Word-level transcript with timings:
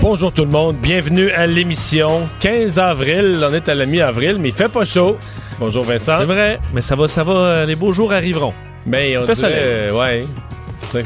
Bonjour 0.00 0.32
tout 0.32 0.44
le 0.44 0.50
monde, 0.50 0.76
bienvenue 0.76 1.30
à 1.30 1.46
l'émission 1.46 2.26
15 2.40 2.78
avril. 2.78 3.44
On 3.48 3.52
est 3.52 3.68
à 3.68 3.74
la 3.74 3.84
mi-avril, 3.86 4.36
mais 4.40 4.48
il 4.48 4.54
fait 4.54 4.68
pas 4.70 4.84
chaud. 4.84 5.16
Bonjour 5.58 5.84
Vincent. 5.84 6.16
C'est 6.20 6.24
vrai, 6.24 6.58
mais 6.72 6.80
ça 6.80 6.96
va, 6.96 7.06
ça 7.06 7.22
va, 7.22 7.32
euh, 7.32 7.66
les 7.66 7.76
beaux 7.76 7.92
jours 7.92 8.12
arriveront. 8.12 8.54
Mais 8.86 9.16
on 9.18 9.20
Il 9.20 9.26
fait 9.26 9.32
dirait, 9.34 9.48
soleil. 9.50 9.58
euh, 9.62 9.92
ouais. 9.92 10.24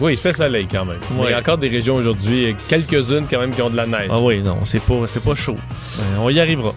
Oui, 0.01 0.13
il 0.13 0.19
fait 0.19 0.33
soleil 0.33 0.67
quand 0.71 0.85
même. 0.85 0.99
Ouais. 1.19 1.27
Il 1.29 1.31
y 1.33 1.35
a 1.35 1.39
encore 1.39 1.59
des 1.59 1.69
régions 1.69 1.97
aujourd'hui, 1.97 2.55
quelques-unes 2.69 3.27
quand 3.29 3.41
même 3.41 3.51
qui 3.51 3.63
ont 3.63 3.69
de 3.71 3.77
la 3.77 3.87
neige. 3.87 4.09
Ah 4.11 4.21
oui, 4.21 4.41
non, 4.43 4.59
c'est 4.63 4.81
pas, 4.81 4.95
c'est 5.07 5.23
pas 5.23 5.35
chaud. 5.35 5.57
Euh, 5.99 6.03
on 6.21 6.31
y 6.31 6.39
arrivera. 6.41 6.73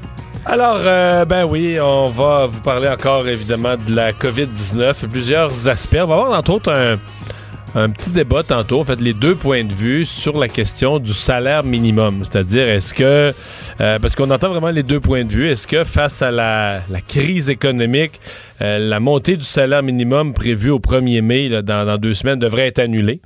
Alors, 0.46 0.78
euh, 0.80 1.24
ben 1.26 1.46
oui, 1.46 1.78
on 1.80 2.08
va 2.08 2.48
vous 2.48 2.62
parler 2.62 2.88
encore 2.90 3.28
évidemment 3.28 3.76
de 3.88 3.96
la 3.96 4.12
COVID-19 4.14 4.94
et 5.04 5.08
plusieurs 5.08 5.68
aspects. 5.70 5.98
On 6.02 6.08
va 6.08 6.16
avoir 6.16 6.40
entre 6.40 6.52
autres 6.52 6.72
un, 6.74 6.96
un 7.76 7.90
petit 7.90 8.10
débat 8.10 8.44
tantôt, 8.44 8.80
en 8.80 8.86
fait, 8.86 9.00
les 9.02 9.14
deux 9.14 9.36
points 9.36 9.64
de 9.64 9.74
vue 9.74 10.06
sur 10.06 10.38
la 10.38 10.48
question 10.48 11.00
du 11.00 11.14
salaire 11.14 11.64
minimum. 11.64 12.24
C'est-à-dire, 12.24 12.68
est-ce 12.68 12.94
que, 12.94 13.32
euh, 13.82 14.00
parce 14.00 14.16
qu'on 14.16 14.30
entend 14.32 14.50
vraiment 14.50 14.70
les 14.70 14.84
deux 14.84 15.00
points 15.00 15.26
de 15.26 15.32
vue, 15.32 15.50
est-ce 15.50 15.68
que 15.68 15.84
face 15.84 16.22
à 16.22 16.32
la, 16.32 16.82
crise 17.08 17.50
économique, 17.50 18.20
euh, 18.62 18.80
la 18.80 19.00
montée 19.00 19.38
du 19.38 19.44
salaire 19.44 19.84
minimum 19.84 20.34
prévue 20.34 20.70
au 20.70 20.80
1er 20.80 21.22
mai, 21.22 21.62
dans 21.62 21.98
deux 21.98 22.14
semaines, 22.14 22.40
devrait 22.40 22.68
être 22.68 22.80
annulée? 22.80 23.20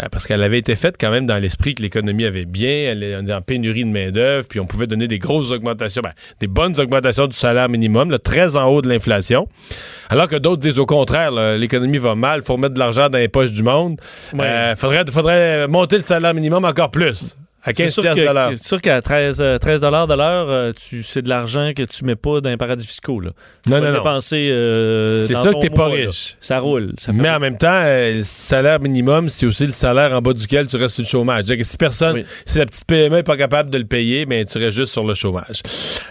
Euh, 0.00 0.06
parce 0.10 0.26
qu'elle 0.26 0.42
avait 0.42 0.58
été 0.58 0.74
faite 0.74 0.96
quand 1.00 1.10
même 1.10 1.26
dans 1.26 1.36
l'esprit 1.36 1.74
que 1.74 1.82
l'économie 1.82 2.24
avait 2.24 2.46
bien, 2.46 2.90
elle 2.90 3.02
est 3.02 3.32
en 3.32 3.42
pénurie 3.42 3.84
de 3.84 3.90
main-d'œuvre, 3.90 4.46
puis 4.48 4.58
on 4.58 4.66
pouvait 4.66 4.86
donner 4.86 5.06
des 5.06 5.18
grosses 5.18 5.52
augmentations, 5.52 6.02
ben, 6.02 6.12
des 6.40 6.48
bonnes 6.48 6.78
augmentations 6.80 7.26
du 7.26 7.36
salaire 7.36 7.68
minimum, 7.68 8.10
là, 8.10 8.18
très 8.18 8.56
en 8.56 8.66
haut 8.66 8.82
de 8.82 8.88
l'inflation. 8.88 9.48
Alors 10.08 10.28
que 10.28 10.36
d'autres 10.36 10.62
disent 10.62 10.78
au 10.78 10.86
contraire, 10.86 11.30
l'économie 11.56 11.98
va 11.98 12.14
mal, 12.14 12.42
faut 12.42 12.56
mettre 12.56 12.74
de 12.74 12.78
l'argent 12.78 13.08
dans 13.08 13.18
les 13.18 13.28
poches 13.28 13.52
du 13.52 13.62
monde. 13.62 14.00
Euh, 14.38 14.76
faudrait, 14.76 15.04
faudrait 15.10 15.68
monter 15.68 15.96
le 15.96 16.02
salaire 16.02 16.34
minimum 16.34 16.64
encore 16.64 16.90
plus, 16.90 17.36
à 17.64 17.72
15 17.72 17.86
C'est 17.86 17.90
sûr 17.92 18.02
piastres 18.02 18.20
que- 18.22 18.28
de 18.28 18.34
l'heure. 18.34 18.50
c'est 18.56 18.66
sûr 18.68 18.80
qu'à 18.80 19.00
13, 19.02 19.40
euh, 19.40 19.58
13 19.58 19.80
de 19.80 19.86
l'heure, 19.86 20.50
euh, 20.50 20.72
c'est 21.02 21.22
de 21.22 21.28
l'argent 21.28 21.72
que 21.74 21.82
tu 21.82 22.04
mets 22.04 22.14
pas 22.16 22.40
dans 22.40 22.50
les 22.50 22.56
paradis 22.56 22.86
fiscaux. 22.86 23.20
Là. 23.20 23.30
Tu 23.64 23.70
Non, 23.70 23.80
non, 23.80 23.86
non. 23.90 23.92
dépenser, 23.98 24.48
euh, 24.50 25.26
C'est 25.26 25.34
sûr 25.36 25.54
que 25.54 25.60
t'es 25.60 25.70
pas 25.70 25.88
là. 25.88 25.94
riche. 26.06 26.36
Ça 26.40 26.58
roule. 26.58 26.92
Ça 26.98 27.12
Mais 27.12 27.30
en 27.30 27.40
même 27.40 27.56
temps, 27.56 27.68
euh, 27.72 28.16
le 28.16 28.22
salaire 28.22 28.80
minimum, 28.80 29.28
c'est 29.28 29.46
aussi 29.46 29.66
le 29.66 29.72
salaire 29.72 30.12
en 30.12 30.20
bas 30.20 30.32
duquel 30.32 30.66
tu 30.66 30.76
restes 30.76 30.94
sur 30.96 31.02
le 31.02 31.08
chômage. 31.08 31.44
Que 31.44 31.62
si 31.62 31.76
personne, 31.76 32.16
Oui. 32.16 32.24
si 32.44 32.58
la 32.58 32.66
petite 32.66 32.84
PME 32.86 33.16
n'est 33.16 33.22
pas 33.22 33.36
capable 33.36 33.70
de 33.70 33.78
le 33.78 33.84
payer, 33.84 34.26
ben, 34.26 34.44
tu 34.44 34.58
restes 34.58 34.76
juste 34.76 34.92
sur 34.92 35.04
le 35.04 35.14
chômage. 35.14 35.62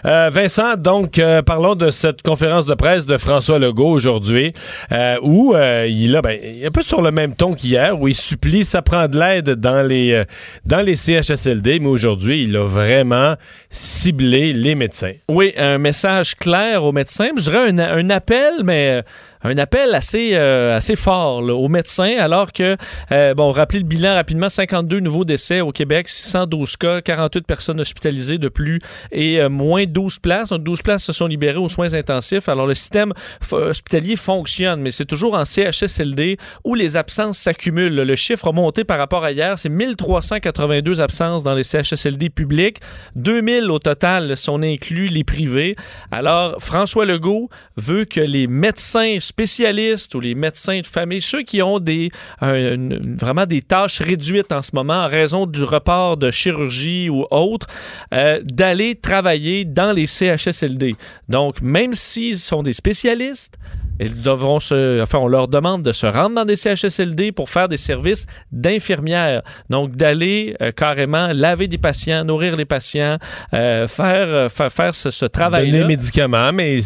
Euh, 0.04 0.30
Vincent, 0.32 0.76
donc, 0.76 1.18
euh, 1.18 1.42
parlons 1.42 1.74
de 1.74 1.90
cette 1.90 2.22
conférence 2.22 2.66
de 2.66 2.74
presse 2.74 3.06
de 3.06 3.16
François 3.18 3.58
Legault 3.58 3.90
aujourd'hui, 3.90 4.52
euh, 4.92 5.16
où 5.22 5.54
euh, 5.54 5.86
il, 5.88 6.16
a, 6.16 6.22
ben, 6.22 6.38
un 6.64 6.70
peu 6.70 6.82
sur 6.82 7.00
le 7.02 7.10
même 7.10 7.34
ton 7.36 7.54
qu'hier, 7.54 8.00
où 8.00 8.08
il 8.08 8.14
supplie, 8.14 8.64
ça 8.64 8.82
prend 8.82 9.06
de 9.08 9.18
l'aide 9.18 9.50
dans 9.50 9.86
les, 9.86 10.12
euh, 10.12 10.24
dans 10.64 10.80
les 10.80 10.96
CHSLD, 10.96 11.43
mais 11.46 11.86
aujourd'hui, 11.86 12.44
il 12.44 12.56
a 12.56 12.66
vraiment 12.66 13.34
ciblé 13.70 14.52
les 14.52 14.74
médecins. 14.74 15.12
Oui, 15.28 15.52
un 15.56 15.78
message 15.78 16.34
clair 16.34 16.84
aux 16.84 16.92
médecins. 16.92 17.30
Je 17.36 17.42
dirais 17.42 17.70
un, 17.70 18.10
appel, 18.10 18.62
mais 18.62 18.88
euh, 18.88 19.02
un 19.44 19.58
appel 19.58 19.94
assez, 19.94 20.30
euh, 20.34 20.76
assez 20.76 20.96
fort 20.96 21.42
là, 21.42 21.54
aux 21.54 21.68
médecins, 21.68 22.16
alors 22.18 22.52
que, 22.52 22.76
euh, 23.12 23.34
bon, 23.34 23.50
rappelez 23.50 23.80
le 23.80 23.84
bilan 23.84 24.14
rapidement, 24.14 24.48
52 24.48 25.00
nouveaux 25.00 25.26
décès 25.26 25.60
au 25.60 25.70
Québec, 25.70 26.08
612 26.08 26.76
cas, 26.76 27.02
48 27.02 27.46
personnes 27.46 27.80
hospitalisées 27.80 28.38
de 28.38 28.48
plus 28.48 28.80
et 29.12 29.40
euh, 29.40 29.50
moins 29.50 29.84
12 29.84 30.18
places. 30.18 30.48
Donc 30.48 30.64
12 30.64 30.80
places 30.82 31.04
se 31.04 31.12
sont 31.12 31.26
libérées 31.26 31.58
aux 31.58 31.68
soins 31.68 31.92
intensifs. 31.92 32.48
Alors 32.48 32.66
le 32.66 32.74
système 32.74 33.12
hospitalier 33.52 34.16
fonctionne, 34.16 34.80
mais 34.80 34.90
c'est 34.90 35.04
toujours 35.04 35.34
en 35.34 35.44
CHSLD 35.44 36.38
où 36.64 36.74
les 36.74 36.96
absences 36.96 37.38
s'accumulent. 37.38 37.94
Le 37.94 38.14
chiffre 38.14 38.48
a 38.48 38.52
monté 38.52 38.84
par 38.84 38.98
rapport 38.98 39.24
à 39.24 39.32
hier, 39.32 39.58
c'est 39.58 39.68
1382 39.68 41.02
absences 41.02 41.44
dans 41.44 41.54
les 41.54 41.64
CHSLD 41.64 42.30
publics, 42.30 42.78
2000 43.16 43.70
au 43.70 43.78
total 43.78 44.36
si 44.36 44.48
on 44.48 44.62
inclut 44.62 45.08
les 45.08 45.24
privés. 45.24 45.74
Alors, 46.10 46.56
François 46.60 47.04
Legault 47.04 47.50
veut 47.76 48.06
que 48.06 48.20
les 48.20 48.46
médecins 48.46 49.18
spécialistes 49.34 50.14
ou 50.14 50.20
les 50.20 50.36
médecins 50.36 50.80
de 50.80 50.86
famille, 50.86 51.20
ceux 51.20 51.42
qui 51.42 51.60
ont 51.60 51.80
des, 51.80 52.10
vraiment 52.40 53.46
des 53.46 53.62
tâches 53.62 54.00
réduites 54.00 54.52
en 54.52 54.62
ce 54.62 54.70
moment 54.74 55.04
en 55.04 55.08
raison 55.08 55.46
du 55.46 55.64
report 55.64 56.16
de 56.16 56.30
chirurgie 56.30 57.08
ou 57.08 57.26
autre, 57.32 57.66
euh, 58.12 58.40
d'aller 58.44 58.94
travailler 58.94 59.64
dans 59.64 59.92
les 59.92 60.06
CHSLD. 60.06 60.94
Donc, 61.28 61.60
même 61.62 61.94
s'ils 61.94 62.38
sont 62.38 62.62
des 62.62 62.72
spécialistes, 62.72 63.58
ils 64.00 64.20
devront 64.22 64.58
se, 64.60 65.00
enfin, 65.02 65.18
on 65.18 65.28
leur 65.28 65.48
demande 65.48 65.82
de 65.82 65.92
se 65.92 66.06
rendre 66.06 66.34
dans 66.34 66.44
des 66.44 66.56
CHSLD 66.56 67.32
pour 67.32 67.48
faire 67.48 67.68
des 67.68 67.76
services 67.76 68.26
d'infirmières. 68.50 69.42
Donc, 69.70 69.92
d'aller 69.92 70.56
euh, 70.60 70.72
carrément 70.72 71.28
laver 71.32 71.68
des 71.68 71.78
patients, 71.78 72.24
nourrir 72.24 72.56
les 72.56 72.64
patients, 72.64 73.18
euh, 73.52 73.86
faire, 73.86 74.26
euh, 74.28 74.48
faire, 74.48 74.72
faire 74.72 74.94
ce, 74.94 75.10
ce 75.10 75.24
Donner 75.26 75.30
travail-là. 75.32 75.78
les 75.78 75.84
médicaments, 75.84 76.52
mais 76.52 76.78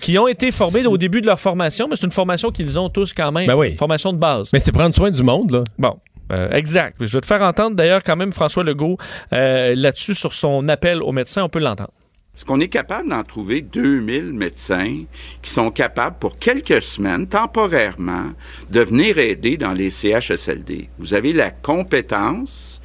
Qui 0.00 0.18
ont 0.18 0.28
été 0.28 0.50
formés 0.50 0.86
au 0.86 0.96
début 0.96 1.20
de 1.20 1.26
leur 1.26 1.38
formation, 1.40 1.88
mais 1.88 1.96
c'est 1.96 2.06
une 2.06 2.12
formation 2.12 2.50
qu'ils 2.50 2.78
ont 2.78 2.88
tous 2.88 3.12
quand 3.12 3.32
même. 3.32 3.46
Ben 3.46 3.54
oui. 3.56 3.72
Une 3.72 3.78
formation 3.78 4.12
de 4.12 4.18
base. 4.18 4.50
mais 4.52 4.58
c'est 4.58 4.72
prendre 4.72 4.94
soin 4.94 5.10
du 5.10 5.22
monde, 5.22 5.50
là. 5.50 5.64
Bon. 5.78 5.96
euh, 6.32 6.50
exact. 6.52 6.96
Je 7.00 7.12
vais 7.16 7.20
te 7.20 7.26
faire 7.26 7.42
entendre 7.42 7.76
d'ailleurs 7.76 8.02
quand 8.02 8.16
même 8.16 8.32
François 8.32 8.64
Legault 8.64 8.96
là-dessus 9.30 10.14
sur 10.14 10.32
son 10.32 10.68
appel 10.68 11.02
aux 11.02 11.12
médecins. 11.12 11.44
On 11.44 11.48
peut 11.48 11.60
l'entendre. 11.60 11.90
Est-ce 12.36 12.44
qu'on 12.44 12.60
est 12.60 12.68
capable 12.68 13.08
d'en 13.08 13.24
trouver 13.24 13.62
2000 13.62 14.34
médecins 14.34 15.04
qui 15.40 15.50
sont 15.50 15.70
capables, 15.70 16.18
pour 16.20 16.38
quelques 16.38 16.82
semaines, 16.82 17.26
temporairement, 17.26 18.34
de 18.68 18.80
venir 18.80 19.16
aider 19.16 19.56
dans 19.56 19.72
les 19.72 19.88
CHSLD? 19.88 20.90
Vous 20.98 21.14
avez 21.14 21.32
la 21.32 21.50
compétence. 21.50 22.82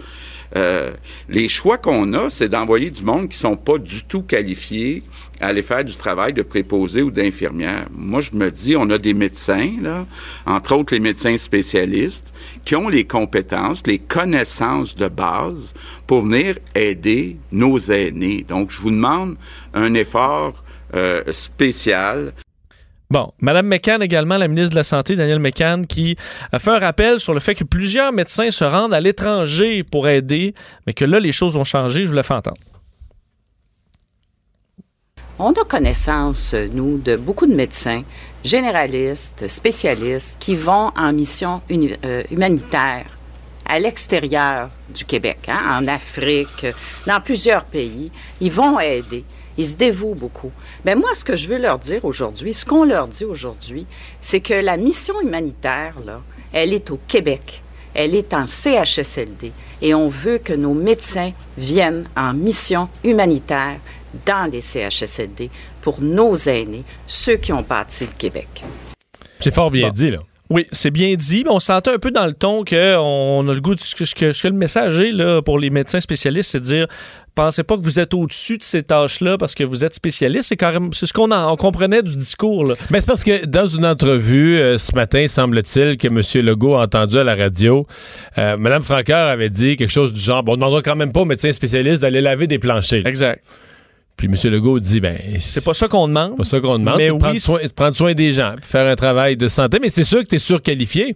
Euh, 0.55 0.91
les 1.29 1.47
choix 1.47 1.77
qu'on 1.77 2.13
a, 2.13 2.29
c'est 2.29 2.49
d'envoyer 2.49 2.89
du 2.89 3.03
monde 3.03 3.29
qui 3.29 3.37
sont 3.37 3.55
pas 3.55 3.77
du 3.77 4.03
tout 4.03 4.23
qualifiés 4.23 5.03
à 5.39 5.47
aller 5.47 5.61
faire 5.61 5.83
du 5.83 5.95
travail 5.95 6.33
de 6.33 6.41
préposé 6.41 7.01
ou 7.01 7.09
d'infirmière. 7.09 7.87
Moi, 7.91 8.21
je 8.21 8.31
me 8.33 8.51
dis, 8.51 8.75
on 8.75 8.89
a 8.89 8.97
des 8.97 9.13
médecins, 9.13 9.71
là, 9.81 10.05
entre 10.45 10.75
autres 10.75 10.93
les 10.93 10.99
médecins 10.99 11.37
spécialistes, 11.37 12.33
qui 12.63 12.75
ont 12.75 12.89
les 12.89 13.05
compétences, 13.05 13.81
les 13.87 13.99
connaissances 13.99 14.95
de 14.95 15.07
base 15.07 15.73
pour 16.05 16.21
venir 16.21 16.57
aider 16.75 17.37
nos 17.51 17.79
aînés. 17.79 18.45
Donc, 18.47 18.71
je 18.71 18.81
vous 18.81 18.91
demande 18.91 19.35
un 19.73 19.93
effort 19.93 20.63
euh, 20.93 21.23
spécial. 21.31 22.33
Bon, 23.11 23.29
Madame 23.41 23.67
McCann 23.67 24.01
également, 24.01 24.37
la 24.37 24.47
ministre 24.47 24.69
de 24.69 24.77
la 24.77 24.83
Santé, 24.83 25.17
Danielle 25.17 25.39
McCann, 25.39 25.85
qui 25.85 26.15
a 26.53 26.59
fait 26.59 26.71
un 26.71 26.79
rappel 26.79 27.19
sur 27.19 27.33
le 27.33 27.41
fait 27.41 27.55
que 27.55 27.65
plusieurs 27.65 28.13
médecins 28.13 28.51
se 28.51 28.63
rendent 28.63 28.93
à 28.93 29.01
l'étranger 29.01 29.83
pour 29.83 30.07
aider, 30.07 30.53
mais 30.87 30.93
que 30.93 31.03
là, 31.03 31.19
les 31.19 31.33
choses 31.33 31.57
ont 31.57 31.65
changé. 31.65 32.03
Je 32.03 32.07
vous 32.07 32.15
la 32.15 32.23
fais 32.23 32.35
entendre. 32.35 32.55
On 35.39 35.51
a 35.51 35.65
connaissance, 35.65 36.55
nous, 36.71 36.99
de 36.99 37.17
beaucoup 37.17 37.47
de 37.47 37.53
médecins, 37.53 38.03
généralistes, 38.45 39.45
spécialistes, 39.49 40.37
qui 40.39 40.55
vont 40.55 40.91
en 40.95 41.11
mission 41.11 41.61
euh, 41.69 42.23
humanitaire 42.31 43.07
à 43.65 43.77
l'extérieur 43.77 44.69
du 44.87 45.03
Québec, 45.03 45.49
hein, 45.49 45.81
en 45.81 45.87
Afrique, 45.89 46.65
dans 47.05 47.19
plusieurs 47.19 47.65
pays. 47.65 48.09
Ils 48.39 48.51
vont 48.53 48.79
aider. 48.79 49.25
Ils 49.61 49.65
se 49.67 49.75
dévouent 49.75 50.15
beaucoup. 50.15 50.51
Mais 50.85 50.95
moi, 50.95 51.11
ce 51.13 51.23
que 51.23 51.35
je 51.35 51.47
veux 51.47 51.59
leur 51.59 51.77
dire 51.77 52.03
aujourd'hui, 52.03 52.51
ce 52.51 52.65
qu'on 52.65 52.83
leur 52.83 53.07
dit 53.07 53.25
aujourd'hui, 53.25 53.85
c'est 54.19 54.39
que 54.39 54.55
la 54.55 54.75
mission 54.75 55.21
humanitaire, 55.21 55.93
là, 56.03 56.23
elle 56.51 56.73
est 56.73 56.89
au 56.89 56.99
Québec. 57.07 57.61
Elle 57.93 58.15
est 58.15 58.33
en 58.33 58.47
CHSLD. 58.47 59.51
Et 59.83 59.93
on 59.93 60.09
veut 60.09 60.39
que 60.39 60.53
nos 60.53 60.73
médecins 60.73 61.31
viennent 61.59 62.05
en 62.17 62.33
mission 62.33 62.89
humanitaire 63.03 63.77
dans 64.25 64.49
les 64.51 64.61
CHSLD 64.61 65.51
pour 65.81 66.01
nos 66.01 66.33
aînés, 66.35 66.83
ceux 67.05 67.35
qui 67.37 67.53
ont 67.53 67.61
bâti 67.61 68.05
le 68.07 68.13
Québec. 68.17 68.63
C'est 69.39 69.53
fort 69.53 69.69
bien 69.69 69.89
Bon. 69.89 69.93
dit, 69.93 70.09
là. 70.09 70.19
Oui, 70.51 70.65
c'est 70.73 70.91
bien 70.91 71.15
dit, 71.15 71.43
mais 71.45 71.51
on 71.51 71.59
sentait 71.61 71.91
un 71.91 71.97
peu 71.97 72.11
dans 72.11 72.25
le 72.25 72.33
ton 72.33 72.65
qu'on 72.65 73.47
a 73.49 73.53
le 73.53 73.61
goût 73.61 73.73
de 73.73 73.79
ce 73.79 73.95
que, 73.95 74.03
ce 74.03 74.13
que- 74.13 74.33
ce 74.33 74.43
que 74.43 74.47
le 74.49 74.53
message 74.53 74.99
est 74.99 75.11
là, 75.13 75.41
pour 75.41 75.57
les 75.57 75.69
médecins 75.69 76.01
spécialistes, 76.01 76.51
c'est 76.51 76.59
de 76.59 76.65
dire 76.65 76.87
pensez 77.35 77.63
pas 77.63 77.77
que 77.77 77.81
vous 77.83 77.97
êtes 77.99 78.13
au-dessus 78.13 78.57
de 78.57 78.63
ces 78.63 78.83
tâches-là 78.83 79.37
parce 79.37 79.55
que 79.55 79.63
vous 79.63 79.85
êtes 79.85 79.93
spécialiste. 79.93 80.49
C'est 80.49 80.57
quand 80.57 80.73
même 80.73 80.91
c'est 80.91 81.05
ce 81.05 81.13
qu'on 81.13 81.31
en- 81.31 81.53
on 81.53 81.55
comprenait 81.55 82.03
du 82.03 82.17
discours. 82.17 82.65
Là. 82.65 82.75
Ben, 82.89 82.99
c'est 82.99 83.07
parce 83.07 83.23
que 83.23 83.45
dans 83.45 83.65
une 83.65 83.85
entrevue 83.85 84.57
euh, 84.57 84.77
ce 84.77 84.93
matin, 84.93 85.25
semble-t-il 85.29 85.95
que 85.97 86.07
M. 86.09 86.21
Legault 86.45 86.75
a 86.75 86.81
entendu 86.83 87.17
à 87.17 87.23
la 87.23 87.35
radio, 87.35 87.87
euh, 88.37 88.57
Mme 88.57 88.81
Franqueur 88.81 89.29
avait 89.29 89.49
dit 89.49 89.77
quelque 89.77 89.89
chose 89.91 90.11
du 90.11 90.19
genre 90.19 90.43
bon, 90.43 90.51
on 90.51 90.55
ne 90.55 90.59
demandera 90.59 90.81
quand 90.81 90.97
même 90.97 91.13
pas 91.13 91.21
aux 91.21 91.25
médecins 91.25 91.53
spécialistes 91.53 92.01
d'aller 92.01 92.19
laver 92.19 92.47
des 92.47 92.59
planchers. 92.59 93.07
Exact. 93.07 93.41
Puis 94.21 94.29
M. 94.29 94.51
Legault 94.53 94.79
dit 94.79 94.99
ben 94.99 95.17
C'est 95.39 95.65
pas 95.65 95.73
ça 95.73 95.87
qu'on 95.87 96.07
demande. 96.07 96.37
pas 96.37 96.43
ça 96.43 96.59
qu'on 96.59 96.77
demande, 96.77 96.97
Mais 96.97 97.07
c'est 97.07 97.13
de 97.13 97.17
prendre, 97.17 97.33
oui, 97.33 97.39
soin, 97.39 97.59
prendre 97.75 97.95
soin 97.97 98.13
des 98.13 98.33
gens, 98.33 98.49
faire 98.61 98.85
un 98.85 98.95
travail 98.95 99.35
de 99.35 99.47
santé. 99.47 99.79
Mais 99.81 99.89
c'est 99.89 100.03
sûr 100.03 100.19
que 100.19 100.27
tu 100.27 100.35
es 100.35 100.39
surqualifié. 100.39 101.15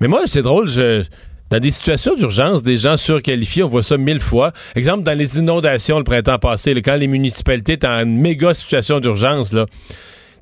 Mais 0.00 0.08
moi, 0.08 0.22
c'est 0.24 0.40
drôle, 0.40 0.66
je, 0.66 1.04
dans 1.50 1.60
des 1.60 1.70
situations 1.70 2.14
d'urgence, 2.14 2.62
des 2.62 2.78
gens 2.78 2.96
surqualifiés, 2.96 3.64
on 3.64 3.68
voit 3.68 3.82
ça 3.82 3.98
mille 3.98 4.20
fois. 4.20 4.52
Exemple, 4.74 5.02
dans 5.02 5.16
les 5.16 5.38
inondations 5.38 5.98
le 5.98 6.04
printemps 6.04 6.38
passé, 6.38 6.72
là, 6.72 6.80
quand 6.80 6.96
les 6.96 7.06
municipalités 7.06 7.74
étaient 7.74 7.86
en 7.86 8.06
méga 8.06 8.54
situation 8.54 8.98
d'urgence, 8.98 9.52
là. 9.52 9.66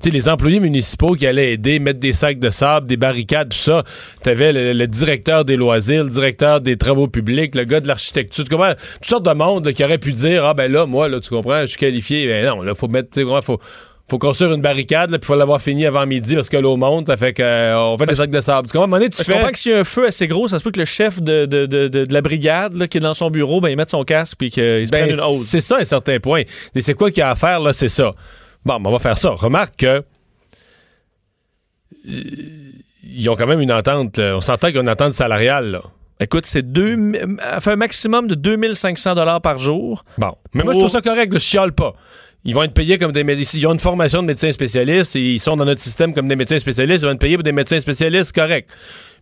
Sais, 0.01 0.09
les 0.09 0.29
employés 0.29 0.59
municipaux 0.59 1.13
qui 1.13 1.27
allaient 1.27 1.53
aider, 1.53 1.79
mettre 1.79 1.99
des 1.99 2.13
sacs 2.13 2.39
de 2.39 2.49
sable, 2.49 2.87
des 2.87 2.97
barricades, 2.97 3.49
tout 3.49 3.57
ça. 3.57 3.83
T'avais 4.23 4.51
le, 4.51 4.73
le 4.73 4.87
directeur 4.87 5.45
des 5.45 5.55
loisirs, 5.55 6.03
le 6.03 6.09
directeur 6.09 6.59
des 6.61 6.75
travaux 6.77 7.07
publics, 7.07 7.53
le 7.55 7.63
gars 7.65 7.79
de 7.81 7.87
l'architecture. 7.87 8.43
Tu 8.43 8.49
comprends? 8.49 8.73
Toutes 8.95 9.05
sortes 9.05 9.25
de 9.25 9.33
monde 9.33 9.65
là, 9.65 9.73
qui 9.73 9.83
aurait 9.83 9.97
pu 9.99 10.13
dire, 10.13 10.43
ah 10.45 10.53
ben 10.53 10.71
là, 10.71 10.85
moi, 10.85 11.07
là, 11.07 11.19
tu 11.19 11.29
comprends, 11.29 11.61
je 11.61 11.67
suis 11.67 11.77
qualifié. 11.77 12.27
Ben 12.27 12.45
non, 12.47 12.61
là, 12.63 12.73
faut 12.73 12.87
mettre, 12.87 13.09
tu 13.11 13.19
sais, 13.19 13.25
comment, 13.25 13.41
faut, 13.43 13.59
faut 14.09 14.17
construire 14.17 14.51
une 14.53 14.61
barricade, 14.61 15.09
puis 15.11 15.19
faut 15.25 15.35
l'avoir 15.35 15.61
fini 15.61 15.85
avant 15.85 16.05
midi 16.05 16.35
parce 16.35 16.49
que 16.49 16.57
l'eau 16.57 16.75
monte, 16.77 17.07
ça 17.07 17.15
fait 17.15 17.33
qu'on 17.33 17.95
fait 17.99 18.05
des 18.07 18.15
sacs 18.15 18.31
de 18.31 18.41
sable. 18.41 18.67
Tu 18.67 18.73
comprends? 18.73 18.81
À 18.81 18.85
un 18.85 18.87
moment 18.87 18.97
donné, 18.97 19.09
tu 19.09 19.17
Je 19.19 19.23
fais... 19.23 19.33
comprends 19.33 19.51
que 19.51 19.59
s'il 19.59 19.71
y 19.71 19.75
a 19.75 19.79
un 19.79 19.83
feu 19.83 20.07
assez 20.07 20.27
gros, 20.27 20.47
ça 20.47 20.57
se 20.59 20.63
peut 20.63 20.71
que 20.71 20.79
le 20.79 20.85
chef 20.85 21.21
de, 21.21 21.45
de, 21.45 21.65
de, 21.65 21.87
de- 21.87 22.05
de 22.05 22.13
la 22.13 22.21
brigade 22.21 22.75
là, 22.75 22.87
qui 22.87 22.97
est 22.97 23.01
dans 23.01 23.13
son 23.13 23.29
bureau, 23.29 23.61
ben, 23.61 23.69
il 23.69 23.77
mette 23.77 23.89
son 23.91 24.03
casque 24.03 24.35
puis 24.39 24.49
qu'il 24.51 24.85
se 24.87 24.91
Ben, 24.91 25.03
prenne 25.05 25.13
une 25.13 25.21
hausse. 25.21 25.43
c'est 25.45 25.61
ça, 25.61 25.77
à 25.77 25.81
un 25.81 25.85
certain 25.85 26.19
point. 26.19 26.41
Et 26.75 26.81
c'est 26.81 26.93
quoi 26.95 27.09
qu'il 27.11 27.19
y 27.19 27.23
a 27.23 27.29
à 27.29 27.35
faire, 27.35 27.59
là? 27.61 27.71
C'est 27.71 27.87
ça. 27.87 28.13
Bon, 28.65 28.79
ben, 28.79 28.89
on 28.89 28.93
va 28.93 28.99
faire 28.99 29.17
ça. 29.17 29.29
Remarque 29.31 29.75
que. 29.77 30.03
euh, 32.07 32.21
Ils 33.03 33.29
ont 33.29 33.35
quand 33.35 33.47
même 33.47 33.61
une 33.61 33.71
entente. 33.71 34.17
là. 34.17 34.35
On 34.37 34.41
s'entend 34.41 34.67
qu'ils 34.69 34.77
ont 34.79 34.83
une 34.83 34.89
entente 34.89 35.13
salariale, 35.13 35.71
là. 35.71 35.81
Écoute, 36.19 36.45
c'est 36.45 36.61
deux, 36.61 36.95
fait 37.61 37.71
un 37.71 37.75
maximum 37.75 38.27
de 38.27 38.35
2500 38.35 39.15
dollars 39.15 39.41
par 39.41 39.57
jour. 39.57 40.03
Bon. 40.19 40.33
Mais 40.53 40.63
moi, 40.63 40.73
je 40.73 40.77
trouve 40.77 40.91
ça 40.91 41.01
correct, 41.01 41.33
je 41.33 41.39
chiale 41.39 41.71
pas. 41.71 41.95
Ils 42.43 42.53
vont 42.53 42.61
être 42.61 42.75
payés 42.75 42.99
comme 42.99 43.11
des 43.11 43.23
médecins. 43.23 43.57
Ils 43.57 43.65
ont 43.65 43.73
une 43.73 43.79
formation 43.79 44.21
de 44.21 44.27
médecins 44.27 44.51
spécialistes 44.51 45.15
et 45.15 45.33
ils 45.33 45.39
sont 45.39 45.57
dans 45.57 45.65
notre 45.65 45.81
système 45.81 46.13
comme 46.13 46.27
des 46.27 46.35
médecins 46.35 46.59
spécialistes. 46.59 47.01
Ils 47.01 47.07
vont 47.07 47.13
être 47.13 47.19
payés 47.19 47.37
pour 47.37 47.43
des 47.43 47.51
médecins 47.51 47.79
spécialistes, 47.79 48.33
correct. 48.35 48.69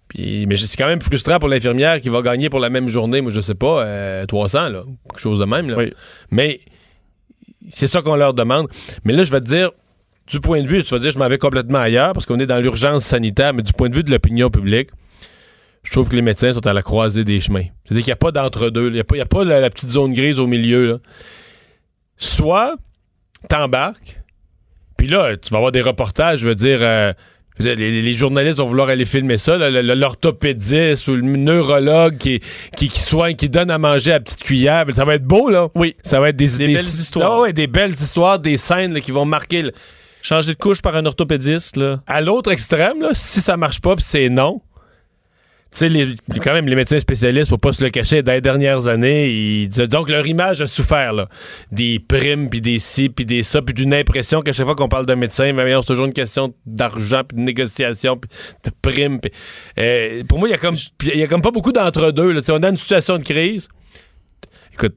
Puis, 0.09 0.45
mais 0.45 0.57
c'est 0.57 0.75
quand 0.75 0.87
même 0.87 1.01
frustrant 1.01 1.39
pour 1.39 1.47
l'infirmière 1.47 2.01
qui 2.01 2.09
va 2.09 2.21
gagner 2.21 2.49
pour 2.49 2.59
la 2.59 2.69
même 2.69 2.89
journée, 2.89 3.21
moi, 3.21 3.31
je 3.31 3.39
sais 3.39 3.55
pas, 3.55 3.83
euh, 3.85 4.25
300, 4.25 4.67
là. 4.69 4.83
Quelque 5.09 5.21
chose 5.21 5.39
de 5.39 5.45
même, 5.45 5.69
là. 5.69 5.77
Oui. 5.77 5.93
Mais 6.31 6.59
c'est 7.69 7.87
ça 7.87 8.01
qu'on 8.01 8.15
leur 8.15 8.33
demande. 8.33 8.67
Mais 9.03 9.13
là, 9.13 9.23
je 9.23 9.31
vais 9.31 9.41
te 9.41 9.45
dire, 9.45 9.71
du 10.27 10.39
point 10.39 10.61
de 10.61 10.67
vue, 10.67 10.83
tu 10.83 10.93
vas 10.93 10.99
dire, 10.99 11.11
je 11.11 11.19
m'en 11.19 11.27
vais 11.27 11.37
complètement 11.37 11.79
ailleurs 11.79 12.13
parce 12.13 12.25
qu'on 12.25 12.39
est 12.39 12.45
dans 12.45 12.59
l'urgence 12.59 13.03
sanitaire, 13.03 13.53
mais 13.53 13.63
du 13.63 13.73
point 13.73 13.89
de 13.89 13.95
vue 13.95 14.03
de 14.03 14.11
l'opinion 14.11 14.49
publique, 14.49 14.89
je 15.83 15.91
trouve 15.91 16.09
que 16.09 16.15
les 16.15 16.21
médecins 16.21 16.53
sont 16.53 16.65
à 16.67 16.73
la 16.73 16.81
croisée 16.81 17.23
des 17.23 17.39
chemins. 17.39 17.65
C'est-à-dire 17.83 18.03
qu'il 18.03 18.11
n'y 18.11 18.13
a 18.13 18.17
pas 18.17 18.31
d'entre-deux. 18.31 18.87
Il 18.87 18.93
n'y 18.93 18.99
a 18.99 19.03
pas, 19.03 19.15
y 19.43 19.45
la, 19.45 19.69
petite 19.69 19.89
zone 19.89 20.13
grise 20.13 20.39
au 20.39 20.47
milieu. 20.47 20.87
là. 20.87 20.97
Soit 22.17 22.75
t'embarques, 23.47 24.21
puis 24.97 25.07
là, 25.07 25.37
tu 25.37 25.49
vas 25.51 25.57
avoir 25.57 25.71
des 25.71 25.81
reportages, 25.81 26.39
je 26.39 26.47
veux 26.47 26.55
dire, 26.55 26.79
euh, 26.81 27.13
les, 27.59 28.01
les 28.01 28.13
journalistes 28.13 28.57
vont 28.59 28.65
vouloir 28.67 28.89
aller 28.89 29.05
filmer 29.05 29.37
ça, 29.37 29.57
l'orthopédiste 29.57 31.07
ou 31.07 31.15
le 31.15 31.21
neurologue 31.21 32.17
qui, 32.17 32.39
qui, 32.75 32.87
qui 32.89 32.99
soigne, 32.99 33.35
qui 33.35 33.49
donne 33.49 33.69
à 33.71 33.77
manger 33.77 34.13
à 34.13 34.19
petite 34.19 34.41
cuillère. 34.41 34.85
Ça 34.95 35.05
va 35.05 35.15
être 35.15 35.25
beau, 35.25 35.49
là. 35.49 35.67
Oui. 35.75 35.95
Ça 36.03 36.19
va 36.19 36.29
être 36.29 36.35
des, 36.35 36.47
Des 36.57 36.67
belles 36.67 36.77
histoires. 36.77 37.39
Ouais, 37.41 37.53
des 37.53 37.67
belles 37.67 37.91
histoires, 37.91 38.39
des 38.39 38.57
scènes 38.57 38.93
là, 38.93 38.99
qui 39.01 39.11
vont 39.11 39.25
marquer. 39.25 39.63
le- 39.63 39.71
Changer 40.21 40.51
de 40.53 40.57
couche 40.57 40.81
par 40.81 40.95
un 40.97 41.05
orthopédiste, 41.05 41.77
là. 41.77 42.01
À 42.05 42.19
l'autre 42.19 42.51
extrême, 42.51 43.01
là, 43.01 43.09
si 43.13 43.39
ça 43.39 43.55
marche 43.55 43.79
pas, 43.79 43.95
puis 43.95 44.03
c'est 44.05 44.27
non. 44.27 44.61
Tu 45.71 45.87
sais, 45.87 46.15
quand 46.43 46.53
même, 46.53 46.67
les 46.67 46.75
médecins 46.75 46.99
spécialistes, 46.99 47.49
faut 47.49 47.59
pas 47.59 47.73
se 47.73 47.83
le 47.83 47.91
cacher, 47.91 48.23
dans 48.23 48.31
les 48.31 48.41
dernières 48.41 48.87
années, 48.87 49.29
ils, 49.29 49.69
que 49.69 50.11
leur 50.11 50.25
image 50.25 50.61
a 50.61 50.67
souffert, 50.67 51.13
là. 51.13 51.29
Des 51.71 51.99
primes, 51.99 52.49
puis 52.49 52.59
des 52.59 52.79
ci, 52.79 53.09
puis 53.09 53.23
des 53.23 53.43
ça, 53.43 53.61
puis 53.61 53.75
d'une 53.75 53.93
impression 53.93 54.41
qu'à 54.41 54.51
chaque 54.51 54.65
fois 54.65 54.73
qu'on 54.73 54.87
parle 54.87 55.05
d'un 55.05 55.15
médecin, 55.15 55.53
c'est 55.55 55.85
toujours 55.85 56.05
une 56.05 56.13
question 56.13 56.53
d'argent, 56.65 57.21
puis 57.23 57.37
de 57.37 57.41
négociation, 57.43 58.17
puis 58.17 58.29
de 58.63 58.71
primes. 58.81 59.19
puis, 59.19 59.31
euh, 59.77 60.23
pour 60.23 60.39
moi, 60.39 60.47
il 60.47 60.51
y 60.51 60.55
a 60.55 60.57
comme 60.57 60.75
y 61.03 61.21
a 61.21 61.27
comme 61.27 61.43
pas 61.43 61.51
beaucoup 61.51 61.71
d'entre-deux. 61.71 62.31
là. 62.31 62.41
Tu 62.41 62.47
sais, 62.47 62.51
On 62.51 62.57
est 62.57 62.61
dans 62.61 62.69
une 62.69 62.77
situation 62.77 63.19
de 63.19 63.23
crise. 63.23 63.69
Écoute, 64.73 64.95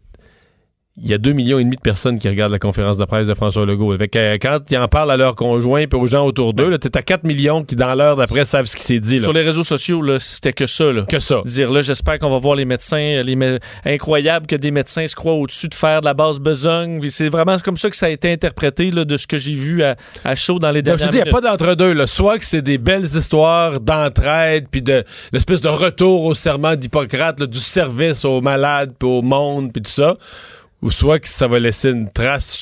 il 0.99 1.09
y 1.09 1.15
a 1.15 1.19
2,5 1.19 1.33
millions 1.35 1.59
et 1.59 1.65
demi 1.65 1.77
de 1.77 1.81
personnes 1.81 2.19
qui 2.19 2.29
regardent 2.29 2.53
la 2.53 2.59
conférence 2.59 2.99
de 2.99 3.05
presse 3.07 3.27
de 3.27 3.33
François 3.33 3.65
Legault. 3.65 3.97
Fait 3.97 4.09
que, 4.09 4.19
euh, 4.19 4.37
quand 4.41 4.59
ils 4.71 4.77
en 4.77 4.89
parlent 4.89 5.11
à 5.11 5.17
leurs 5.17 5.37
conjoints 5.37 5.81
et 5.81 5.89
aux 5.95 6.07
gens 6.07 6.27
autour 6.27 6.53
d'eux, 6.53 6.77
tu 6.79 6.89
à 6.93 7.01
4 7.03 7.25
millions 7.25 7.65
qui, 7.65 7.77
dans 7.77 7.95
l'heure 7.95 8.17
d'après, 8.17 8.45
savent 8.45 8.67
ce 8.67 8.77
qui 8.77 8.83
s'est 8.83 9.01
dit. 9.01 9.17
là. 9.17 9.23
Sur 9.23 9.33
les 9.33 9.41
réseaux 9.41 9.65
sociaux, 9.65 10.19
c'était 10.19 10.53
que 10.53 10.67
ça, 10.67 10.93
là. 10.93 11.03
Que 11.09 11.19
ça. 11.19 11.41
Dire 11.47 11.71
là, 11.73 11.81
j'espère 11.81 12.19
qu'on 12.19 12.29
va 12.31 12.37
voir 12.37 12.57
les 12.57 12.67
médecins. 12.67 13.23
Les 13.25 13.37
mé- 13.37 13.59
Incroyable 13.87 14.47
que 14.47 14.55
des 14.57 14.71
médecins 14.71 15.07
se 15.07 15.17
croient 15.17 15.33
au-dessus 15.33 15.69
de 15.69 15.75
faire 15.75 16.01
de 16.03 16.05
la 16.05 16.13
basse 16.15 16.39
besogne. 16.39 17.01
C'est 17.09 17.31
vraiment 17.31 17.57
comme 17.59 17.79
ça 17.79 17.89
que 17.89 17.97
ça 17.97 18.07
a 18.07 18.11
été 18.11 18.31
interprété 18.31 18.91
là, 18.91 19.07
de 19.07 19.17
ce 19.17 19.27
que 19.27 19.39
j'ai 19.39 19.55
vu 19.55 19.83
à, 19.83 19.97
à 20.25 20.35
chaud 20.35 20.59
dans 20.59 20.71
les 20.73 20.83
Donc, 20.83 20.99
je 20.99 21.05
dernières 21.07 21.09
te 21.09 21.13
dis, 21.13 21.19
il 21.21 21.25
n'y 21.25 21.29
a 21.31 21.33
pas 21.33 21.41
d'entre-deux. 21.41 22.07
Soit 22.07 22.39
que 22.39 22.45
c'est 22.45 22.61
des 22.63 22.77
belles 22.77 23.05
histoires 23.05 23.81
d'entraide, 23.81 24.67
puis 24.71 24.83
de 24.83 25.05
l'espèce 25.33 25.63
de 25.63 25.69
retour 25.69 26.25
au 26.25 26.35
serment 26.35 26.77
d'Hippocrate, 26.77 27.43
du 27.43 27.59
service 27.59 28.27
aux 28.27 28.43
malades, 28.43 28.93
puis 28.99 29.09
au 29.09 29.23
monde, 29.23 29.73
puis 29.73 29.81
tout 29.83 29.91
ça. 29.91 30.17
Ou 30.83 30.91
soit 30.91 31.19
que 31.21 31.29
ça 31.29 31.47
va 31.47 31.59
laisser 31.59 31.91
une 31.91 32.11
trace. 32.11 32.61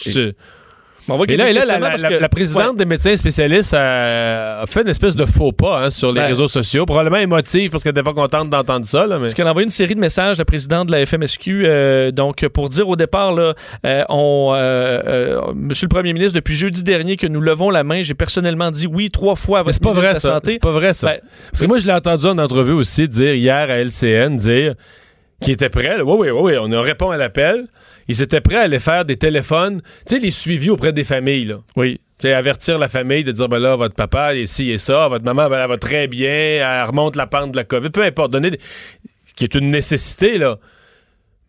On 1.09 1.17
voit 1.17 1.27
Et 1.29 1.37
là, 1.37 1.51
et 1.51 1.55
des 1.55 1.59
là, 1.61 1.65
la, 1.79 1.97
la- 1.97 2.19
que- 2.21 2.27
présidente 2.29 2.73
Ouais. 2.73 2.77
des 2.77 2.85
médecins 2.85 3.17
spécialistes 3.17 3.75
a, 3.75 4.61
a 4.61 4.67
fait 4.67 4.83
une 4.83 4.89
espèce 4.91 5.17
de 5.17 5.25
faux 5.25 5.51
pas 5.51 5.87
hein, 5.87 5.91
sur 5.91 6.13
les 6.13 6.21
Ben. 6.21 6.27
réseaux 6.29 6.47
sociaux. 6.47 6.85
Probablement 6.87 7.17
émotive 7.17 7.71
parce 7.71 7.83
qu'elle 7.83 7.95
n'était 7.95 8.05
pas 8.05 8.13
contente 8.13 8.49
d'entendre 8.51 8.87
ça. 8.87 9.07
Là, 9.07 9.17
mais... 9.17 9.23
Parce 9.23 9.35
qu'elle 9.35 9.47
a 9.47 9.51
envoyé 9.51 9.65
une 9.65 9.71
série 9.73 9.95
de 9.97 10.01
messages, 10.01 10.39
la 10.39 10.45
présidente 10.45 10.87
de 10.89 10.93
la 10.93 11.05
FMSQ, 11.05 11.63
euh, 11.67 12.11
donc 12.13 12.47
pour 12.49 12.69
dire 12.69 12.89
au 12.89 12.95
départ, 12.95 13.33
là, 13.33 13.55
euh, 13.87 14.05
on, 14.11 14.53
euh, 14.55 15.01
euh, 15.05 15.53
Monsieur 15.57 15.87
le 15.87 15.95
Premier 15.95 16.13
ministre, 16.13 16.35
depuis 16.35 16.55
jeudi 16.55 16.85
dernier 16.85 17.17
que 17.17 17.27
nous 17.27 17.41
levons 17.41 17.71
la 17.71 17.83
main, 17.83 18.03
j'ai 18.03 18.15
personnellement 18.15 18.71
dit 18.71 18.87
oui 18.87 19.11
trois 19.11 19.35
fois 19.35 19.61
à 19.61 19.63
votre 19.63 19.75
c'est 19.75 19.83
pas 19.83 19.93
vrai 19.95 20.09
de 20.11 20.15
la. 20.15 20.21
Santé. 20.21 20.53
C'est 20.53 20.59
pas 20.61 20.71
vrai 20.73 20.93
ça. 20.93 21.09
Ben, 21.09 21.21
Parce 21.51 21.63
que 21.63 21.67
moi, 21.67 21.79
je 21.79 21.87
l'ai 21.87 21.95
entendu 21.95 22.27
en 22.27 22.39
entrevue 22.39 22.73
aussi 22.75 23.09
dire 23.09 23.35
hier 23.35 23.69
à 23.71 23.79
LCN 23.83 24.37
dire 24.37 24.75
qu'il 25.43 25.55
était 25.55 25.71
prêt. 25.71 25.97
là. 25.97 26.05
Oui, 26.05 26.29
oui, 26.29 26.31
oui, 26.31 26.53
oui, 26.57 26.59
on 26.77 26.83
répond 26.83 27.11
à 27.11 27.17
l'appel. 27.17 27.67
Ils 28.11 28.23
étaient 28.23 28.41
prêts 28.41 28.57
à 28.57 28.63
aller 28.63 28.81
faire 28.81 29.05
des 29.05 29.17
téléphones, 29.17 29.81
tu 30.07 30.17
sais, 30.17 30.21
les 30.21 30.31
suivis 30.33 30.71
auprès 30.71 30.93
des 30.93 31.05
familles. 31.05 31.45
Là. 31.47 31.57
oui. 31.77 32.01
Tu 32.19 32.27
sais, 32.27 32.35
avertir 32.35 32.79
la 32.79 32.89
famille 32.91 33.25
de 33.25 33.33
dire, 33.33 33.49
ben 33.49 33.59
là, 33.59 33.77
votre 33.77 33.95
papa 33.95 34.35
est 34.35 34.45
ci 34.45 34.71
et 34.71 34.77
ça, 34.77 35.09
votre 35.09 35.25
maman, 35.25 35.49
ben, 35.49 35.59
elle 35.63 35.69
va 35.69 35.79
très 35.79 36.07
bien, 36.07 36.29
elle 36.31 36.85
remonte 36.87 37.17
la 37.17 37.27
pente 37.27 37.53
de 37.53 37.57
la 37.57 37.65
COVID, 37.65 37.89
peu 37.89 38.03
importe, 38.05 38.31
donner, 38.31 38.51
des- 38.51 38.61
qui 39.37 39.45
est 39.45 39.55
une 39.55 39.71
nécessité, 39.71 40.37
là. 40.37 40.59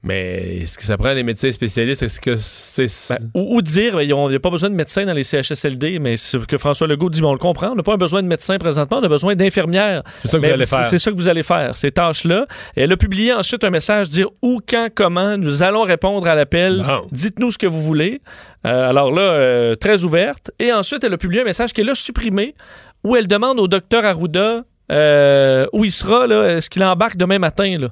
Mais 0.04 0.62
est-ce 0.62 0.80
que 0.80 0.84
ça 0.84 0.98
prend 0.98 1.14
les 1.14 1.22
médecins 1.22 1.52
spécialistes? 1.52 2.02
Est-ce 2.02 2.20
que 2.20 2.36
c'est. 2.36 2.88
Ben, 3.10 3.30
ou, 3.36 3.58
ou 3.58 3.62
dire, 3.62 3.96
ben, 3.96 4.02
il 4.02 4.08
n'y 4.08 4.36
a 4.36 4.40
pas 4.40 4.50
besoin 4.50 4.70
de 4.70 4.76
médecins 4.76 5.06
dans 5.06 5.14
les 5.14 5.24
CHSLD, 5.24 6.00
mais 6.00 6.18
ce 6.18 6.38
que 6.38 6.58
François 6.58 6.88
Legault 6.88 7.12
dit, 7.12 7.24
on 7.24 7.34
le 7.34 7.38
comprend, 7.38 7.70
on 7.74 7.76
n'a 7.76 7.84
pas 7.84 7.98
besoin 7.98 8.24
de 8.24 8.28
médecins 8.28 8.58
présentement, 8.58 8.98
on 8.98 9.04
a 9.04 9.08
besoin 9.08 9.36
d'infirmières. 9.36 10.02
c'est 10.24 10.28
ça 10.28 10.40
que 10.40 10.46
vous 10.46 10.54
allez 10.54 10.66
faire. 10.66 10.86
C'est 10.86 11.00
ça 11.00 11.12
que 11.12 11.16
vous 11.16 11.28
allez 11.28 11.44
faire, 11.44 11.76
ces 11.76 11.92
tâches-là. 11.92 12.48
Elle 12.76 12.92
a 12.92 12.98
publié 12.98 13.32
ensuite 13.34 13.64
un 13.64 13.70
message 13.70 14.10
dire 14.10 14.28
où, 14.42 14.60
quand, 14.68 14.88
comment 14.94 15.38
nous 15.38 15.62
allons 15.62 15.84
répondre 15.84 16.28
à 16.28 16.34
l'appel. 16.34 16.84
Dites-nous 17.12 17.52
ce 17.52 17.60
que 17.60 17.68
vous 17.68 17.82
voulez. 17.82 18.22
Euh, 18.66 18.90
alors 18.90 19.12
là, 19.12 19.22
euh, 19.22 19.76
très 19.76 20.04
ouverte. 20.04 20.52
Et 20.58 20.74
ensuite, 20.74 21.04
elle 21.04 21.14
a 21.14 21.18
publié 21.18 21.42
un 21.42 21.46
message 21.46 21.74
qu'elle 21.74 21.90
a 21.90 21.96
supprimé 21.96 22.56
où 23.04 23.16
elle 23.16 23.28
demande 23.28 23.60
au 23.60 23.68
docteur 23.68 24.06
Arruda 24.06 24.64
euh, 24.92 25.66
où 25.74 25.86
il 25.86 25.92
sera, 25.92 26.28
est-ce 26.50 26.70
qu'il 26.70 26.84
embarque 26.84 27.18
demain 27.18 27.40
matin. 27.40 27.78
Là? 27.80 27.90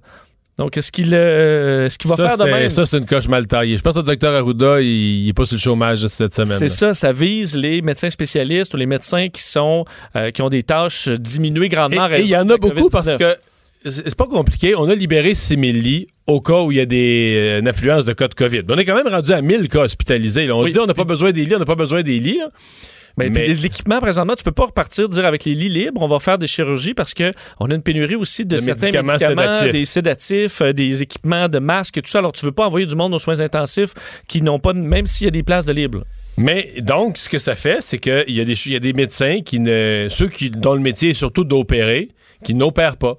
Donc, 0.59 0.77
est-ce 0.77 0.91
qu'il 0.91 1.11
euh, 1.13 1.87
va 2.05 2.15
ça, 2.15 2.27
faire 2.27 2.31
c'est- 2.37 2.45
demain? 2.45 2.69
ça, 2.69 2.85
c'est 2.85 2.97
une 2.97 3.05
coche 3.05 3.27
mal 3.27 3.47
taillée. 3.47 3.77
Je 3.77 3.81
pense 3.81 3.93
que 3.95 3.99
le 3.99 4.05
docteur 4.05 4.35
Arruda, 4.35 4.81
il, 4.81 4.87
il 5.23 5.29
est 5.29 5.33
pas 5.33 5.45
sur 5.45 5.55
le 5.55 5.59
chômage 5.61 6.05
cette 6.07 6.35
semaine. 6.35 6.57
C'est 6.57 6.69
ça, 6.69 6.93
ça 6.93 7.11
vise 7.11 7.55
les 7.55 7.81
médecins 7.81 8.09
spécialistes 8.09 8.73
ou 8.73 8.77
les 8.77 8.85
médecins 8.85 9.29
qui 9.29 9.41
sont 9.41 9.85
euh, 10.15 10.31
qui 10.31 10.41
ont 10.41 10.49
des 10.49 10.63
tâches 10.63 11.07
diminuées 11.07 11.69
grandement. 11.69 12.07
Et 12.09 12.21
il 12.21 12.27
y 12.27 12.35
en 12.37 12.49
a 12.49 12.57
beaucoup 12.57 12.89
parce 12.89 13.07
COVID-19. 13.07 13.17
que 13.17 13.37
c'est 13.89 14.15
pas 14.15 14.27
compliqué. 14.27 14.75
On 14.75 14.89
a 14.89 14.95
libéré 14.95 15.33
6 15.33 15.55
000 15.57 15.61
lits 15.77 16.07
au 16.27 16.41
cas 16.41 16.61
où 16.61 16.71
il 16.71 16.77
y 16.77 16.81
a 16.81 16.85
des, 16.85 17.33
euh, 17.37 17.59
une 17.61 17.67
affluence 17.69 18.03
de 18.05 18.11
cas 18.13 18.27
de 18.27 18.35
COVID. 18.35 18.63
On 18.67 18.77
est 18.77 18.83
quand 18.85 18.95
même 18.95 19.07
rendu 19.07 19.31
à 19.31 19.41
1000 19.41 19.69
cas 19.69 19.83
hospitalisés. 19.85 20.45
là. 20.45 20.55
On 20.57 20.63
Oui. 20.63 20.71
dit 20.71 20.79
on 20.79 20.85
n'a 20.85 20.93
pas 20.93 21.05
besoin 21.05 21.31
des 21.31 21.45
lits, 21.45 21.55
on 21.55 21.59
n'a 21.59 21.65
pas 21.65 21.75
besoin 21.75 22.03
des 22.03 22.19
lits. 22.19 22.37
là. 22.39 22.49
Ben, 23.19 23.33
Mais- 23.33 23.47
L'équipement, 23.53 23.99
présentement, 23.99 24.33
tu 24.35 24.43
peux 24.43 24.51
pas 24.51 24.65
repartir 24.65 25.07
dire 25.09 25.25
avec 25.25 25.45
les 25.45 25.53
lits 25.53 25.69
libres, 25.69 26.01
on 26.01 26.07
va 26.07 26.19
faire 26.19 26.37
des 26.37 26.47
chirurgies 26.47 26.93
parce 26.93 27.13
que 27.13 27.31
on 27.59 27.69
a 27.69 27.75
une 27.75 27.81
pénurie 27.83 28.15
aussi 28.15 28.45
de, 28.45 28.55
De 28.55 28.61
certains 28.61 28.87
médicaments 28.87 29.13
médicaments, 29.13 29.41
sédatifs. 29.55 29.71
des 29.71 29.85
sédatifs, 29.85 30.61
euh, 30.61 30.73
des 30.73 31.01
équipements 31.03 31.47
de 31.49 31.59
masques 31.59 31.97
et 31.97 32.01
tout 32.01 32.09
ça. 32.09 32.19
Alors, 32.19 32.31
tu 32.31 32.45
veux 32.45 32.51
pas 32.51 32.65
envoyer 32.65 32.85
du 32.87 32.95
monde 32.95 33.13
aux 33.13 33.19
soins 33.19 33.39
intensifs 33.41 33.93
qui 34.27 34.41
n'ont 34.41 34.59
pas, 34.59 34.73
même 34.73 35.05
s'il 35.05 35.25
y 35.25 35.27
a 35.27 35.31
des 35.31 35.43
places 35.43 35.65
de 35.65 35.73
libre. 35.73 36.03
Mais 36.37 36.73
donc, 36.79 37.17
ce 37.17 37.27
que 37.27 37.37
ça 37.39 37.55
fait, 37.55 37.77
c'est 37.81 37.97
qu'il 37.97 38.23
y, 38.29 38.39
a 38.41 38.45
des, 38.45 38.53
il 38.67 38.71
y 38.71 38.75
a 38.75 38.79
des 38.79 38.93
médecins 38.93 39.41
qui 39.45 39.59
ne. 39.59 40.07
ceux 40.09 40.29
qui, 40.29 40.49
dont 40.49 40.73
le 40.73 40.79
métier 40.79 41.09
est 41.09 41.13
surtout 41.13 41.43
d'opérer, 41.43 42.09
qui 42.45 42.53
n'opèrent 42.53 42.95
pas, 42.97 43.17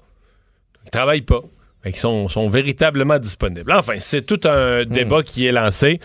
ne 0.87 0.90
travaillent 0.90 1.21
pas. 1.21 1.40
mais 1.85 1.92
qui 1.92 1.99
sont, 2.00 2.28
sont 2.28 2.49
véritablement 2.49 3.19
disponibles. 3.19 3.73
Enfin, 3.73 3.95
c'est 3.99 4.25
tout 4.25 4.40
un 4.49 4.85
débat 4.85 5.23
qui 5.23 5.47
est 5.47 5.52
lancé. 5.52 5.99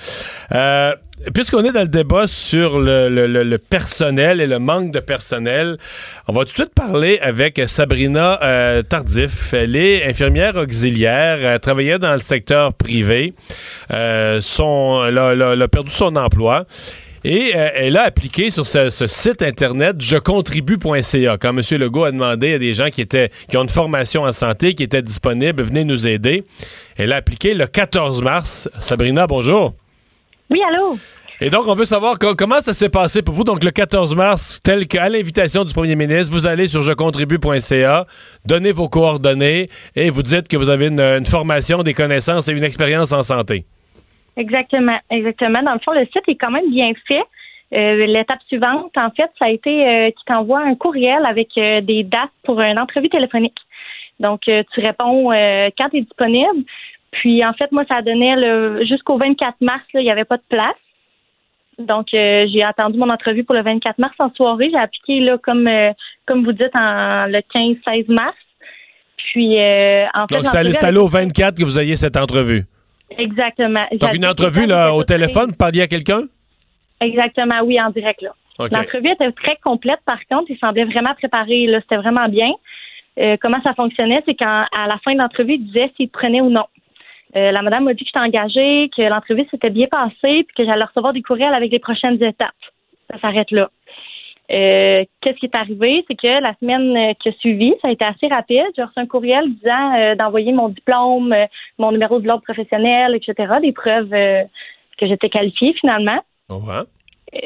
Euh, 0.51 0.93
Puisqu'on 1.33 1.63
est 1.63 1.71
dans 1.71 1.81
le 1.81 1.87
débat 1.87 2.27
sur 2.27 2.77
le, 2.77 3.55
personnel 3.57 4.41
et 4.41 4.47
le 4.47 4.59
manque 4.59 4.91
de 4.91 4.99
personnel, 4.99 5.77
on 6.27 6.33
va 6.33 6.41
tout 6.41 6.51
de 6.51 6.55
suite 6.55 6.73
parler 6.75 7.19
avec 7.21 7.61
Sabrina 7.67 8.37
euh, 8.43 8.83
Tardif. 8.83 9.53
Elle 9.53 9.77
est 9.77 10.05
infirmière 10.05 10.57
auxiliaire, 10.57 11.37
elle 11.41 11.59
travaillait 11.61 11.99
dans 11.99 12.11
le 12.11 12.19
secteur 12.19 12.73
privé. 12.73 13.33
Euh, 13.91 14.41
son, 14.41 15.05
elle, 15.07 15.17
a, 15.17 15.67
perdu 15.69 15.89
son 15.89 16.17
emploi. 16.17 16.65
Et 17.23 17.53
euh, 17.55 17.69
elle 17.73 17.95
a 17.97 18.03
appliqué 18.03 18.51
sur 18.51 18.67
ce, 18.67 18.89
ce 18.89 19.07
site 19.07 19.41
internet 19.41 19.99
jecontribue.ca. 19.99 21.37
Quand 21.37 21.57
M. 21.57 21.79
Legault 21.79 22.03
a 22.03 22.11
demandé 22.11 22.55
à 22.55 22.59
des 22.59 22.73
gens 22.73 22.89
qui 22.89 23.01
étaient 23.01 23.31
qui 23.49 23.55
ont 23.55 23.63
une 23.63 23.69
formation 23.69 24.23
en 24.23 24.33
santé, 24.33 24.75
qui 24.75 24.83
étaient 24.83 25.01
disponibles, 25.01 25.63
venez 25.63 25.85
nous 25.85 26.07
aider. 26.07 26.43
Elle 26.97 27.13
a 27.13 27.15
appliqué 27.15 27.53
le 27.53 27.67
14 27.67 28.21
mars. 28.21 28.69
Sabrina, 28.79 29.27
bonjour. 29.27 29.73
Oui, 30.49 30.61
allô? 30.67 30.97
Et 31.41 31.49
donc, 31.49 31.67
on 31.67 31.75
veut 31.75 31.83
savoir 31.85 32.17
co- 32.17 32.33
comment 32.35 32.59
ça 32.59 32.71
s'est 32.73 32.89
passé 32.89 33.21
pour 33.21 33.35
vous. 33.35 33.43
Donc, 33.43 33.61
le 33.63 33.71
14 33.71 34.15
mars, 34.15 34.61
tel 34.63 34.87
qu'à 34.87 35.09
l'invitation 35.09 35.65
du 35.65 35.73
premier 35.73 35.95
ministre, 35.95 36.31
vous 36.31 36.47
allez 36.47 36.67
sur 36.67 36.81
jecontribue.ca, 36.81 38.05
donnez 38.45 38.71
vos 38.71 38.87
coordonnées 38.87 39.67
et 39.95 40.09
vous 40.09 40.23
dites 40.23 40.47
que 40.47 40.55
vous 40.55 40.69
avez 40.69 40.87
une, 40.87 40.99
une 41.01 41.25
formation, 41.25 41.83
des 41.83 41.93
connaissances 41.93 42.47
et 42.47 42.53
une 42.53 42.63
expérience 42.63 43.11
en 43.11 43.21
santé. 43.23 43.65
Exactement, 44.37 44.97
exactement. 45.09 45.61
Dans 45.63 45.73
le 45.73 45.79
fond, 45.79 45.91
le 45.91 46.05
site 46.05 46.23
est 46.27 46.35
quand 46.35 46.51
même 46.51 46.69
bien 46.69 46.91
fait. 47.07 47.23
Euh, 47.73 48.05
L'étape 48.05 48.39
suivante, 48.47 48.91
en 48.95 49.09
fait, 49.11 49.29
ça 49.37 49.45
a 49.45 49.49
été 49.49 49.85
euh, 49.87 50.11
qui 50.11 50.23
t'envoie 50.25 50.61
un 50.61 50.75
courriel 50.75 51.25
avec 51.25 51.49
euh, 51.57 51.81
des 51.81 52.03
dates 52.03 52.29
pour 52.43 52.61
une 52.61 52.79
entrevue 52.79 53.09
téléphonique. 53.09 53.57
Donc, 54.21 54.41
euh, 54.47 54.63
tu 54.73 54.79
réponds 54.79 55.29
quand 55.77 55.89
tu 55.89 55.97
es 55.97 56.01
disponible. 56.01 56.63
Puis, 57.21 57.45
en 57.45 57.53
fait, 57.53 57.71
moi, 57.71 57.83
ça 57.87 58.01
donnait 58.01 58.35
le 58.35 58.83
jusqu'au 58.85 59.17
24 59.17 59.55
mars, 59.61 59.83
là, 59.93 60.01
il 60.01 60.03
n'y 60.03 60.11
avait 60.11 60.25
pas 60.25 60.37
de 60.37 60.43
place. 60.49 60.75
Donc, 61.79 62.13
euh, 62.13 62.45
j'ai 62.51 62.63
attendu 62.63 62.97
mon 62.97 63.09
entrevue 63.09 63.43
pour 63.43 63.55
le 63.55 63.61
24 63.61 63.99
mars 63.99 64.15
en 64.19 64.29
soirée. 64.33 64.69
J'ai 64.71 64.77
appliqué, 64.77 65.19
là, 65.21 65.37
comme, 65.37 65.67
euh, 65.67 65.91
comme 66.25 66.43
vous 66.43 66.51
dites, 66.51 66.75
en 66.75 67.27
le 67.27 67.39
15-16 67.53 68.09
mars. 68.09 68.35
Puis, 69.17 69.59
euh, 69.59 70.05
en 70.13 70.27
fait, 70.27 70.35
Donc, 70.35 70.45
c'est 70.45 70.83
allé, 70.83 70.97
au 70.97 71.07
24 71.07 71.57
que 71.57 71.63
vous 71.63 71.79
ayez 71.79 71.95
cette 71.95 72.17
entrevue? 72.17 72.63
Exactement. 73.17 73.85
Donc, 73.93 74.13
une 74.13 74.25
entrevue 74.25 74.65
là, 74.65 74.93
au 74.93 75.03
téléphone, 75.03 75.51
vous 75.51 75.55
parliez 75.55 75.81
à 75.81 75.87
quelqu'un? 75.87 76.23
Exactement, 76.99 77.61
oui, 77.63 77.79
en 77.79 77.89
direct. 77.91 78.21
là. 78.21 78.31
L'entrevue 78.59 79.11
était 79.11 79.31
très 79.31 79.57
complète, 79.63 79.99
par 80.05 80.19
contre. 80.29 80.49
Il 80.49 80.57
semblait 80.57 80.85
vraiment 80.85 81.13
préparé. 81.15 81.67
là. 81.67 81.79
C'était 81.81 81.97
vraiment 81.97 82.27
bien. 82.29 82.51
Euh, 83.19 83.37
comment 83.41 83.61
ça 83.63 83.73
fonctionnait, 83.73 84.21
c'est 84.25 84.35
qu'à 84.35 84.65
la 84.75 84.97
fin 85.03 85.13
de 85.13 85.19
l'entrevue, 85.19 85.53
il 85.53 85.65
disait 85.65 85.91
s'il 85.95 86.09
prenait 86.09 86.41
ou 86.41 86.49
non. 86.49 86.65
Euh, 87.35 87.51
la 87.51 87.61
madame 87.61 87.83
m'a 87.83 87.93
dit 87.93 88.03
que 88.03 88.07
j'étais 88.07 88.19
engagée, 88.19 88.89
que 88.95 89.01
l'entrevue 89.01 89.45
s'était 89.51 89.69
bien 89.69 89.85
passée, 89.91 90.43
puis 90.43 90.55
que 90.55 90.65
j'allais 90.65 90.85
recevoir 90.85 91.13
des 91.13 91.21
courriels 91.21 91.53
avec 91.53 91.71
les 91.71 91.79
prochaines 91.79 92.21
étapes. 92.23 92.53
Ça 93.11 93.19
s'arrête 93.19 93.51
là. 93.51 93.69
Euh, 94.51 95.03
Qu'est-ce 95.21 95.37
qui 95.37 95.47
est 95.47 95.55
arrivé? 95.55 96.05
C'est 96.07 96.15
que 96.15 96.41
la 96.41 96.53
semaine 96.59 97.15
qui 97.15 97.29
a 97.29 97.31
suivi, 97.33 97.73
ça 97.81 97.87
a 97.87 97.91
été 97.91 98.05
assez 98.05 98.27
rapide. 98.27 98.65
J'ai 98.75 98.83
reçu 98.83 98.99
un 98.99 99.07
courriel 99.07 99.51
disant 99.55 99.95
euh, 99.95 100.15
d'envoyer 100.15 100.51
mon 100.51 100.69
diplôme, 100.69 101.33
euh, 101.33 101.45
mon 101.79 101.91
numéro 101.91 102.19
de 102.19 102.27
l'ordre 102.27 102.43
professionnel, 102.43 103.15
etc., 103.15 103.55
des 103.61 103.71
preuves 103.71 104.09
que 104.09 105.07
j'étais 105.07 105.29
qualifiée 105.29 105.73
finalement 105.73 106.19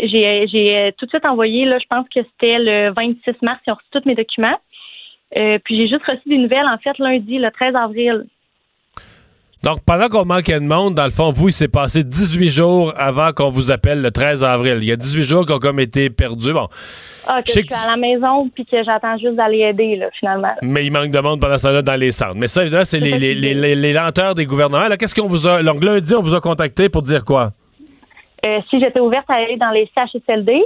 j'ai 0.03 0.93
tout 0.99 1.05
de 1.05 1.09
suite 1.09 1.25
envoyé, 1.25 1.65
là, 1.65 1.79
je 1.79 1.87
pense 1.89 2.07
que 2.09 2.19
c'était 2.21 2.59
le 2.59 2.93
26 2.95 3.41
mars, 3.41 3.59
ils 3.65 3.71
ont 3.71 3.75
reçu 3.75 3.87
tous 3.91 4.05
mes 4.05 4.13
documents. 4.13 4.59
Puis 5.31 5.77
j'ai 5.77 5.87
juste 5.87 6.05
reçu 6.05 6.21
des 6.27 6.37
nouvelles, 6.37 6.67
en 6.67 6.77
fait, 6.77 6.95
lundi, 6.99 7.39
le 7.39 7.49
13 7.49 7.75
avril. 7.75 8.25
Donc, 9.61 9.79
pendant 9.85 10.07
qu'on 10.07 10.23
manquait 10.25 10.59
de 10.59 10.65
monde, 10.65 10.95
dans 10.95 11.03
le 11.03 11.09
fond, 11.11 11.31
vous, 11.31 11.49
il 11.49 11.53
s'est 11.53 11.67
passé 11.67 12.03
18 12.05 12.49
jours 12.49 12.93
avant 12.95 13.33
qu'on 13.33 13.49
vous 13.49 13.71
appelle 13.71 14.01
le 14.01 14.09
13 14.09 14.41
avril. 14.43 14.77
Il 14.79 14.85
y 14.85 14.91
a 14.91 14.95
18 14.95 15.23
jours 15.25 15.45
qui 15.45 15.51
ont 15.51 15.59
comme 15.59 15.81
été 15.81 16.09
perdus. 16.09 16.53
Bon, 16.53 16.69
Ah, 17.27 17.41
que 17.41 17.47
Je 17.51 17.59
suis 17.59 17.67
à 17.73 17.89
la 17.91 17.97
maison, 17.97 18.49
puis 18.55 18.65
que 18.65 18.81
j'attends 18.85 19.17
juste 19.17 19.35
d'aller 19.35 19.59
aider, 19.59 19.97
là, 19.97 20.05
finalement. 20.17 20.53
mais 20.61 20.85
il 20.85 20.91
manque 20.91 21.11
de 21.11 21.19
monde 21.19 21.41
pendant 21.41 21.57
ce 21.57 21.63
temps-là 21.63 21.81
dans 21.81 21.99
les 21.99 22.13
centres. 22.13 22.35
Mais 22.37 22.47
ça, 22.47 22.61
évidemment, 22.61 22.85
c'est 22.85 22.99
les, 23.01 23.17
les, 23.17 23.35
les, 23.35 23.53
les- 23.53 23.75
les 23.75 23.91
lenteurs 23.93 24.33
des 24.33 24.45
gouvernements. 24.45 24.87
Là, 24.87 24.95
qu'est-ce 24.95 25.13
qu'on 25.13 25.27
vous 25.27 25.45
a... 25.45 25.61
Donc, 25.61 25.83
lundi, 25.83 26.15
on 26.15 26.21
vous 26.21 26.35
a 26.35 26.39
contacté 26.39 26.87
pour 26.87 27.01
dire 27.01 27.25
quoi? 27.25 27.51
Euh, 28.45 28.59
si 28.69 28.79
j'étais 28.79 29.01
ouverte 29.01 29.25
à 29.29 29.33
aller 29.33 29.57
dans 29.57 29.71
les 29.71 29.89
CHSLD, 29.93 30.63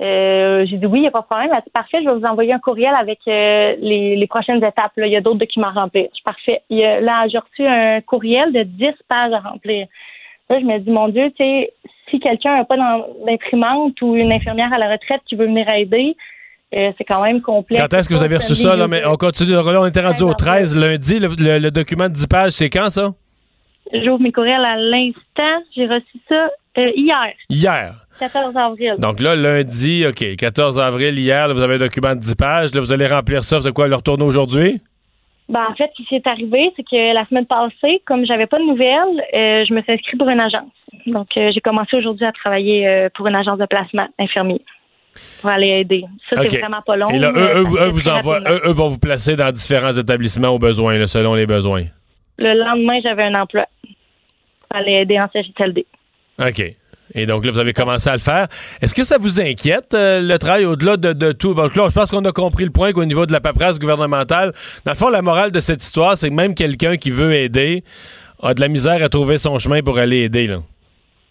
euh, 0.00 0.64
j'ai 0.66 0.76
dit 0.76 0.86
oui, 0.86 1.00
il 1.00 1.02
n'y 1.02 1.08
a 1.08 1.10
pas 1.10 1.20
de 1.22 1.26
problème. 1.26 1.48
Elle 1.50 1.58
a 1.58 1.60
dit 1.60 1.70
parfait, 1.70 1.98
je 2.02 2.08
vais 2.08 2.14
vous 2.16 2.24
envoyer 2.24 2.52
un 2.52 2.58
courriel 2.58 2.94
avec 2.98 3.18
euh, 3.26 3.74
les, 3.80 4.16
les 4.16 4.26
prochaines 4.26 4.58
étapes. 4.64 4.92
Là. 4.96 5.06
Il 5.06 5.12
y 5.12 5.16
a 5.16 5.20
d'autres 5.20 5.38
documents 5.38 5.68
à 5.68 5.80
remplir. 5.82 6.06
Je 6.10 6.14
suis 6.16 6.24
parfait. 6.24 6.62
Il 6.70 6.78
y 6.78 6.84
a- 6.84 7.00
là, 7.00 7.26
j'ai 7.28 7.38
reçu 7.38 7.66
un 7.66 8.00
courriel 8.00 8.52
de 8.52 8.62
10 8.62 8.86
pages 9.08 9.32
à 9.32 9.40
remplir. 9.40 9.86
Là, 10.50 10.60
je 10.60 10.64
me 10.64 10.78
dis, 10.78 10.90
mon 10.90 11.08
Dieu, 11.08 11.30
tu 11.36 11.44
sais, 11.44 11.72
si 12.10 12.20
quelqu'un 12.20 12.56
n'a 12.56 12.64
pas 12.64 12.76
d'imprimante 13.26 14.00
ou 14.00 14.16
une 14.16 14.32
infirmière 14.32 14.72
à 14.72 14.78
la 14.78 14.90
retraite 14.90 15.20
qui 15.28 15.34
veut 15.36 15.46
venir 15.46 15.68
aider, 15.68 16.16
euh, 16.74 16.90
c'est 16.96 17.04
quand 17.04 17.22
même 17.22 17.40
complexe. 17.42 17.82
Quand 17.82 17.96
est-ce 17.98 18.08
que 18.08 18.14
vous 18.14 18.22
avez 18.24 18.36
reçu 18.36 18.54
ça? 18.54 18.76
Là, 18.76 18.88
mais 18.88 19.04
on 19.04 19.16
continue. 19.16 19.52
Là, 19.52 19.62
on 19.80 19.86
était 19.86 20.00
rendu 20.00 20.22
au 20.22 20.32
13 20.34 20.76
lundi. 20.78 21.18
Le, 21.18 21.28
le- 21.38 21.58
le 21.58 21.70
document 21.70 22.08
de 22.08 22.14
10 22.14 22.26
pages, 22.26 22.52
c'est 22.52 22.70
quand, 22.70 22.88
ça? 22.90 23.10
J'ouvre 23.92 24.20
mes 24.20 24.32
courriels 24.32 24.64
à 24.64 24.76
l'instant. 24.76 25.64
J'ai 25.74 25.86
reçu 25.86 26.18
ça 26.28 26.50
hier, 26.76 27.32
Hier. 27.50 27.94
14 28.18 28.56
avril. 28.56 28.94
Donc 28.98 29.20
là, 29.20 29.36
lundi, 29.36 30.04
OK, 30.06 30.36
14 30.36 30.78
avril, 30.78 31.18
hier, 31.18 31.48
là, 31.48 31.54
vous 31.54 31.62
avez 31.62 31.76
un 31.76 31.78
document 31.78 32.14
de 32.14 32.20
10 32.20 32.34
pages. 32.34 32.74
Là, 32.74 32.80
vous 32.80 32.92
allez 32.92 33.06
remplir 33.06 33.44
ça. 33.44 33.58
Vous 33.58 33.66
avez 33.66 33.74
quoi, 33.74 33.88
le 33.88 33.94
retourner 33.94 34.24
aujourd'hui? 34.24 34.80
Ben, 35.48 35.64
en 35.70 35.74
fait, 35.74 35.90
ce 35.96 36.02
qui 36.02 36.08
s'est 36.10 36.28
arrivé, 36.28 36.70
c'est 36.76 36.82
que 36.82 37.14
la 37.14 37.24
semaine 37.26 37.46
passée, 37.46 38.02
comme 38.04 38.26
j'avais 38.26 38.46
pas 38.46 38.58
de 38.58 38.64
nouvelles, 38.64 39.24
euh, 39.34 39.64
je 39.66 39.72
me 39.72 39.80
suis 39.80 39.92
inscrite 39.92 40.18
pour 40.18 40.28
une 40.28 40.40
agence. 40.40 40.70
Donc, 41.06 41.28
euh, 41.36 41.50
j'ai 41.54 41.60
commencé 41.60 41.96
aujourd'hui 41.96 42.26
à 42.26 42.32
travailler 42.32 42.86
euh, 42.86 43.08
pour 43.14 43.26
une 43.28 43.34
agence 43.34 43.58
de 43.58 43.64
placement 43.64 44.08
infirmier 44.18 44.60
pour 45.40 45.50
aller 45.50 45.68
aider. 45.68 46.04
Ça, 46.30 46.42
c'est 46.42 46.58
vraiment 46.58 46.82
pas 46.82 46.96
long. 46.96 47.08
Et 47.08 47.18
là, 47.18 47.32
eux, 47.34 47.64
eux, 47.64 47.86
eux 47.86 47.88
vous 47.88 48.08
envoient, 48.08 48.40
eux, 48.40 48.60
eux 48.66 48.72
vont 48.72 48.88
vous 48.88 48.98
placer 48.98 49.36
dans 49.36 49.50
différents 49.50 49.92
établissements 49.92 50.48
au 50.48 50.58
besoin, 50.58 50.98
là, 50.98 51.06
selon 51.06 51.34
les 51.34 51.46
besoins. 51.46 51.84
Le 52.38 52.54
lendemain, 52.54 53.00
j'avais 53.02 53.24
un 53.24 53.34
emploi 53.34 53.66
pour 53.82 54.76
aller 54.78 54.92
aider 54.92 55.18
en 55.18 55.28
CHSLD. 55.32 55.86
OK. 56.38 56.76
Et 57.14 57.26
donc 57.26 57.44
là, 57.44 57.50
vous 57.52 57.58
avez 57.58 57.72
commencé 57.72 58.08
à 58.08 58.12
le 58.14 58.18
faire. 58.20 58.48
Est-ce 58.82 58.94
que 58.94 59.04
ça 59.04 59.16
vous 59.18 59.40
inquiète, 59.40 59.94
euh, 59.94 60.20
le 60.20 60.38
travail, 60.38 60.64
au-delà 60.66 60.96
de, 60.96 61.12
de 61.12 61.32
tout? 61.32 61.54
Donc 61.54 61.74
là, 61.74 61.86
je 61.88 61.94
pense 61.94 62.10
qu'on 62.10 62.24
a 62.24 62.32
compris 62.32 62.64
le 62.64 62.70
point 62.70 62.92
qu'au 62.92 63.04
niveau 63.04 63.24
de 63.26 63.32
la 63.32 63.40
paperasse 63.40 63.78
gouvernementale, 63.78 64.52
dans 64.84 64.92
le 64.92 64.96
fond, 64.96 65.08
la 65.08 65.22
morale 65.22 65.50
de 65.50 65.60
cette 65.60 65.82
histoire, 65.82 66.16
c'est 66.16 66.28
que 66.28 66.34
même 66.34 66.54
quelqu'un 66.54 66.96
qui 66.96 67.10
veut 67.10 67.34
aider 67.34 67.82
a 68.42 68.54
de 68.54 68.60
la 68.60 68.68
misère 68.68 69.02
à 69.02 69.08
trouver 69.08 69.38
son 69.38 69.58
chemin 69.58 69.80
pour 69.82 69.98
aller 69.98 70.24
aider. 70.24 70.46
Là. 70.46 70.58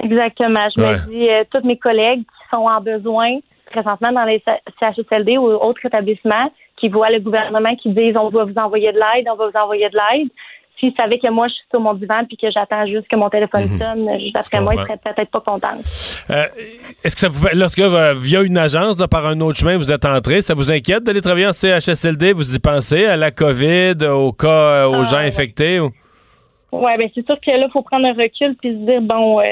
Exactement. 0.03 0.67
Je 0.75 0.81
Ouais. 0.81 0.91
me 0.93 1.09
dis, 1.09 1.29
euh, 1.29 1.43
tous 1.51 1.65
mes 1.65 1.77
collègues 1.77 2.19
qui 2.21 2.49
sont 2.49 2.65
en 2.67 2.81
besoin 2.81 3.29
présentement 3.71 4.11
dans 4.11 4.23
les 4.23 4.41
CHSLD 4.79 5.37
ou 5.37 5.47
autres 5.47 5.85
établissements, 5.85 6.51
qui 6.79 6.89
voient 6.89 7.09
le 7.09 7.19
gouvernement 7.19 7.75
qui 7.75 7.89
disent 7.89 8.15
on 8.15 8.29
va 8.29 8.45
vous 8.45 8.53
envoyer 8.57 8.91
de 8.91 8.97
l'aide, 8.97 9.27
on 9.31 9.35
va 9.35 9.47
vous 9.49 9.57
envoyer 9.59 9.89
de 9.89 9.95
l'aide. 9.95 10.29
S'ils 10.79 10.93
savaient 10.95 11.17
que 11.17 11.29
moi, 11.29 11.47
je 11.47 11.53
suis 11.53 11.63
sur 11.71 11.79
mon 11.79 11.93
divan 11.95 12.23
puis 12.27 12.37
que 12.37 12.51
j'attends 12.51 12.85
juste 12.85 13.07
que 13.07 13.15
mon 13.15 13.29
téléphone 13.29 13.67
sonne, 13.79 14.07
juste 14.19 14.37
après 14.37 14.61
moi, 14.61 14.73
ils 14.75 14.77
comprends. 14.77 14.95
seraient 15.01 15.13
peut-être 15.15 15.31
pas 15.31 15.41
contents. 15.41 15.77
Euh, 16.29 16.43
Est-ce 17.03 17.15
que 17.15 17.21
ça 17.21 17.29
vous 17.29 17.47
lorsque 17.53 17.79
euh, 17.79 18.13
via 18.17 18.41
une 18.43 18.57
agence, 18.57 18.99
là, 18.99 19.07
par 19.07 19.25
un 19.25 19.39
autre 19.41 19.57
chemin, 19.57 19.77
vous 19.77 19.91
êtes 19.91 20.05
entré, 20.05 20.41
ça 20.41 20.53
vous 20.53 20.71
inquiète 20.71 21.03
d'aller 21.03 21.21
travailler 21.21 21.47
en 21.47 21.53
CHSLD? 21.53 22.33
Vous 22.33 22.55
y 22.55 22.59
pensez 22.59 23.05
à 23.05 23.17
la 23.17 23.31
COVID, 23.31 23.95
au 24.07 24.31
cas, 24.33 24.47
euh, 24.47 24.87
aux 24.87 25.01
Ah, 25.01 25.03
gens 25.03 25.17
ouais. 25.17 25.27
infectés? 25.27 25.79
ou- 25.79 25.89
Ouais, 26.71 26.97
ben 26.97 27.09
c'est 27.15 27.25
sûr 27.25 27.39
que 27.39 27.49
là, 27.49 27.65
il 27.67 27.71
faut 27.71 27.81
prendre 27.81 28.05
un 28.05 28.11
recul 28.13 28.53
puis 28.61 28.71
se 28.71 28.85
dire 28.85 29.01
bon, 29.01 29.39
euh, 29.39 29.43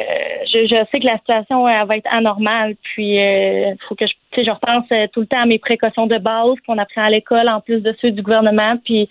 je, 0.52 0.68
je 0.68 0.76
sais 0.92 1.00
que 1.00 1.06
la 1.06 1.18
situation 1.18 1.66
elle 1.68 1.88
va 1.88 1.96
être 1.96 2.12
anormale, 2.14 2.76
puis 2.84 3.16
il 3.16 3.76
faut 3.88 3.96
que 3.96 4.06
je, 4.06 4.44
je 4.44 4.52
repense 4.52 4.84
euh, 4.92 5.08
tout 5.14 5.22
le 5.22 5.26
temps 5.26 5.42
à 5.42 5.46
mes 5.46 5.58
précautions 5.58 6.08
de 6.08 6.18
base 6.18 6.56
qu'on 6.68 6.78
apprend 6.78 7.04
à 7.06 7.10
l'école 7.10 7.48
en 7.48 7.62
plus 7.62 7.80
de 7.80 7.96
ceux 8.02 8.12
du 8.12 8.22
gouvernement, 8.22 8.76
puis 8.84 9.08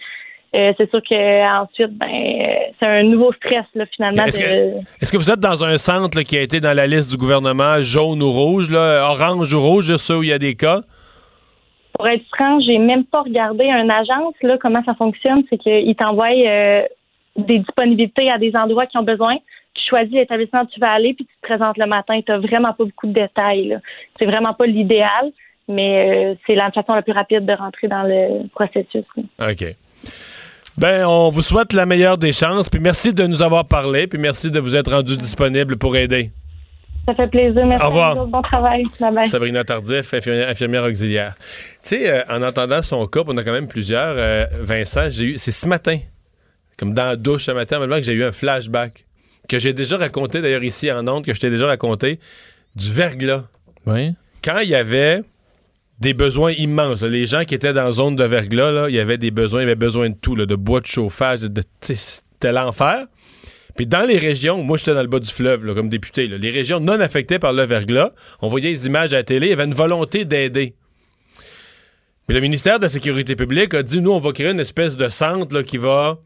euh, 0.55 0.73
c'est 0.77 0.89
sûr 0.91 1.01
que 1.03 1.63
ensuite, 1.63 1.93
ben, 1.99 2.07
euh, 2.07 2.55
c'est 2.79 2.87
un 2.87 3.03
nouveau 3.03 3.33
stress 3.35 3.65
là 3.75 3.85
finalement. 3.95 4.25
Est-ce 4.25 4.39
de- 4.39 4.45
que, 4.45 4.87
est-ce 5.03 5.13
que 5.13 5.17
vous 5.17 5.31
êtes 5.31 5.41
dans 5.41 5.65
un 5.65 5.79
centre 5.79 6.17
là, 6.17 6.25
qui 6.25 6.37
a 6.37 6.43
été 6.43 6.61
dans 6.61 6.75
la 6.77 6.87
liste 6.87 7.11
du 7.11 7.17
gouvernement 7.17 7.83
jaune 7.83 8.23
ou 8.23 8.31
rouge, 8.33 8.71
là, 8.71 9.09
orange 9.11 9.53
ou 9.53 9.61
rouge, 9.61 9.97
ceux 9.97 10.19
où 10.19 10.23
il 10.23 10.29
y 10.29 10.33
a 10.33 10.39
des 10.39 10.55
cas? 10.55 10.81
Pour 11.95 12.09
être 12.09 12.25
franc, 12.35 12.61
j'ai 12.61 12.79
même 12.79 13.05
pas 13.05 13.23
regardé 13.23 13.65
une 13.65 13.91
agence 13.91 14.35
là 14.43 14.59
comment 14.61 14.83
ça 14.85 14.95
fonctionne, 14.95 15.43
c'est 15.51 15.59
qu'ils 15.59 15.95
t'envoient 15.95 16.29
euh, 16.31 16.83
des 17.37 17.59
disponibilités 17.61 18.31
à 18.31 18.39
des 18.39 18.55
endroits 18.57 18.87
qui 18.87 18.97
ont 18.99 19.03
besoin. 19.05 19.37
Tu 19.75 19.83
choisis 19.89 20.13
l'établissement 20.13 20.63
où 20.63 20.67
tu 20.67 20.79
vas 20.81 20.91
aller, 20.93 21.15
puis 21.15 21.25
tu 21.25 21.35
te 21.41 21.47
présentes 21.47 21.77
le 21.79 21.87
matin. 21.87 22.21
Tu 22.25 22.31
n'as 22.31 22.39
vraiment 22.39 22.73
pas 22.73 22.85
beaucoup 22.85 23.07
de 23.09 23.13
détails. 23.13 23.69
là. 23.69 23.77
C'est 24.19 24.25
vraiment 24.25 24.55
pas 24.55 24.67
l'idéal, 24.67 25.33
mais 25.69 26.33
euh, 26.33 26.35
c'est 26.47 26.55
la 26.55 26.71
façon 26.71 26.95
la 26.95 27.03
plus 27.03 27.13
rapide 27.13 27.45
de 27.45 27.53
rentrer 27.53 27.89
dans 27.89 28.05
le 28.05 28.47
processus. 28.55 29.05
là. 29.17 29.51
OK. 29.51 29.65
Ben, 30.77 31.05
on 31.07 31.31
vous 31.31 31.43
souhaite 31.43 31.73
la 31.73 31.87
meilleure 31.87 32.19
des 32.19 32.33
chances, 32.33 32.69
puis 32.69 32.81
merci 32.81 33.13
de 33.15 33.27
nous 33.27 33.43
avoir 33.43 33.65
parlé, 33.67 34.09
puis 34.09 34.19
merci 34.19 34.51
de 34.51 34.59
vous 34.59 34.75
être 34.75 34.91
rendu 34.93 35.17
disponible 35.17 35.77
pour 35.77 35.97
aider. 35.97 36.33
Ça 37.07 37.15
fait 37.15 37.29
plaisir. 37.29 37.65
Merci. 37.67 37.85
Au 37.85 37.89
revoir. 37.89 38.17
vous. 38.17 38.27
Bon 38.27 38.43
travail. 38.43 38.83
Bye 38.99 39.15
bye. 39.15 39.29
Sabrina 39.29 39.63
Tardif, 39.63 40.13
infirmière, 40.15 40.49
infirmière 40.49 40.85
auxiliaire. 40.85 41.35
Tu 41.39 41.91
sais, 41.91 42.11
euh, 42.11 42.23
en 42.29 42.43
entendant 42.43 42.83
son 42.83 43.07
cas, 43.07 43.21
on 43.27 43.37
a 43.37 43.45
quand 43.45 43.53
même 43.53 43.69
plusieurs, 43.69 44.15
euh, 44.17 44.47
Vincent, 44.61 45.09
j'ai 45.11 45.25
eu, 45.25 45.39
c'est 45.39 45.53
ce 45.53 45.69
matin, 45.69 45.99
comme 46.77 46.95
dans 46.95 47.05
la 47.05 47.17
douche 47.17 47.45
ce 47.45 47.51
matin, 47.53 47.79
maintenant 47.79 47.97
que 47.97 48.03
j'ai 48.03 48.15
eu 48.15 48.25
un 48.25 48.33
flashback, 48.33 49.05
que 49.49 49.59
j'ai 49.59 49.75
déjà 49.75 49.97
raconté 49.97 50.41
d'ailleurs 50.41 50.65
ici 50.65 50.91
en 50.91 51.07
ondes, 51.07 51.25
que 51.25 51.35
je 51.35 51.41
t'ai 51.41 51.51
déjà 51.51 51.67
raconté, 51.67 52.19
du 52.75 52.91
verglas. 52.91 53.45
Oui. 53.87 54.15
Quand 54.43 54.59
il 54.61 54.71
y 54.71 54.75
avait 54.75 55.23
des 56.05 56.13
besoins 56.15 56.53
immenses, 56.53 57.01
là, 57.03 57.09
les 57.09 57.25
gens 57.25 57.45
qui 57.45 57.55
étaient 57.55 57.73
dans 57.73 57.85
la 57.85 57.91
zone 57.93 58.15
de 58.15 58.25
verglas, 58.25 58.89
il 58.91 58.95
y 58.95 59.01
avait 59.01 59.17
des 59.17 59.31
besoins, 59.31 59.61
il 59.61 59.65
y 59.65 59.67
avait 59.67 59.75
besoin 59.75 60.11
de 60.11 60.15
tout, 60.15 60.37
là, 60.37 60.45
de 60.45 60.55
bois 60.55 60.81
de 60.81 60.87
chauffage, 60.87 61.41
de, 61.41 61.63
c'était 61.81 62.53
l'enfer. 62.53 63.07
Puis 63.75 63.87
dans 63.87 64.07
les 64.07 64.19
régions, 64.19 64.63
moi 64.63 64.77
j'étais 64.77 64.93
dans 64.95 65.01
le 65.03 65.09
bas 65.09 65.19
du 65.19 65.31
fleuve 65.33 65.65
là, 65.65 65.75
comme 65.75 65.89
député, 65.89 66.27
les 66.27 66.51
régions 66.51 66.79
non 66.79 67.01
affectées 67.01 67.39
par 67.39 67.53
le 67.55 67.65
verglas, 67.65 68.13
on 68.43 68.49
voyait 68.49 68.69
les 68.71 68.87
images 68.87 69.13
à 69.15 69.17
la 69.17 69.23
télé, 69.25 69.47
il 69.47 69.51
y 69.51 69.53
avait 69.55 69.65
une 69.65 69.75
volonté 69.75 70.25
d'aider. 70.27 70.75
Puis 72.27 72.35
le 72.35 72.41
ministère 72.41 72.79
de 72.79 72.85
la 72.85 72.89
Sécurité 72.91 73.35
publique 73.35 73.73
a 73.75 73.83
dit, 73.83 74.01
nous, 74.01 74.13
on 74.13 74.19
va 74.19 74.33
créer 74.33 74.51
une 74.51 74.61
espèce 74.61 74.97
de 74.97 75.09
centre 75.09 75.63
qui 75.63 75.79
va 75.79 76.19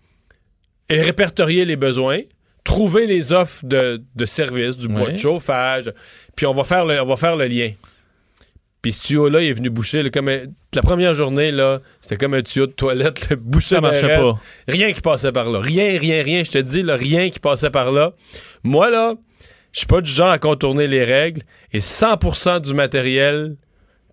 répertorier 0.90 1.64
les 1.64 1.76
besoins, 1.76 2.20
trouver 2.64 3.06
les 3.06 3.32
offres 3.32 3.64
de, 3.64 4.02
de 4.14 4.24
services, 4.26 4.76
du 4.76 4.88
bois 4.88 5.06
Ouais. 5.06 5.12
de 5.12 5.18
chauffage, 5.18 5.90
puis 6.36 6.46
on 6.46 6.52
va 6.52 6.64
faire 6.64 6.84
le, 6.84 7.00
on 7.00 7.06
va 7.06 7.16
faire 7.16 7.36
le 7.36 7.46
lien. 7.46 7.70
Puis 8.82 8.92
ce 8.92 9.02
tuyau-là, 9.02 9.40
il 9.42 9.48
est 9.48 9.52
venu 9.52 9.70
boucher. 9.70 10.02
là, 10.02 10.10
comme 10.10 10.28
un- 10.28 10.44
la 10.74 10.82
première 10.82 11.14
journée, 11.14 11.50
là, 11.50 11.80
c'était 12.00 12.16
comme 12.16 12.34
un 12.34 12.42
tuyau 12.42 12.66
de 12.66 12.72
toilette. 12.72 13.28
Le 13.30 13.36
boucher 13.36 13.74
Ça 13.76 13.80
marchait 13.80 14.06
raide. 14.06 14.20
pas. 14.20 14.38
Rien 14.68 14.92
qui 14.92 15.00
passait 15.00 15.32
par 15.32 15.50
là. 15.50 15.60
Rien, 15.60 15.98
rien, 15.98 16.22
rien. 16.22 16.44
Je 16.44 16.50
te 16.50 16.58
dis, 16.58 16.82
là, 16.82 16.96
rien 16.96 17.28
qui 17.30 17.40
passait 17.40 17.70
par 17.70 17.90
là. 17.90 18.12
Moi, 18.62 18.88
là, 18.90 19.14
je 19.72 19.78
suis 19.80 19.86
pas 19.86 20.00
du 20.00 20.10
genre 20.10 20.30
à 20.30 20.38
contourner 20.38 20.86
les 20.86 21.02
règles. 21.04 21.42
Et 21.72 21.80
100% 21.80 22.60
du 22.60 22.72
matériel 22.74 23.56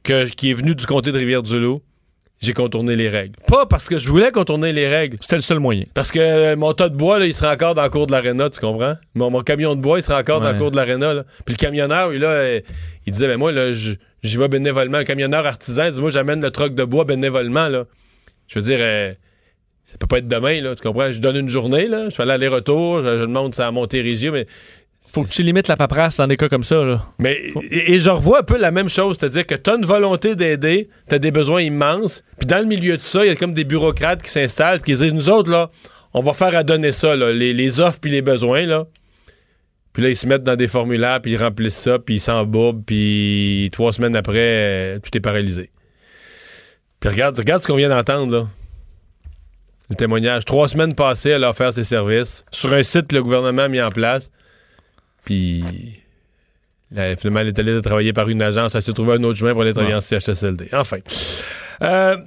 que, 0.04 0.26
qui 0.28 0.50
est 0.52 0.54
venu 0.56 0.74
du 0.76 0.86
comté 0.86 1.12
de 1.12 1.18
Rivière-du-Loup, 1.18 1.82
j'ai 2.42 2.54
contourné 2.54 2.96
les 2.96 3.10
règles. 3.10 3.36
Pas 3.48 3.66
parce 3.66 3.88
que 3.88 3.98
je 3.98 4.08
voulais 4.08 4.32
contourner 4.32 4.74
les 4.74 4.88
règles. 4.88 5.18
C'était 5.22 5.38
le 5.38 5.42
seul 5.42 5.60
moyen. 5.60 5.86
Parce 5.94 6.12
que 6.12 6.20
euh, 6.20 6.56
mon 6.56 6.74
tas 6.74 6.90
de 6.90 6.96
bois, 6.96 7.20
là, 7.20 7.26
il 7.26 7.34
sera 7.34 7.54
encore 7.54 7.76
dans 7.76 7.82
la 7.82 7.90
cour 7.90 8.08
de 8.08 8.12
l'aréna, 8.12 8.50
tu 8.50 8.60
comprends? 8.60 8.96
Mon, 9.14 9.32
mon 9.32 9.42
camion 9.42 9.76
de 9.76 9.82
bois, 9.82 10.00
il 10.00 10.04
sera 10.04 10.20
encore 10.20 10.42
dans 10.42 10.48
la 10.48 10.54
cour 10.54 10.72
de 10.72 10.76
l'aréna. 10.76 11.24
Puis 11.46 11.56
le 11.56 11.60
camionneur, 11.60 12.10
lui, 12.10 12.20
là, 12.20 12.28
euh, 12.28 12.60
il 13.06 13.14
disait, 13.14 13.28
ben 13.28 13.38
moi, 13.38 13.52
là, 13.52 13.72
j'y 13.74 13.98
vais 14.38 14.48
bénévolement. 14.48 14.98
Un 14.98 15.04
camionneur 15.04 15.46
artisan, 15.46 15.86
il 15.88 15.94
dit, 15.94 16.02
moi, 16.02 16.10
j'amène 16.10 16.42
le 16.42 16.52
troc 16.52 16.76
de 16.76 16.84
bois 16.84 17.06
bénévolement, 17.06 17.68
là. 17.68 17.86
Je 18.48 18.60
veux 18.60 18.66
dire, 18.66 18.78
euh, 18.80 19.14
ça 19.86 19.98
peut 19.98 20.08
pas 20.08 20.18
être 20.18 20.28
demain, 20.28 20.62
là, 20.62 20.76
tu 20.76 20.82
comprends? 20.82 21.12
Je 21.12 21.20
donne 21.20 21.38
une 21.38 21.50
journée, 21.50 21.88
là, 21.88 22.10
je 22.10 22.16
fais 22.16 22.26
l'aller-retour, 22.26 23.02
je, 23.04 23.18
je 23.18 23.22
demande 23.22 23.56
ça 23.56 23.68
à 23.68 23.72
Montérégie, 23.72 24.30
mais 24.30 24.46
Faut 25.14 25.24
que 25.24 25.30
tu 25.30 25.44
limites 25.44 25.68
la 25.68 25.78
paperasse 25.78 26.18
dans 26.18 26.28
des 26.28 26.36
cas 26.36 26.50
comme 26.50 26.64
ça. 26.64 26.84
Là. 26.84 27.02
mais 27.20 27.40
et, 27.72 27.94
et 27.94 28.00
je 28.00 28.10
revois 28.10 28.40
un 28.40 28.44
peu 28.44 28.58
la 28.58 28.72
même 28.72 28.90
chose, 28.90 29.18
c'est-à-dire 29.18 29.46
que 29.46 29.56
tu 29.56 29.70
as 29.70 29.76
une 29.76 29.86
volonté 29.86 30.36
d'aider, 30.36 30.90
tu 31.08 31.16
as 31.16 31.20
des 31.20 31.32
besoins 31.32 31.62
immenses, 31.62 32.24
puis 32.38 32.48
dans 32.48 32.60
le 32.60 32.66
milieu 32.66 32.98
de 32.98 33.02
ça, 33.02 33.24
il 33.24 33.30
y 33.30 33.32
a 33.32 33.36
comme 33.36 33.54
des 33.54 33.64
bureaucrates 33.64 34.22
qui 34.22 34.30
s'installent, 34.30 34.82
puis 34.82 34.94
qui 34.94 35.00
disent 35.00 35.14
nous 35.14 35.30
autres 35.30 35.52
là, 35.52 35.72
on 36.14 36.22
va 36.22 36.34
faire 36.34 36.56
à 36.56 36.64
donner 36.64 36.92
ça 36.92 37.16
là, 37.16 37.32
les, 37.32 37.54
les 37.54 37.80
offres 37.80 38.00
puis 38.02 38.12
les 38.12 38.22
besoins 38.22 38.66
là. 38.66 38.86
Puis 39.94 40.04
là 40.04 40.10
ils 40.10 40.18
se 40.18 40.28
mettent 40.28 40.44
dans 40.44 40.58
des 40.58 40.68
formulaires, 40.68 41.22
puis 41.22 41.32
ils 41.32 41.38
remplissent 41.38 41.78
ça, 41.78 41.98
puis 42.00 42.16
ils 42.16 42.20
s'embourbent, 42.20 42.84
puis 42.86 43.70
trois 43.72 43.94
semaines 43.94 44.16
après, 44.16 44.36
euh, 44.36 45.00
tout 45.00 45.16
est 45.16 45.22
paralysé. 45.22 45.72
Puis 47.00 47.10
regarde, 47.10 47.38
regarde 47.38 47.62
ce 47.62 47.68
qu'on 47.68 47.76
vient 47.76 47.90
d'entendre 47.90 48.36
là. 48.36 48.48
Le 49.90 49.96
témoignage. 49.96 50.46
Trois 50.46 50.68
semaines 50.68 50.96
passées, 50.96 51.30
elle 51.30 51.44
a 51.44 51.52
offert 51.52 51.72
ses 51.72 51.84
services 51.84 52.44
sur 52.52 52.74
un 52.74 52.82
site 52.82 53.08
que 53.08 53.16
le 53.16 53.22
gouvernement 53.22 53.64
a 53.64 53.68
mis 53.68 53.82
en 53.82 53.92
place. 53.92 54.32
Puis 55.26 55.64
Là, 56.92 57.16
finalement, 57.16 57.40
elle 57.42 57.48
est 57.48 57.60
allée 57.60 57.82
travailler 57.82 58.14
par 58.14 58.30
une 58.30 58.42
agence. 58.42 58.76
Elle 58.76 58.82
s'est 58.82 58.94
trouvée 58.94 59.14
un 59.14 59.24
autre 59.24 59.40
chemin 59.40 59.54
pour 59.54 59.64
aller 59.64 59.74
travailler 59.74 59.96
en 59.96 60.02
CHSLD. 60.02 60.70
Enfin. 60.74 60.98
Euh, 61.82 62.18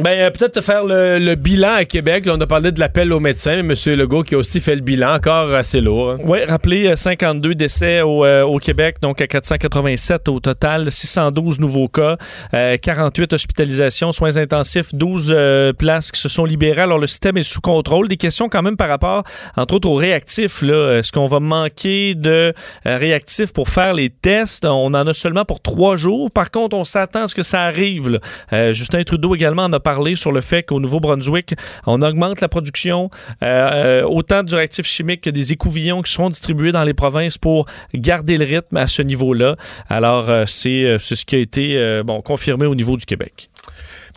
ben, 0.00 0.18
euh, 0.20 0.30
peut-être 0.30 0.60
faire 0.62 0.84
le, 0.84 1.34
bilan 1.34 1.74
à 1.74 1.84
Québec. 1.84 2.24
On 2.28 2.40
a 2.40 2.46
parlé 2.46 2.72
de 2.72 2.80
l'appel 2.80 3.12
aux 3.12 3.20
médecins, 3.20 3.62
mais 3.62 3.74
M. 3.74 3.98
Legault 3.98 4.22
qui 4.22 4.34
a 4.34 4.38
aussi 4.38 4.60
fait 4.60 4.74
le 4.74 4.80
bilan, 4.80 5.14
encore 5.14 5.52
assez 5.54 5.80
lourd. 5.80 6.12
hein. 6.12 6.18
Oui, 6.22 6.44
rappelez 6.44 6.88
euh, 6.88 6.96
52 6.96 7.54
décès 7.54 8.00
au, 8.00 8.24
euh, 8.24 8.42
au 8.42 8.58
Québec, 8.58 8.96
donc 9.02 9.20
à 9.20 9.26
487 9.26 10.28
au 10.28 10.40
total, 10.40 10.90
612 10.90 11.60
nouveaux 11.60 11.88
cas, 11.88 12.16
euh, 12.54 12.76
48 12.76 13.32
hospitalisations, 13.32 14.12
soins 14.12 14.36
intensifs, 14.36 14.94
12 14.94 15.32
euh, 15.34 15.72
places 15.72 16.10
qui 16.10 16.20
se 16.20 16.28
sont 16.28 16.44
libérées. 16.44 16.82
Alors 16.82 16.98
le 16.98 17.06
système 17.06 17.36
est 17.36 17.42
sous 17.42 17.60
contrôle. 17.60 18.08
Des 18.08 18.16
questions 18.16 18.48
quand 18.48 18.62
même 18.62 18.76
par 18.76 18.88
rapport, 18.88 19.24
entre 19.56 19.74
autres, 19.74 19.88
aux 19.88 19.94
réactifs. 19.96 20.62
Est-ce 20.62 21.12
qu'on 21.12 21.26
va 21.26 21.40
manquer 21.40 22.14
de 22.14 22.54
euh, 22.86 22.98
réactifs 22.98 23.52
pour 23.52 23.68
faire 23.68 23.94
les 23.94 24.10
tests? 24.10 24.64
On 24.64 24.94
en 24.94 25.06
a 25.06 25.14
seulement 25.14 25.44
pour 25.44 25.60
trois 25.60 25.96
jours. 25.96 26.30
Par 26.30 26.50
contre, 26.50 26.76
on 26.76 26.84
s'attend 26.84 27.24
à 27.24 27.28
ce 27.28 27.34
que 27.34 27.42
ça 27.42 27.62
arrive. 27.62 28.20
Euh, 28.52 28.72
Justin 28.72 29.02
Trudeau 29.02 29.34
également 29.34 29.64
en 29.64 29.72
a 29.72 29.80
parlé 29.82 30.16
sur 30.16 30.32
le 30.32 30.40
fait 30.40 30.62
qu'au 30.62 30.80
Nouveau-Brunswick, 30.80 31.54
on 31.86 32.00
augmente 32.02 32.40
la 32.40 32.48
production, 32.48 33.10
euh, 33.42 34.02
euh, 34.02 34.02
autant 34.04 34.42
du 34.42 34.54
réactif 34.54 34.86
chimique 34.86 35.22
que 35.22 35.30
des 35.30 35.52
écouvillons 35.52 36.02
qui 36.02 36.12
seront 36.12 36.30
distribués 36.30 36.72
dans 36.72 36.84
les 36.84 36.94
provinces 36.94 37.38
pour 37.38 37.66
garder 37.94 38.36
le 38.36 38.44
rythme 38.44 38.76
à 38.76 38.86
ce 38.86 39.02
niveau-là. 39.02 39.56
Alors, 39.88 40.30
euh, 40.30 40.44
c'est 40.46 40.98
ce 40.98 41.24
qui 41.24 41.36
a 41.36 41.38
été 41.38 42.02
bon, 42.04 42.22
confirmé 42.22 42.66
au 42.66 42.74
niveau 42.74 42.96
du 42.96 43.04
Québec. 43.04 43.50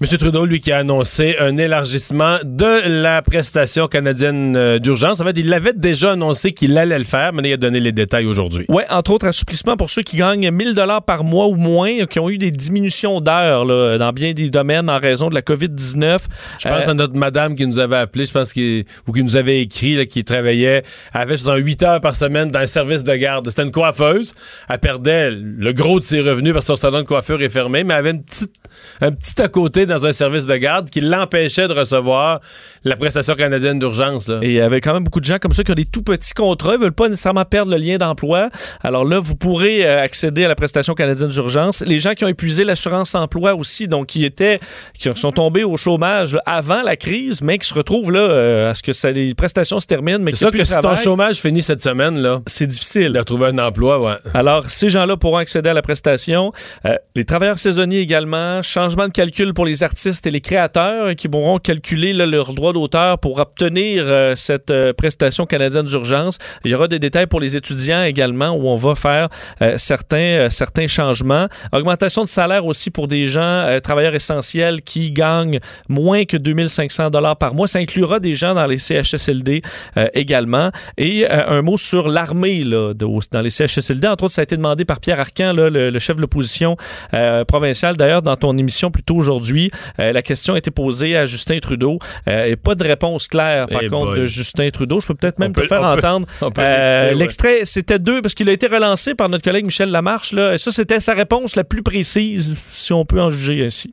M. 0.01 0.17
Trudeau, 0.17 0.45
lui, 0.45 0.59
qui 0.59 0.73
a 0.73 0.79
annoncé 0.79 1.37
un 1.39 1.55
élargissement 1.55 2.39
de 2.43 2.85
la 2.85 3.21
prestation 3.21 3.87
canadienne 3.87 4.57
euh, 4.57 4.77
d'urgence. 4.77 5.21
En 5.21 5.23
fait, 5.23 5.37
il 5.37 5.47
l'avait 5.47 5.71
déjà 5.71 6.11
annoncé 6.11 6.51
qu'il 6.51 6.77
allait 6.77 6.97
le 6.97 7.05
faire, 7.05 7.31
mais 7.31 7.47
il 7.47 7.53
a 7.53 7.57
donné 7.57 7.79
les 7.79 7.93
détails 7.93 8.25
aujourd'hui. 8.25 8.65
Oui, 8.67 8.83
entre 8.89 9.11
autres, 9.11 9.25
assouplissement 9.25 9.77
pour 9.77 9.89
ceux 9.89 10.01
qui 10.01 10.17
gagnent 10.17 10.51
1000 10.51 10.73
dollars 10.73 11.01
par 11.01 11.23
mois 11.23 11.47
ou 11.47 11.55
moins, 11.55 12.05
qui 12.07 12.19
ont 12.19 12.29
eu 12.29 12.37
des 12.37 12.51
diminutions 12.51 13.21
d'heures 13.21 13.65
dans 13.97 14.11
bien 14.11 14.33
des 14.33 14.49
domaines 14.49 14.89
en 14.89 14.99
raison 14.99 15.29
de 15.29 15.33
la 15.33 15.41
COVID-19. 15.41 16.25
Je 16.59 16.67
pense 16.67 16.87
Euh, 16.87 16.91
à 16.91 16.93
notre 16.93 17.15
madame 17.15 17.55
qui 17.55 17.65
nous 17.65 17.79
avait 17.79 17.95
appelé, 17.95 18.25
je 18.25 18.33
pense 18.33 18.53
ou 19.07 19.13
qui 19.13 19.23
nous 19.23 19.37
avait 19.37 19.61
écrit, 19.61 19.95
là, 19.95 20.05
qui 20.05 20.25
travaillait, 20.25 20.83
avait 21.13 21.37
8 21.37 21.83
heures 21.83 22.01
par 22.01 22.15
semaine 22.15 22.51
dans 22.51 22.59
un 22.59 22.67
service 22.67 23.05
de 23.05 23.15
garde. 23.15 23.47
C'était 23.49 23.63
une 23.63 23.71
coiffeuse. 23.71 24.35
Elle 24.67 24.79
perdait 24.79 25.31
le 25.31 25.71
gros 25.71 26.01
de 26.01 26.03
ses 26.03 26.19
revenus 26.19 26.51
parce 26.51 26.65
que 26.65 26.73
son 26.73 26.75
salon 26.75 26.97
de 26.97 27.07
coiffure 27.07 27.41
est 27.41 27.47
fermé, 27.47 27.85
mais 27.85 27.93
elle 27.93 27.99
avait 27.99 28.11
une 28.11 28.23
petite, 28.23 28.51
un 29.01 29.11
petit 29.11 29.41
à 29.41 29.47
côté 29.47 29.85
dans 29.85 30.05
un 30.05 30.13
service 30.13 30.45
de 30.45 30.55
garde 30.55 30.89
qui 30.89 31.01
l'empêchait 31.01 31.67
de 31.67 31.73
recevoir 31.73 32.39
la 32.83 32.95
prestation 32.95 33.35
canadienne 33.35 33.79
d'urgence. 33.79 34.29
Et 34.41 34.49
il 34.49 34.53
y 34.53 34.61
avait 34.61 34.81
quand 34.81 34.93
même 34.93 35.03
beaucoup 35.03 35.19
de 35.19 35.25
gens 35.25 35.37
comme 35.39 35.53
ça 35.53 35.63
qui 35.63 35.71
ont 35.71 35.75
des 35.75 35.85
tout 35.85 36.03
petits 36.03 36.33
contrats, 36.33 36.73
ils 36.75 36.79
veulent 36.79 36.91
pas 36.91 37.09
nécessairement 37.09 37.45
perdre 37.45 37.71
le 37.71 37.77
lien 37.77 37.97
d'emploi. 37.97 38.49
Alors 38.81 39.05
là, 39.05 39.19
vous 39.19 39.35
pourrez 39.35 39.85
euh, 39.85 40.01
accéder 40.01 40.45
à 40.45 40.47
la 40.47 40.55
prestation 40.55 40.93
canadienne 40.93 41.29
d'urgence. 41.29 41.83
Les 41.85 41.97
gens 41.97 42.13
qui 42.13 42.25
ont 42.25 42.27
épuisé 42.27 42.63
l'assurance 42.63 43.15
emploi 43.15 43.55
aussi, 43.55 43.87
donc 43.87 44.07
qui 44.07 44.25
étaient, 44.25 44.59
qui 44.97 45.09
sont 45.15 45.31
tombés 45.31 45.63
au 45.63 45.77
chômage 45.77 46.33
là, 46.33 46.41
avant 46.45 46.81
la 46.81 46.95
crise, 46.95 47.41
mais 47.41 47.57
qui 47.57 47.67
se 47.67 47.73
retrouvent 47.73 48.11
là 48.11 48.19
euh, 48.19 48.71
à 48.71 48.73
ce 48.73 48.83
que 48.83 48.93
ça, 48.93 49.11
les 49.11 49.33
prestations 49.33 49.79
se 49.79 49.87
terminent, 49.87 50.19
mais 50.19 50.33
a 50.33 50.35
ça 50.35 50.51
que 50.51 50.63
si 50.63 50.79
ton 50.79 50.95
chômage 50.95 51.37
finit 51.37 51.61
cette 51.61 51.81
semaine, 51.81 52.19
là, 52.19 52.41
C'est 52.45 52.67
difficile. 52.67 53.11
de 53.11 53.19
retrouver 53.19 53.47
un 53.47 53.57
emploi, 53.59 53.99
ouais. 53.99 54.15
Alors, 54.33 54.69
ces 54.69 54.89
gens-là 54.89 55.17
pourront 55.17 55.37
accéder 55.37 55.69
à 55.69 55.73
la 55.73 55.81
prestation. 55.81 56.51
Euh, 56.85 56.95
les 57.15 57.25
travailleurs 57.25 57.59
saisonniers 57.59 57.99
également. 57.99 58.61
Changement 58.75 59.07
de 59.07 59.13
calcul 59.13 59.53
pour 59.53 59.65
les 59.65 59.83
artistes 59.83 60.27
et 60.27 60.31
les 60.31 60.41
créateurs 60.41 61.15
qui 61.15 61.29
pourront 61.29 61.59
calculer 61.59 62.11
là, 62.11 62.25
leur 62.25 62.53
droit 62.53 62.73
d'auteur 62.73 63.19
pour 63.19 63.39
obtenir 63.39 64.03
euh, 64.05 64.35
cette 64.35 64.69
euh, 64.69 64.91
prestation 64.91 65.45
canadienne 65.45 65.85
d'urgence. 65.85 66.39
Il 66.65 66.71
y 66.71 66.75
aura 66.75 66.89
des 66.89 66.99
détails 66.99 67.27
pour 67.27 67.39
les 67.39 67.55
étudiants 67.55 68.03
également 68.03 68.49
où 68.49 68.67
on 68.67 68.75
va 68.75 68.93
faire 68.93 69.29
euh, 69.61 69.75
certains, 69.77 70.49
certains 70.49 70.87
changements. 70.87 71.47
Augmentation 71.71 72.25
de 72.25 72.27
salaire 72.27 72.65
aussi 72.65 72.91
pour 72.91 73.07
des 73.07 73.27
gens, 73.27 73.65
travailleurs 73.81 74.13
essentiels 74.13 74.81
qui 74.81 75.09
gagnent 75.09 75.61
moins 75.87 76.25
que 76.25 76.35
2500 76.35 77.11
dollars 77.11 77.37
par 77.37 77.53
mois. 77.53 77.69
Ça 77.69 77.79
inclura 77.79 78.19
des 78.19 78.35
gens 78.35 78.55
dans 78.55 78.65
les 78.65 78.77
CHSLD 78.77 79.61
également. 80.13 80.71
Et 80.97 81.25
un 81.29 81.61
mot 81.61 81.77
sur 81.77 82.09
l'armée 82.09 82.65
dans 82.65 83.41
les 83.41 83.49
CHSLD. 83.49 84.05
Entre 84.05 84.25
autres, 84.25 84.33
ça 84.33 84.41
a 84.41 84.43
été 84.43 84.57
demandé 84.57 84.83
par 84.83 84.99
Pierre 84.99 85.21
Arcan, 85.21 85.53
le, 85.53 85.69
le 85.69 85.99
chef 85.99 86.17
de 86.17 86.21
l'opposition 86.21 86.75
provinciale. 87.47 87.95
D'ailleurs, 87.95 88.21
dans 88.21 88.35
ton 88.35 88.57
émission 88.65 88.91
plus 88.91 89.03
tôt 89.03 89.15
aujourd'hui, 89.15 89.71
euh, 89.99 90.11
la 90.11 90.21
question 90.21 90.55
a 90.55 90.57
été 90.57 90.71
posée 90.71 91.15
à 91.15 91.25
Justin 91.25 91.59
Trudeau. 91.59 91.99
Euh, 92.27 92.45
et 92.45 92.55
pas 92.55 92.75
de 92.75 92.83
réponse 92.83 93.27
claire, 93.27 93.67
par 93.67 93.81
Eh 93.83 93.89
contre, 93.89 94.11
boy. 94.11 94.19
de 94.21 94.25
Justin 94.25 94.69
Trudeau. 94.69 94.99
Je 94.99 95.07
peux 95.07 95.15
peut-être 95.15 95.39
même 95.39 95.51
On 95.51 95.53
te 95.53 95.61
peut- 95.61 95.67
faire 95.67 95.83
entendre. 95.83 96.27
Euh, 96.57 97.09
ouais. 97.09 97.15
L'extrait, 97.15 97.61
c'était 97.65 97.99
deux, 97.99 98.21
parce 98.21 98.33
qu'il 98.33 98.49
a 98.49 98.51
été 98.51 98.67
relancé 98.67 99.15
par 99.15 99.29
notre 99.29 99.43
collègue 99.43 99.65
Michel 99.65 99.89
Lamarche. 99.89 100.33
Là, 100.33 100.53
et 100.53 100.57
ça, 100.57 100.71
c'était 100.71 100.99
sa 100.99 101.13
réponse 101.13 101.55
la 101.55 101.63
plus 101.63 101.83
précise, 101.83 102.57
si 102.57 102.91
on 102.93 103.05
peut 103.05 103.21
en 103.21 103.29
juger 103.31 103.65
ainsi. 103.65 103.91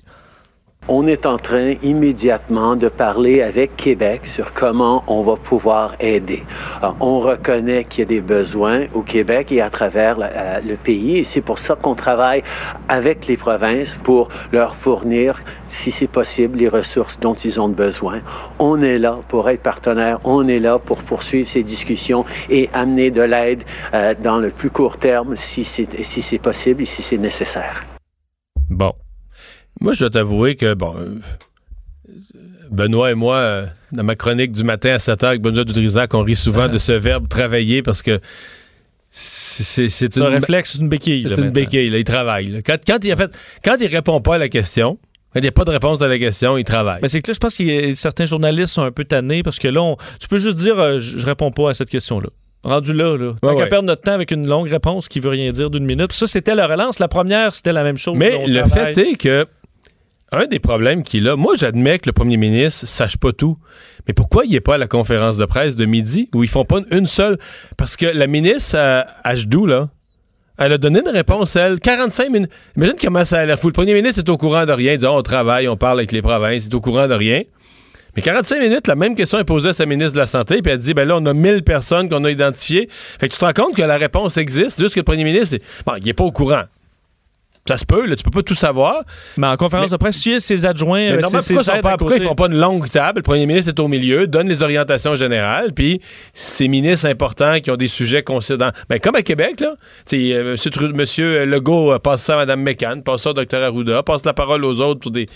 On 0.89 1.07
est 1.07 1.27
en 1.27 1.37
train 1.37 1.75
immédiatement 1.85 2.75
de 2.75 2.89
parler 2.89 3.41
avec 3.41 3.77
Québec 3.77 4.23
sur 4.25 4.53
comment 4.53 5.05
on 5.07 5.23
va 5.23 5.37
pouvoir 5.37 5.95
aider. 6.01 6.43
On 6.99 7.21
reconnaît 7.21 7.85
qu'il 7.85 8.01
y 8.01 8.03
a 8.03 8.07
des 8.07 8.21
besoins 8.21 8.87
au 8.93 9.03
Québec 9.03 9.53
et 9.53 9.61
à 9.61 9.71
travers 9.71 10.17
euh, 10.21 10.61
le 10.61 10.75
pays 10.75 11.19
et 11.19 11.25
c'est 11.25 11.41
pour 11.41 11.61
ça 11.61 11.77
qu'on 11.77 11.95
travaille 11.95 12.43
avec 12.89 13.29
les 13.29 13.37
provinces 13.37 13.97
pour 14.03 14.29
leur 14.51 14.75
fournir, 14.75 15.45
si 15.69 15.93
c'est 15.93 16.09
possible, 16.09 16.59
les 16.59 16.69
ressources 16.69 17.17
dont 17.21 17.35
ils 17.35 17.61
ont 17.61 17.69
besoin. 17.69 18.21
On 18.59 18.83
est 18.83 18.99
là 18.99 19.21
pour 19.29 19.49
être 19.51 19.63
partenaire, 19.63 20.19
on 20.25 20.49
est 20.49 20.59
là 20.59 20.81
pour 20.81 21.05
poursuivre 21.05 21.49
ces 21.49 21.63
discussions 21.63 22.25
et 22.51 22.69
amener 22.75 23.13
de 23.13 23.23
l'aide 23.23 23.63
euh, 23.95 24.15
dans 24.21 24.39
le 24.39 24.51
plus 24.51 24.71
court 24.71 24.97
terme 24.97 25.37
si 25.37 25.65
c'est 25.65 26.03
si 26.03 26.23
c'est 26.23 26.39
possible 26.41 26.83
et 26.83 26.87
si 26.87 27.03
c'est 27.03 27.19
nécessaire. 27.19 27.85
Bon. 28.69 28.93
Moi, 29.83 29.95
je 29.95 29.99
dois 29.99 30.11
t'avouer 30.11 30.55
que, 30.55 30.75
bon, 30.75 30.95
euh, 30.97 31.19
Benoît 32.71 33.11
et 33.11 33.15
moi, 33.15 33.37
euh, 33.37 33.67
dans 33.91 34.05
ma 34.05 34.15
chronique 34.15 34.53
du 34.53 34.63
matin 34.63 34.91
à 34.95 35.01
7 35.01 35.21
h 35.23 35.27
avec 35.27 35.43
Benoît 35.43 35.65
Dutrisac, 35.65 36.15
on 36.15 36.23
rit 36.23 36.37
souvent 36.37 36.69
de 36.69 36.79
ce 36.79 36.93
verbe 36.93 37.27
travailler 37.27 37.83
parce 37.83 38.01
que 38.01 38.21
c'est 39.11 40.17
un 40.19 40.29
réflexe, 40.29 40.77
une 40.77 40.89
béquille. 40.89 41.27
C'est 41.29 41.43
une 41.43 41.51
béquille, 41.51 41.93
il 41.93 42.05
travaille. 42.05 42.63
Quand, 42.65 42.79
il 43.05 43.13
a 43.13 43.17
fait, 43.17 43.31
quand 43.65 43.77
il 43.81 43.89
répond 43.89 44.21
pas 44.21 44.37
à 44.37 44.39
la 44.39 44.49
question, 44.49 44.99
quand 45.33 45.41
il 45.41 45.43
n'y 45.43 45.49
a 45.49 45.53
pas 45.53 45.65
de 45.65 45.71
réponse 45.71 46.01
à 46.01 46.07
la 46.07 46.19
question, 46.19 46.57
il 46.57 46.65
travaille. 46.65 47.01
Mais 47.03 47.09
c'est 47.09 47.21
que 47.21 47.31
là, 47.31 47.35
je 47.35 47.41
pense 47.41 47.57
que 47.57 47.95
certains 47.95 48.25
journalistes 48.25 48.73
sont 48.75 48.85
un 48.85 48.93
peu 48.93 49.05
tannés 49.05 49.43
parce 49.43 49.59
que 49.59 49.67
là, 49.67 49.97
tu 50.21 50.29
peux 50.29 50.39
juste 50.39 50.59
dire 50.59 50.79
euh, 50.79 50.99
je, 51.01 51.27
réponds 51.27 51.51
pas 51.51 51.71
à 51.71 51.75
cette 51.75 51.91
question-là. 51.91 52.29
Rendu 52.65 52.93
là, 52.93 53.19
là. 53.19 53.35
Tant 53.43 53.57
qu'à 53.57 53.67
perdre 53.67 53.89
notre 53.89 54.03
temps 54.03 54.13
avec 54.13 54.31
une 54.31 54.47
longue 54.47 54.69
réponse 54.69 55.09
qui 55.09 55.19
veut 55.19 55.31
rien 55.31 55.51
dire 55.51 55.71
d'une 55.71 55.85
minute. 55.85 56.13
Ça, 56.13 56.29
c'était 56.29 56.55
la 56.55 56.69
relance. 56.69 57.01
La 57.01 57.09
première, 57.09 57.57
c'était 57.57 57.73
la 57.73 57.83
même 57.83 57.99
chose. 57.99 58.17
Mais 58.17 58.47
le 58.47 58.63
fait 58.69 58.97
est 58.97 59.17
que 59.17 59.47
un 60.33 60.47
des 60.47 60.59
problèmes 60.59 61.03
qu'il 61.03 61.29
a, 61.29 61.37
moi 61.37 61.55
j'admets 61.57 61.99
que 61.99 62.09
le 62.09 62.13
premier 62.13 62.37
ministre 62.37 62.87
sache 62.87 63.17
pas 63.17 63.33
tout, 63.33 63.59
mais 64.07 64.15
pourquoi 64.15 64.45
il 64.45 64.53
n'est 64.53 64.61
pas 64.61 64.75
à 64.75 64.79
la 64.79 64.89
conférence 64.89 65.37
de 65.37 65.45
presse 65.45 65.77
de 65.77 65.85
midi 65.85 66.29
où 66.35 66.43
ils 66.43 66.49
font 66.49 66.65
pas 66.65 66.81
une 66.91 67.07
seule? 67.07 67.39
Parce 67.77 67.97
que 67.97 68.07
la 68.07 68.27
ministre 68.27 68.77
à 68.77 69.05
Hdou, 69.25 69.67
là, 69.67 69.91
elle 70.59 70.73
a 70.73 70.79
donné 70.79 71.01
une 71.01 71.09
réponse, 71.09 71.57
elle, 71.57 71.81
45 71.81 72.31
minutes. 72.31 72.51
Imagine 72.77 72.97
comment 73.01 73.25
ça 73.25 73.41
a 73.41 73.47
l'air 73.47 73.59
fou. 73.59 73.69
Le 73.69 73.73
premier 73.73 73.95
ministre 73.95 74.21
est 74.21 74.29
au 74.29 74.37
courant 74.37 74.67
de 74.67 74.73
rien, 74.73 74.97
dit 74.97 75.07
on 75.07 75.23
travaille, 75.23 75.69
on 75.69 75.77
parle 75.77 75.99
avec 75.99 76.13
les 76.13 76.23
provinces, 76.23 76.67
il 76.67 76.71
est 76.71 76.75
au 76.75 76.81
courant 76.81 77.09
de 77.09 77.15
rien. 77.15 77.43
Mais 78.15 78.23
45 78.23 78.61
minutes, 78.61 78.87
la 78.89 78.95
même 78.95 79.15
question 79.15 79.39
est 79.39 79.45
posée 79.45 79.71
à 79.71 79.73
sa 79.73 79.87
ministre 79.87 80.13
de 80.13 80.19
la 80.19 80.27
Santé, 80.27 80.61
puis 80.61 80.71
elle 80.71 80.79
dit, 80.79 80.93
ben 80.93 81.09
là, 81.09 81.17
on 81.17 81.25
a 81.25 81.33
1000 81.33 81.63
personnes 81.63 82.11
qu'on 82.11 82.23
a 82.25 82.31
identifiées. 82.31 82.89
Fait 82.91 83.29
que 83.29 83.33
tu 83.33 83.39
te 83.39 83.45
rends 83.45 83.55
compte 83.55 83.75
que 83.75 83.83
la 83.83 83.97
réponse 83.97 84.37
existe, 84.37 84.81
juste 84.81 84.95
que 84.95 85.01
le 85.01 85.05
premier 85.05 85.25
ministre, 85.25 85.57
bon, 85.87 85.95
il 85.97 86.05
n'est 86.05 86.13
pas 86.13 86.25
au 86.25 86.33
courant. 86.33 86.65
Ça 87.69 87.79
se 87.79 87.85
peut, 87.85 88.07
là, 88.07 88.17
tu 88.17 88.25
peux 88.25 88.31
pas 88.31 88.43
tout 88.43 88.57
savoir. 88.57 89.05
Mais 89.37 89.47
en 89.47 89.57
conférence 89.57 89.93
de 89.93 89.97
presse, 89.97 90.17
si 90.17 90.41
ses 90.41 90.67
adjoints, 90.67 91.13
mais 91.13 91.25
euh, 91.25 91.97
pourquoi, 91.97 92.17
ils 92.17 92.23
font 92.25 92.35
pas 92.35 92.47
une 92.47 92.59
longue 92.59 92.89
table? 92.91 93.19
Le 93.21 93.23
premier 93.23 93.47
ministre 93.47 93.71
est 93.71 93.79
au 93.79 93.87
milieu, 93.87 94.27
donne 94.27 94.49
les 94.49 94.65
orientations 94.65 95.15
générales, 95.15 95.73
puis 95.73 96.01
ces 96.35 96.67
ministres 96.67 97.07
importants 97.07 97.61
qui 97.61 97.71
ont 97.71 97.77
des 97.77 97.87
sujets 97.87 98.25
considérants. 98.25 98.73
Ben, 98.89 98.99
comme 98.99 99.15
à 99.15 99.23
Québec, 99.23 99.61
là, 99.61 99.77
euh, 100.13 100.57
monsieur, 100.93 101.45
Legault 101.45 101.93
euh, 101.93 101.99
passe 102.01 102.25
ça 102.25 102.35
à 102.35 102.39
Mme 102.39 102.63
McCann, 102.63 103.03
passe 103.05 103.23
ça 103.23 103.31
au 103.31 103.35
Dr. 103.35 103.63
Arruda, 103.63 104.03
passe 104.03 104.25
la 104.25 104.35
parole 104.35 104.65
aux 104.65 104.81
autres 104.81 104.99
pour 104.99 105.13
des. 105.13 105.27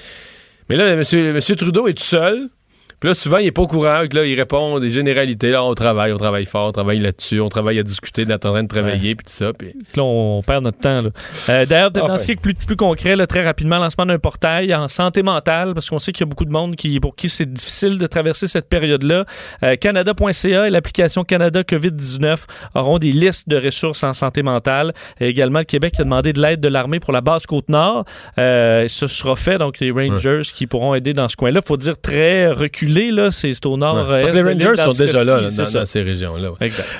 Mais 0.69 0.75
là, 0.75 0.97
monsieur, 0.97 1.33
monsieur 1.33 1.55
Trudeau 1.55 1.87
est 1.87 1.95
tout 1.95 2.03
seul. 2.03 2.49
Puis 2.99 3.09
là, 3.09 3.15
souvent, 3.15 3.37
il 3.37 3.47
est 3.47 3.53
pas 3.53 3.63
au 3.63 3.67
courant. 3.67 4.03
Là, 4.11 4.25
il 4.25 4.35
répond 4.39 4.79
des 4.79 4.89
généralités. 4.89 5.51
Là, 5.51 5.63
on 5.63 5.75
travaille, 5.75 6.13
on 6.13 6.17
travaille 6.17 6.47
fort, 6.47 6.69
on 6.69 6.73
travaille 6.73 6.99
là-dessus, 6.99 7.41
on 7.41 7.51
travaille 7.51 7.79
à 7.79 7.83
discuter, 7.83 8.25
on 8.27 8.31
est 8.31 8.35
en 8.47 8.53
train 8.53 8.63
de 8.63 8.69
travailler, 8.69 9.15
puis 9.15 9.27
tout 9.27 9.33
ça. 9.33 9.53
Puis... 9.53 9.75
Là, 9.97 10.03
on 10.03 10.43
perd 10.43 10.65
notre 10.65 10.79
temps. 10.79 11.03
Euh, 11.51 11.67
D'ailleurs, 11.67 11.91
dans 11.91 12.17
ce 12.17 12.25
qui 12.25 12.33
est 12.33 12.41
plus, 12.41 12.55
plus 12.55 12.77
concret, 12.77 13.15
là, 13.15 13.27
très 13.27 13.45
rapidement, 13.45 13.79
lancement 13.79 14.07
d'un 14.07 14.19
portail 14.19 14.75
en 14.75 14.89
santé 14.89 15.23
mentale, 15.23 15.75
parce 15.75 15.91
qu'on 15.91 15.99
sait 15.99 16.13
qu'il 16.13 16.23
y 16.23 16.29
a 16.29 16.31
beaucoup 16.31 16.47
de 16.47 16.51
monde 16.51 16.75
qui, 16.75 16.99
pour 16.99 17.15
qui 17.15 17.29
c'est 17.29 17.53
difficile 17.53 17.99
de 17.99 18.07
traverser 18.07 18.49
cette 18.49 18.69
période-là. 18.69 19.27
Euh, 19.63 19.77
Canada.ca 19.77 20.67
et 20.67 20.71
l'application 20.71 21.25
Canada 21.25 21.63
COVID-19 21.63 22.45
auront 22.75 22.99
des 22.99 23.13
listes 23.13 23.49
de 23.49 23.59
ressources 23.59 24.05
en 24.05 24.15
santé 24.15 24.43
mentale. 24.43 24.95
Et 25.21 25.29
également, 25.29 25.59
le 25.59 25.65
Québec 25.67 25.95
a 25.99 26.05
demandé 26.05 26.33
de 26.33 26.41
l'aide 26.41 26.61
de 26.61 26.69
l'armée 26.69 27.01
pour 27.01 27.13
la 27.13 27.21
base 27.21 27.45
Côte-Nord. 27.45 28.07
Euh, 28.39 28.89
ce 28.89 29.07
sera 29.07 29.37
fait, 29.37 29.59
donc 29.59 29.81
les 29.81 29.91
Rangers 29.91 30.43
qui 30.55 30.67
pourront 30.67 30.95
aider 30.95 31.13
dans 31.13 31.29
ce 31.29 31.37
coin-là. 31.37 31.61
faut 31.61 31.77
dire 31.77 32.01
très 32.01 32.51
reculé 32.51 32.86
là, 32.89 33.31
c'est 33.31 33.65
au 33.67 33.77
nord. 33.77 34.09
Ouais. 34.09 34.33
les 34.33 34.43
Rangers 34.43 34.77
sont 34.77 34.93
déjà 34.93 35.25
là, 35.25 35.41
dans, 35.43 35.85
ces 35.85 36.03
régions-là. 36.03 36.53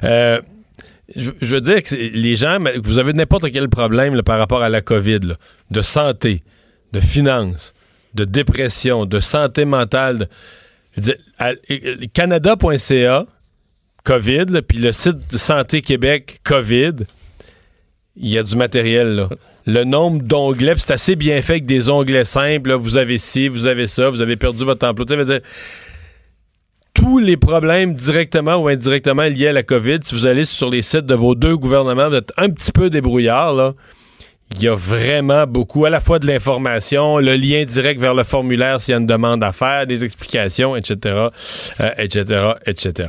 Euh, 0.05 0.41
je, 1.15 1.31
veux 1.41 1.61
dire 1.61 1.83
que 1.83 1.95
les 1.95 2.37
gens, 2.37 2.59
vous 2.83 2.99
avez 2.99 3.13
n'importe 3.13 3.51
quel 3.53 3.69
problème 3.69 4.23
par 4.23 4.39
rapport 4.39 4.63
à 4.63 4.69
la 4.69 4.81
COVID, 4.81 5.37
de 5.71 5.83
santé, 5.83 6.43
de 6.93 7.01
finances, 7.01 7.75
de 8.15 8.25
dépression, 8.25 9.05
de 9.05 9.21
santé 9.21 9.65
mentale. 9.65 10.29
Canada.ca, 12.15 13.27
COVID, 14.05 14.47
puis 14.67 14.79
le 14.79 14.93
site 14.93 15.31
de 15.31 15.37
Santé 15.37 15.83
Québec, 15.83 16.41
COVID, 16.43 16.95
il 18.17 18.29
y 18.29 18.39
a 18.39 18.43
du 18.43 18.57
matériel 18.57 19.15
là 19.15 19.29
le 19.67 19.83
nombre 19.83 20.23
d'onglets, 20.23 20.75
c'est 20.77 20.93
assez 20.93 21.17
bien 21.17 21.43
fait 21.43 21.55
avec 21.55 21.67
des 21.67 21.91
onglets 21.91 22.25
simples. 22.25 22.73
vous 22.75 22.97
avez 22.97 23.19
ci, 23.19 23.49
vous 23.49 23.67
avez 23.67 23.89
ça, 23.89 24.11
vous 24.11 24.21
avez 24.21 24.37
perdu 24.37 24.65
votre 24.65 24.87
emploi. 24.87 25.05
tous 26.95 27.19
les 27.19 27.37
problèmes 27.37 27.95
directement 27.95 28.57
ou 28.57 28.69
indirectement 28.69 29.25
liés 29.25 29.49
à 29.49 29.53
la 29.53 29.65
COVID, 29.65 29.99
si 30.03 30.15
vous 30.15 30.27
allez 30.27 30.45
sur 30.45 30.71
les 30.71 30.83
sites 30.83 31.07
de 31.07 31.15
vos 31.15 31.35
deux 31.35 31.57
gouvernements, 31.57 32.09
vous 32.09 32.15
êtes 32.15 32.33
un 32.37 32.49
petit 32.51 32.71
peu 32.71 32.91
débrouillard. 32.91 33.75
Il 34.53 34.63
y 34.63 34.69
a 34.69 34.75
vraiment 34.77 35.45
beaucoup, 35.49 35.85
à 35.85 35.91
la 35.91 36.01
fois 36.01 36.21
de 36.21 36.27
l'information, 36.29 37.19
le 37.19 37.35
lien 37.35 37.65
direct 37.65 38.01
vers 38.01 38.15
le 38.15 38.23
formulaire 38.23 38.81
s'il 38.81 38.93
y 38.93 38.95
a 38.95 38.99
une 38.99 39.07
demande 39.07 39.43
à 39.43 39.53
faire, 39.53 39.89
des 39.89 40.05
explications, 40.05 40.77
etc., 40.77 41.27
etc., 41.99 42.53
etc. 42.67 43.09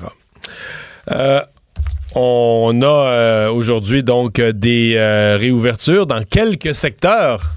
On 2.20 2.82
a 2.82 2.88
euh, 2.88 3.52
aujourd'hui 3.52 4.02
donc 4.02 4.42
des 4.42 4.96
euh, 4.96 5.38
réouvertures 5.40 6.08
dans 6.08 6.24
quelques 6.24 6.74
secteurs. 6.74 7.54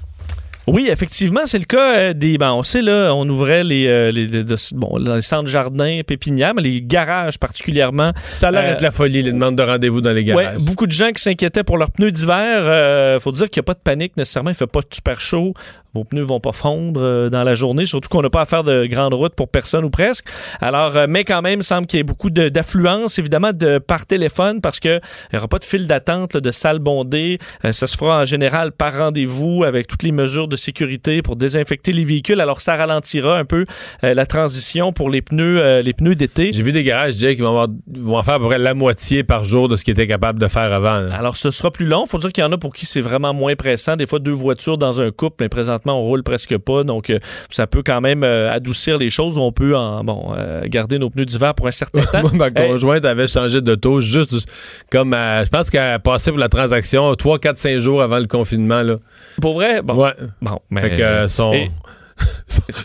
Oui, 0.67 0.87
effectivement, 0.91 1.41
c'est 1.45 1.57
le 1.57 1.65
cas 1.65 1.97
euh, 1.97 2.13
des. 2.13 2.37
Ben, 2.37 2.53
on 2.53 2.61
sait, 2.61 2.83
là, 2.83 3.11
on 3.15 3.27
ouvrait 3.27 3.63
les, 3.63 4.11
les, 4.11 4.27
bon, 4.73 4.97
les 4.97 5.21
centres 5.21 5.49
jardins, 5.49 6.01
pépinières, 6.05 6.53
mais 6.53 6.61
les 6.61 6.79
garages 6.83 7.39
particulièrement. 7.39 8.11
Ça 8.31 8.49
a 8.49 8.51
l'air 8.51 8.63
d'être 8.65 8.83
la 8.83 8.91
folie, 8.91 9.23
les 9.23 9.31
demandes 9.31 9.55
de 9.55 9.63
rendez-vous 9.63 9.99
dans 9.99 10.13
les 10.13 10.23
garages. 10.23 10.57
Ouais, 10.57 10.63
beaucoup 10.63 10.85
de 10.85 10.91
gens 10.91 11.09
qui 11.11 11.23
s'inquiétaient 11.23 11.63
pour 11.63 11.79
leurs 11.79 11.89
pneus 11.89 12.11
d'hiver. 12.11 13.15
Il 13.15 13.19
faut 13.19 13.31
dire 13.31 13.49
qu'il 13.49 13.61
n'y 13.61 13.65
a 13.65 13.67
pas 13.67 13.73
de 13.73 13.79
panique 13.83 14.15
nécessairement. 14.15 14.51
Il 14.51 14.53
ne 14.53 14.57
fait 14.57 14.67
pas 14.67 14.81
super 14.91 15.19
chaud 15.19 15.55
vos 15.93 16.05
pneus 16.05 16.23
vont 16.23 16.39
pas 16.39 16.53
fondre 16.53 17.01
euh, 17.03 17.29
dans 17.29 17.43
la 17.43 17.53
journée, 17.53 17.85
surtout 17.85 18.07
qu'on 18.07 18.21
n'a 18.21 18.29
pas 18.29 18.41
à 18.41 18.45
faire 18.45 18.63
de 18.63 18.85
grandes 18.85 19.13
routes 19.13 19.35
pour 19.35 19.49
personne 19.49 19.83
ou 19.83 19.89
presque. 19.89 20.25
Alors, 20.61 20.95
euh, 20.95 21.05
mais 21.09 21.25
quand 21.25 21.41
même, 21.41 21.59
il 21.59 21.63
semble 21.63 21.85
qu'il 21.85 21.97
y 21.97 21.99
ait 21.99 22.03
beaucoup 22.03 22.29
d'affluence, 22.29 23.19
évidemment, 23.19 23.51
de 23.51 23.77
par 23.77 24.05
téléphone, 24.05 24.61
parce 24.61 24.79
qu'il 24.79 25.01
n'y 25.33 25.37
aura 25.37 25.49
pas 25.49 25.59
de 25.59 25.65
file 25.65 25.87
d'attente, 25.87 26.37
de 26.37 26.51
salle 26.51 26.79
bondée. 26.79 27.39
Euh, 27.65 27.73
ça 27.73 27.87
se 27.87 27.97
fera 27.97 28.21
en 28.21 28.25
général 28.25 28.71
par 28.71 28.97
rendez-vous 28.97 29.63
avec 29.65 29.87
toutes 29.87 30.03
les 30.03 30.13
mesures 30.13 30.47
de 30.47 30.55
sécurité 30.55 31.21
pour 31.21 31.35
désinfecter 31.35 31.91
les 31.91 32.05
véhicules. 32.05 32.39
Alors, 32.39 32.61
ça 32.61 32.75
ralentira 32.75 33.37
un 33.37 33.45
peu 33.45 33.65
la 34.01 34.25
transition 34.25 34.93
pour 34.93 35.09
les 35.09 35.21
pneus, 35.21 35.81
les 35.81 35.93
pneus 35.93 36.15
d'été. 36.15 36.51
J'ai 36.53 36.63
vu 36.63 36.71
des 36.71 36.83
garages 36.83 37.17
dire 37.17 37.31
qu'ils 37.31 37.43
vont, 37.43 37.67
vont 37.87 38.17
en 38.17 38.23
faire 38.23 38.35
à 38.35 38.39
peu 38.39 38.45
près 38.47 38.59
la 38.59 38.73
moitié 38.73 39.23
par 39.23 39.43
jour 39.43 39.67
de 39.67 39.75
ce 39.75 39.83
qu'ils 39.83 39.93
étaient 39.93 40.07
capables 40.07 40.39
de 40.39 40.47
faire 40.47 40.71
avant. 40.73 41.09
Alors, 41.11 41.35
ce 41.35 41.51
sera 41.51 41.71
plus 41.71 41.85
long. 41.85 42.03
Il 42.05 42.09
faut 42.09 42.17
dire 42.17 42.31
qu'il 42.31 42.43
y 42.43 42.47
en 42.47 42.51
a 42.51 42.57
pour 42.57 42.73
qui 42.73 42.85
c'est 42.85 43.01
vraiment 43.01 43.33
moins 43.33 43.55
pressant. 43.55 43.95
Des 43.95 44.05
fois, 44.05 44.19
deux 44.19 44.31
voitures 44.31 44.77
dans 44.77 45.01
un 45.01 45.11
couple, 45.11 45.37
mais 45.41 45.49
présentement, 45.49 45.80
on 45.89 46.01
roule 46.01 46.23
presque 46.23 46.57
pas. 46.57 46.83
Donc, 46.83 47.09
euh, 47.09 47.19
ça 47.49 47.67
peut 47.67 47.83
quand 47.85 48.01
même 48.01 48.23
euh, 48.23 48.51
adoucir 48.51 48.97
les 48.97 49.09
choses. 49.09 49.37
On 49.37 49.51
peut 49.51 49.75
en, 49.75 50.03
bon, 50.03 50.33
euh, 50.37 50.61
garder 50.65 50.99
nos 50.99 51.09
pneus 51.09 51.25
d'hiver 51.25 51.55
pour 51.55 51.67
un 51.67 51.71
certain 51.71 52.01
temps. 52.11 52.29
ma 52.33 52.51
conjointe 52.51 53.05
avait 53.05 53.27
changé 53.27 53.61
de 53.61 53.75
taux 53.75 54.01
juste 54.01 54.47
comme, 54.91 55.11
je 55.13 55.49
pense 55.49 55.69
qu'elle 55.69 55.81
a 55.81 55.99
passé 55.99 56.31
pour 56.31 56.39
la 56.39 56.49
transaction 56.49 57.13
3, 57.13 57.39
4, 57.39 57.57
5 57.57 57.79
jours 57.79 58.01
avant 58.01 58.19
le 58.19 58.27
confinement. 58.27 58.81
Là. 58.81 58.97
Pour 59.41 59.53
vrai? 59.53 59.81
Bon. 59.81 59.95
Ouais. 59.95 60.13
Bon, 60.41 60.59
mais. 60.69 60.81
Fait 60.81 60.97
que 60.97 61.27
son. 61.27 61.53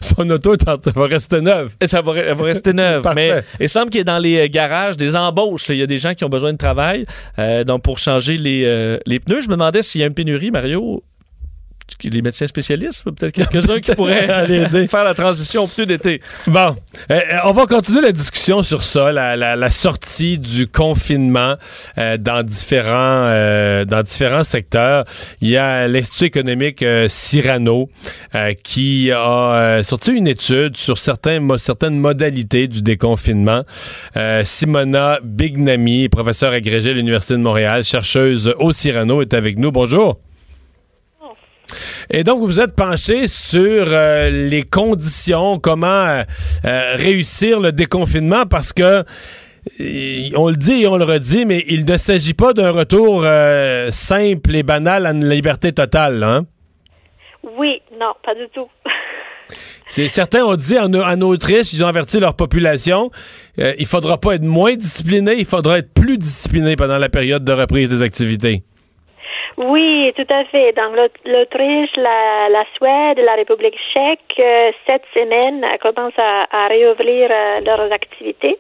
son 0.01 0.31
auto 0.31 0.55
va 0.95 1.07
rester 1.07 1.41
neuve. 1.41 1.75
Ça 1.85 2.01
va, 2.01 2.17
elle 2.17 2.35
va 2.35 2.45
rester 2.45 2.73
neuve. 2.73 3.07
mais 3.15 3.43
il 3.61 3.69
semble 3.69 3.91
qu'il 3.91 3.99
y 3.99 4.01
ait 4.01 4.05
dans 4.05 4.19
les 4.19 4.49
garages 4.49 4.97
des 4.97 5.15
embauches. 5.15 5.69
Il 5.69 5.77
y 5.77 5.83
a 5.83 5.87
des 5.87 5.99
gens 5.99 6.15
qui 6.15 6.25
ont 6.25 6.29
besoin 6.29 6.53
de 6.53 6.59
travail 6.59 7.05
donc 7.67 7.83
pour 7.83 7.99
changer 7.99 8.39
les, 8.39 8.99
les 9.05 9.21
pneus. 9.21 9.43
Je 9.43 9.49
me 9.49 9.53
demandais 9.53 9.83
s'il 9.83 10.01
y 10.01 10.05
a 10.05 10.07
une 10.07 10.15
pénurie, 10.15 10.51
Mario, 10.51 11.03
les 12.05 12.23
médecins 12.23 12.47
spécialistes, 12.47 13.05
peut-être 13.05 13.33
quelques-uns 13.33 13.81
qui 13.81 13.95
pourraient 13.95 14.27
faire 14.89 15.05
la 15.05 15.15
transition 15.15 15.65
au 15.65 15.67
plus 15.67 15.87
d'été. 15.87 16.21
Bon, 16.47 16.77
euh, 17.11 17.21
on 17.45 17.53
va 17.53 17.67
continuer 17.67 18.01
la 18.01 18.13
discussion 18.13 18.63
sur 18.63 18.85
ça, 18.85 19.13
la, 19.13 19.71
sortie 19.71 20.39
du 20.39 20.67
confinement 20.67 21.57
euh, 21.99 22.17
dans 22.17 22.43
différents 22.43 23.27
euh, 23.29 23.85
dans 23.85 24.03
différents 24.03 24.45
secteurs. 24.45 25.05
Il 25.41 25.49
y 25.49 25.57
a 25.57 25.89
l'Institut 25.89 26.25
économique 26.25 26.85
Cyrano 27.09 27.89
qui 28.63 29.11
a 29.13 29.83
sorti 29.83 30.13
une 30.13 30.29
étude 30.29 30.77
sur 30.77 30.99
certains, 30.99 31.41
certaines 31.59 31.99
modalités 31.99 32.69
du 32.69 32.83
déconfinement. 32.83 33.63
Simona 34.45 35.19
Bignami, 35.23 36.09
professeure 36.09 36.53
agrégée 36.53 36.91
à 36.91 36.95
l'Université 36.95 37.35
de 37.35 37.41
Montréal, 37.41 37.85
chercheuse 37.85 38.55
au 38.59 38.73
Cyrano, 38.73 39.23
est 39.23 39.35
avec 39.35 39.59
nous. 39.59 39.73
Bonjour. 39.73 40.19
Et 42.11 42.25
donc, 42.25 42.41
vous 42.41 42.47
vous 42.47 42.61
êtes 42.61 42.75
penché 42.75 43.27
sur 43.27 43.87
euh, 43.89 44.31
les 44.31 44.63
conditions, 44.63 45.59
comment 45.59 45.87
euh, 45.87 46.23
euh, 46.65 46.95
réussir 46.97 47.61
le 47.61 47.73
déconfinement, 47.73 48.47
parce 48.47 48.73
que 48.73 49.05
on 50.37 50.49
le 50.49 50.55
dit 50.55 50.83
et 50.83 50.87
on 50.87 50.97
le 50.97 51.05
redit, 51.05 51.45
mais 51.45 51.65
il 51.67 51.85
ne 51.85 51.97
s'agit 51.97 52.35
pas 52.35 52.53
d'un 52.53 52.71
retour 52.71 53.27
simple 53.91 54.55
et 54.55 54.63
banal 54.63 55.07
à 55.07 55.11
une 55.11 55.29
liberté 55.29 55.73
totale, 55.73 56.23
hein? 56.23 56.47
Oui, 57.59 57.83
non, 57.99 58.13
pas 58.25 58.37
du 58.37 58.49
tout. 58.55 58.69
C'est 59.87 60.09
certains 60.09 60.45
ont 60.45 60.57
dit 60.57 60.77
en, 60.79 60.93
en, 60.93 61.21
Autriche, 61.21 61.73
ils 61.73 61.85
ont 61.85 61.87
averti 61.87 62.19
leur 62.19 62.35
population, 62.35 63.11
euh, 63.61 63.73
il 63.79 63.87
faudra 63.87 64.19
pas 64.19 64.35
être 64.35 64.43
moins 64.43 64.75
discipliné, 64.75 65.37
il 65.39 65.47
faudra 65.47 65.79
être 65.79 65.95
plus 65.95 66.19
discipliné 66.19 66.75
pendant 66.75 66.99
la 66.99 67.09
période 67.09 67.45
de 67.45 67.53
reprise 67.53 67.91
des 67.91 68.03
activités. 68.03 68.65
Oui, 69.57 70.13
tout 70.17 70.27
à 70.29 70.45
fait. 70.45 70.73
Dans 70.73 70.93
l'Autriche, 71.25 71.97
la, 71.97 72.49
la, 72.51 72.65
Suède, 72.77 73.19
la 73.25 73.35
République 73.35 73.77
tchèque, 73.93 74.39
euh, 74.39 74.71
cette 74.87 75.05
semaine 75.15 75.65
commencent 75.81 76.19
à, 76.19 76.41
à 76.51 76.69
réouvrir 76.69 77.31
euh, 77.31 77.61
leurs 77.61 77.91
activités 77.91 78.59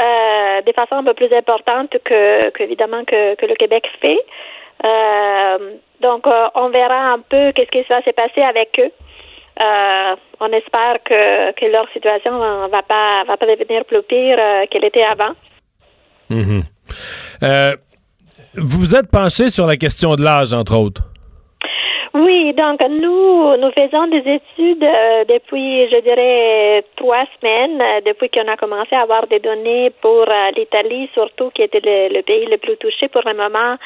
euh, 0.00 0.60
de 0.62 0.72
façon 0.72 0.96
un 0.96 1.04
peu 1.04 1.14
plus 1.14 1.32
importante 1.32 1.96
que, 2.04 2.62
évidemment 2.62 3.04
que, 3.04 3.46
le 3.46 3.54
Québec 3.54 3.88
fait. 4.00 4.18
donc, 6.00 6.26
on 6.54 6.68
verra 6.68 7.12
un 7.12 7.20
peu 7.20 7.52
qu'est-ce 7.52 7.70
qui 7.70 7.82
va 7.88 8.02
se 8.02 8.10
passer 8.10 8.42
avec 8.42 8.78
eux. 8.78 8.92
Euh, 9.60 10.16
on 10.40 10.52
espère 10.52 10.98
que, 11.04 11.72
leur 11.72 11.88
situation 11.92 12.38
va 12.68 12.82
pas, 12.82 13.24
va 13.26 13.36
pas 13.36 13.46
devenir 13.46 13.84
plus 13.86 14.02
pire 14.02 14.36
euh, 14.38 14.66
qu'elle 14.70 14.84
était 14.84 15.04
avant. 15.04 15.34
Mhm. 16.30 16.62
Euh, 17.42 17.72
vous 18.60 18.94
êtes 18.94 19.10
penché 19.10 19.50
sur 19.50 19.66
la 19.66 19.76
question 19.76 20.14
de 20.14 20.22
l'âge, 20.22 20.52
entre 20.52 20.76
autres. 20.76 21.02
Oui, 22.14 22.52
donc 22.54 22.80
nous, 22.88 23.56
nous 23.58 23.70
faisons 23.72 24.06
des 24.08 24.18
études 24.18 24.82
euh, 24.82 25.24
depuis, 25.28 25.88
je 25.88 26.00
dirais, 26.00 26.84
trois 26.96 27.24
semaines, 27.38 27.80
euh, 27.80 28.00
depuis 28.06 28.30
qu'on 28.30 28.48
a 28.48 28.56
commencé 28.56 28.94
à 28.96 29.02
avoir 29.02 29.26
des 29.26 29.38
données 29.38 29.90
pour 30.00 30.22
euh, 30.22 30.50
l'Italie, 30.56 31.08
surtout 31.14 31.50
qui 31.50 31.62
était 31.62 31.80
le, 31.84 32.22
pays 32.22 32.46
le 32.46 32.56
plus 32.56 32.76
touché 32.78 33.08
pour 33.08 33.22
le 33.24 33.34
moment 33.34 33.76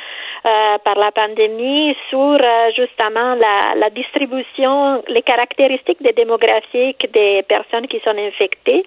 par 0.84 0.96
la 0.96 1.12
pandémie, 1.12 1.94
sur 2.10 2.36
justement 2.74 3.36
la, 3.36 3.76
la 3.76 3.90
distribution, 3.90 5.02
les 5.06 5.22
caractéristiques 5.22 6.02
des 6.02 6.12
démographiques 6.12 7.06
des 7.12 7.44
personnes 7.46 7.86
qui 7.86 8.00
sont 8.00 8.16
infectées. 8.18 8.84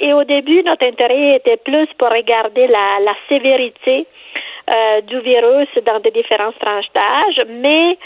Et 0.00 0.12
au 0.12 0.24
début, 0.24 0.62
notre 0.62 0.86
intérêt 0.86 1.36
était 1.36 1.56
plus 1.56 1.88
pour 1.98 2.08
regarder 2.08 2.66
la, 2.66 3.00
la 3.00 3.14
sévérité 3.28 4.06
euh, 4.74 5.02
du 5.02 5.20
virus 5.20 5.68
dans 5.84 6.00
des 6.00 6.10
différentes 6.10 6.58
tranches 6.58 6.90
d'âge, 6.94 7.36
mais 7.48 7.98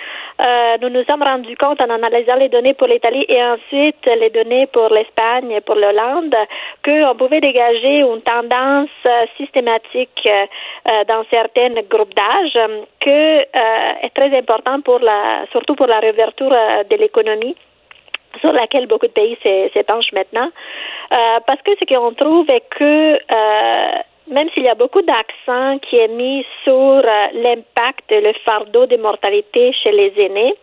euh, 0.44 0.76
nous 0.82 0.88
nous 0.88 1.04
sommes 1.04 1.22
rendus 1.22 1.56
compte 1.56 1.80
en 1.80 1.88
analysant 1.88 2.34
les 2.34 2.48
données 2.48 2.74
pour 2.74 2.88
l'Italie 2.88 3.24
et 3.28 3.40
ensuite 3.40 4.04
les 4.06 4.30
données 4.30 4.66
pour 4.66 4.88
l'Espagne 4.88 5.52
et 5.52 5.60
pour 5.60 5.76
l'Hollande 5.76 6.34
qu'on 6.84 7.14
pouvait 7.14 7.40
dégager 7.40 7.98
une 8.00 8.22
tendance 8.22 8.90
euh, 9.06 9.26
systématique 9.36 10.28
euh, 10.28 11.04
dans 11.08 11.24
certains 11.30 11.70
groupes 11.88 12.14
d'âge 12.14 12.58
que 13.00 13.38
est 14.04 14.14
très 14.14 14.36
important 14.36 14.80
pour 14.80 14.98
la, 14.98 15.46
surtout 15.52 15.76
pour 15.76 15.86
la 15.86 16.00
réouverture 16.00 16.50
de 16.90 16.96
l'économie 16.96 17.54
sur 18.40 18.52
laquelle 18.52 18.86
beaucoup 18.86 19.06
de 19.06 19.12
pays 19.12 19.36
s'épanchent 19.72 20.12
maintenant, 20.12 20.50
parce 21.10 21.62
que 21.62 21.72
ce 21.78 21.84
qu'on 21.84 22.12
trouve 22.14 22.46
est 22.50 22.68
que 22.70 23.18
même 24.30 24.48
s'il 24.50 24.64
y 24.64 24.68
a 24.68 24.74
beaucoup 24.74 25.02
d'accent 25.02 25.78
qui 25.78 25.96
est 25.96 26.08
mis 26.08 26.44
sur 26.64 26.72
euh, 26.72 27.26
l'impact, 27.34 28.10
le 28.10 28.32
fardeau 28.44 28.86
de 28.86 28.96
mortalité 28.96 29.72
chez 29.72 29.92
les 29.92 30.12
aînés, 30.18 30.54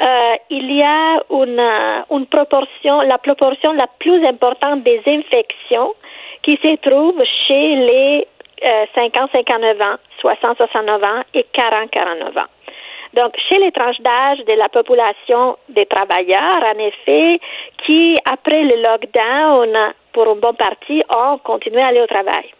euh, 0.00 0.36
il 0.50 0.76
y 0.76 0.82
a 0.82 1.20
une, 1.30 1.58
euh, 1.58 2.16
une, 2.16 2.26
proportion, 2.26 3.00
la 3.00 3.18
proportion 3.18 3.72
la 3.72 3.86
plus 3.98 4.24
importante 4.26 4.82
des 4.82 5.02
infections 5.06 5.94
qui 6.42 6.52
se 6.62 6.76
trouve 6.88 7.20
chez 7.46 7.76
les 7.76 8.26
50-59 8.62 9.82
ans, 9.88 9.96
60-69 10.22 11.04
ans 11.04 11.22
et 11.34 11.46
40-49 11.54 12.38
ans. 12.38 12.46
Donc, 13.14 13.34
chez 13.48 13.58
les 13.58 13.72
tranches 13.72 14.00
d'âge 14.00 14.38
de 14.44 14.52
la 14.52 14.68
population 14.68 15.56
des 15.68 15.86
travailleurs, 15.86 16.62
en 16.74 16.78
effet, 16.78 17.40
qui, 17.84 18.16
après 18.30 18.62
le 18.64 18.82
lockdown, 18.82 19.94
pour 20.12 20.32
une 20.32 20.40
bonne 20.40 20.56
partie, 20.56 21.02
ont 21.14 21.38
continué 21.38 21.80
à 21.80 21.86
aller 21.86 22.02
au 22.02 22.06
travail. 22.06 22.52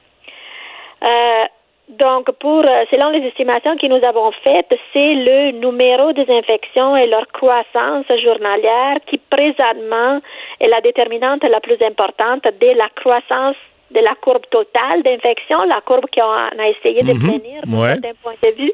Euh, 1.05 1.45
donc, 1.89 2.31
pour, 2.33 2.65
selon 2.93 3.11
les 3.11 3.27
estimations 3.27 3.77
que 3.79 3.87
nous 3.87 4.01
avons 4.07 4.31
faites, 4.45 4.75
c'est 4.93 5.15
le 5.15 5.53
numéro 5.53 6.13
des 6.13 6.31
infections 6.31 6.97
et 6.97 7.07
leur 7.07 7.27
croissance 7.29 8.05
journalière 8.23 8.97
qui, 9.07 9.19
présentement, 9.19 10.21
est 10.61 10.69
la 10.69 10.81
déterminante 10.83 11.45
la 11.45 11.61
plus 11.61 11.81
importante 11.83 12.45
de 12.45 12.77
la 12.77 12.89
croissance 12.95 13.57
de 13.91 14.01
la 14.01 14.15
courbe 14.21 14.45
totale 14.51 15.03
d'infection, 15.03 15.59
la 15.65 15.81
courbe 15.81 16.05
qu'on 16.15 16.23
a 16.23 16.69
essayé 16.69 17.01
de 17.01 17.13
définir 17.13 17.63
mhm. 17.67 18.01
d'un 18.01 18.15
point 18.23 18.35
de 18.43 18.51
vue. 18.51 18.73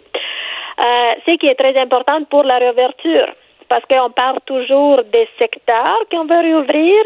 Euh, 0.80 1.14
ce 1.26 1.37
qui 1.38 1.46
est 1.46 1.54
très 1.54 1.80
important 1.80 2.24
pour 2.24 2.42
la 2.42 2.58
réouverture 2.58 3.26
parce 3.68 3.84
qu'on 3.90 4.10
parle 4.10 4.38
toujours 4.46 5.00
des 5.12 5.26
secteurs 5.40 5.98
qu'on 6.10 6.26
veut 6.26 6.38
réouvrir, 6.38 7.02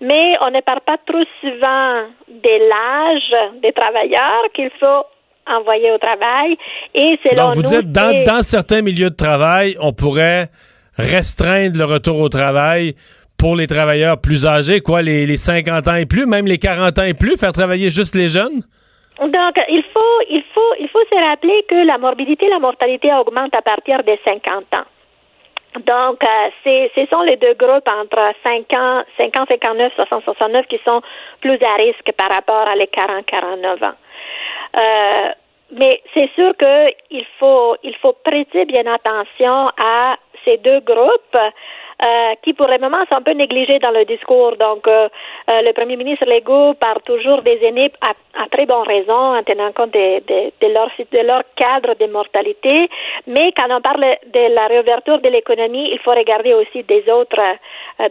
mais 0.00 0.32
on 0.42 0.50
ne 0.50 0.60
parle 0.60 0.80
pas 0.80 0.96
trop 1.06 1.22
souvent 1.40 2.08
de 2.28 2.68
l'âge 2.70 3.60
des 3.62 3.72
travailleurs 3.72 4.44
qu'il 4.54 4.70
faut 4.80 5.04
envoyer 5.46 5.90
au 5.92 5.98
travail. 5.98 6.56
Et 6.94 7.18
selon 7.26 7.48
Donc, 7.48 7.54
vous 7.56 7.62
dites, 7.62 7.92
dans, 7.92 8.22
dans 8.24 8.42
certains 8.42 8.82
milieux 8.82 9.10
de 9.10 9.16
travail, 9.16 9.76
on 9.80 9.92
pourrait 9.92 10.48
restreindre 10.96 11.78
le 11.78 11.84
retour 11.84 12.20
au 12.20 12.28
travail 12.28 12.94
pour 13.36 13.54
les 13.54 13.66
travailleurs 13.66 14.20
plus 14.20 14.46
âgés, 14.46 14.80
quoi, 14.80 15.00
les, 15.00 15.24
les 15.24 15.36
50 15.36 15.88
ans 15.88 15.94
et 15.94 16.06
plus, 16.06 16.26
même 16.26 16.46
les 16.46 16.58
40 16.58 16.98
ans 16.98 17.04
et 17.04 17.14
plus, 17.14 17.36
faire 17.36 17.52
travailler 17.52 17.88
juste 17.88 18.16
les 18.16 18.28
jeunes? 18.28 18.62
Donc, 19.20 19.60
il 19.68 19.82
faut, 19.82 20.20
il 20.30 20.44
faut, 20.54 20.74
il 20.78 20.88
faut 20.88 21.02
se 21.12 21.26
rappeler 21.26 21.64
que 21.68 21.74
la 21.74 21.98
morbidité 21.98 22.46
et 22.46 22.50
la 22.50 22.60
mortalité 22.60 23.12
augmentent 23.14 23.56
à 23.56 23.62
partir 23.62 24.02
des 24.04 24.18
50 24.24 24.64
ans. 24.78 24.86
Donc, 25.74 26.24
euh, 26.24 26.88
ce 26.94 27.06
sont 27.10 27.22
les 27.22 27.36
deux 27.36 27.54
groupes 27.54 27.88
entre 27.92 28.32
50, 28.42 29.06
50, 29.16 29.48
59, 29.48 29.92
60, 29.94 30.24
69 30.24 30.66
qui 30.66 30.80
sont 30.84 31.02
plus 31.40 31.58
à 31.62 31.74
risque 31.74 32.10
par 32.16 32.30
rapport 32.30 32.68
à 32.68 32.74
les 32.74 32.86
40, 32.86 33.26
49 33.26 33.82
ans. 33.82 33.92
Euh, 34.78 35.28
mais 35.72 36.00
c'est 36.14 36.30
sûr 36.34 36.54
qu'il 36.56 37.26
faut, 37.38 37.76
il 37.82 37.94
faut 37.96 38.14
prêter 38.24 38.64
bien 38.64 38.86
attention 38.86 39.68
à 39.78 40.16
ces 40.44 40.56
deux 40.58 40.80
groupes 40.80 41.38
euh, 42.00 42.34
qui 42.44 42.52
pour 42.52 42.68
le 42.68 42.78
moment 42.78 43.04
sont 43.10 43.18
un 43.18 43.22
peu 43.22 43.32
négligés 43.32 43.80
dans 43.82 43.90
le 43.90 44.04
discours. 44.04 44.54
Donc, 44.56 44.86
euh, 44.86 45.08
euh, 45.50 45.54
le 45.66 45.72
premier 45.72 45.96
ministre 45.96 46.26
Legault 46.26 46.74
parle 46.74 47.00
toujours 47.04 47.42
des 47.42 47.58
aînés 47.62 47.90
à, 48.06 48.14
très 48.52 48.66
bonne 48.66 48.86
raison, 48.86 49.34
en 49.36 49.42
tenant 49.42 49.72
compte 49.72 49.92
de, 49.92 50.72
leur, 50.72 51.42
cadre 51.56 51.98
de 51.98 52.06
mortalité. 52.12 52.88
Mais 53.26 53.50
quand 53.56 53.66
on 53.68 53.80
parle 53.80 54.02
de 54.32 54.54
la 54.54 54.68
réouverture 54.68 55.20
de 55.20 55.28
l'économie, 55.28 55.90
il 55.92 55.98
faut 56.04 56.12
regarder 56.12 56.54
aussi 56.54 56.84
des 56.84 57.02
autres, 57.10 57.42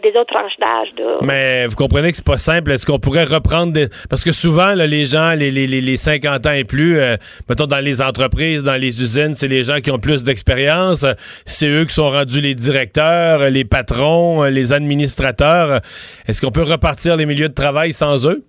des 0.03 0.09
autres 0.19 0.35
tranches 0.35 0.57
d'âge. 0.59 0.89
Mais 1.21 1.65
vous 1.67 1.77
comprenez 1.77 2.11
que 2.11 2.17
c'est 2.17 2.25
pas 2.25 2.37
simple. 2.37 2.71
Est-ce 2.71 2.85
qu'on 2.85 2.99
pourrait 2.99 3.23
reprendre 3.23 3.71
des... 3.71 3.87
Parce 4.09 4.25
que 4.25 4.33
souvent, 4.33 4.73
les 4.75 5.05
gens, 5.05 5.31
les, 5.31 5.49
les, 5.49 5.65
les 5.65 5.97
50 5.97 6.45
ans 6.45 6.51
et 6.51 6.65
plus, 6.65 6.99
mettons 7.49 7.67
dans 7.67 7.83
les 7.83 8.01
entreprises, 8.01 8.65
dans 8.65 8.75
les 8.79 9.01
usines, 9.01 9.33
c'est 9.33 9.47
les 9.47 9.63
gens 9.63 9.79
qui 9.79 9.91
ont 9.91 9.99
plus 9.99 10.25
d'expérience. 10.25 11.05
C'est 11.45 11.67
eux 11.67 11.85
qui 11.85 11.93
sont 11.93 12.09
rendus 12.09 12.41
les 12.41 12.53
directeurs, 12.53 13.49
les 13.49 13.63
patrons, 13.77 14.43
euh, 14.43 14.49
les 14.49 14.73
administrateurs. 14.73 15.81
Est-ce 16.27 16.41
qu'on 16.41 16.51
peut 16.51 16.67
repartir 16.75 17.15
les 17.15 17.25
milieux 17.25 17.49
de 17.49 17.53
travail 17.53 17.93
sans 17.93 18.27
eux? 18.27 18.43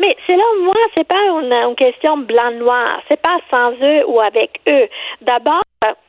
Mais 0.00 0.16
selon 0.26 0.64
moi, 0.64 0.80
c'est 0.96 1.06
pas 1.06 1.24
une, 1.40 1.76
question 1.76 2.18
blanc-noir. 2.18 2.88
C'est 3.08 3.20
pas 3.20 3.38
sans 3.50 3.70
eux 3.72 4.02
ou 4.08 4.20
avec 4.20 4.50
eux. 4.68 4.88
D'abord, 5.20 5.62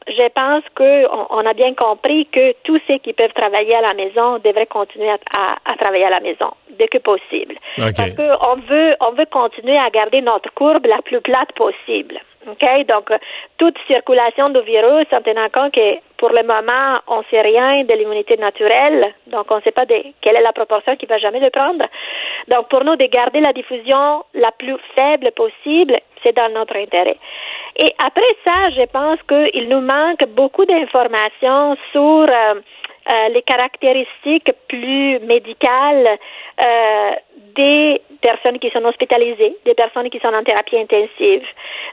je 0.07 0.27
pense 0.33 0.63
qu'on 0.75 1.27
on 1.29 1.45
a 1.45 1.53
bien 1.53 1.73
compris 1.75 2.27
que 2.31 2.53
tous 2.63 2.79
ceux 2.87 2.97
qui 2.99 3.13
peuvent 3.13 3.33
travailler 3.35 3.75
à 3.75 3.81
la 3.81 3.93
maison 3.93 4.39
devraient 4.39 4.65
continuer 4.65 5.09
à, 5.09 5.75
travailler 5.81 6.05
à 6.05 6.15
la 6.17 6.21
maison 6.21 6.51
dès 6.79 6.87
que 6.87 6.97
possible. 6.97 7.55
Parce 7.77 8.15
qu'on 8.15 8.55
veut, 8.69 8.91
on 9.07 9.11
veut 9.11 9.27
continuer 9.31 9.77
à 9.77 9.89
garder 9.89 10.21
notre 10.21 10.51
courbe 10.53 10.85
la 10.85 11.01
plus 11.03 11.21
plate 11.21 11.51
possible. 11.55 12.19
OK? 12.47 12.87
Donc, 12.87 13.09
toute 13.57 13.77
circulation 13.91 14.49
du 14.49 14.61
virus, 14.61 15.05
en 15.11 15.21
tenant 15.21 15.49
compte 15.49 15.73
que 15.73 15.99
pour 16.17 16.29
le 16.29 16.43
moment, 16.43 16.99
on 17.07 17.19
ne 17.19 17.23
sait 17.29 17.41
rien 17.41 17.83
de 17.83 17.93
l'immunité 17.95 18.37
naturelle, 18.37 19.03
donc 19.27 19.45
on 19.49 19.57
ne 19.57 19.61
sait 19.61 19.71
pas 19.71 19.85
de 19.85 19.95
quelle 20.21 20.37
est 20.37 20.41
la 20.41 20.53
proportion 20.53 20.95
qui 20.95 21.05
va 21.05 21.17
jamais 21.17 21.39
le 21.39 21.49
prendre. 21.49 21.83
Donc, 22.49 22.69
pour 22.69 22.83
nous, 22.83 22.95
de 22.95 23.07
garder 23.07 23.41
la 23.41 23.53
diffusion 23.53 24.23
la 24.33 24.51
plus 24.51 24.77
faible 24.97 25.31
possible, 25.31 25.97
c'est 26.23 26.35
dans 26.35 26.49
notre 26.49 26.77
intérêt. 26.77 27.17
Et 27.77 27.91
après 28.05 28.35
ça, 28.45 28.69
je 28.75 28.85
pense 28.85 29.19
qu'il 29.27 29.67
nous 29.67 29.81
manque 29.81 30.27
beaucoup 30.29 30.65
d'informations 30.65 31.75
sur 31.91 32.25
euh, 32.29 32.61
euh, 33.11 33.29
les 33.29 33.41
caractéristiques 33.41 34.51
plus 34.69 35.19
médicales 35.19 36.17
euh, 36.65 37.11
des 37.55 38.01
personnes 38.21 38.59
qui 38.59 38.69
sont 38.69 38.83
hospitalisées, 38.85 39.57
des 39.65 39.73
personnes 39.73 40.09
qui 40.09 40.19
sont 40.19 40.33
en 40.33 40.43
thérapie 40.43 40.77
intensive. 40.77 41.43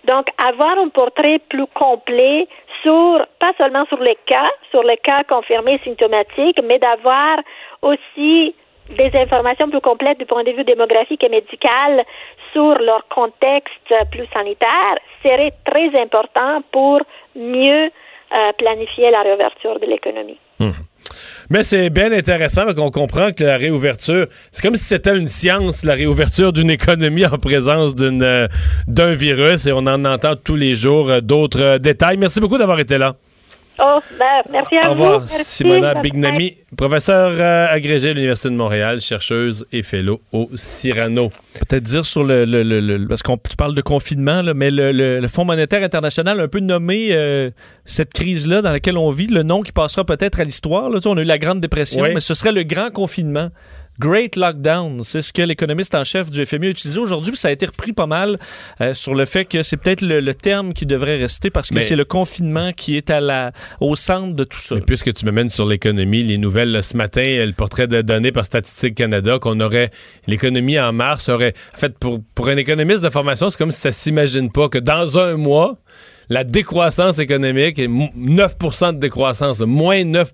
Donc, 0.04 0.26
avoir 0.48 0.78
un 0.78 0.88
portrait 0.88 1.40
plus 1.48 1.66
complet 1.74 2.46
sur, 2.82 3.26
pas 3.40 3.52
seulement 3.60 3.84
sur 3.86 3.98
les 3.98 4.16
cas, 4.26 4.50
sur 4.70 4.82
les 4.84 4.98
cas 4.98 5.24
confirmés 5.28 5.80
symptomatiques, 5.84 6.60
mais 6.64 6.78
d'avoir 6.78 7.38
aussi 7.82 8.54
des 8.90 9.10
informations 9.20 9.68
plus 9.68 9.80
complètes 9.80 10.18
du 10.18 10.26
point 10.26 10.44
de 10.44 10.50
vue 10.52 10.64
démographique 10.64 11.22
et 11.22 11.28
médical 11.28 12.04
sur 12.52 12.78
leur 12.78 13.06
contexte 13.08 13.94
plus 14.10 14.26
sanitaire 14.32 14.96
serait 15.24 15.52
très 15.64 16.00
important 16.00 16.62
pour 16.72 17.00
mieux 17.36 17.86
euh, 17.86 18.52
planifier 18.58 19.10
la 19.10 19.22
réouverture 19.22 19.78
de 19.80 19.86
l'économie. 19.86 20.38
Hum. 20.60 20.72
Mais 21.52 21.64
c'est 21.64 21.90
bien 21.90 22.12
intéressant 22.12 22.72
qu'on 22.74 22.92
comprend 22.92 23.32
que 23.32 23.42
la 23.42 23.56
réouverture, 23.56 24.28
c'est 24.52 24.62
comme 24.62 24.76
si 24.76 24.84
c'était 24.84 25.16
une 25.16 25.26
science, 25.26 25.82
la 25.84 25.94
réouverture 25.94 26.52
d'une 26.52 26.70
économie 26.70 27.26
en 27.26 27.38
présence 27.38 27.92
euh, 28.00 28.46
d'un 28.86 29.14
virus 29.14 29.66
et 29.66 29.72
on 29.72 29.78
en 29.78 30.04
entend 30.04 30.36
tous 30.36 30.54
les 30.54 30.76
jours 30.76 31.10
euh, 31.10 31.20
d'autres 31.20 31.78
détails. 31.78 32.18
Merci 32.18 32.38
beaucoup 32.38 32.56
d'avoir 32.56 32.78
été 32.78 32.98
là. 32.98 33.16
Oh, 33.82 33.98
ben, 34.18 34.26
merci 34.52 34.76
à 34.76 34.88
Au 34.88 34.90
revoir, 34.92 35.20
vous. 35.20 35.26
Merci. 35.30 35.44
Simona. 35.44 35.94
Bignami, 35.94 36.56
professeure 36.76 37.32
euh, 37.38 37.66
agrégée 37.74 38.10
à 38.10 38.12
l'Université 38.12 38.50
de 38.50 38.54
Montréal, 38.54 39.00
chercheuse 39.00 39.66
et 39.72 39.82
fellow 39.82 40.20
au 40.32 40.50
Cyrano. 40.54 41.30
Peut-être 41.54 41.82
dire 41.82 42.04
sur 42.04 42.22
le. 42.24 42.44
le- 42.44 42.62
le- 42.62 42.80
le- 42.80 43.08
parce 43.08 43.22
qu'on 43.22 43.36
tu 43.38 43.56
parles 43.56 43.74
de 43.74 43.80
confinement, 43.80 44.42
là, 44.42 44.52
mais 44.54 44.70
le, 44.70 44.92
le- 44.92 45.20
le 45.20 45.28
Fonds 45.28 45.44
monétaire 45.44 45.82
international 45.82 46.40
a 46.40 46.42
un 46.44 46.48
peu 46.48 46.60
nommé 46.60 47.08
euh, 47.12 47.50
cette 47.84 48.12
crise-là 48.12 48.60
dans 48.62 48.70
laquelle 48.72 48.98
on 48.98 49.10
vit, 49.10 49.26
le 49.28 49.42
nom 49.42 49.62
qui 49.62 49.72
passera 49.72 50.04
peut-être 50.04 50.40
à 50.40 50.44
l'histoire. 50.44 50.90
on 51.06 51.16
a 51.16 51.20
eu 51.20 51.24
la 51.24 51.38
Grande 51.38 51.60
Dépression, 51.60 52.02
Oui. 52.02 52.10
mais 52.14 52.20
ce 52.20 52.34
serait 52.34 52.52
le 52.52 52.62
grand 52.64 52.90
confinement. 52.90 53.48
Great 54.00 54.36
Lockdown, 54.36 55.04
c'est 55.04 55.20
ce 55.20 55.30
que 55.30 55.42
l'économiste 55.42 55.94
en 55.94 56.04
chef 56.04 56.30
du 56.30 56.46
FMI 56.46 56.68
a 56.68 56.70
utilisé 56.70 56.98
aujourd'hui, 56.98 57.32
puis 57.32 57.38
ça 57.38 57.48
a 57.48 57.50
été 57.50 57.66
repris 57.66 57.92
pas 57.92 58.06
mal 58.06 58.38
euh, 58.80 58.94
sur 58.94 59.14
le 59.14 59.26
fait 59.26 59.44
que 59.44 59.62
c'est 59.62 59.76
peut-être 59.76 60.00
le, 60.00 60.20
le 60.20 60.34
terme 60.34 60.72
qui 60.72 60.86
devrait 60.86 61.18
rester 61.18 61.50
parce 61.50 61.68
que 61.68 61.82
c'est 61.82 61.96
le 61.96 62.06
confinement 62.06 62.72
qui 62.72 62.96
est 62.96 63.10
à 63.10 63.20
la, 63.20 63.52
au 63.78 63.96
centre 63.96 64.34
de 64.34 64.44
tout 64.44 64.58
ça. 64.58 64.76
Mais 64.76 64.80
puisque 64.80 65.12
tu 65.12 65.26
me 65.26 65.32
mènes 65.32 65.50
sur 65.50 65.66
l'économie, 65.66 66.22
les 66.22 66.38
nouvelles 66.38 66.72
là, 66.72 66.80
ce 66.80 66.96
matin, 66.96 67.22
euh, 67.26 67.44
le 67.44 67.52
portrait 67.52 67.88
de 67.88 68.00
donné 68.00 68.32
par 68.32 68.46
Statistique 68.46 68.94
Canada 68.94 69.38
qu'on 69.38 69.60
aurait 69.60 69.90
l'économie 70.26 70.80
en 70.80 70.94
mars 70.94 71.28
aurait 71.28 71.52
en 71.74 71.78
fait 71.78 71.98
pour 71.98 72.20
pour 72.34 72.48
un 72.48 72.56
économiste 72.56 73.04
de 73.04 73.10
formation, 73.10 73.50
c'est 73.50 73.58
comme 73.58 73.70
si 73.70 73.80
ça 73.82 73.92
s'imagine 73.92 74.50
pas 74.50 74.70
que 74.70 74.78
dans 74.78 75.18
un 75.18 75.36
mois 75.36 75.78
la 76.30 76.44
décroissance 76.44 77.18
économique 77.18 77.78
est 77.80 77.88
mo- 77.88 78.08
9% 78.16 78.92
de 78.94 78.98
décroissance, 78.98 79.58
là, 79.60 79.66
moins 79.66 80.04
9 80.04 80.32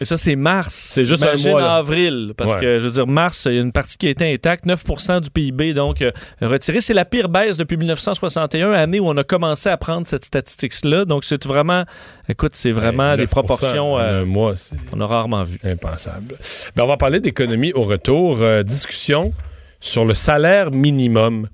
Et 0.00 0.04
ça, 0.04 0.16
c'est 0.16 0.34
mars. 0.36 0.74
C'est 0.74 1.06
juste 1.06 1.22
un 1.22 1.36
mois, 1.50 1.60
là. 1.60 1.76
avril. 1.76 2.34
Parce 2.36 2.54
Ouais. 2.54 2.60
que, 2.60 2.78
je 2.80 2.84
veux 2.86 2.90
dire, 2.92 3.06
mars, 3.06 3.46
il 3.48 3.54
y 3.54 3.58
a 3.58 3.60
une 3.62 3.70
partie 3.72 3.96
qui 3.96 4.08
a 4.08 4.10
été 4.10 4.30
intacte. 4.32 4.66
9% 4.66 5.20
du 5.20 5.30
PIB, 5.30 5.72
donc, 5.72 6.02
euh, 6.02 6.10
retiré. 6.42 6.80
C'est 6.80 6.94
la 6.94 7.04
pire 7.04 7.28
baisse 7.28 7.56
depuis 7.56 7.76
1961, 7.76 8.72
année 8.72 9.00
où 9.00 9.08
on 9.08 9.16
a 9.16 9.24
commencé 9.24 9.68
à 9.68 9.76
prendre 9.76 10.06
cette 10.06 10.24
statistique-là. 10.24 11.04
Donc, 11.04 11.24
c'est 11.24 11.46
vraiment, 11.46 11.84
écoute, 12.28 12.52
c'est 12.54 12.72
vraiment 12.72 13.12
Ouais, 13.12 13.16
des 13.18 13.26
9% 13.26 13.30
proportions 13.30 13.98
euh, 13.98 14.22
un 14.22 14.24
mois, 14.24 14.56
c'est 14.56 14.74
qu'on 14.90 15.00
a 15.00 15.06
rarement 15.06 15.44
vues. 15.44 15.60
impensable. 15.64 16.34
Ben, 16.76 16.82
on 16.82 16.88
va 16.88 16.96
parler 16.96 17.20
d'économie 17.20 17.72
au 17.72 17.82
retour. 17.82 18.38
Euh, 18.42 18.64
discussion 18.64 19.32
sur 19.80 20.04
le 20.04 20.14
salaire 20.14 20.72
minimum. 20.72 21.46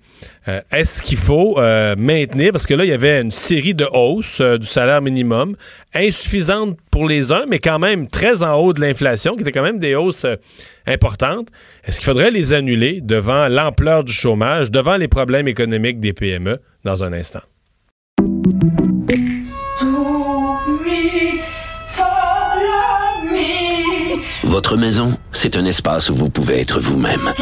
Euh, 0.49 0.61
Est-ce 0.73 1.03
qu'il 1.03 1.19
faut 1.19 1.59
euh, 1.59 1.95
maintenir, 1.97 2.53
parce 2.53 2.67
que 2.67 2.75
là, 2.75 2.85
il 2.85 2.91
y 2.91 2.95
avait 2.95 3.21
une 3.21 3.33
série 3.33 3.75
de 3.75 3.87
hausses 3.93 4.41
euh, 4.41 4.59
du 4.59 4.67
salaire 4.67 5.03
minimum, 5.03 5.57
insuffisantes 5.95 6.79
pour 6.91 7.09
les 7.09 7.33
uns, 7.33 7.45
mais 7.49 7.59
quand 7.59 7.79
même 7.79 8.09
très 8.09 8.43
en 8.43 8.55
haut 8.55 8.73
de 8.73 8.81
l'inflation, 8.81 9.35
qui 9.35 9.43
étaient 9.43 9.53
quand 9.53 9.63
même 9.63 9.79
des 9.79 9.95
hausses 9.95 10.25
euh, 10.25 10.37
importantes. 10.87 11.49
Est-ce 11.85 11.99
qu'il 11.99 12.07
faudrait 12.07 12.31
les 12.31 12.53
annuler 12.53 13.01
devant 13.03 13.49
l'ampleur 13.49 14.05
du 14.05 14.13
chômage, 14.13 14.71
devant 14.71 14.97
les 14.97 15.09
problèmes 15.09 15.49
économiques 15.49 16.01
des 16.01 16.13
PME, 16.13 16.61
dans 16.85 17.03
un 17.03 17.13
instant? 17.13 17.43
Votre 24.45 24.77
maison, 24.77 25.19
c'est 25.33 25.57
un 25.57 25.65
espace 25.67 26.09
où 26.09 26.15
vous 26.15 26.31
pouvez 26.31 26.61
être 26.61 26.81
vous-même. 26.81 27.33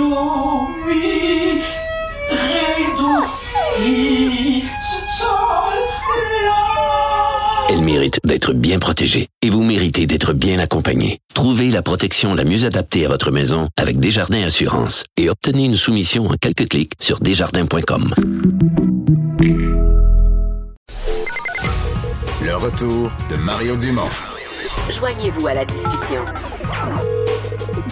Elle 7.68 7.81
mérite 7.81 8.20
d'être 8.24 8.53
bien 8.53 8.79
protégée 8.79 9.29
et 9.42 9.50
vous 9.50 9.62
méritez 9.62 10.07
d'être 10.07 10.33
bien 10.33 10.59
accompagné. 10.59 11.18
Trouvez 11.35 11.70
la 11.70 11.83
protection 11.83 12.35
la 12.35 12.44
mieux 12.44 12.64
adaptée 12.64 13.05
à 13.05 13.09
votre 13.09 13.31
maison 13.31 13.68
avec 13.77 13.98
Desjardins 13.98 14.42
Assurance 14.42 15.05
et 15.16 15.31
obtenez 15.31 15.64
une 15.64 15.77
soumission 15.77 16.27
en 16.27 16.35
quelques 16.40 16.68
clics 16.68 16.92
sur 17.00 17.20
desjardins.com. 17.20 18.14
Le 22.42 22.57
retour 22.57 23.11
de 23.31 23.37
Mario 23.37 23.77
Dumont. 23.77 24.03
Joignez-vous 24.90 25.46
à 25.46 25.55
la 25.55 25.64
discussion. 25.64 26.24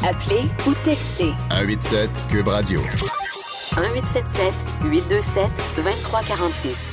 Appelez 0.04 0.42
ou 0.66 0.74
textez 0.84 1.32
187 1.50 2.10
Cube 2.28 2.48
Radio. 2.48 2.80
1877 3.76 4.52
827 4.84 5.50
2346. 5.76 6.92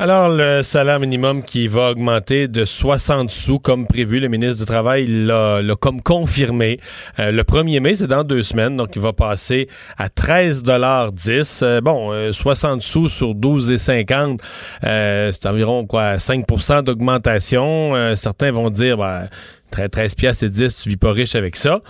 Alors, 0.00 0.28
le 0.28 0.64
salaire 0.64 0.98
minimum 0.98 1.44
qui 1.44 1.68
va 1.68 1.90
augmenter 1.92 2.48
de 2.48 2.64
60 2.64 3.30
sous 3.30 3.60
comme 3.60 3.86
prévu, 3.86 4.18
le 4.18 4.26
ministre 4.26 4.58
du 4.58 4.64
Travail 4.64 5.06
l'a 5.06 5.62
comme 5.78 6.02
confirmé. 6.02 6.80
Euh, 7.20 7.30
le 7.30 7.44
1er 7.44 7.78
mai, 7.78 7.94
c'est 7.94 8.08
dans 8.08 8.24
deux 8.24 8.42
semaines, 8.42 8.76
donc 8.76 8.96
il 8.96 9.02
va 9.02 9.12
passer 9.12 9.68
à 9.96 10.08
13,10 10.08 11.60
euh, 11.62 11.80
Bon, 11.80 12.12
euh, 12.12 12.32
60 12.32 12.82
sous 12.82 13.08
sur 13.08 13.34
12,50 13.34 14.40
euh, 14.82 15.30
c'est 15.30 15.46
environ 15.46 15.86
quoi 15.86 16.16
5% 16.16 16.82
d'augmentation. 16.82 17.94
Euh, 17.94 18.16
certains 18.16 18.50
vont 18.50 18.70
dire, 18.70 18.96
ben, 18.96 19.28
13 19.70 20.14
piastres 20.14 20.44
et 20.44 20.50
10, 20.50 20.76
tu 20.76 20.88
vis 20.88 20.96
pas 20.96 21.12
riche 21.12 21.34
avec 21.34 21.56
ça. 21.56 21.80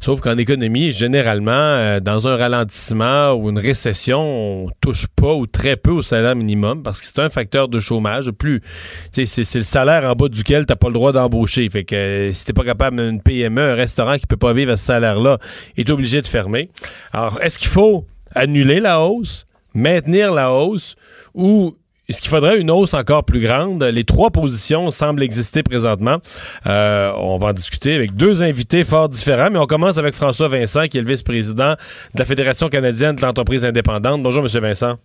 Sauf 0.00 0.20
qu'en 0.20 0.38
économie, 0.38 0.92
généralement, 0.92 1.50
euh, 1.50 2.00
dans 2.00 2.28
un 2.28 2.36
ralentissement 2.36 3.32
ou 3.32 3.50
une 3.50 3.58
récession, 3.58 4.20
on 4.20 4.70
touche 4.80 5.06
pas 5.08 5.32
ou 5.32 5.46
très 5.46 5.76
peu 5.76 5.90
au 5.90 6.02
salaire 6.02 6.36
minimum 6.36 6.82
parce 6.82 7.00
que 7.00 7.06
c'est 7.06 7.18
un 7.18 7.30
facteur 7.30 7.68
de 7.68 7.80
chômage. 7.80 8.30
Plus, 8.30 8.62
c'est 9.10 9.26
c'est 9.26 9.58
le 9.58 9.64
salaire 9.64 10.04
en 10.04 10.14
bas 10.14 10.28
duquel 10.28 10.66
t'as 10.66 10.76
pas 10.76 10.88
le 10.88 10.94
droit 10.94 11.12
d'embaucher. 11.12 11.68
Fait 11.68 11.84
que 11.84 11.94
euh, 11.94 12.32
si 12.32 12.44
t'es 12.44 12.52
pas 12.52 12.64
capable 12.64 12.96
d'une 12.96 13.20
PME, 13.20 13.72
un 13.72 13.74
restaurant 13.74 14.18
qui 14.18 14.26
peut 14.26 14.36
pas 14.36 14.52
vivre 14.52 14.72
à 14.72 14.76
ce 14.76 14.84
salaire-là, 14.84 15.38
est 15.76 15.90
obligé 15.90 16.22
de 16.22 16.26
fermer. 16.26 16.70
Alors, 17.12 17.40
est-ce 17.40 17.58
qu'il 17.58 17.68
faut 17.68 18.06
annuler 18.34 18.80
la 18.80 19.00
hausse, 19.00 19.46
maintenir 19.74 20.32
la 20.32 20.52
hausse 20.52 20.94
ou 21.34 21.76
est-ce 22.08 22.20
qu'il 22.20 22.30
faudrait 22.30 22.58
une 22.58 22.70
hausse 22.70 22.94
encore 22.94 23.24
plus 23.24 23.40
grande? 23.40 23.82
Les 23.84 24.04
trois 24.04 24.30
positions 24.30 24.90
semblent 24.90 25.22
exister 25.22 25.62
présentement. 25.62 26.18
Euh, 26.66 27.12
on 27.16 27.38
va 27.38 27.48
en 27.48 27.52
discuter 27.52 27.94
avec 27.94 28.16
deux 28.16 28.42
invités 28.42 28.82
fort 28.82 29.08
différents, 29.08 29.50
mais 29.50 29.58
on 29.58 29.66
commence 29.66 29.98
avec 29.98 30.14
François 30.14 30.48
Vincent, 30.48 30.88
qui 30.88 30.98
est 30.98 31.02
le 31.02 31.08
vice-président 31.08 31.74
de 32.14 32.18
la 32.18 32.24
Fédération 32.24 32.68
canadienne 32.68 33.14
de 33.14 33.22
l'entreprise 33.22 33.64
indépendante. 33.64 34.22
Bonjour, 34.22 34.44
M. 34.44 34.60
Vincent. 34.60 34.96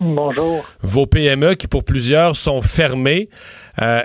Bonjour. 0.00 0.64
Vos 0.80 1.04
PME, 1.04 1.56
qui 1.56 1.68
pour 1.68 1.84
plusieurs 1.84 2.34
sont 2.34 2.62
fermées, 2.62 3.28
euh, 3.82 4.02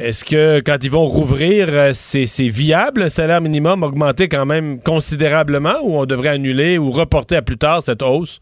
est-ce 0.00 0.24
que 0.24 0.60
quand 0.60 0.78
ils 0.82 0.90
vont 0.90 1.04
rouvrir, 1.04 1.66
euh, 1.68 1.90
c'est 1.92 2.24
c'est 2.24 2.48
viable, 2.48 3.02
le 3.02 3.08
salaire 3.10 3.42
minimum 3.42 3.82
augmenter 3.82 4.28
quand 4.28 4.46
même 4.46 4.80
considérablement, 4.80 5.76
ou 5.82 5.98
on 5.98 6.06
devrait 6.06 6.30
annuler 6.30 6.78
ou 6.78 6.90
reporter 6.90 7.36
à 7.36 7.42
plus 7.42 7.58
tard 7.58 7.82
cette 7.82 8.02
hausse? 8.02 8.40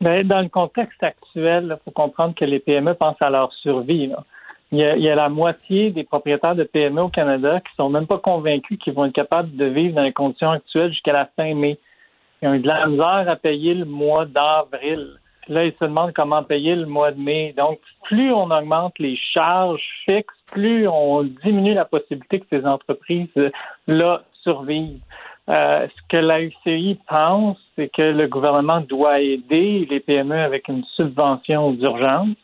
Ben, 0.00 0.26
dans 0.26 0.40
le 0.40 0.48
contexte 0.48 1.02
actuel, 1.02 1.76
il 1.78 1.84
faut 1.84 1.90
comprendre 1.90 2.34
que 2.34 2.44
les 2.44 2.58
PME 2.58 2.94
pensent 2.94 3.20
à 3.20 3.28
leur 3.28 3.52
survie. 3.52 4.06
là. 4.06 4.24
Il, 4.72 4.78
y 4.78 4.84
a, 4.84 4.96
il 4.96 5.02
y 5.02 5.10
a 5.10 5.14
la 5.14 5.28
moitié 5.28 5.90
des 5.90 6.04
propriétaires 6.04 6.54
de 6.54 6.62
PME 6.64 7.02
au 7.02 7.08
Canada 7.08 7.60
qui 7.60 7.74
sont 7.76 7.90
même 7.90 8.06
pas 8.06 8.18
convaincus 8.18 8.78
qu'ils 8.78 8.94
vont 8.94 9.04
être 9.04 9.12
capables 9.12 9.54
de 9.56 9.64
vivre 9.64 9.94
dans 9.94 10.02
les 10.02 10.12
conditions 10.12 10.50
actuelles 10.50 10.92
jusqu'à 10.92 11.12
la 11.12 11.28
fin 11.36 11.54
mai. 11.54 11.78
Ils 12.40 12.48
ont 12.48 12.54
eu 12.54 12.60
de 12.60 12.68
la 12.68 12.86
misère 12.86 13.28
à 13.28 13.36
payer 13.36 13.74
le 13.74 13.84
mois 13.84 14.24
d'avril. 14.24 15.18
Là, 15.48 15.64
ils 15.64 15.72
se 15.72 15.84
demandent 15.84 16.12
comment 16.14 16.44
payer 16.44 16.76
le 16.76 16.86
mois 16.86 17.10
de 17.10 17.20
mai. 17.20 17.52
Donc, 17.56 17.80
plus 18.04 18.32
on 18.32 18.50
augmente 18.50 18.98
les 18.98 19.16
charges 19.16 19.82
fixes, 20.04 20.34
plus 20.52 20.86
on 20.88 21.24
diminue 21.24 21.74
la 21.74 21.84
possibilité 21.84 22.40
que 22.40 22.46
ces 22.50 22.64
entreprises-là 22.64 24.22
survivent. 24.42 25.00
Euh, 25.50 25.88
ce 25.88 26.02
que 26.08 26.16
la 26.16 26.40
UCI 26.42 26.98
pense, 27.08 27.58
c'est 27.74 27.88
que 27.88 28.02
le 28.02 28.28
gouvernement 28.28 28.80
doit 28.80 29.20
aider 29.20 29.86
les 29.90 29.98
PME 30.00 30.38
avec 30.38 30.68
une 30.68 30.84
subvention 30.94 31.72
d'urgence 31.72 32.36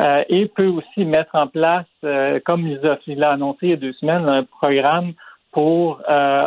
euh, 0.00 0.24
et 0.28 0.46
peut 0.46 0.66
aussi 0.68 1.04
mettre 1.04 1.34
en 1.34 1.48
place, 1.48 1.84
euh, 2.04 2.40
comme 2.44 2.66
il 2.66 3.22
a- 3.22 3.30
annoncé 3.30 3.58
il 3.62 3.70
y 3.70 3.72
a 3.74 3.76
deux 3.76 3.92
semaines, 3.94 4.26
un 4.28 4.44
programme 4.44 5.12
pour 5.52 6.00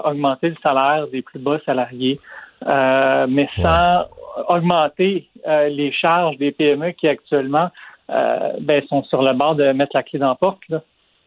augmenter 0.03 0.49
le 0.49 0.55
salaire 0.61 1.07
des 1.07 1.23
plus 1.23 1.39
bas 1.39 1.59
salariés, 1.65 2.19
mais 2.63 3.49
sans 3.59 4.05
augmenter 4.47 5.27
les 5.47 5.91
charges 5.91 6.37
des 6.37 6.51
PME 6.51 6.91
qui 6.91 7.07
actuellement 7.07 7.69
ben, 8.07 8.83
sont 8.87 9.03
sur 9.05 9.23
le 9.23 9.33
bord 9.33 9.55
de 9.55 9.71
mettre 9.71 9.95
la 9.95 10.03
clé 10.03 10.19
dans 10.19 10.27
la 10.29 10.35
porte. 10.35 10.61
Là. 10.69 10.81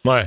Ouais. 0.04 0.22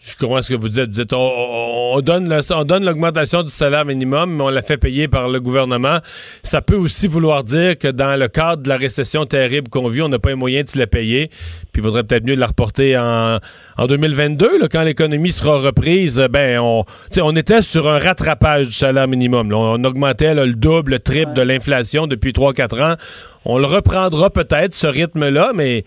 Je 0.00 0.14
comprends 0.16 0.42
ce 0.42 0.50
que 0.50 0.54
vous 0.54 0.68
dites. 0.68 0.86
Vous 0.86 0.86
dites 0.86 1.12
on, 1.12 2.00
donne 2.02 2.32
on 2.54 2.64
donne 2.64 2.84
l'augmentation 2.84 3.42
du 3.42 3.50
salaire 3.50 3.84
minimum, 3.84 4.36
mais 4.36 4.42
on 4.44 4.48
la 4.48 4.62
fait 4.62 4.76
payer 4.76 5.08
par 5.08 5.28
le 5.28 5.40
gouvernement. 5.40 5.98
Ça 6.44 6.62
peut 6.62 6.76
aussi 6.76 7.08
vouloir 7.08 7.42
dire 7.42 7.76
que 7.76 7.88
dans 7.88 8.18
le 8.18 8.28
cadre 8.28 8.62
de 8.62 8.68
la 8.68 8.76
récession 8.76 9.26
terrible 9.26 9.68
qu'on 9.68 9.88
vit, 9.88 10.02
on 10.02 10.08
n'a 10.08 10.20
pas 10.20 10.28
les 10.28 10.34
moyens 10.36 10.66
de 10.66 10.70
se 10.70 10.78
la 10.78 10.86
payer. 10.86 11.28
Puis 11.72 11.80
il 11.80 11.82
vaudrait 11.82 12.04
peut-être 12.04 12.24
mieux 12.24 12.36
de 12.36 12.40
la 12.40 12.46
reporter 12.46 12.96
en, 12.96 13.38
en 13.76 13.86
2022, 13.88 14.60
là, 14.60 14.68
quand 14.70 14.84
l'économie 14.84 15.32
sera 15.32 15.58
reprise. 15.58 16.24
Ben, 16.30 16.60
on, 16.60 16.84
on 17.20 17.36
était 17.36 17.62
sur 17.62 17.88
un 17.88 17.98
rattrapage 17.98 18.68
du 18.68 18.72
salaire 18.74 19.08
minimum. 19.08 19.52
On 19.52 19.82
augmentait 19.82 20.32
le 20.32 20.54
double, 20.54 20.92
le 20.92 20.98
triple 21.00 21.32
de 21.32 21.42
l'inflation 21.42 22.06
depuis 22.06 22.30
3-4 22.30 22.92
ans. 22.92 22.96
On 23.44 23.58
le 23.58 23.66
reprendra 23.66 24.30
peut-être, 24.30 24.74
ce 24.74 24.86
rythme-là, 24.86 25.52
mais 25.54 25.84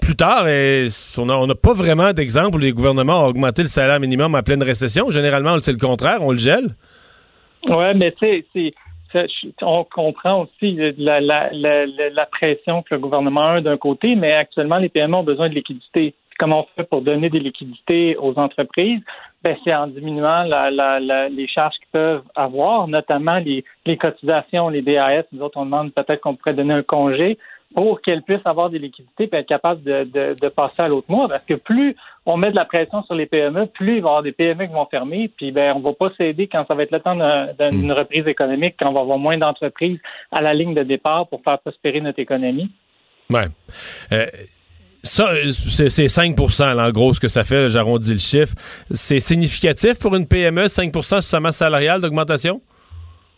plus 0.00 0.16
tard, 0.16 0.44
on 1.18 1.46
n'a 1.46 1.54
pas 1.54 1.72
vraiment 1.74 2.12
d'exemple 2.12 2.56
où 2.56 2.58
les 2.58 2.72
gouvernements 2.72 3.24
ont 3.24 3.28
augmenté 3.28 3.62
le 3.62 3.68
salaire 3.68 4.00
minimum 4.00 4.34
en 4.34 4.42
pleine 4.42 4.62
récession. 4.62 5.10
Généralement, 5.10 5.58
c'est 5.58 5.72
le 5.72 5.78
contraire, 5.78 6.18
on 6.20 6.32
le 6.32 6.38
gèle. 6.38 6.68
Oui, 7.68 7.94
mais 7.96 8.12
tu 8.12 8.44
sais, 8.52 8.72
on 9.62 9.84
comprend 9.84 10.42
aussi 10.42 10.76
la, 10.98 12.26
pression 12.30 12.82
que 12.82 12.94
le 12.94 13.00
gouvernement 13.00 13.48
a 13.48 13.60
d'un 13.60 13.76
côté, 13.76 14.14
mais 14.14 14.32
actuellement, 14.32 14.76
les 14.76 14.88
PME 14.88 15.16
ont 15.16 15.24
besoin 15.24 15.48
de 15.48 15.54
liquidités. 15.54 16.14
Comment 16.38 16.60
on 16.60 16.66
fait 16.76 16.88
pour 16.88 17.00
donner 17.00 17.30
des 17.30 17.38
liquidités 17.38 18.16
aux 18.18 18.38
entreprises? 18.38 19.00
Ben, 19.42 19.56
c'est 19.64 19.74
en 19.74 19.86
diminuant 19.86 20.44
les 21.30 21.48
charges 21.48 21.76
qu'ils 21.76 21.88
peuvent 21.92 22.22
avoir, 22.34 22.88
notamment 22.88 23.38
les, 23.38 23.64
les 23.86 23.96
cotisations, 23.96 24.68
les 24.68 24.82
DAS. 24.82 25.24
Nous 25.32 25.42
autres, 25.42 25.56
on 25.56 25.64
demande 25.64 25.94
peut-être 25.94 26.20
qu'on 26.20 26.34
pourrait 26.34 26.54
donner 26.54 26.74
un 26.74 26.82
congé 26.82 27.38
pour 27.76 28.00
qu'elles 28.00 28.22
puissent 28.22 28.46
avoir 28.46 28.70
des 28.70 28.78
liquidités 28.78 29.28
et 29.30 29.36
être 29.36 29.46
capables 29.46 29.82
de, 29.82 30.48
passer 30.48 30.80
à 30.80 30.88
l'autre 30.88 31.10
mois. 31.10 31.28
Parce 31.28 31.44
que 31.44 31.52
plus 31.52 31.94
on 32.24 32.38
met 32.38 32.50
de 32.50 32.56
la 32.56 32.64
pression 32.64 33.04
sur 33.04 33.14
les 33.14 33.26
PME, 33.26 33.66
plus 33.66 33.96
il 33.98 34.02
va 34.02 34.08
y 34.08 34.10
avoir 34.10 34.22
des 34.22 34.32
PME 34.32 34.66
qui 34.66 34.72
vont 34.72 34.86
fermer, 34.86 35.30
puis 35.36 35.52
ben 35.52 35.74
on 35.76 35.80
va 35.80 35.92
pas 35.92 36.10
s'aider 36.16 36.48
quand 36.48 36.64
ça 36.66 36.74
va 36.74 36.84
être 36.84 36.90
le 36.90 37.00
temps 37.00 37.14
d'une 37.14 37.88
hmm. 37.88 37.92
reprise 37.92 38.26
économique, 38.26 38.76
quand 38.78 38.88
on 38.88 38.94
va 38.94 39.00
avoir 39.00 39.18
moins 39.18 39.36
d'entreprises 39.36 39.98
à 40.32 40.40
la 40.40 40.54
ligne 40.54 40.72
de 40.72 40.84
départ 40.84 41.28
pour 41.28 41.42
faire 41.42 41.58
prospérer 41.58 42.00
notre 42.00 42.18
économie. 42.18 42.70
Oui. 43.28 43.42
Euh, 44.10 44.24
ça, 45.02 45.28
c'est 45.68 46.06
5% 46.06 46.80
en 46.80 46.90
gros, 46.92 47.12
ce 47.12 47.20
que 47.20 47.28
ça 47.28 47.44
fait, 47.44 47.68
j'arrondis 47.68 48.12
le 48.12 48.18
chiffre. 48.18 48.54
C'est 48.90 49.20
significatif 49.20 49.98
pour 49.98 50.16
une 50.16 50.26
PME, 50.26 50.68
5 50.68 50.92
sur 51.02 51.22
sa 51.22 51.40
masse 51.40 51.58
salariale 51.58 52.00
d'augmentation? 52.00 52.62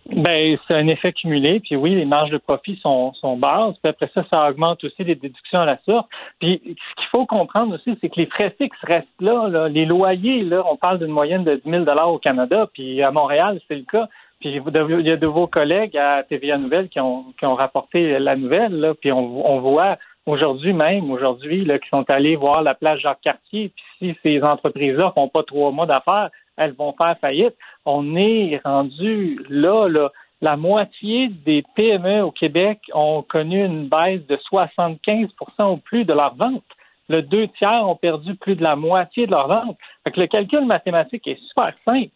Ben, 0.09 0.57
c'est 0.67 0.75
un 0.75 0.89
effet 0.89 1.13
cumulé. 1.13 1.61
Puis 1.61 1.77
oui, 1.77 1.95
les 1.95 2.07
marges 2.07 2.31
de 2.31 2.39
profit 2.39 2.77
sont, 2.83 3.13
sont 3.15 3.37
basses. 3.37 3.77
Puis 3.83 3.91
après 3.91 4.11
ça, 4.15 4.25
ça 4.31 4.49
augmente 4.49 4.83
aussi 4.83 5.05
les 5.05 5.15
déductions 5.15 5.61
à 5.61 5.67
la 5.67 5.79
source. 5.85 6.07
Puis 6.41 6.63
ce 6.65 6.95
qu'il 7.01 7.09
faut 7.11 7.27
comprendre 7.27 7.75
aussi, 7.75 7.99
c'est 8.01 8.09
que 8.09 8.19
les 8.19 8.27
frais 8.27 8.55
fixes 8.57 8.79
restent 8.85 9.07
là, 9.21 9.69
Les 9.69 9.85
loyers, 9.85 10.43
là, 10.45 10.63
on 10.71 10.77
parle 10.77 10.99
d'une 10.99 11.13
moyenne 11.13 11.45
de 11.45 11.57
10 11.57 11.85
000 11.85 11.85
au 11.85 12.19
Canada. 12.19 12.67
Puis 12.73 13.03
à 13.03 13.11
Montréal, 13.11 13.61
c'est 13.69 13.77
le 13.77 13.85
cas. 13.85 14.09
Puis 14.41 14.51
il 14.51 15.07
y 15.07 15.11
a 15.11 15.17
de 15.17 15.27
vos 15.27 15.47
collègues 15.47 15.97
à 15.99 16.23
TVA 16.23 16.57
Nouvelle 16.57 16.89
qui 16.89 17.01
ont, 17.01 17.35
qui 17.39 17.45
ont 17.45 17.55
rapporté 17.55 18.19
la 18.19 18.35
nouvelle. 18.35 18.81
Là, 18.81 18.95
puis 18.95 19.13
on, 19.13 19.51
on 19.51 19.61
voit 19.61 19.99
aujourd'hui 20.25 20.73
même, 20.73 21.11
aujourd'hui, 21.11 21.65
là, 21.65 21.79
qui 21.79 21.89
sont 21.89 22.09
allés 22.09 22.37
voir 22.37 22.63
la 22.63 22.75
plage 22.75 23.01
Jacques-Cartier. 23.01 23.73
Puis 23.75 23.85
si 23.99 24.19
ces 24.23 24.43
entreprises-là 24.43 25.13
font 25.15 25.29
pas 25.29 25.43
trois 25.43 25.71
mois 25.71 25.87
d'affaires, 25.87 26.31
elles 26.59 26.75
vont 26.75 26.93
faire 26.93 27.17
faillite. 27.21 27.55
On 27.85 28.17
est 28.17 28.61
rendu 28.65 29.41
là, 29.49 29.89
là. 29.89 30.11
La 30.41 30.57
moitié 30.57 31.29
des 31.29 31.65
PME 31.75 32.23
au 32.23 32.31
Québec 32.31 32.79
ont 32.95 33.23
connu 33.23 33.65
une 33.65 33.89
baisse 33.89 34.25
de 34.29 34.37
75% 34.53 35.73
ou 35.73 35.77
plus 35.79 36.05
de 36.05 36.13
leurs 36.13 36.37
ventes. 36.37 36.63
Le 37.09 37.23
deux 37.23 37.49
tiers 37.49 37.89
ont 37.89 37.97
perdu 37.97 38.37
plus 38.37 38.55
de 38.55 38.63
la 38.63 38.77
moitié 38.77 39.27
de 39.27 39.33
leurs 39.33 39.49
ventes. 39.49 39.79
Fait 40.05 40.17
le 40.17 40.27
calcul 40.27 40.65
mathématique 40.65 41.27
est 41.27 41.41
super 41.49 41.73
simple. 41.85 42.11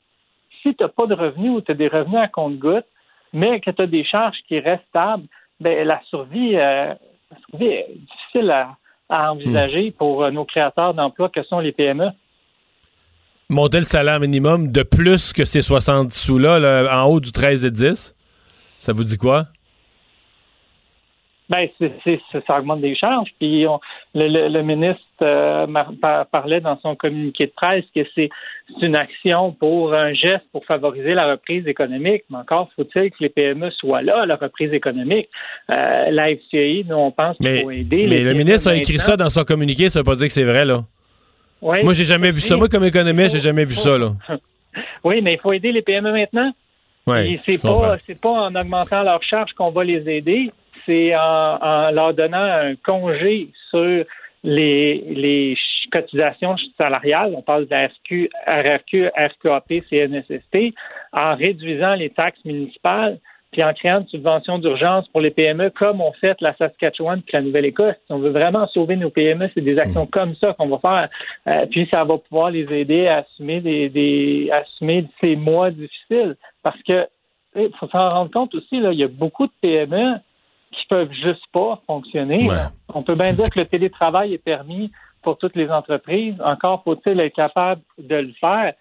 Si 0.62 0.74
tu 0.74 0.84
n'as 0.84 0.88
pas 0.88 1.06
de 1.06 1.14
revenus 1.14 1.50
ou 1.50 1.60
tu 1.62 1.72
as 1.72 1.74
des 1.74 1.88
revenus 1.88 2.20
à 2.20 2.28
compte-goutte, 2.28 2.86
mais 3.32 3.58
que 3.60 3.70
tu 3.70 3.82
as 3.82 3.86
des 3.86 4.04
charges 4.04 4.38
qui 4.46 4.60
restent 4.60 4.86
stables, 4.88 5.24
ben, 5.58 5.86
la 5.86 6.00
survie, 6.04 6.56
euh, 6.56 6.94
est 7.58 7.86
difficile 7.90 8.50
à, 8.50 8.76
envisager 9.08 9.90
hmm. 9.90 9.92
pour 9.92 10.30
nos 10.30 10.46
créateurs 10.46 10.94
d'emplois 10.94 11.28
que 11.28 11.42
sont 11.42 11.58
les 11.58 11.72
PME 11.72 12.08
monter 13.52 13.78
le 13.78 13.84
salaire 13.84 14.20
minimum 14.20 14.72
de 14.72 14.82
plus 14.82 15.32
que 15.32 15.44
ces 15.44 15.62
60 15.62 16.12
sous-là, 16.12 16.88
en 16.92 17.04
haut 17.06 17.20
du 17.20 17.32
13 17.32 17.66
et 17.66 17.70
10? 17.70 18.16
Ça 18.78 18.92
vous 18.92 19.04
dit 19.04 19.16
quoi? 19.16 19.46
Ben, 21.48 21.68
ça 22.46 22.58
augmente 22.58 22.80
des 22.80 22.94
charges. 22.94 23.28
Puis 23.38 23.66
le, 24.14 24.62
ministre 24.62 25.02
euh, 25.20 25.66
parlait 26.30 26.60
dans 26.60 26.80
son 26.80 26.96
communiqué 26.96 27.46
de 27.46 27.52
presse 27.54 27.84
que 27.94 28.00
c'est 28.14 28.30
une 28.80 28.96
action 28.96 29.52
pour 29.52 29.92
un 29.92 30.14
geste 30.14 30.44
pour 30.50 30.64
favoriser 30.64 31.12
la 31.12 31.30
reprise 31.30 31.66
économique. 31.66 32.22
Mais 32.30 32.38
encore 32.38 32.70
faut-il 32.74 33.10
que 33.10 33.16
les 33.20 33.28
PME 33.28 33.70
soient 33.70 34.00
là 34.00 34.22
à 34.22 34.26
la 34.26 34.36
reprise 34.36 34.72
économique. 34.72 35.28
Euh, 35.68 36.10
la 36.10 36.34
FCI, 36.34 36.86
nous, 36.88 36.96
on 36.96 37.10
pense 37.10 37.36
qu'il 37.36 37.60
faut 37.60 37.70
aider. 37.70 38.06
Mais 38.08 38.24
le 38.24 38.32
ministre 38.32 38.70
a 38.70 38.76
écrit 38.76 38.98
ça 38.98 39.18
dans 39.18 39.28
son 39.28 39.44
communiqué, 39.44 39.90
ça 39.90 40.00
veut 40.00 40.04
pas 40.04 40.16
dire 40.16 40.28
que 40.28 40.32
c'est 40.32 40.44
vrai, 40.44 40.64
là. 40.64 40.84
Moi, 41.62 41.92
j'ai 41.92 42.04
jamais 42.04 42.30
vu 42.30 42.40
ça. 42.40 42.56
Moi, 42.56 42.68
comme 42.68 42.84
économiste, 42.84 43.34
j'ai 43.34 43.40
jamais 43.40 43.64
vu 43.64 43.74
ça, 43.74 43.96
là. 43.96 44.12
Oui, 45.04 45.20
mais 45.20 45.34
il 45.34 45.38
faut 45.38 45.52
aider 45.52 45.70
les 45.70 45.82
PME 45.82 46.12
maintenant. 46.12 46.50
Oui. 47.06 47.38
C'est 47.46 47.60
pas, 47.60 47.98
c'est 48.06 48.18
pas 48.18 48.30
en 48.30 48.54
augmentant 48.54 49.02
leurs 49.02 49.22
charges 49.22 49.52
qu'on 49.52 49.70
va 49.70 49.84
les 49.84 50.08
aider. 50.08 50.50
C'est 50.86 51.14
en, 51.14 51.90
leur 51.90 52.14
donnant 52.14 52.42
un 52.42 52.74
congé 52.76 53.48
sur 53.70 54.04
les, 54.44 55.04
les 55.10 55.56
cotisations 55.92 56.56
salariales. 56.78 57.34
On 57.36 57.42
parle 57.42 57.66
de 57.66 57.70
la 57.70 57.88
RQ, 57.88 58.30
RRQ, 58.46 59.08
RQAP, 59.08 59.84
CNSST, 59.90 60.74
en 61.12 61.36
réduisant 61.36 61.94
les 61.94 62.10
taxes 62.10 62.44
municipales 62.44 63.18
puis 63.52 63.62
en 63.62 63.72
créant 63.74 64.00
une 64.00 64.08
subvention 64.08 64.58
d'urgence 64.58 65.06
pour 65.08 65.20
les 65.20 65.30
PME, 65.30 65.70
comme 65.70 66.00
on 66.00 66.12
fait 66.12 66.40
la 66.40 66.56
Saskatchewan 66.56 67.20
puis 67.20 67.32
la 67.34 67.42
Nouvelle-Écosse. 67.42 67.94
Si 68.06 68.12
on 68.12 68.18
veut 68.18 68.30
vraiment 68.30 68.66
sauver 68.68 68.96
nos 68.96 69.10
PME, 69.10 69.50
c'est 69.54 69.60
des 69.60 69.78
actions 69.78 70.06
comme 70.06 70.34
ça 70.36 70.54
qu'on 70.54 70.68
va 70.68 70.78
faire. 70.78 71.08
Euh, 71.46 71.66
puis 71.70 71.86
ça 71.90 72.02
va 72.04 72.16
pouvoir 72.16 72.48
les 72.48 72.66
aider 72.72 73.06
à 73.08 73.18
assumer 73.18 73.60
des, 73.60 73.90
des 73.90 74.50
assumer 74.50 75.06
ces 75.20 75.36
mois 75.36 75.70
difficiles. 75.70 76.36
Parce 76.62 76.82
que 76.82 77.06
il 77.54 77.70
faut 77.78 77.88
s'en 77.88 78.10
rendre 78.10 78.30
compte 78.30 78.54
aussi, 78.54 78.80
là, 78.80 78.92
il 78.92 78.98
y 78.98 79.04
a 79.04 79.08
beaucoup 79.08 79.46
de 79.46 79.52
PME 79.60 80.14
qui 80.72 80.86
peuvent 80.88 81.12
juste 81.12 81.44
pas 81.52 81.82
fonctionner. 81.86 82.48
On 82.94 83.02
peut 83.02 83.14
bien 83.14 83.34
dire 83.34 83.50
que 83.50 83.60
le 83.60 83.66
télétravail 83.66 84.32
est 84.32 84.42
permis 84.42 84.90
pour 85.22 85.36
toutes 85.36 85.56
les 85.56 85.70
entreprises. 85.70 86.34
Encore 86.42 86.82
faut-il 86.82 87.20
être 87.20 87.34
capable 87.34 87.82
de 87.98 88.16
le 88.16 88.32
faire. 88.40 88.72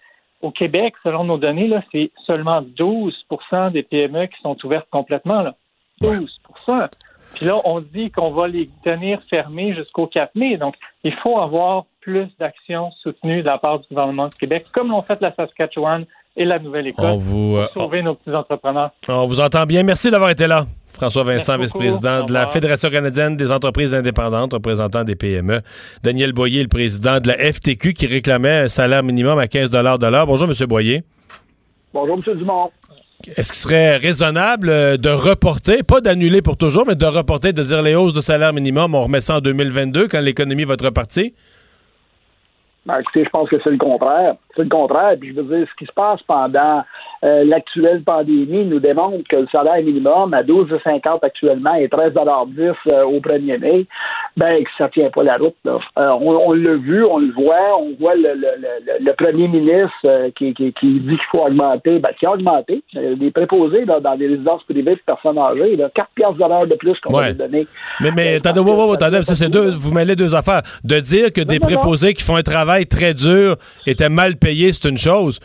Au 0.42 0.50
Québec, 0.50 0.94
selon 1.02 1.24
nos 1.24 1.38
données, 1.38 1.68
là, 1.68 1.82
c'est 1.92 2.10
seulement 2.26 2.62
12% 2.62 3.72
des 3.72 3.82
PME 3.82 4.26
qui 4.26 4.40
sont 4.42 4.56
ouvertes 4.64 4.88
complètement. 4.90 5.42
Là. 5.42 5.54
12% 6.02 6.88
Puis 7.34 7.46
là, 7.46 7.60
on 7.64 7.80
dit 7.80 8.10
qu'on 8.10 8.32
va 8.32 8.48
les 8.48 8.68
tenir 8.84 9.20
fermés 9.30 9.74
jusqu'au 9.74 10.06
4 10.06 10.34
mai. 10.34 10.56
Donc, 10.56 10.74
il 11.04 11.14
faut 11.22 11.38
avoir 11.38 11.84
plus 12.00 12.28
d'actions 12.38 12.90
soutenues 13.02 13.42
de 13.42 13.46
la 13.46 13.58
part 13.58 13.78
du 13.78 13.86
gouvernement 13.88 14.26
du 14.26 14.36
Québec, 14.36 14.66
comme 14.72 14.88
l'ont 14.88 15.02
fait 15.02 15.20
la 15.20 15.32
Saskatchewan 15.34 16.04
et 16.36 16.44
la 16.44 16.58
Nouvelle-École, 16.58 17.18
pour 17.20 17.58
euh, 17.58 17.66
sauver 17.72 18.02
nos 18.02 18.14
petits 18.14 18.34
entrepreneurs. 18.34 18.90
On 19.08 19.26
vous 19.26 19.40
entend 19.40 19.64
bien. 19.64 19.82
Merci 19.82 20.10
d'avoir 20.10 20.30
été 20.30 20.46
là. 20.46 20.64
François 20.92 21.24
Vincent, 21.24 21.58
vice-président 21.58 22.24
de 22.24 22.32
la 22.32 22.46
Fédération 22.46 22.90
canadienne 22.90 23.36
des 23.36 23.50
entreprises 23.50 23.94
indépendantes, 23.94 24.52
représentant 24.52 25.04
des 25.04 25.16
PME. 25.16 25.60
Daniel 26.02 26.32
Boyer, 26.32 26.62
le 26.62 26.68
président 26.68 27.18
de 27.18 27.28
la 27.28 27.52
FTQ, 27.52 27.94
qui 27.94 28.06
réclamait 28.06 28.60
un 28.60 28.68
salaire 28.68 29.02
minimum 29.02 29.38
à 29.38 29.48
15 29.48 29.70
de 29.70 29.78
l'heure. 30.06 30.26
Bonjour, 30.26 30.48
M. 30.48 30.66
Boyer. 30.66 31.02
Bonjour, 31.92 32.16
M. 32.16 32.36
Dumont. 32.36 32.70
Est-ce 33.36 33.52
qu'il 33.52 33.60
serait 33.60 33.96
raisonnable 33.96 34.68
euh, 34.68 34.96
de 34.96 35.08
reporter, 35.08 35.84
pas 35.84 36.00
d'annuler 36.00 36.42
pour 36.42 36.56
toujours, 36.56 36.84
mais 36.86 36.96
de 36.96 37.06
reporter, 37.06 37.52
de 37.52 37.62
dire 37.62 37.80
les 37.80 37.94
hausses 37.94 38.14
de 38.14 38.20
salaire 38.20 38.52
minimum, 38.52 38.94
on 38.94 39.04
remet 39.04 39.20
ça 39.20 39.36
en 39.36 39.40
2022 39.40 40.08
quand 40.08 40.20
l'économie 40.20 40.64
va 40.64 40.74
être 40.74 40.84
repartie? 40.84 41.34
Ben, 42.84 42.98
écoutez, 42.98 43.24
je 43.24 43.30
pense 43.30 43.48
que 43.48 43.56
c'est 43.62 43.70
le 43.70 43.78
contraire. 43.78 44.34
C'est 44.56 44.64
le 44.64 44.68
contraire. 44.68 45.16
Puis 45.20 45.34
je 45.34 45.40
veux 45.40 45.56
dire, 45.56 45.66
ce 45.70 45.76
qui 45.78 45.86
se 45.86 45.92
passe 45.92 46.20
pendant 46.26 46.82
euh, 47.24 47.44
l'actuelle 47.44 48.02
pandémie 48.02 48.64
nous 48.64 48.80
démontre 48.80 49.22
que 49.28 49.36
le 49.36 49.46
salaire 49.52 49.80
minimum 49.82 50.34
à 50.34 50.42
12,50 50.42 51.20
actuellement 51.22 51.74
et 51.74 51.86
13,10 51.86 52.74
euh, 52.92 53.04
au 53.04 53.20
1er 53.20 53.58
mai, 53.60 53.86
ben 54.36 54.64
que 54.64 54.70
ça 54.76 54.88
tient 54.88 55.08
pas 55.10 55.22
la 55.22 55.36
route. 55.36 55.54
Là. 55.64 55.78
Euh, 55.98 56.08
on, 56.20 56.52
l'a 56.52 56.74
vu, 56.74 57.04
on 57.04 57.18
le 57.18 57.32
voit, 57.32 57.78
on 57.78 57.94
voit 58.00 58.16
le, 58.16 58.34
le, 58.34 59.04
le, 59.04 59.12
premier 59.12 59.46
ministre 59.46 60.30
qui, 60.36 60.52
qui, 60.54 60.72
qui, 60.72 61.00
dit 61.00 61.10
qu'il 61.10 61.18
faut 61.30 61.46
augmenter, 61.46 62.00
ben 62.00 62.10
qui 62.18 62.26
a 62.26 62.32
augmenté. 62.32 62.82
les 62.94 63.30
préposés 63.30 63.84
là, 63.84 64.00
dans 64.00 64.14
les 64.14 64.26
résidences 64.26 64.64
privées 64.64 64.96
de 64.96 65.00
personnes 65.06 65.38
âgées, 65.38 65.76
là, 65.76 65.90
4 65.94 66.08
piastres 66.16 66.38
de 66.38 66.66
de 66.66 66.74
plus 66.74 66.98
qu'on 67.00 67.12
va 67.12 67.32
donner. 67.32 67.66
Mais, 68.00 68.10
mais 68.10 68.34
attendez, 68.36 68.60
attendez, 68.94 69.22
ça, 69.22 69.34
c'est 69.36 69.48
deux, 69.48 69.70
vous 69.70 69.92
mêlez 69.92 70.16
deux 70.16 70.34
affaires. 70.34 70.62
De 70.82 70.98
dire 70.98 71.32
que 71.32 71.40
des 71.40 71.60
préposés 71.60 72.14
qui 72.14 72.24
font 72.24 72.36
un 72.36 72.42
travail 72.42 72.86
très 72.86 73.14
dur 73.14 73.56
étaient 73.86 74.08
mal 74.08 74.36
payés, 74.36 74.72
c'est 74.72 74.88
une 74.88 74.98
chose 74.98 75.38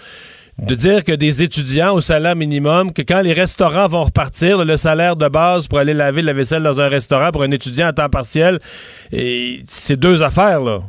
de 0.59 0.73
dire 0.73 1.03
que 1.03 1.11
des 1.11 1.43
étudiants 1.43 1.93
au 1.93 2.01
salaire 2.01 2.35
minimum, 2.35 2.91
que 2.91 3.03
quand 3.03 3.21
les 3.21 3.33
restaurants 3.33 3.87
vont 3.87 4.05
repartir, 4.05 4.65
le 4.65 4.77
salaire 4.77 5.15
de 5.15 5.27
base 5.27 5.67
pour 5.67 5.77
aller 5.77 5.93
laver 5.93 6.23
la 6.23 6.33
vaisselle 6.33 6.63
dans 6.63 6.81
un 6.81 6.89
restaurant 6.89 7.31
pour 7.31 7.43
un 7.43 7.51
étudiant 7.51 7.87
à 7.87 7.93
temps 7.93 8.09
partiel, 8.09 8.59
c'est 9.11 9.99
deux 9.99 10.23
affaires, 10.23 10.61
là. 10.61 10.79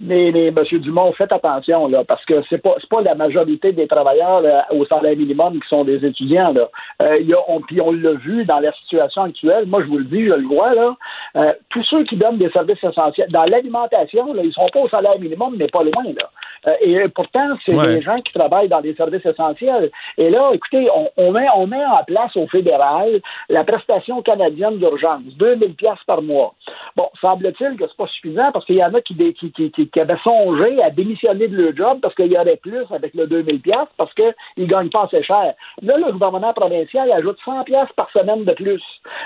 mais, 0.00 0.46
M. 0.46 0.54
Dumont, 0.78 1.12
faites 1.12 1.32
attention, 1.32 1.86
là, 1.88 2.02
parce 2.04 2.24
que 2.24 2.42
c'est 2.48 2.62
pas, 2.62 2.76
pas 2.88 3.02
la 3.02 3.14
majorité 3.14 3.72
des 3.72 3.86
travailleurs 3.86 4.42
au 4.70 4.86
salaire 4.86 5.16
minimum 5.16 5.60
qui 5.60 5.68
sont 5.68 5.84
des 5.84 6.02
étudiants. 6.04 6.54
Là. 6.56 6.70
Euh, 7.02 7.18
on, 7.48 7.60
puis 7.60 7.82
on 7.82 7.92
l'a 7.92 8.12
vu 8.12 8.46
dans 8.46 8.60
la 8.60 8.72
situation 8.72 9.24
actuelle. 9.24 9.66
Moi, 9.66 9.82
je 9.82 9.88
vous 9.88 9.98
le 9.98 10.04
dis, 10.04 10.24
je 10.24 10.32
le 10.32 10.46
vois, 10.46 10.74
là. 10.74 10.96
Euh, 11.36 11.52
tous 11.68 11.82
ceux 11.84 12.04
qui 12.04 12.16
donnent 12.16 12.38
des 12.38 12.50
services 12.50 12.82
essentiels, 12.82 13.28
dans 13.30 13.44
l'alimentation, 13.44 14.34
ils 14.42 14.52
sont 14.54 14.68
pas 14.72 14.80
au 14.80 14.88
salaire 14.88 15.18
minimum, 15.18 15.56
mais 15.58 15.68
pas 15.68 15.82
loin, 15.82 16.04
là. 16.04 16.30
Euh, 16.66 16.74
et 16.80 17.08
pourtant, 17.08 17.56
c'est 17.64 17.72
des 17.72 18.02
gens 18.02 18.20
qui 18.20 18.32
travaillent 18.32 18.68
dans 18.68 18.80
des 18.80 18.94
services 18.94 19.24
essentiels. 19.24 19.90
Et 20.18 20.30
là, 20.30 20.50
écoutez, 20.52 20.88
on, 20.94 21.08
on, 21.16 21.32
met, 21.32 21.46
on 21.56 21.66
met 21.66 21.84
en 21.84 22.04
place 22.04 22.36
au 22.36 22.46
fédéral 22.48 23.20
la 23.48 23.64
prestation 23.64 24.22
canadienne 24.22 24.78
d'urgence, 24.78 25.22
2000 25.38 25.74
pièces 25.74 26.02
par 26.06 26.22
mois. 26.22 26.54
Bon, 26.96 27.08
semble-t-il 27.20 27.76
que 27.76 27.86
c'est 27.86 27.96
pas 27.96 28.06
suffisant 28.08 28.52
parce 28.52 28.64
qu'il 28.64 28.76
y 28.76 28.84
en 28.84 28.94
a 28.94 29.00
qui, 29.00 29.14
qui, 29.34 29.52
qui, 29.52 29.70
qui, 29.70 30.00
avaient 30.00 30.18
songé 30.22 30.82
à 30.82 30.90
démissionner 30.90 31.48
de 31.48 31.56
leur 31.56 31.76
job 31.76 31.98
parce 32.02 32.14
qu'il 32.14 32.32
y 32.32 32.38
aurait 32.38 32.56
plus 32.56 32.84
avec 32.90 33.14
le 33.14 33.26
2000 33.26 33.60
pièces 33.60 33.88
parce 33.96 34.12
qu'ils 34.14 34.34
ne 34.58 34.66
gagnent 34.66 34.90
pas 34.90 35.04
assez 35.04 35.22
cher. 35.22 35.54
Là, 35.82 35.96
le 35.96 36.12
gouvernement 36.12 36.52
provincial 36.52 37.10
ajoute 37.12 37.38
100 37.44 37.64
pièces 37.64 37.92
par 37.96 38.10
semaine 38.10 38.44
de 38.44 38.52
plus. 38.52 38.82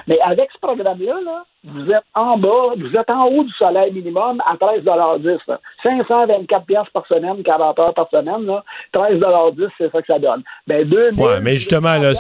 Mais 0.07 0.19
avec 0.21 0.51
ce 0.53 0.59
programme-là, 0.59 1.17
là, 1.25 1.45
vous 1.67 1.91
êtes 1.91 2.05
en 2.15 2.37
bas, 2.37 2.75
vous 2.77 2.97
êtes 2.97 3.11
en 3.11 3.27
haut 3.27 3.45
du 3.45 3.53
salaire 3.59 3.91
minimum 3.93 4.41
à 4.47 4.55
13,10 4.55 5.39
524 5.83 6.67
pièces 6.67 6.89
par 6.93 7.07
semaine, 7.07 7.43
40 7.43 7.79
heures 7.79 7.95
par 7.95 8.09
semaine, 8.11 8.45
là, 8.45 8.63
13,10 8.95 9.69
c'est 9.79 9.91
ça 9.91 10.01
que 10.01 10.07
ça 10.07 10.19
donne. 10.19 10.43
Ben, 10.67 10.89
2000, 10.89 11.21
ouais, 11.23 11.41
mais 11.41 11.53
justement, 11.53 11.97
là, 11.99 12.13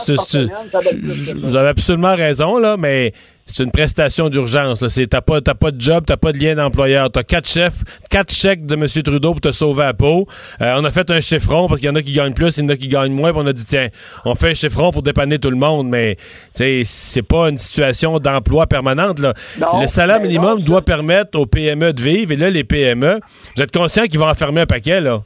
vous 1.42 1.57
avez 1.57 1.68
absolument 1.68 2.14
raison, 2.14 2.59
là, 2.59 2.76
mais 2.78 3.12
c'est 3.47 3.62
une 3.62 3.70
prestation 3.70 4.28
d'urgence. 4.28 4.84
T'as 5.11 5.20
pas, 5.20 5.40
pas 5.40 5.70
de 5.70 5.80
job, 5.80 6.05
t'as 6.07 6.16
pas 6.16 6.32
de 6.32 6.38
lien 6.38 6.55
d'employeur. 6.55 7.11
T'as 7.11 7.22
quatre 7.22 7.49
chefs, 7.49 7.84
quatre 8.11 8.32
chèques 8.32 8.66
de 8.66 8.74
M. 8.74 8.86
Trudeau 8.88 9.32
pour 9.32 9.40
te 9.40 9.53
sauver 9.53 9.84
à 9.84 9.95
peau. 9.95 10.26
Euh, 10.61 10.74
on 10.78 10.84
a 10.84 10.90
fait 10.90 11.11
un 11.11 11.20
chiffron 11.20 11.68
parce 11.68 11.80
qu'il 11.80 11.88
y 11.88 11.92
en 11.92 11.95
a 11.95 12.03
qui 12.03 12.12
gagnent 12.12 12.34
plus, 12.34 12.57
il 12.57 12.64
y 12.64 12.66
en 12.66 12.70
a 12.70 12.76
qui 12.76 12.88
gagnent 12.88 13.12
moins. 13.12 13.32
on 13.34 13.47
a 13.47 13.53
dit 13.53 13.64
tiens, 13.64 13.88
on 14.24 14.34
fait 14.34 14.51
un 14.51 14.55
chiffron 14.55 14.90
pour 14.90 15.03
dépanner 15.03 15.38
tout 15.38 15.51
le 15.51 15.57
monde, 15.57 15.88
mais 15.88 16.16
c'est 16.55 17.22
pas 17.22 17.49
une 17.49 17.59
situation 17.59 18.18
d'emploi 18.18 18.66
permanente. 18.66 19.18
Là. 19.18 19.34
le 19.80 19.86
salaire 19.86 20.20
minimum 20.20 20.62
doit 20.62 20.82
permettre 20.82 21.38
aux 21.38 21.47
PME 21.47 21.92
de 21.92 22.03
vivre. 22.03 22.32
Et 22.32 22.36
là, 22.36 22.51
les 22.51 22.64
PME, 22.64 23.20
vous 23.57 23.62
êtes 23.62 23.72
conscient 23.72 24.05
qu'ils 24.05 24.18
vont 24.18 24.28
enfermer 24.28 24.62
un 24.62 24.66
paquet, 24.66 25.01
là. 25.01 25.22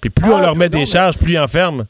Puis 0.00 0.10
plus 0.10 0.30
on 0.30 0.36
ah, 0.36 0.42
leur 0.42 0.56
met 0.56 0.68
des 0.68 0.84
charges, 0.84 1.16
plus 1.16 1.32
ils 1.32 1.38
enferment. 1.38 1.84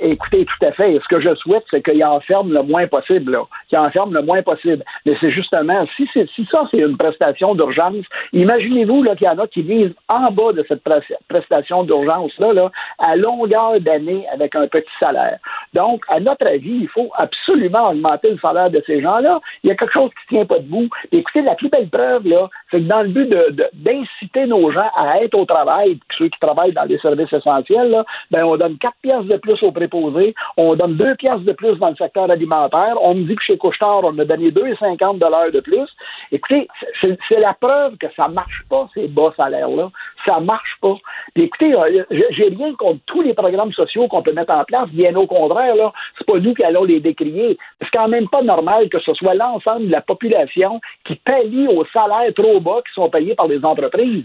Écoutez, 0.00 0.46
tout 0.46 0.66
à 0.66 0.72
fait. 0.72 0.98
Ce 1.02 1.08
que 1.08 1.20
je 1.20 1.34
souhaite, 1.34 1.64
c'est 1.70 1.82
qu'il 1.82 2.02
enferme 2.04 2.52
le 2.52 2.62
moins 2.62 2.86
possible, 2.86 3.38
qu'il 3.68 3.78
enferme 3.78 4.14
le 4.14 4.22
moins 4.22 4.42
possible. 4.42 4.82
Mais 5.04 5.14
c'est 5.20 5.30
justement, 5.30 5.84
si, 5.96 6.08
si 6.12 6.48
ça, 6.50 6.66
c'est 6.70 6.78
une 6.78 6.96
prestation 6.96 7.54
d'urgence, 7.54 8.04
imaginez-vous 8.32 9.04
qu'il 9.16 9.26
y 9.26 9.28
en 9.28 9.38
a 9.38 9.46
qui 9.46 9.62
vivent 9.62 9.94
en 10.12 10.30
bas 10.30 10.52
de 10.52 10.64
cette 10.68 10.82
prestation 11.28 11.84
d'urgence-là, 11.84 12.52
là, 12.52 12.70
à 12.98 13.16
longueur 13.16 13.80
d'année 13.80 14.26
avec 14.32 14.54
un 14.54 14.66
petit 14.68 14.90
salaire. 15.04 15.38
Donc, 15.74 16.02
à 16.08 16.20
notre 16.20 16.46
avis, 16.46 16.78
il 16.82 16.88
faut 16.88 17.10
absolument 17.16 17.90
augmenter 17.90 18.30
le 18.30 18.38
salaire 18.38 18.70
de 18.70 18.82
ces 18.86 19.02
gens-là. 19.02 19.40
Il 19.62 19.68
y 19.68 19.70
a 19.70 19.76
quelque 19.76 19.92
chose 19.92 20.10
qui 20.10 20.34
tient 20.34 20.46
pas 20.46 20.58
debout. 20.60 20.88
écoutez, 21.12 21.42
la 21.42 21.56
plus 21.56 21.68
belle 21.68 21.88
preuve, 21.88 22.26
là, 22.26 22.48
c'est 22.70 22.78
que 22.78 22.86
dans 22.86 23.02
le 23.02 23.08
but 23.08 23.28
d'inciter 23.74 24.46
nos 24.46 24.70
gens 24.70 24.90
à 24.96 25.22
être 25.22 25.34
au 25.34 25.44
travail, 25.44 25.98
ceux 26.16 26.28
qui 26.28 26.40
travaillent 26.40 26.72
dans 26.72 26.84
les 26.84 26.98
services 26.98 27.32
essentiels, 27.32 27.90
là, 27.90 28.04
ben, 28.30 28.44
on 28.44 28.56
donne 28.56 28.78
quatre 28.78 28.96
pièces 29.02 29.24
de 29.24 29.36
plus 29.36 29.62
aux 29.62 29.72
préposés, 29.74 30.34
on 30.56 30.74
donne 30.74 30.96
deux 30.96 31.14
pièces 31.16 31.40
de 31.40 31.52
plus 31.52 31.76
dans 31.76 31.90
le 31.90 31.96
secteur 31.96 32.30
alimentaire, 32.30 32.96
on 33.02 33.14
me 33.14 33.24
dit 33.24 33.36
que 33.36 33.42
chez 33.42 33.58
Couchetard, 33.58 34.04
on 34.04 34.18
a 34.18 34.24
donné 34.24 34.50
2,50 34.50 35.18
dollars 35.18 35.50
de 35.52 35.60
plus. 35.60 35.88
Écoutez, 36.32 36.68
c'est 37.02 37.40
la 37.40 37.54
preuve 37.54 37.96
que 37.98 38.06
ça 38.16 38.28
marche 38.28 38.62
pas, 38.70 38.88
ces 38.94 39.08
bas 39.08 39.32
salaires-là. 39.36 39.90
Ça 40.26 40.40
marche 40.40 40.76
pas. 40.80 40.96
Puis 41.34 41.44
écoutez, 41.44 41.74
euh, 41.74 42.04
j'ai 42.10 42.48
rien 42.48 42.74
contre 42.74 43.00
tous 43.06 43.20
les 43.20 43.34
programmes 43.34 43.72
sociaux 43.72 44.08
qu'on 44.08 44.22
peut 44.22 44.32
mettre 44.32 44.52
en 44.52 44.64
place, 44.64 44.88
bien 44.90 45.14
au 45.16 45.26
contraire, 45.26 45.76
là, 45.76 45.92
c'est 46.16 46.26
pas 46.26 46.38
nous 46.38 46.54
qui 46.54 46.64
allons 46.64 46.84
les 46.84 47.00
décrier. 47.00 47.58
C'est 47.80 47.90
quand 47.92 48.08
même 48.08 48.28
pas 48.28 48.42
normal 48.42 48.88
que 48.88 49.00
ce 49.00 49.12
soit 49.14 49.34
l'ensemble 49.34 49.86
de 49.86 49.92
la 49.92 50.00
population 50.00 50.80
qui 51.04 51.16
paye 51.16 51.68
aux 51.68 51.84
salaires 51.92 52.32
trop 52.34 52.60
bas 52.60 52.80
qui 52.86 52.94
sont 52.94 53.10
payés 53.10 53.34
par 53.34 53.48
les 53.48 53.64
entreprises. 53.64 54.24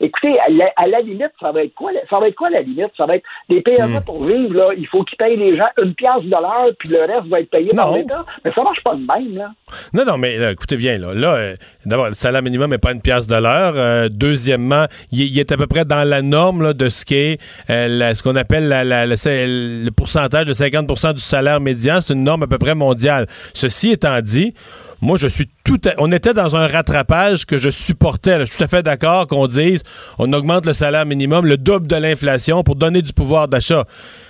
Écoutez, 0.00 0.38
à 0.76 0.86
la, 0.86 1.00
limite, 1.00 1.32
ça 1.40 1.52
va 1.52 1.64
être 1.64 1.74
quoi? 1.74 1.90
Ça 2.08 2.18
va 2.18 2.28
être 2.28 2.34
quoi 2.34 2.50
la 2.50 2.62
limite? 2.62 2.90
Ça 2.96 3.06
va 3.06 3.16
être 3.16 3.24
des 3.48 3.60
PME 3.60 3.98
hmm. 3.98 4.04
pour 4.04 4.24
vivre, 4.24 4.54
là, 4.54 4.70
il 4.76 4.86
faut 4.90 5.04
qu'ils 5.04 5.16
payent 5.16 5.36
les 5.36 5.56
gens 5.56 5.68
une 5.82 5.94
pièce 5.94 6.22
de 6.24 6.30
l'heure, 6.30 6.70
puis 6.78 6.88
le 6.88 7.00
reste 7.00 7.28
va 7.28 7.40
être 7.40 7.50
payé 7.50 7.70
par 7.74 7.92
l'État. 7.92 8.24
Mais 8.44 8.52
ça 8.52 8.62
marche 8.62 8.82
pas 8.84 8.94
de 8.94 9.00
même, 9.00 9.36
là. 9.36 9.50
Non, 9.92 10.04
non, 10.04 10.18
mais 10.18 10.36
écoutez 10.52 10.76
bien, 10.76 10.98
là, 10.98 11.14
là 11.14 11.34
euh, 11.34 11.56
d'abord, 11.86 12.08
le 12.08 12.14
salaire 12.14 12.42
minimum 12.42 12.70
n'est 12.70 12.78
pas 12.78 12.92
une 12.92 13.00
pièce 13.00 13.26
de 13.26 13.36
l'heure. 13.36 13.74
Euh, 13.76 14.08
deuxièmement, 14.10 14.86
il, 15.12 15.38
est 15.38 15.52
à 15.52 15.56
peu 15.56 15.66
près 15.66 15.84
dans 15.84 16.06
la 16.08 16.22
norme 16.22 16.74
de 16.74 16.88
ce 16.88 17.04
qu'est 17.04 17.38
euh, 17.70 18.14
ce 18.14 18.22
qu'on 18.22 18.36
appelle 18.36 18.68
le 18.68 19.90
pourcentage 19.90 20.46
de 20.46 20.54
50% 20.54 21.14
du 21.14 21.20
salaire 21.20 21.60
médian. 21.60 22.00
C'est 22.00 22.14
une 22.14 22.24
norme 22.24 22.42
à 22.42 22.46
peu 22.46 22.58
près 22.58 22.74
mondiale. 22.74 23.26
Ceci 23.54 23.90
étant 23.90 24.20
dit, 24.20 24.54
moi, 25.00 25.16
je 25.16 25.26
suis 25.26 25.48
tout 25.64 25.80
On 25.98 26.12
était 26.12 26.34
dans 26.34 26.56
un 26.56 26.66
rattrapage 26.66 27.46
que 27.46 27.58
je 27.58 27.70
supportais. 27.70 28.40
Je 28.40 28.44
suis 28.44 28.58
tout 28.58 28.64
à 28.64 28.68
fait 28.68 28.82
d'accord 28.82 29.26
qu'on 29.26 29.46
dise 29.46 29.82
on 30.18 30.32
augmente 30.32 30.66
le 30.66 30.72
salaire 30.72 31.06
minimum, 31.06 31.46
le 31.46 31.56
double 31.56 31.86
de 31.86 31.96
l'inflation 31.96 32.62
pour 32.62 32.76
donner 32.76 33.02
du 33.02 33.12
pouvoir 33.12 33.48
d'achat. 33.48 33.84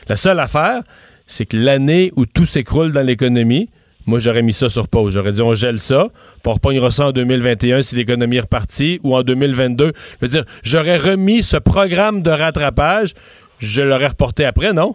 La 0.08 0.16
seule 0.16 0.38
affaire, 0.38 0.82
c'est 1.26 1.46
que 1.46 1.56
l'année 1.56 2.12
où 2.16 2.26
tout 2.26 2.46
s'écroule 2.46 2.92
dans 2.92 3.02
l'économie, 3.02 3.68
moi, 4.06 4.18
j'aurais 4.18 4.42
mis 4.42 4.52
ça 4.52 4.68
sur 4.68 4.88
pause. 4.88 5.14
J'aurais 5.14 5.32
dit, 5.32 5.42
on 5.42 5.54
gèle 5.54 5.78
ça, 5.78 6.08
puis 6.42 6.46
on 6.46 6.54
repognera 6.54 6.90
ça 6.90 7.08
en 7.08 7.12
2021 7.12 7.82
si 7.82 7.96
l'économie 7.96 8.36
est 8.36 8.40
repartie, 8.40 8.98
ou 9.04 9.14
en 9.14 9.22
2022. 9.22 9.92
Je 9.94 10.26
veux 10.26 10.28
dire, 10.28 10.44
j'aurais 10.62 10.96
remis 10.96 11.42
ce 11.42 11.56
programme 11.56 12.22
de 12.22 12.30
rattrapage, 12.30 13.14
je 13.58 13.82
l'aurais 13.82 14.08
reporté 14.08 14.44
après, 14.44 14.72
non? 14.72 14.94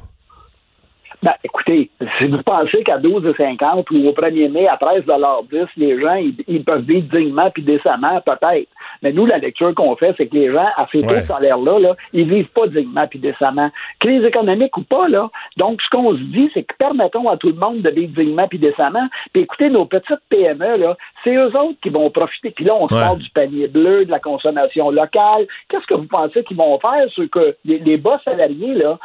Ben, 1.26 1.34
écoutez, 1.44 1.90
si 2.20 2.28
vous 2.28 2.44
pensez 2.44 2.84
qu'à 2.84 3.00
12,50 3.00 3.86
ou 3.92 4.10
au 4.10 4.12
1er 4.12 4.52
mai 4.52 4.68
à 4.68 4.76
13,10 4.76 5.68
les 5.76 6.00
gens, 6.00 6.22
ils, 6.48 6.64
peuvent 6.64 6.84
vivre 6.84 7.08
dignement 7.12 7.50
puis 7.50 7.64
décemment, 7.64 8.22
peut-être. 8.22 8.70
Mais 9.02 9.12
nous, 9.12 9.26
la 9.26 9.40
lecture 9.40 9.74
qu'on 9.74 9.96
fait, 9.96 10.14
c'est 10.18 10.28
que 10.28 10.36
les 10.36 10.52
gens, 10.52 10.68
à 10.78 10.86
ces 10.92 11.02
taux 11.02 11.20
salaires-là, 11.28 11.80
là, 11.80 11.96
ils 12.14 12.30
vivent 12.30 12.52
pas 12.54 12.68
dignement 12.68 13.08
puis 13.08 13.18
décemment. 13.18 13.72
Crise 14.00 14.24
économique 14.24 14.78
ou 14.78 14.84
pas, 14.84 15.08
là. 15.08 15.32
Donc, 15.58 15.82
ce 15.82 15.90
qu'on 15.90 16.14
se 16.14 16.22
dit, 16.22 16.52
c'est 16.54 16.62
que 16.62 16.76
permettons 16.78 17.28
à 17.28 17.38
tout 17.38 17.50
le 17.50 17.56
monde 17.56 17.82
de 17.82 17.90
vivre 17.90 18.14
dignement 18.14 18.48
puis 18.48 18.60
décemment. 18.60 19.08
Puis 19.34 19.42
écoutez, 19.42 19.72
nos 19.72 19.86
petites 19.86 20.22
PME, 20.30 20.78
là, 20.78 20.96
c'est 21.26 21.36
eux 21.36 21.58
autres 21.58 21.80
qui 21.82 21.90
vont 21.90 22.10
profiter. 22.12 22.52
Puis 22.52 22.66
là, 22.66 22.76
on 22.76 22.88
se 22.88 22.94
parle 22.94 23.18
du 23.18 23.30
panier 23.32 23.68
bleu, 23.68 24.06
de 24.06 24.12
la 24.12 24.20
consommation 24.20 24.92
locale. 24.92 25.48
Qu'est-ce 25.70 25.88
que 25.88 25.96
vous 25.96 26.08
pensez 26.08 26.44
qu'ils 26.44 26.56
vont 26.56 26.80
faire? 26.80 27.06
Ce 27.16 27.24
que 27.24 27.56
les, 27.66 27.98
bas 27.98 28.22
salariés, 28.24 28.76
là, 28.76 29.00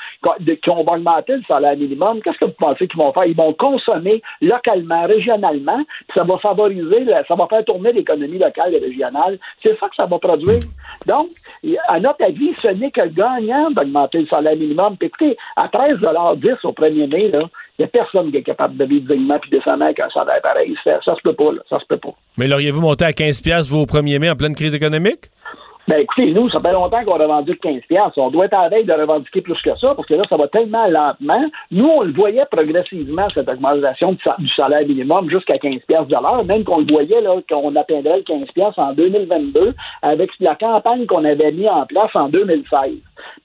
qui 0.47 0.71
ont 0.71 0.81
augmenté 0.81 1.37
le 1.37 1.43
salaire 1.49 1.77
minimum, 1.77 2.21
qu'est-ce 2.23 2.39
que 2.39 2.45
vous 2.45 2.53
pensez 2.59 2.87
qu'ils 2.87 2.99
vont 2.99 3.13
faire? 3.13 3.25
Ils 3.25 3.37
vont 3.37 3.55
consommer 3.55 4.23
localement, 4.43 5.07
régionalement, 5.07 5.83
puis 6.09 6.15
ça 6.15 6.25
va 6.25 6.39
favoriser, 6.39 7.07
ça 7.27 7.35
va 7.35 7.47
faire 7.47 7.65
tourner 7.65 7.93
l'économie 7.93 8.39
locale 8.39 8.75
et 8.75 8.79
régionale. 8.79 9.39
C'est 9.63 9.79
ça 9.79 9.89
que 9.89 9.97
ça 9.97 10.07
va 10.07 10.19
produire. 10.19 10.61
Donc, 11.07 11.29
à 11.89 11.99
notre 12.01 12.23
avis, 12.25 12.53
ce 12.55 12.69
n'est 12.69 12.91
que 12.91 13.07
gagnant 13.09 13.71
d'augmenter 13.71 14.19
le 14.19 14.27
salaire 14.27 14.57
minimum. 14.57 14.97
Puis 14.99 15.09
écoutez, 15.09 15.37
à 15.57 15.69
13,10 15.69 16.59
au 16.65 16.73
1er 16.73 17.09
mai, 17.09 17.29
là, 17.29 17.43
n'y 17.81 17.87
a 17.87 17.89
personne 17.89 18.31
qui 18.31 18.39
est 18.39 18.43
capable 18.43 18.77
de 18.77 18.85
vivre 18.85 19.13
dignement 19.13 19.39
puis 19.39 19.51
descendre 19.51 19.85
avec 19.85 20.01
un 20.01 20.11
salaire 20.11 20.41
pareil. 20.43 20.75
Ça, 20.85 21.01
ça 21.05 21.15
se 21.15 21.21
peut 21.23 21.35
pas, 21.35 21.53
là. 21.53 21.61
Ça 21.69 21.79
se 21.79 21.85
peut 21.87 21.99
pas. 21.99 22.15
Mais 22.39 22.49
l'auriez-vous 22.49 22.81
monté 22.81 23.05
à 23.05 23.13
15 23.13 23.69
vous 23.69 23.81
au 23.81 23.87
1er 23.87 24.19
mai 24.19 24.31
en 24.31 24.37
pleine 24.37 24.55
crise 24.55 24.75
économique? 24.75 25.31
Ben 25.89 25.99
écoutez, 26.03 26.31
nous, 26.31 26.49
ça 26.51 26.61
fait 26.61 26.73
longtemps 26.73 27.03
qu'on 27.05 27.19
revendique 27.19 27.61
15 27.61 27.81
On 28.17 28.31
doit 28.31 28.45
être 28.45 28.55
à 28.55 28.69
veille 28.69 28.85
de 28.85 28.93
revendiquer 28.93 29.41
plus 29.41 29.61
que 29.61 29.77
ça, 29.77 29.93
parce 29.95 30.07
que 30.07 30.15
là, 30.15 30.23
ça 30.29 30.37
va 30.37 30.47
tellement 30.47 30.87
lentement. 30.87 31.45
Nous, 31.73 31.85
on 31.85 32.03
le 32.03 32.13
voyait 32.13 32.45
progressivement, 32.49 33.27
cette 33.35 33.49
augmentation 33.49 34.13
du 34.13 34.49
salaire 34.51 34.87
minimum 34.87 35.29
jusqu'à 35.29 35.59
15 35.59 35.81
de 35.89 36.45
même 36.45 36.63
qu'on 36.63 36.79
le 36.79 36.93
voyait, 36.93 37.21
là, 37.21 37.35
qu'on 37.49 37.75
atteindrait 37.75 38.19
le 38.19 38.23
15 38.23 38.75
en 38.77 38.93
2022 38.93 39.75
avec 40.03 40.31
la 40.39 40.55
campagne 40.55 41.07
qu'on 41.07 41.25
avait 41.25 41.51
mis 41.51 41.69
en 41.69 41.85
place 41.87 42.15
en 42.15 42.29
2016. 42.29 42.91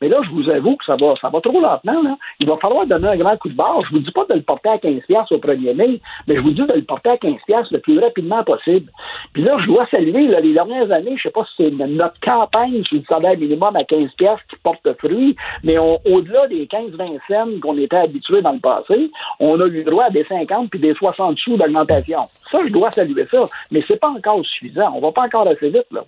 Mais 0.01 0.09
là, 0.09 0.19
je 0.23 0.30
vous 0.30 0.49
avoue 0.49 0.76
que 0.76 0.86
ça 0.86 0.95
va, 0.95 1.13
ça 1.21 1.30
va 1.30 1.41
trop 1.41 1.59
lentement. 1.59 2.01
Là. 2.03 2.17
Il 2.39 2.47
va 2.47 2.57
falloir 2.57 2.86
donner 2.86 3.07
un 3.07 3.17
grand 3.17 3.38
coup 3.38 3.49
de 3.49 3.55
barre. 3.55 3.82
Je 3.86 3.95
vous 3.95 3.99
dis 3.99 4.11
pas 4.11 4.26
de 4.30 4.36
le 4.36 4.41
porter 4.41 4.69
à 4.69 4.78
15 4.78 5.01
au 5.32 5.38
1er 5.38 5.73
mai, 5.73 6.01
mais 6.28 6.36
je 6.36 6.41
vous 6.41 6.51
dis 6.51 6.61
de 6.61 6.73
le 6.73 6.84
porter 6.84 7.09
à 7.09 7.17
15 7.17 7.36
le 7.71 7.80
plus 7.80 7.99
rapidement 7.99 8.43
possible. 8.43 8.91
Puis 9.34 9.43
là, 9.43 9.57
je 9.59 9.65
dois 9.67 9.88
saluer 9.91 10.28
là, 10.28 10.39
les 10.39 10.53
dernières 10.53 10.91
années, 10.91 11.15
je 11.17 11.23
sais 11.23 11.32
pas 11.32 11.45
si 11.45 11.63
c'est 11.63 11.71
notre 11.71 12.19
campagne 12.21 12.84
sur 12.84 12.97
le 12.97 13.03
salaire 13.11 13.38
minimum 13.38 13.76
à 13.76 13.84
15 13.84 14.09
qui 14.17 14.55
porte 14.63 14.88
fruit, 14.99 15.36
mais 15.63 15.78
au-delà 15.78 16.47
des 16.47 16.65
15-20 16.67 17.19
cents 17.28 17.59
qu'on 17.61 17.78
était 17.78 17.97
habitués 17.97 18.41
dans 18.41 18.53
le 18.53 18.59
passé, 18.59 19.11
on 19.39 19.59
a 19.59 19.67
eu 19.67 19.84
droit 19.84 20.05
à 20.05 20.09
des 20.09 20.26
50 20.26 20.69
puis 20.69 20.80
des 20.80 20.93
60 20.93 21.38
sous 21.38 21.57
d'augmentation. 21.57 22.21
Ça, 22.51 22.59
je 22.65 22.71
dois 22.71 22.91
saluer 22.91 23.26
ça, 23.32 23.45
mais 23.71 23.84
c'est 23.88 23.99
pas 23.99 24.09
encore 24.09 24.45
suffisant. 24.45 24.91
On 24.95 25.01
va 25.01 25.11
pas 25.11 25.23
encore 25.23 25.47
assez 25.47 25.69
vite, 25.69 25.88
là. 25.91 26.03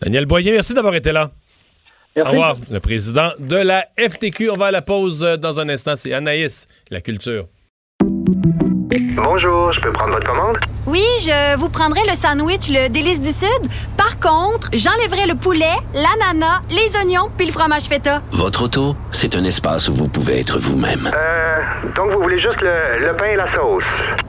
Daniel 0.00 0.26
Boyer, 0.26 0.52
merci 0.52 0.72
d'avoir 0.74 0.94
été 0.94 1.12
là. 1.12 1.28
Au 2.16 2.24
revoir, 2.24 2.56
le 2.70 2.80
président 2.80 3.30
de 3.38 3.56
la 3.56 3.84
FTQ. 3.96 4.50
On 4.50 4.54
va 4.54 4.66
à 4.66 4.70
la 4.70 4.82
pause 4.82 5.22
euh, 5.22 5.36
dans 5.36 5.60
un 5.60 5.68
instant. 5.68 5.94
C'est 5.96 6.12
Anaïs, 6.12 6.66
la 6.90 7.00
culture. 7.00 7.46
Bonjour, 9.14 9.72
je 9.72 9.80
peux 9.80 9.92
prendre 9.92 10.14
votre 10.14 10.26
commande? 10.26 10.56
Oui, 10.86 11.04
je 11.20 11.56
vous 11.56 11.68
prendrai 11.68 12.00
le 12.08 12.14
sandwich, 12.14 12.68
le 12.68 12.88
délice 12.88 13.20
du 13.20 13.28
Sud. 13.30 13.70
Par 13.96 14.18
contre, 14.18 14.70
j'enlèverai 14.72 15.26
le 15.26 15.34
poulet, 15.34 15.74
l'ananas, 15.94 16.60
les 16.70 16.96
oignons 16.98 17.28
puis 17.36 17.46
le 17.46 17.52
fromage 17.52 17.84
feta. 17.84 18.22
Votre 18.32 18.64
auto, 18.64 18.96
c'est 19.10 19.36
un 19.36 19.44
espace 19.44 19.88
où 19.88 19.94
vous 19.94 20.08
pouvez 20.08 20.40
être 20.40 20.58
vous-même. 20.58 21.10
Euh, 21.14 21.58
donc 21.94 22.10
vous 22.12 22.22
voulez 22.22 22.40
juste 22.40 22.60
le, 22.62 23.06
le 23.06 23.16
pain 23.16 23.26
et 23.26 23.36
la 23.36 23.46
sauce? 23.54 23.84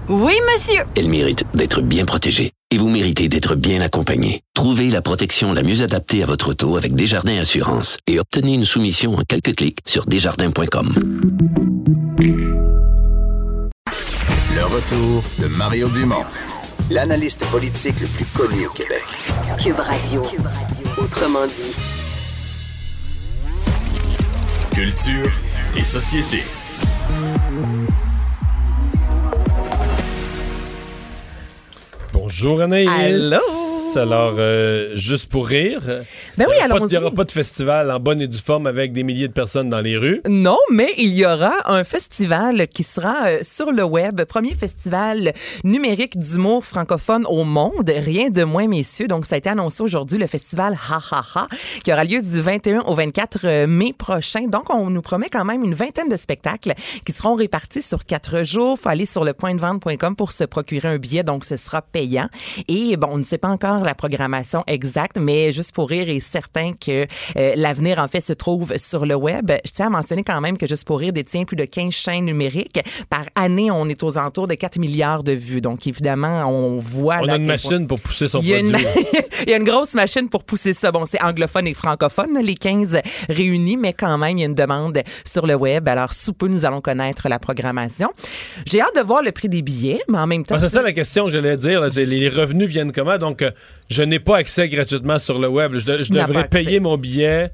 Oui, 0.09 0.35
monsieur. 0.53 0.83
Elle 0.95 1.07
mérite 1.09 1.45
d'être 1.53 1.81
bien 1.81 2.05
protégée. 2.05 2.51
Et 2.73 2.77
vous 2.77 2.89
méritez 2.89 3.27
d'être 3.27 3.55
bien 3.55 3.81
accompagné. 3.81 4.43
Trouvez 4.53 4.89
la 4.89 5.01
protection 5.01 5.51
la 5.51 5.61
mieux 5.61 5.81
adaptée 5.81 6.23
à 6.23 6.25
votre 6.25 6.51
auto 6.51 6.77
avec 6.77 6.95
Desjardins 6.95 7.37
Assurance 7.37 7.97
et 8.07 8.17
obtenez 8.17 8.53
une 8.53 8.63
soumission 8.63 9.13
en 9.15 9.23
quelques 9.23 9.55
clics 9.55 9.79
sur 9.85 10.05
desjardins.com. 10.05 10.93
Le 14.55 14.63
retour 14.63 15.23
de 15.39 15.47
Mario 15.47 15.89
Dumont, 15.89 16.23
l'analyste 16.89 17.43
politique 17.47 17.99
le 17.99 18.07
plus 18.07 18.25
connu 18.25 18.67
au 18.67 18.71
Québec. 18.71 19.03
Cube 19.61 19.79
Radio. 19.79 20.23
Autrement 20.97 21.45
dit. 21.47 21.75
Culture 24.73 25.29
et 25.75 25.83
société. 25.83 26.43
Bonjour 32.31 32.61
Anaïs. 32.61 32.87
Allô? 32.87 33.70
Alors, 33.95 34.35
euh, 34.37 34.95
juste 34.95 35.29
pour 35.29 35.47
rire. 35.47 35.81
Ben 36.37 36.45
oui, 36.49 36.55
il 36.59 36.87
n'y 36.87 36.97
aura, 36.97 37.11
pas 37.11 37.23
de 37.23 37.31
festival 37.31 37.91
en 37.91 37.99
bonne 37.99 38.21
et 38.21 38.27
due 38.27 38.37
forme 38.37 38.67
avec 38.67 38.93
des 38.93 39.03
milliers 39.03 39.27
de 39.27 39.33
personnes 39.33 39.69
dans 39.69 39.81
les 39.81 39.97
rues. 39.97 40.21
Non, 40.27 40.57
mais 40.71 40.93
il 40.97 41.13
y 41.13 41.25
aura 41.25 41.53
un 41.65 41.83
festival 41.83 42.67
qui 42.67 42.83
sera 42.83 43.27
euh, 43.27 43.39
sur 43.41 43.71
le 43.71 43.83
web, 43.83 44.23
premier 44.23 44.55
festival 44.55 45.33
numérique 45.63 46.17
d'humour 46.17 46.65
francophone 46.65 47.25
au 47.27 47.43
monde, 47.43 47.89
rien 47.89 48.29
de 48.29 48.43
moins 48.43 48.67
messieurs. 48.67 49.07
Donc 49.07 49.25
ça 49.25 49.35
a 49.35 49.37
été 49.37 49.49
annoncé 49.49 49.83
aujourd'hui 49.83 50.17
le 50.17 50.27
festival 50.27 50.77
Ha 50.89 51.01
Ha 51.11 51.23
Ha 51.35 51.47
qui 51.83 51.91
aura 51.91 52.03
lieu 52.03 52.21
du 52.21 52.41
21 52.41 52.81
au 52.81 52.95
24 52.95 53.65
mai 53.65 53.93
prochain. 53.93 54.47
Donc 54.47 54.73
on 54.73 54.89
nous 54.89 55.01
promet 55.01 55.29
quand 55.29 55.45
même 55.45 55.63
une 55.63 55.75
vingtaine 55.75 56.09
de 56.09 56.17
spectacles 56.17 56.73
qui 57.05 57.11
seront 57.11 57.35
répartis 57.35 57.81
sur 57.81 58.05
quatre 58.05 58.43
jours. 58.43 58.79
Faut 58.79 58.89
aller 58.89 59.05
sur 59.05 59.25
le 59.25 59.33
pointdevente.com 59.33 60.15
pour 60.15 60.31
se 60.31 60.43
procurer 60.43 60.87
un 60.87 60.97
billet, 60.97 61.23
donc 61.23 61.45
ce 61.45 61.57
sera 61.57 61.81
payant. 61.81 62.29
Et 62.67 62.97
bon, 62.97 63.09
on 63.11 63.17
ne 63.17 63.23
sait 63.23 63.37
pas 63.37 63.49
encore 63.49 63.80
la 63.85 63.95
programmation 63.95 64.63
exacte, 64.65 65.17
mais 65.19 65.51
juste 65.51 65.73
pour 65.73 65.89
rire 65.89 66.09
est 66.09 66.19
certain 66.19 66.71
que 66.73 67.05
euh, 67.37 67.53
l'avenir 67.55 67.99
en 67.99 68.07
fait 68.07 68.21
se 68.21 68.33
trouve 68.33 68.75
sur 68.77 69.05
le 69.05 69.15
web. 69.15 69.51
Je 69.63 69.71
tiens 69.71 69.87
à 69.87 69.89
mentionner 69.89 70.23
quand 70.23 70.41
même 70.41 70.57
que 70.57 70.65
Juste 70.71 70.85
pour 70.85 70.99
rire 70.99 71.11
détient 71.11 71.43
plus 71.43 71.57
de 71.57 71.65
15 71.65 71.91
chaînes 71.91 72.23
numériques. 72.23 72.79
Par 73.09 73.25
année, 73.35 73.69
on 73.71 73.89
est 73.89 74.01
aux 74.03 74.17
alentours 74.17 74.47
de 74.47 74.53
4 74.53 74.79
milliards 74.79 75.21
de 75.21 75.33
vues. 75.33 75.59
Donc 75.59 75.85
évidemment, 75.85 76.45
on 76.45 76.77
voit... 76.77 77.17
On 77.21 77.27
a 77.27 77.35
une 77.35 77.45
machine 77.45 77.87
pour 77.87 77.99
pousser 77.99 78.29
son 78.29 78.39
il 78.39 78.47
y, 78.47 78.53
produit. 78.53 78.87
il 79.45 79.49
y 79.49 79.53
a 79.53 79.57
une 79.57 79.65
grosse 79.65 79.95
machine 79.95 80.29
pour 80.29 80.45
pousser 80.45 80.71
ça. 80.71 80.93
Bon, 80.93 81.05
c'est 81.05 81.21
anglophone 81.21 81.67
et 81.67 81.73
francophone, 81.73 82.39
les 82.41 82.55
15 82.55 83.01
réunis, 83.27 83.75
mais 83.75 83.91
quand 83.91 84.17
même, 84.17 84.37
il 84.37 84.39
y 84.39 84.43
a 84.43 84.45
une 84.45 84.55
demande 84.55 85.01
sur 85.25 85.45
le 85.45 85.55
web. 85.55 85.89
Alors, 85.89 86.13
sous 86.13 86.31
peu, 86.31 86.47
nous 86.47 86.63
allons 86.63 86.79
connaître 86.79 87.27
la 87.27 87.37
programmation. 87.37 88.09
J'ai 88.65 88.79
hâte 88.79 88.95
de 88.95 89.01
voir 89.01 89.21
le 89.21 89.33
prix 89.33 89.49
des 89.49 89.61
billets, 89.61 89.99
mais 90.07 90.19
en 90.19 90.27
même 90.27 90.45
temps... 90.45 90.55
Ah, 90.55 90.61
c'est 90.61 90.69
ça 90.69 90.81
la 90.81 90.93
question 90.93 91.25
que 91.25 91.31
j'allais 91.31 91.57
dire. 91.57 91.85
les 91.93 92.29
revenus 92.29 92.69
viennent 92.69 92.93
comment? 92.93 93.17
Donc, 93.17 93.41
euh, 93.41 93.51
je 93.89 94.01
n'ai 94.01 94.19
pas 94.19 94.37
accès 94.37 94.69
gratuitement 94.69 95.19
sur 95.19 95.39
le 95.39 95.47
web. 95.47 95.75
Je, 95.75 96.11
devrais 96.13 96.47
payer 96.47 96.79
mon 96.79 96.97
billet 96.97 97.51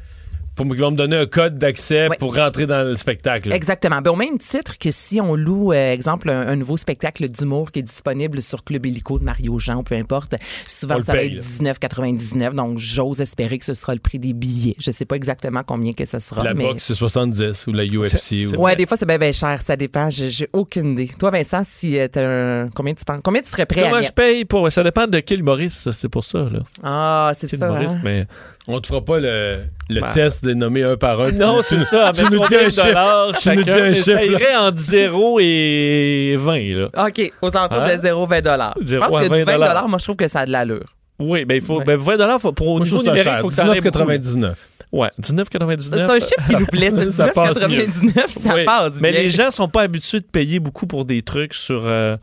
pour 0.57 0.65
qu'ils 0.75 0.83
vont 0.83 0.91
me 0.91 0.97
donner 0.97 1.15
un 1.15 1.25
code 1.27 1.57
d'accès 1.57 2.09
pour 2.19 2.35
rentrer 2.35 2.65
dans 2.65 2.83
le 2.83 2.95
spectacle. 2.95 3.53
Exactement. 3.53 4.01
Ben, 4.01 4.11
au 4.11 4.15
même 4.15 4.37
titre 4.39 4.77
que 4.79 4.89
si 4.91 5.21
on 5.21 5.35
loue, 5.35 5.71
euh, 5.71 5.93
exemple, 5.93 6.29
un, 6.29 6.47
un 6.47 6.55
nouveau 6.55 6.77
spectacle 6.77 7.27
d'humour 7.29 7.71
qui 7.71 7.79
est 7.79 7.83
disponible 7.83 8.41
sur 8.41 8.63
Club 8.63 8.85
Illico 8.87 9.19
de 9.19 9.23
Mario 9.23 9.59
Jean, 9.59 9.83
peu 9.83 9.95
importe, 9.95 10.35
souvent 10.65 11.01
ça 11.01 11.13
va 11.13 11.23
être 11.23 11.35
là. 11.35 11.73
19,99. 11.73 12.55
Donc, 12.55 12.77
j'ose 12.77 13.21
espérer 13.21 13.59
que 13.59 13.65
ce 13.65 13.75
sera 13.75 13.93
le 13.93 13.99
prix 13.99 14.19
des 14.19 14.33
billets. 14.33 14.73
Je 14.79 14.91
sais 14.91 15.05
pas 15.05 15.15
exactement 15.15 15.61
combien 15.65 15.93
que 15.93 16.05
ce 16.05 16.19
sera. 16.19 16.43
La 16.43 16.53
mais... 16.53 16.63
boxe, 16.63 16.83
c'est 16.85 16.95
70 16.95 17.67
ou 17.67 17.73
la 17.73 17.85
UFC. 17.85 18.47
ou- 18.55 18.61
Ouais, 18.61 18.75
des 18.75 18.85
fois, 18.85 18.97
c'est 18.97 19.05
bien, 19.05 19.19
bien 19.19 19.31
cher. 19.31 19.61
Ça 19.61 19.75
dépend. 19.75 20.09
J'ai 20.09 20.49
aucune 20.53 20.93
idée. 20.93 21.11
Toi, 21.19 21.29
Vincent, 21.29 21.61
si 21.63 21.99
euh, 21.99 22.07
t'as 22.07 22.63
un... 22.63 22.69
Combien 22.69 22.93
tu 22.95 23.05
penses? 23.05 23.21
Combien 23.23 23.41
tu 23.41 23.49
serais 23.49 23.65
prêt 23.67 23.83
à 23.83 23.89
Comment 23.89 24.01
je 24.01 24.11
paye 24.11 24.43
pour. 24.45 24.71
Ça 24.71 24.83
dépend 24.83 25.05
de 25.05 25.19
quel 25.19 25.39
humoriste, 25.39 25.91
c'est 25.91 26.09
pour 26.09 26.23
ça. 26.23 26.39
Là. 26.39 26.59
Ah, 26.83 27.31
c'est 27.35 27.47
ça. 27.47 27.55
humoriste, 27.57 27.95
hein? 27.97 28.01
mais. 28.03 28.27
On 28.69 28.81
te 28.81 28.87
fera 28.87 29.03
pas 29.03 29.19
le, 29.19 29.59
le 29.89 30.01
Ben. 30.01 30.11
test 30.11 30.43
de 30.43 30.53
nommer 30.53 30.83
un 30.83 30.97
par 30.97 31.21
un. 31.21 31.31
Non, 31.31 31.61
c'est 31.61 31.79
ça. 31.79 32.11
Tu 32.13 32.23
nous 32.23 32.45
dis 32.47 32.55
un 32.55 32.69
chiffre. 32.69 33.31
Tu 33.39 33.49
nous 33.49 33.63
dis 33.63 33.69
chacun, 33.71 33.81
un 33.83 33.87
mais 33.87 33.93
chiffre. 33.93 34.11
Ça 34.11 34.23
irait 34.25 34.55
entre 34.57 34.79
0 34.79 35.39
et 35.41 36.35
20. 36.37 36.59
Là. 36.75 37.07
OK, 37.07 37.31
aux 37.41 37.55
alentours 37.57 37.81
Hein? 37.83 37.95
de 37.97 38.01
0,20 38.07 38.41
dollars. 38.41 38.73
Je 38.81 38.87
Zéro 38.87 39.05
pense 39.09 39.23
que 39.23 39.29
20 39.29 39.43
20 39.45 39.87
moi, 39.87 39.97
je 39.99 40.03
trouve 40.03 40.15
que 40.17 40.27
ça 40.27 40.41
a 40.41 40.45
de 40.45 40.51
l'allure. 40.51 40.83
Oui, 41.19 41.45
ben 41.45 41.55
il 41.55 41.61
faut. 41.61 41.79
Ben 41.81 41.97
20 41.97 42.17
dollars, 42.17 42.39
faut, 42.41 42.51
pour 42.51 42.67
au 42.67 42.79
niveau 42.79 43.01
numérique, 43.01 43.27
il 43.35 43.39
faut 43.39 43.47
que 43.47 43.53
ça 43.53 43.63
aille 43.63 43.79
beaucoup. 43.81 43.97
19,99. 43.99 44.53
Ouais, 44.91 45.11
19,99. 45.21 45.79
C'est 45.89 46.01
un 46.01 46.19
chiffre 46.19 46.47
qui 46.49 46.55
nous 46.57 46.65
plaît. 46.65 46.91
c'est 46.95 47.11
Ça 47.11 47.27
passe 47.29 47.57
19,99, 47.59 48.31
ça 48.39 48.53
Oui, 48.55 48.63
passe 48.65 48.93
Mais 49.01 49.11
bien. 49.11 49.21
les 49.21 49.29
gens 49.29 49.49
sont 49.51 49.67
pas 49.67 49.81
habitués 49.83 50.19
de 50.19 50.25
payer 50.25 50.59
beaucoup 50.59 50.87
pour 50.87 51.05
des 51.05 51.21
trucs 51.21 51.53
sur. 51.53 51.83
euh, 51.85 52.15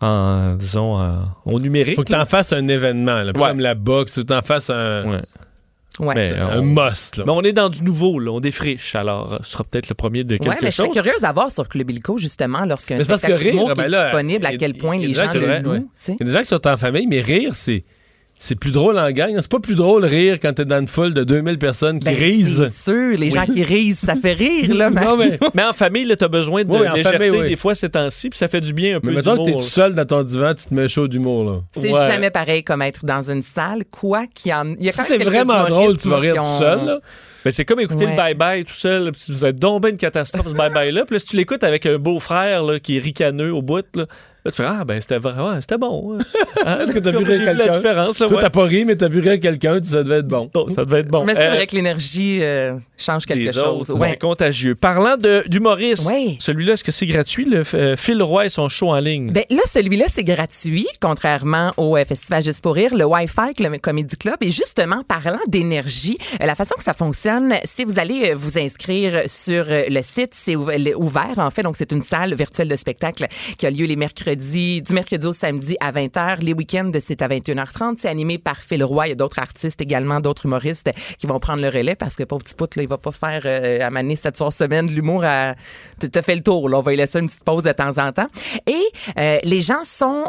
en, 0.00 0.54
disons, 0.56 0.96
en- 0.98 1.28
au 1.46 1.60
numérique. 1.60 1.96
Faut 1.96 2.02
que 2.02 2.12
tu 2.12 2.18
en 2.18 2.26
fasses 2.26 2.52
un 2.52 2.66
événement, 2.68 3.22
là, 3.22 3.32
pas 3.32 3.40
Ouais. 3.40 3.48
comme 3.50 3.60
la 3.60 3.74
boxe, 3.74 4.20
tu 4.26 4.32
en 4.34 4.42
fasses 4.42 4.68
un, 4.70 5.04
Ouais. 5.12 5.22
Ouais. 6.00 6.14
Mais, 6.14 6.32
un 6.32 6.60
on- 6.60 6.62
must. 6.62 7.18
là. 7.18 7.24
Mais 7.26 7.32
on 7.32 7.42
est 7.42 7.52
dans 7.52 7.68
du 7.68 7.82
nouveau, 7.82 8.18
là. 8.18 8.32
On 8.32 8.40
défriche. 8.40 8.94
Alors, 8.94 9.34
euh, 9.34 9.38
ce 9.42 9.52
sera 9.52 9.64
peut-être 9.64 9.88
le 9.88 9.94
premier 9.94 10.24
de 10.24 10.36
quelque 10.36 10.48
Ouais, 10.48 10.56
mais 10.60 10.70
je 10.70 10.76
serais 10.76 10.90
curieuse 10.90 11.24
à 11.24 11.32
voir 11.32 11.52
sur 11.52 11.68
Club 11.68 11.90
Illico, 11.90 12.18
justement, 12.18 12.64
lorsqu'un 12.64 12.96
parce 12.96 13.08
que 13.08 13.16
spectacle 13.16 13.42
rire, 13.42 13.52
d'humour 13.52 13.68
qui 13.68 13.74
ben 13.74 13.84
est 13.84 13.88
là, 13.88 14.04
disponible, 14.06 14.46
à 14.46 14.56
quel 14.56 14.74
point 14.74 14.98
les 14.98 15.12
gens, 15.12 15.32
le 15.34 15.60
louent. 15.60 15.88
Il 16.08 16.12
y 16.12 16.22
a 16.22 16.24
des 16.24 16.32
gens 16.32 16.40
qui 16.40 16.46
sont 16.46 16.66
en 16.66 16.76
famille, 16.76 17.06
mais 17.06 17.20
rire, 17.20 17.54
c'est. 17.54 17.84
C'est 18.46 18.56
plus 18.56 18.72
drôle 18.72 18.98
en 18.98 19.10
gang. 19.10 19.34
C'est 19.40 19.50
pas 19.50 19.58
plus 19.58 19.74
drôle 19.74 20.04
rire 20.04 20.38
quand 20.38 20.52
t'es 20.52 20.66
dans 20.66 20.78
une 20.78 20.86
foule 20.86 21.14
de 21.14 21.24
2000 21.24 21.58
personnes 21.58 21.98
qui 21.98 22.04
Ben, 22.04 22.14
risent. 22.14 22.62
C'est 22.70 22.90
sûr, 22.92 23.16
les 23.18 23.28
Oui. 23.28 23.30
gens 23.30 23.46
qui 23.46 23.62
risent, 23.64 24.00
ça 24.00 24.16
fait 24.16 24.34
rire, 24.34 24.74
là. 24.74 24.90
Non, 25.04 25.16
mais, 25.16 25.38
Mais 25.54 25.64
en 25.64 25.72
famille, 25.72 26.04
là, 26.04 26.14
t'as 26.14 26.28
besoin 26.28 26.62
de 26.62 26.70
Oui, 26.70 26.80
légèreté 26.80 27.02
famille, 27.04 27.30
oui. 27.40 27.48
des 27.48 27.56
fois 27.56 27.74
ces 27.74 27.88
temps-ci, 27.88 28.28
puis 28.28 28.36
ça 28.38 28.46
fait 28.46 28.60
du 28.60 28.74
bien 28.74 28.96
un 28.96 29.00
peu 29.00 29.08
mais 29.08 29.16
mettons 29.16 29.38
que 29.42 29.46
t'es 29.50 29.52
tout 29.56 29.62
seul 29.62 29.94
dans 29.94 30.04
ton 30.04 30.22
divan, 30.22 30.52
tu 30.54 30.66
te 30.66 30.74
mets 30.74 30.90
show 30.90 31.08
d'humour. 31.08 31.44
là. 31.44 31.60
C'est 31.72 31.90
Ouais. 31.90 32.06
jamais 32.06 32.28
pareil 32.28 32.62
comme 32.62 32.82
être 32.82 33.06
dans 33.06 33.30
une 33.30 33.40
salle, 33.42 33.84
quoi 33.90 34.24
qu'il 34.34 34.50
y 34.50 34.54
en 34.54 34.74
il 34.74 34.84
y 34.84 34.88
a 34.90 34.92
Si 34.92 34.98
quand 34.98 35.04
c'est 35.04 35.16
vraiment 35.24 35.64
drôle, 35.64 35.96
tu 35.96 36.10
vas 36.10 36.18
rire 36.18 36.34
tout 36.36 36.58
seul. 36.58 36.84
là. 36.84 36.98
Ben, 37.46 37.50
c'est 37.50 37.64
comme 37.64 37.80
écouter 37.80 38.04
Ouais. 38.04 38.10
le 38.14 38.16
bye-bye 38.34 38.64
tout 38.64 38.72
seul. 38.74 39.10
puis 39.12 39.22
Vous 39.28 39.44
êtes 39.46 39.58
ben 39.58 39.78
une 39.90 39.96
catastrophe, 39.96 40.48
ce 40.48 40.54
bye-bye-là. 40.54 41.04
Puis 41.06 41.14
là, 41.14 41.18
si 41.18 41.26
tu 41.26 41.36
l'écoutes 41.36 41.64
avec 41.64 41.86
un 41.86 41.96
beau-frère 41.98 42.62
là, 42.62 42.78
qui 42.78 42.96
est 42.98 43.00
ricaneux 43.00 43.54
au 43.54 43.62
bout, 43.62 43.84
là, 43.96 44.04
là, 44.44 44.50
tu 44.50 44.56
fais 44.56 44.64
Ah, 44.66 44.84
ben, 44.84 45.00
c'était 45.00 45.18
vrai, 45.18 45.32
ouais, 45.40 45.60
c'était 45.60 45.78
bon. 45.78 46.14
hein. 46.14 46.18
Hein, 46.66 46.78
Est-ce 46.80 46.92
que 46.92 46.98
t'as 46.98 47.10
vu 47.10 47.24
rire 47.24 47.42
la 47.44 47.54
quelqu'un? 47.54 47.74
différence. 47.74 48.18
là, 48.20 48.26
Toi, 48.28 48.36
ouais. 48.36 48.42
t'as 48.42 48.48
pas 48.50 48.62
ri, 48.64 48.84
mais 48.86 48.96
t'as 48.96 49.08
vu 49.08 49.20
rire 49.20 49.38
quelqu'un, 49.38 49.80
ça 49.82 50.02
devait 50.02 50.18
être 50.20 50.28
bon. 50.28 50.50
Bon, 50.54 50.66
ça 50.68 50.84
devait 50.86 51.00
être 51.00 51.08
bon. 51.08 51.24
Mais 51.24 51.34
c'est 51.34 51.46
Euh, 51.48 51.50
vrai 51.50 51.66
que 51.66 51.74
l'énergie 51.76 52.38
euh, 52.42 52.78
change 52.96 53.26
quelque 53.26 53.52
chose. 53.52 53.90
Ouais. 53.90 54.10
C'est 54.10 54.18
contagieux. 54.18 54.74
Parlant 54.74 55.16
de- 55.18 55.42
d'humoriste, 55.46 56.06
Ouais. 56.06 56.36
celui-là, 56.38 56.74
est-ce 56.74 56.84
que 56.84 56.92
c'est 56.92 57.04
gratuit? 57.06 57.44
Le 57.44 57.62
euh, 57.74 57.96
Phil 57.96 58.22
Roy 58.22 58.46
et 58.46 58.50
son 58.50 58.68
show 58.68 58.88
en 58.90 58.98
ligne? 59.00 59.30
Ben 59.30 59.44
là, 59.50 59.60
celui-là, 59.70 60.06
c'est 60.08 60.24
gratuit, 60.24 60.86
contrairement 61.02 61.72
au 61.76 61.96
euh, 61.98 62.04
Festival 62.06 62.42
Juste 62.42 62.62
pour 62.62 62.74
rire, 62.76 62.94
le 62.94 63.04
Wi-Fi, 63.04 63.52
le 63.62 63.76
Comedy 63.78 64.16
Club. 64.16 64.36
Et 64.40 64.50
justement, 64.50 65.02
parlant 65.06 65.38
d'énergie, 65.48 66.16
euh, 66.42 66.46
la 66.46 66.54
façon 66.54 66.74
que 66.78 66.84
ça 66.84 66.94
fonctionne, 66.94 67.54
si 67.64 67.84
vous 67.84 67.98
allez 67.98 68.30
euh, 68.30 68.34
vous 68.34 68.58
inscrire 68.58 69.22
sur 69.26 69.66
euh, 69.68 69.82
le 69.90 70.00
site, 70.02 70.32
c'est 70.34 70.56
ouvert, 70.56 71.34
en 71.38 71.50
fait. 71.50 71.62
Donc, 71.62 71.76
c'est 71.76 71.92
une 71.92 72.02
salle 72.02 72.34
virtuelle 72.34 72.68
de 72.68 72.76
spectacle 72.76 73.26
qui 73.58 73.66
a 73.66 73.70
lieu 73.70 73.84
les 73.86 73.96
mercredis, 73.96 74.33
du 74.36 74.92
mercredi 74.92 75.26
au 75.26 75.32
samedi 75.32 75.76
à 75.80 75.92
20h. 75.92 76.40
Les 76.40 76.52
week-ends, 76.52 76.90
c'est 77.00 77.22
à 77.22 77.28
21h30. 77.28 77.96
C'est 77.98 78.08
animé 78.08 78.38
par 78.38 78.62
Phil 78.62 78.84
Roy. 78.84 79.06
Il 79.06 79.10
y 79.10 79.12
a 79.12 79.16
d'autres 79.16 79.38
artistes 79.38 79.80
également, 79.80 80.20
d'autres 80.20 80.46
humoristes 80.46 80.90
qui 81.18 81.26
vont 81.26 81.38
prendre 81.40 81.62
le 81.62 81.68
relais 81.68 81.94
parce 81.94 82.16
que 82.16 82.24
pauvre 82.24 82.42
petit 82.44 82.54
pout, 82.54 82.76
là, 82.76 82.82
il 82.82 82.88
va 82.88 82.98
pas 82.98 83.12
faire 83.12 83.42
euh, 83.44 83.80
à 83.80 83.90
cette 84.16 84.36
soir 84.36 84.52
semaine 84.52 84.86
l'humour 84.86 85.24
à 85.24 85.54
te 85.98 86.20
fait 86.20 86.36
le 86.36 86.42
tour 86.42 86.68
là 86.68 86.78
on 86.78 86.82
va 86.82 86.90
lui 86.90 86.98
laisser 86.98 87.18
une 87.18 87.26
petite 87.26 87.44
pause 87.44 87.64
de 87.64 87.72
temps 87.72 87.98
en 87.98 88.12
temps 88.12 88.26
et 88.66 88.82
euh, 89.18 89.38
les 89.42 89.60
gens 89.60 89.84
sont 89.84 90.26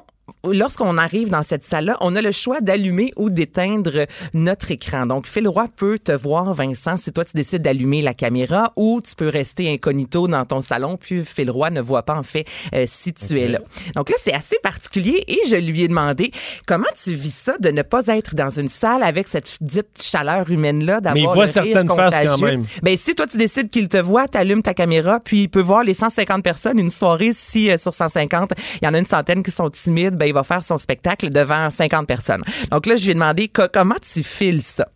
Lorsqu'on 0.51 0.97
arrive 0.97 1.29
dans 1.29 1.43
cette 1.43 1.63
salle-là, 1.63 1.97
on 2.01 2.15
a 2.15 2.21
le 2.21 2.31
choix 2.31 2.61
d'allumer 2.61 3.11
ou 3.15 3.29
d'éteindre 3.29 4.05
notre 4.33 4.71
écran. 4.71 5.05
Donc, 5.05 5.27
Phil 5.27 5.47
Roy 5.47 5.67
peut 5.75 5.99
te 5.99 6.11
voir, 6.11 6.53
Vincent, 6.53 6.97
si 6.97 7.11
toi 7.11 7.25
tu 7.25 7.33
décides 7.35 7.61
d'allumer 7.61 8.01
la 8.01 8.13
caméra 8.13 8.71
ou 8.75 9.01
tu 9.01 9.15
peux 9.15 9.29
rester 9.29 9.71
incognito 9.71 10.27
dans 10.27 10.45
ton 10.45 10.61
salon, 10.61 10.97
puis 10.97 11.23
Phil 11.25 11.49
Roy 11.49 11.69
ne 11.71 11.81
voit 11.81 12.03
pas 12.03 12.15
en 12.15 12.23
fait 12.23 12.45
euh, 12.73 12.85
si 12.87 13.13
tu 13.13 13.39
es 13.39 13.47
là. 13.47 13.59
Donc 13.95 14.09
là, 14.09 14.15
c'est 14.19 14.33
assez 14.33 14.57
particulier 14.61 15.23
et 15.27 15.39
je 15.47 15.55
lui 15.55 15.83
ai 15.83 15.87
demandé 15.87 16.31
comment 16.67 16.85
tu 17.01 17.13
vis 17.13 17.33
ça 17.33 17.57
de 17.59 17.69
ne 17.69 17.81
pas 17.81 18.07
être 18.07 18.35
dans 18.35 18.49
une 18.49 18.69
salle 18.69 19.03
avec 19.03 19.27
cette 19.27 19.57
dite 19.61 20.01
chaleur 20.01 20.49
humaine-là, 20.49 21.01
Mais 21.13 21.21
il 21.21 21.23
d'avoir 21.23 21.35
voit 21.35 21.45
le 21.45 21.51
rire 21.51 21.63
certaines 21.63 21.95
faces 21.95 22.25
quand 22.25 22.37
même. 22.39 22.63
Ben, 22.81 22.97
si 22.97 23.15
toi, 23.15 23.27
tu 23.27 23.37
décides 23.37 23.69
qu'il 23.69 23.87
te 23.89 23.97
voit, 23.97 24.27
tu 24.27 24.37
allumes 24.37 24.61
ta 24.63 24.73
caméra, 24.73 25.19
puis 25.19 25.43
il 25.43 25.49
peut 25.49 25.61
voir 25.61 25.83
les 25.83 25.93
150 25.93 26.43
personnes. 26.43 26.79
Une 26.79 26.89
soirée, 26.89 27.31
si 27.33 27.71
euh, 27.71 27.77
sur 27.77 27.93
150, 27.93 28.53
il 28.81 28.85
y 28.85 28.87
en 28.87 28.93
a 28.93 28.99
une 28.99 29.05
centaine 29.05 29.43
qui 29.43 29.51
sont 29.51 29.69
timides, 29.69 30.14
ben, 30.15 30.25
il 30.25 30.33
va 30.33 30.43
faire 30.43 30.63
son 30.63 30.77
spectacle 30.77 31.29
devant 31.29 31.69
50 31.69 32.07
personnes. 32.07 32.41
Donc 32.71 32.85
là, 32.85 32.95
je 32.95 33.05
lui 33.05 33.11
ai 33.11 33.13
demandé 33.13 33.47
co- 33.47 33.67
comment 33.71 33.95
tu 34.01 34.23
files 34.23 34.61
ça? 34.61 34.87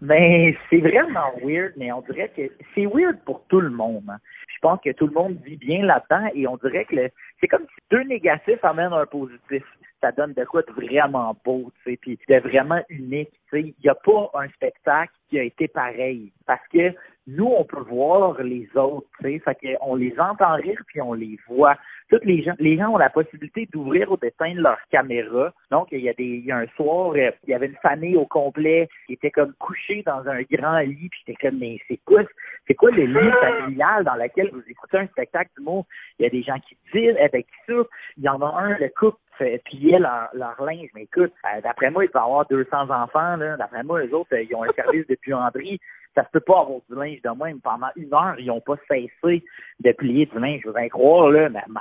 Ben, 0.00 0.54
c'est 0.68 0.80
vraiment 0.80 1.32
weird, 1.42 1.72
mais 1.76 1.90
on 1.92 2.02
dirait 2.02 2.30
que 2.36 2.42
c'est 2.74 2.86
weird 2.86 3.18
pour 3.24 3.44
tout 3.48 3.60
le 3.60 3.70
monde. 3.70 4.04
hein. 4.08 4.18
Je 4.48 4.58
pense 4.60 4.80
que 4.82 4.90
tout 4.92 5.06
le 5.06 5.12
monde 5.12 5.38
vit 5.44 5.56
bien 5.56 5.84
là-dedans 5.84 6.30
et 6.34 6.46
on 6.46 6.56
dirait 6.58 6.84
que 6.84 6.96
c'est 7.40 7.48
comme 7.48 7.62
si 7.62 7.80
deux 7.90 8.02
négatifs 8.04 8.62
amènent 8.62 8.92
un 8.92 9.06
positif. 9.06 9.62
Ça 10.00 10.12
donne 10.12 10.34
de 10.34 10.44
quoi 10.44 10.62
de 10.62 10.72
vraiment 10.72 11.34
beau, 11.44 11.70
tu 11.84 11.92
sais, 11.92 11.96
puis 11.96 12.18
de 12.28 12.36
vraiment 12.36 12.82
unique. 12.90 13.30
Tu 13.50 13.50
sais, 13.50 13.60
il 13.62 13.74
n'y 13.82 13.88
a 13.90 13.94
pas 13.94 14.30
un 14.34 14.48
spectacle 14.48 15.12
qui 15.30 15.38
a 15.38 15.42
été 15.42 15.68
pareil. 15.68 16.32
Parce 16.46 16.66
que 16.72 16.92
nous, 17.26 17.46
on 17.46 17.64
peut 17.64 17.80
voir 17.80 18.42
les 18.42 18.68
autres, 18.74 19.06
tu 19.20 19.32
sais, 19.32 19.38
fait 19.38 19.78
qu'on 19.78 19.94
les 19.94 20.14
entend 20.18 20.54
rire 20.56 20.80
puis 20.86 21.00
on 21.00 21.14
les 21.14 21.38
voit. 21.48 21.76
Toutes 22.10 22.24
les 22.24 22.42
gens, 22.42 22.52
les 22.58 22.76
gens 22.76 22.90
ont 22.90 22.98
la 22.98 23.08
possibilité 23.08 23.66
d'ouvrir 23.72 24.12
ou 24.12 24.18
d'éteindre 24.18 24.60
leur 24.60 24.78
caméra. 24.90 25.52
Donc, 25.70 25.88
il 25.90 26.00
y 26.00 26.08
a 26.10 26.12
des, 26.12 26.24
il 26.24 26.44
y 26.44 26.52
a 26.52 26.58
un 26.58 26.66
soir, 26.76 27.12
euh, 27.16 27.30
il 27.44 27.50
y 27.50 27.54
avait 27.54 27.66
une 27.66 27.76
famille 27.76 28.16
au 28.16 28.26
complet 28.26 28.88
qui 29.06 29.14
était 29.14 29.30
comme 29.30 29.54
couchée 29.54 30.02
dans 30.04 30.28
un 30.28 30.42
grand 30.42 30.78
lit 30.80 31.08
puis 31.10 31.20
j'étais 31.26 31.48
comme, 31.48 31.58
mais 31.58 31.78
c'est 31.88 31.98
quoi, 32.04 32.22
c'est 32.66 32.74
quoi 32.74 32.90
le 32.90 33.04
lit 33.04 33.32
familial 33.40 34.04
dans 34.04 34.16
lequel 34.16 34.50
vous 34.52 34.62
écoutez 34.68 34.98
un 34.98 35.06
spectacle 35.06 35.50
d'humour? 35.56 35.86
Il 36.18 36.24
y 36.24 36.26
a 36.26 36.30
des 36.30 36.42
gens 36.42 36.58
qui 36.60 36.76
disent, 36.92 37.16
qui 37.32 37.44
souffrent. 37.66 37.90
Il 38.18 38.24
y 38.24 38.28
en 38.28 38.40
a 38.42 38.46
un, 38.46 38.76
le 38.78 38.90
couple 38.90 39.18
pliait 39.64 39.98
leur, 39.98 40.28
leur 40.32 40.62
linge. 40.62 40.90
Mais 40.94 41.02
écoute, 41.02 41.32
euh, 41.44 41.60
d'après 41.62 41.90
moi, 41.90 42.04
il 42.04 42.10
peut 42.10 42.18
avoir 42.18 42.46
200 42.46 42.90
enfants. 42.90 43.38
D'après 43.38 43.82
moi, 43.82 44.02
les 44.02 44.12
autres, 44.12 44.34
euh, 44.34 44.42
ils 44.42 44.54
ont 44.54 44.64
un 44.64 44.72
service 44.72 45.06
de 45.06 45.16
buanderie. 45.26 45.80
Ça 46.14 46.24
se 46.24 46.30
peut 46.30 46.40
pas 46.40 46.60
avoir 46.60 46.78
du 46.88 46.96
linge 46.96 47.20
de 47.22 47.44
même. 47.44 47.60
Pendant 47.60 47.88
une 47.96 48.14
heure, 48.14 48.36
ils 48.38 48.46
n'ont 48.46 48.60
pas 48.60 48.76
cessé 48.88 49.44
de 49.80 49.92
plier 49.92 50.26
du 50.26 50.38
linge. 50.38 50.60
Je 50.62 50.68
veux 50.68 50.74
bien 50.74 50.88
croire, 50.88 51.30
là, 51.30 51.48
mais 51.48 51.58
à 51.58 51.64
un 51.64 51.68
moment 51.68 51.80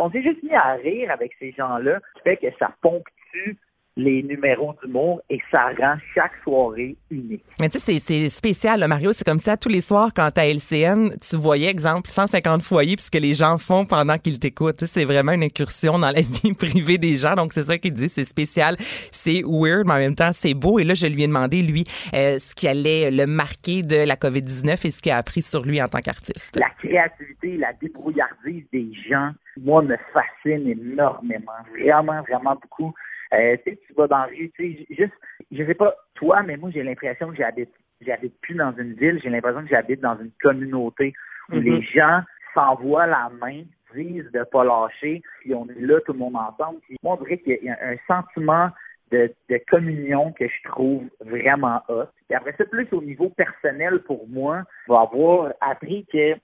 on 0.00 0.10
s'est 0.10 0.22
juste 0.22 0.42
mis 0.42 0.54
à 0.54 0.74
rire 0.74 1.10
avec 1.10 1.32
ces 1.38 1.52
gens-là, 1.52 2.00
qui 2.16 2.22
fait 2.22 2.36
que 2.36 2.46
ça 2.58 2.72
ponctue 2.82 3.56
les 3.98 4.22
numéros 4.22 4.74
d'humour 4.80 5.20
et 5.28 5.40
ça 5.52 5.66
rend 5.78 5.96
chaque 6.14 6.30
soirée 6.44 6.96
unique. 7.10 7.42
Mais 7.60 7.68
tu 7.68 7.78
sais, 7.80 7.98
c'est- 7.98 8.28
spécial, 8.28 8.78
là, 8.78 8.86
Mario. 8.88 9.12
C'est 9.12 9.26
comme 9.26 9.40
ça, 9.40 9.56
tous 9.56 9.68
les 9.68 9.80
soirs, 9.80 10.10
quand 10.14 10.30
t'as 10.32 10.46
LCN, 10.46 11.10
tu 11.20 11.36
voyais, 11.36 11.68
exemple, 11.68 12.08
150 12.08 12.62
foyers, 12.62 12.94
puis 12.94 13.04
ce 13.06 13.10
que 13.10 13.18
les 13.18 13.34
gens 13.34 13.58
font 13.58 13.84
pendant 13.84 14.16
qu'ils 14.16 14.38
t'écoutent. 14.38 14.76
Tu 14.78 14.86
sais, 14.86 15.00
C'est 15.00 15.04
vraiment 15.04 15.32
une 15.32 15.42
incursion 15.42 15.98
dans 15.98 16.10
la 16.12 16.20
vie 16.42 16.52
privée 16.54 16.96
des 16.98 17.16
gens. 17.16 17.34
Donc, 17.34 17.52
c'est 17.52 17.64
ça 17.64 17.76
qu'il 17.76 17.92
dit. 17.92 18.08
C'est 18.08 18.24
spécial, 18.24 18.76
c'est 18.78 19.42
weird, 19.44 19.84
mais 19.86 19.94
en 19.94 19.98
même 19.98 20.14
temps, 20.14 20.30
c'est 20.32 20.54
beau. 20.54 20.78
Et 20.78 20.84
là, 20.84 20.94
je 20.94 21.06
lui 21.08 21.24
ai 21.24 21.26
demandé, 21.26 21.62
lui, 21.62 21.82
euh, 22.14 22.38
ce 22.38 22.54
qui 22.54 22.68
allait 22.68 23.10
le 23.10 23.26
marquer 23.26 23.82
de 23.82 24.06
la 24.06 24.14
COVID-19 24.16 24.86
et 24.86 24.90
ce 24.92 25.02
qu'il 25.02 25.10
a 25.10 25.16
appris 25.16 25.42
sur 25.42 25.62
lui 25.64 25.82
en 25.82 25.88
tant 25.88 25.98
qu'artiste. 26.00 26.56
La 26.56 26.70
créativité, 26.82 27.56
la 27.56 27.72
débrouillardise 27.80 28.64
des 28.72 28.88
gens, 29.10 29.30
moi, 29.60 29.82
me 29.82 29.96
fascine 30.12 30.68
énormément. 30.68 31.50
Vraiment, 31.80 32.22
vraiment 32.22 32.56
beaucoup. 32.62 32.94
Euh, 33.34 33.56
tu 33.64 33.72
sais, 33.72 33.78
tu 33.86 33.92
vas 33.94 34.06
dans 34.06 34.18
la 34.18 34.26
rue, 34.26 34.50
tu 34.56 34.74
sais, 34.74 34.86
juste, 34.90 35.12
je 35.50 35.64
sais 35.64 35.74
pas 35.74 35.94
toi, 36.14 36.42
mais 36.42 36.56
moi, 36.56 36.70
j'ai 36.72 36.82
l'impression 36.82 37.30
que 37.30 37.36
j'habite, 37.36 37.70
j'habite 38.00 38.40
plus 38.40 38.54
dans 38.54 38.72
une 38.76 38.94
ville, 38.94 39.20
j'ai 39.22 39.30
l'impression 39.30 39.62
que 39.62 39.68
j'habite 39.68 40.00
dans 40.00 40.18
une 40.18 40.30
communauté 40.42 41.12
où 41.50 41.56
Mhm. 41.56 41.62
les 41.62 41.82
gens 41.82 42.20
s'envoient 42.56 43.06
la 43.06 43.30
main, 43.40 43.62
disent 43.94 44.30
de 44.32 44.42
pas 44.44 44.64
lâcher, 44.64 45.22
puis 45.40 45.54
on 45.54 45.66
est 45.68 45.80
là 45.80 46.00
tout 46.04 46.12
le 46.12 46.18
monde 46.18 46.36
ensemble. 46.36 46.80
Puis 46.80 46.96
moi, 47.02 47.16
on 47.18 47.22
dirait 47.24 47.38
qu'il 47.38 47.58
y 47.62 47.70
a 47.70 47.78
un 47.82 47.96
sentiment 48.06 48.70
de, 49.10 49.32
de 49.48 49.60
communion 49.70 50.32
que 50.32 50.46
je 50.46 50.68
trouve 50.68 51.04
vraiment 51.20 51.80
hot. 51.88 52.04
Et 52.28 52.34
après 52.34 52.54
ça, 52.58 52.64
plus 52.66 52.86
au 52.92 53.00
niveau 53.02 53.30
personnel 53.30 54.00
pour 54.00 54.28
moi, 54.28 54.64
je 54.86 54.92
vais 54.92 54.98
avoir 54.98 55.52
appris 55.60 56.06
que 56.12 56.34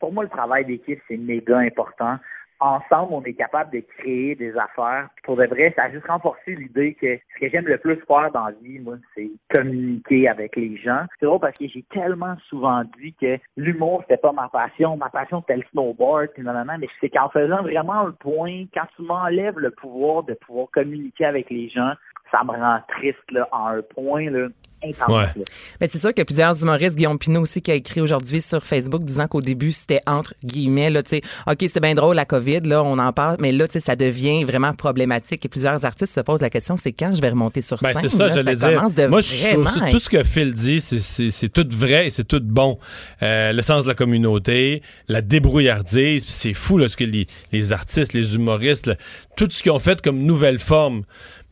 pour 0.00 0.12
moi, 0.12 0.24
le 0.24 0.30
travail 0.30 0.64
d'équipe, 0.64 1.00
c'est 1.08 1.16
méga 1.16 1.58
important. 1.58 2.18
Ensemble, 2.64 3.12
on 3.12 3.22
est 3.24 3.34
capable 3.34 3.72
de 3.72 3.80
créer 3.80 4.34
des 4.36 4.56
affaires. 4.56 5.10
Pour 5.22 5.36
de 5.36 5.44
vrai, 5.44 5.74
ça 5.76 5.82
a 5.82 5.90
juste 5.90 6.06
renforcé 6.06 6.54
l'idée 6.54 6.94
que 6.94 7.18
ce 7.34 7.40
que 7.40 7.50
j'aime 7.50 7.66
le 7.66 7.76
plus 7.76 7.96
faire 8.08 8.30
dans 8.32 8.46
la 8.46 8.52
vie, 8.62 8.78
moi, 8.78 8.96
c'est 9.14 9.30
communiquer 9.54 10.28
avec 10.30 10.56
les 10.56 10.78
gens. 10.78 11.04
C'est 11.20 11.26
drôle 11.26 11.40
parce 11.40 11.58
que 11.58 11.68
j'ai 11.68 11.84
tellement 11.90 12.36
souvent 12.48 12.82
dit 12.98 13.12
que 13.20 13.38
l'humour, 13.58 14.02
c'était 14.08 14.16
pas 14.16 14.32
ma 14.32 14.48
passion. 14.48 14.96
Ma 14.96 15.10
passion, 15.10 15.42
c'était 15.42 15.58
le 15.58 15.64
snowboard, 15.72 16.28
puis 16.32 16.42
non, 16.42 16.54
non, 16.54 16.64
non. 16.64 16.78
Mais 16.78 16.88
c'est 17.02 17.10
qu'en 17.10 17.28
faisant 17.28 17.60
vraiment 17.60 18.04
le 18.04 18.12
point, 18.12 18.64
quand 18.72 18.86
tu 18.96 19.02
m'enlèves 19.02 19.58
le 19.58 19.70
pouvoir 19.70 20.22
de 20.22 20.32
pouvoir 20.32 20.68
communiquer 20.72 21.26
avec 21.26 21.50
les 21.50 21.68
gens, 21.68 21.92
ça 22.30 22.44
me 22.44 22.52
rend 22.52 22.80
triste, 22.88 23.30
là, 23.30 23.46
en 23.52 23.66
un 23.66 23.82
point, 23.82 24.30
là, 24.30 24.48
intense. 24.84 25.08
là. 25.08 25.32
Mais 25.80 25.86
c'est 25.86 25.98
sûr 25.98 26.12
que 26.14 26.22
plusieurs 26.22 26.60
humoristes, 26.62 26.96
Guillaume 26.96 27.18
Pinot 27.18 27.40
aussi, 27.42 27.62
qui 27.62 27.70
a 27.70 27.74
écrit 27.74 28.00
aujourd'hui 28.00 28.40
sur 28.40 28.62
Facebook 28.64 29.02
disant 29.04 29.26
qu'au 29.26 29.40
début, 29.40 29.72
c'était 29.72 30.00
entre 30.06 30.34
guillemets, 30.44 30.90
là, 30.90 31.02
tu 31.02 31.10
sais, 31.10 31.22
OK, 31.46 31.64
c'est 31.68 31.80
bien 31.80 31.94
drôle 31.94 32.16
la 32.16 32.24
COVID, 32.24 32.60
là, 32.60 32.82
on 32.82 32.98
en 32.98 33.12
parle, 33.12 33.36
mais 33.40 33.52
là, 33.52 33.66
tu 33.68 33.74
sais, 33.74 33.80
ça 33.80 33.96
devient 33.96 34.44
vraiment 34.44 34.72
problématique 34.74 35.44
et 35.44 35.48
plusieurs 35.48 35.84
artistes 35.84 36.12
se 36.14 36.20
posent 36.20 36.40
la 36.42 36.50
question, 36.50 36.76
c'est 36.76 36.92
quand 36.92 37.12
je 37.14 37.20
vais 37.20 37.30
remonter 37.30 37.60
sur 37.62 37.78
Ben, 37.82 37.92
scène? 37.94 38.02
c'est 38.08 38.16
ça, 38.16 38.26
là, 38.28 38.34
j'allais 38.34 38.56
ça 38.56 38.70
dire. 38.70 38.94
de 38.94 39.06
Moi, 39.06 39.20
je 39.20 39.34
vraiment 39.34 39.70
ça- 39.70 39.90
tout 39.90 39.98
ce 39.98 40.08
que 40.08 40.22
Phil 40.22 40.52
dit, 40.54 40.80
c'est- 40.80 40.98
c'est 40.98 41.30
c'est 41.30 41.48
tout 41.48 41.66
vrai 41.70 42.06
et 42.06 42.10
c'est 42.10 42.24
tout 42.24 42.40
bon. 42.42 42.78
Euh, 43.22 43.52
le 43.52 43.62
sens 43.62 43.84
de 43.84 43.88
la 43.88 43.94
communauté, 43.94 44.82
la 45.08 45.20
débrouillardise, 45.22 46.24
c'est 46.26 46.54
fou 46.54 46.78
là, 46.78 46.88
ce 46.88 46.96
que 46.96 47.04
les, 47.04 47.26
les 47.52 47.72
artistes, 47.72 48.12
les 48.12 48.34
humoristes, 48.34 48.86
là, 48.86 48.96
tout 49.36 49.48
ce 49.50 49.62
qu'ils 49.62 49.72
ont 49.72 49.78
fait 49.78 50.00
comme 50.00 50.18
nouvelle 50.20 50.58
forme. 50.58 51.02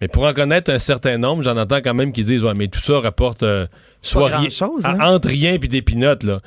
Mais 0.02 0.08
pour 0.08 0.24
en 0.24 0.32
connaître 0.34 0.70
un 0.70 0.78
certain 0.80 1.16
nombre, 1.16 1.42
j'en 1.42 1.56
entends 1.56 1.76
quand 1.80 1.94
même 1.94 2.12
qui 2.12 2.24
disent 2.24 2.42
ouais, 2.42 2.52
mais 2.56 2.66
tout 2.68 2.80
ça 2.80 2.98
rapporte 3.00 3.42
euh, 3.44 3.66
soit 4.02 4.28
rien- 4.40 4.48
à- 4.84 4.96
là. 4.96 5.12
entre 5.14 5.28
rien 5.28 5.58
puis 5.58 5.68
des 5.68 5.80
pinottes 5.80 6.24
là. 6.24 6.40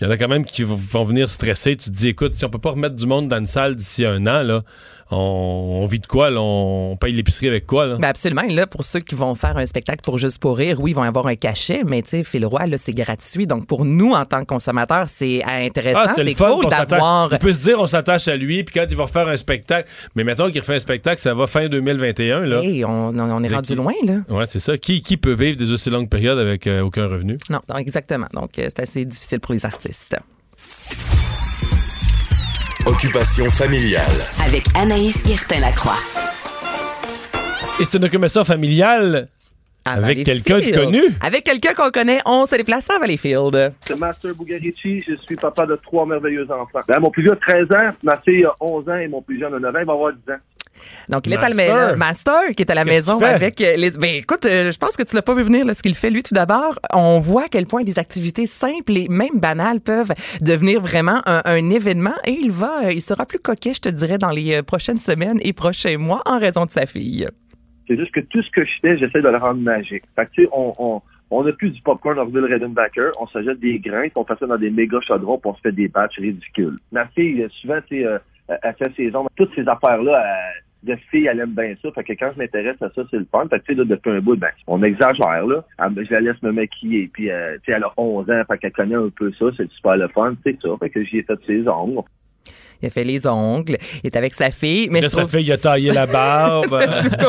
Il 0.00 0.04
y 0.04 0.06
en 0.06 0.10
a 0.10 0.16
quand 0.16 0.28
même 0.28 0.44
qui 0.44 0.62
vont- 0.62 0.74
vont 0.76 1.04
venir 1.04 1.28
stresser. 1.28 1.76
Tu 1.76 1.90
te 1.90 1.94
dis, 1.96 2.08
écoute, 2.08 2.32
si 2.32 2.44
on 2.44 2.48
peut 2.50 2.58
pas 2.60 2.70
remettre 2.70 2.94
du 2.96 3.04
monde 3.04 3.28
dans 3.28 3.38
une 3.38 3.46
salle 3.46 3.74
d'ici 3.76 4.04
un 4.06 4.26
an, 4.28 4.42
là, 4.42 4.62
on, 5.10 5.80
on 5.82 5.86
vit 5.86 5.98
de 6.00 6.06
quoi? 6.06 6.30
Là? 6.30 6.40
On 6.40 6.96
paye 6.96 7.12
l'épicerie 7.12 7.48
avec 7.48 7.66
quoi? 7.66 7.86
Là? 7.86 7.96
Ben 7.96 8.08
absolument. 8.08 8.42
Et 8.42 8.52
là, 8.52 8.66
pour 8.66 8.84
ceux 8.84 9.00
qui 9.00 9.14
vont 9.14 9.34
faire 9.34 9.56
un 9.56 9.66
spectacle 9.66 10.00
pour 10.02 10.18
juste 10.18 10.38
pour 10.38 10.56
rire, 10.56 10.80
oui, 10.80 10.90
ils 10.90 10.94
vont 10.94 11.02
avoir 11.02 11.26
un 11.26 11.34
cachet, 11.34 11.82
mais 11.84 12.02
tu 12.02 12.10
sais, 12.10 12.24
Phil 12.24 12.44
Roy, 12.44 12.66
là, 12.66 12.78
c'est 12.78 12.92
gratuit. 12.92 13.46
Donc, 13.46 13.66
pour 13.66 13.84
nous, 13.84 14.12
en 14.12 14.24
tant 14.24 14.40
que 14.40 14.46
consommateurs, 14.46 15.06
c'est 15.08 15.42
intéressant. 15.44 16.00
Ah, 16.06 16.12
c'est 16.14 16.34
cool 16.34 16.66
d'avoir. 16.68 17.32
On 17.32 17.36
peut 17.38 17.52
se 17.52 17.60
dire, 17.60 17.80
on 17.80 17.86
s'attache 17.86 18.28
à 18.28 18.36
lui, 18.36 18.64
puis 18.64 18.78
quand 18.78 18.86
il 18.88 18.96
va 18.96 19.04
refaire 19.04 19.28
un 19.28 19.36
spectacle, 19.36 19.88
mais 20.14 20.24
mettons 20.24 20.50
qu'il 20.50 20.60
refait 20.60 20.76
un 20.76 20.80
spectacle, 20.80 21.20
ça 21.20 21.34
va 21.34 21.46
fin 21.46 21.68
2021, 21.68 22.40
là. 22.40 22.62
Hey, 22.62 22.84
on, 22.84 23.12
est 23.42 23.48
rendu 23.48 23.68
qui- 23.68 23.74
loin, 23.74 23.92
là. 24.04 24.14
Ouais, 24.28 24.46
c'est 24.46 24.60
ça. 24.60 24.76
Qui, 24.76 25.02
qui 25.02 25.16
peut 25.16 25.34
vivre 25.34 25.56
des 25.56 25.70
aussi 25.70 25.90
longues 25.90 26.08
périodes 26.08 26.38
avec 26.38 26.66
euh, 26.66 26.82
aucun 26.82 27.06
revenu? 27.06 27.38
Non, 27.50 27.60
non, 27.68 27.76
exactement. 27.76 28.26
Donc, 28.32 28.58
euh, 28.58 28.66
c'est 28.68 28.80
assez 28.80 29.04
difficile 29.04 29.40
pour 29.40 29.54
les 29.54 29.64
artistes. 29.64 30.16
Occupation 32.88 33.50
familiale. 33.50 34.02
Avec 34.42 34.64
Anaïs 34.74 35.22
Guertin-Lacroix. 35.22 35.98
Et 37.78 37.84
c'est 37.84 37.98
une 37.98 38.04
occupation 38.04 38.44
familiale 38.44 39.28
avec 39.84 40.24
quelqu'un 40.24 40.58
de 40.58 40.74
connu. 40.74 41.02
Avec 41.20 41.44
quelqu'un 41.44 41.74
qu'on 41.74 41.90
connaît, 41.90 42.20
on 42.24 42.46
s'est 42.46 42.56
déplacé 42.56 42.90
à 42.94 42.98
Valleyfield. 42.98 43.74
C'est 43.86 43.98
Master 43.98 44.34
Bugarici, 44.34 45.04
je 45.06 45.16
suis 45.16 45.36
papa 45.36 45.66
de 45.66 45.76
trois 45.76 46.06
merveilleux 46.06 46.50
enfants. 46.50 46.80
Ben, 46.88 46.98
mon 46.98 47.10
plus 47.10 47.24
vieux 47.24 47.32
a 47.32 47.36
13 47.36 47.66
ans, 47.72 47.94
ma 48.02 48.16
fille 48.22 48.46
a 48.46 48.54
11 48.58 48.88
ans 48.88 48.96
et 48.96 49.08
mon 49.08 49.20
plus 49.20 49.38
jeune 49.38 49.52
a 49.52 49.58
9 49.58 49.76
ans, 49.76 49.78
il 49.80 49.86
va 49.86 49.92
avoir 49.92 50.12
10 50.14 50.32
ans. 50.32 50.38
Donc, 51.08 51.26
il 51.26 51.32
est 51.32 51.36
à 51.36 51.48
la 51.48 51.54
Master. 51.54 51.86
maison. 51.86 51.96
Master, 51.96 52.40
qui 52.56 52.62
est 52.62 52.70
à 52.70 52.74
la 52.74 52.84
Qu'est-ce 52.84 52.94
maison 53.10 53.20
avec 53.20 53.60
euh, 53.60 53.76
les. 53.76 53.90
Ben, 53.92 54.14
écoute, 54.16 54.44
euh, 54.46 54.70
je 54.72 54.78
pense 54.78 54.96
que 54.96 55.02
tu 55.02 55.14
l'as 55.16 55.22
pas 55.22 55.34
vu 55.34 55.42
venir, 55.42 55.64
là, 55.66 55.74
ce 55.74 55.82
qu'il 55.82 55.94
fait. 55.94 56.10
Lui, 56.10 56.22
tout 56.22 56.34
d'abord, 56.34 56.78
on 56.94 57.18
voit 57.20 57.44
à 57.44 57.48
quel 57.48 57.66
point 57.66 57.82
des 57.82 57.98
activités 57.98 58.46
simples 58.46 58.96
et 58.96 59.08
même 59.08 59.38
banales 59.40 59.80
peuvent 59.80 60.12
devenir 60.42 60.80
vraiment 60.80 61.20
un, 61.26 61.42
un 61.44 61.70
événement 61.70 62.14
et 62.24 62.32
il 62.32 62.50
va, 62.50 62.84
euh, 62.86 62.92
il 62.92 63.02
sera 63.02 63.26
plus 63.26 63.38
coquet, 63.38 63.74
je 63.74 63.80
te 63.80 63.88
dirais, 63.88 64.18
dans 64.18 64.30
les 64.30 64.62
prochaines 64.62 64.98
semaines 64.98 65.38
et 65.42 65.52
prochains 65.52 65.98
mois 65.98 66.22
en 66.26 66.38
raison 66.38 66.64
de 66.66 66.70
sa 66.70 66.86
fille. 66.86 67.26
C'est 67.86 67.96
juste 67.96 68.12
que 68.12 68.20
tout 68.20 68.42
ce 68.42 68.50
que 68.50 68.64
je 68.64 68.70
fais, 68.82 68.96
j'essaie 68.96 69.22
de 69.22 69.28
le 69.28 69.38
rendre 69.38 69.60
magique. 69.60 70.02
Fait 70.14 70.26
que, 70.26 70.30
tu 70.32 70.42
sais, 70.44 70.48
on, 70.52 70.74
on, 70.78 71.02
on 71.30 71.46
a 71.46 71.52
plus 71.52 71.70
du 71.70 71.80
popcorn 71.82 72.18
Orville 72.18 72.44
Redenbacher, 72.52 73.10
on 73.18 73.26
se 73.26 73.42
jette 73.42 73.60
des 73.60 73.78
grains, 73.78 74.02
puis 74.02 74.12
on 74.16 74.24
fait 74.24 74.34
ça 74.38 74.46
dans 74.46 74.58
des 74.58 74.70
méga 74.70 74.98
chaudrons, 75.06 75.38
puis 75.38 75.50
on 75.50 75.54
se 75.54 75.60
fait 75.62 75.72
des 75.72 75.88
batchs 75.88 76.18
ridicules. 76.18 76.78
Ma 76.92 77.06
fille, 77.08 77.46
souvent, 77.62 77.78
tu 77.88 78.00
sais, 78.02 78.06
euh, 78.06 78.18
elle 78.62 78.74
fait 78.78 78.92
ses 78.96 79.14
ongles. 79.16 79.28
Toutes 79.36 79.54
ces 79.54 79.66
affaires-là, 79.66 80.22
elle- 80.22 80.62
de 80.88 80.96
fille, 81.10 81.26
elle 81.30 81.40
aime 81.40 81.54
bien 81.54 81.74
ça. 81.82 81.88
Fait 81.94 82.02
que 82.04 82.12
quand 82.14 82.30
je 82.34 82.38
m'intéresse 82.38 82.80
à 82.82 82.88
ça, 82.94 83.02
c'est 83.10 83.16
le 83.18 83.26
fun. 83.30 83.46
Fait 83.48 83.60
que, 83.60 83.64
tu 83.66 83.72
sais, 83.74 83.78
là, 83.78 83.84
depuis 83.84 84.10
un 84.10 84.20
bout, 84.20 84.36
ben, 84.36 84.48
on 84.66 84.82
exagère, 84.82 85.46
là. 85.46 85.64
Je 85.78 86.12
la 86.12 86.20
laisse 86.20 86.42
me 86.42 86.50
maquiller, 86.52 87.06
puis, 87.12 87.30
euh, 87.30 87.54
tu 87.64 87.70
sais, 87.70 87.76
elle 87.76 87.84
a 87.84 87.92
11 87.96 88.28
ans, 88.30 88.42
fait 88.50 88.58
qu'elle 88.58 88.72
connaît 88.72 88.96
un 88.96 89.10
peu 89.16 89.30
ça, 89.38 89.46
c'est 89.56 89.70
super 89.70 89.96
le 89.96 90.08
fun, 90.08 90.34
tu 90.44 90.50
sais, 90.52 90.58
ça. 90.62 90.68
Fait 90.80 90.90
que 90.90 91.04
j'y 91.04 91.18
ai 91.18 91.22
fait 91.22 91.38
ses 91.46 91.68
ongles. 91.68 92.00
Il 92.80 92.86
a 92.86 92.90
fait 92.90 93.02
les 93.02 93.26
ongles, 93.26 93.76
il 94.04 94.06
est 94.06 94.16
avec 94.16 94.34
sa 94.34 94.52
fille. 94.52 94.88
Mais 94.92 95.00
Là, 95.00 95.08
je 95.08 95.12
sa 95.14 95.22
trouve 95.22 95.32
fille, 95.32 95.44
il 95.46 95.50
a 95.52 95.58
taillé 95.58 95.92
la 95.92 96.06
barbe. 96.12 96.78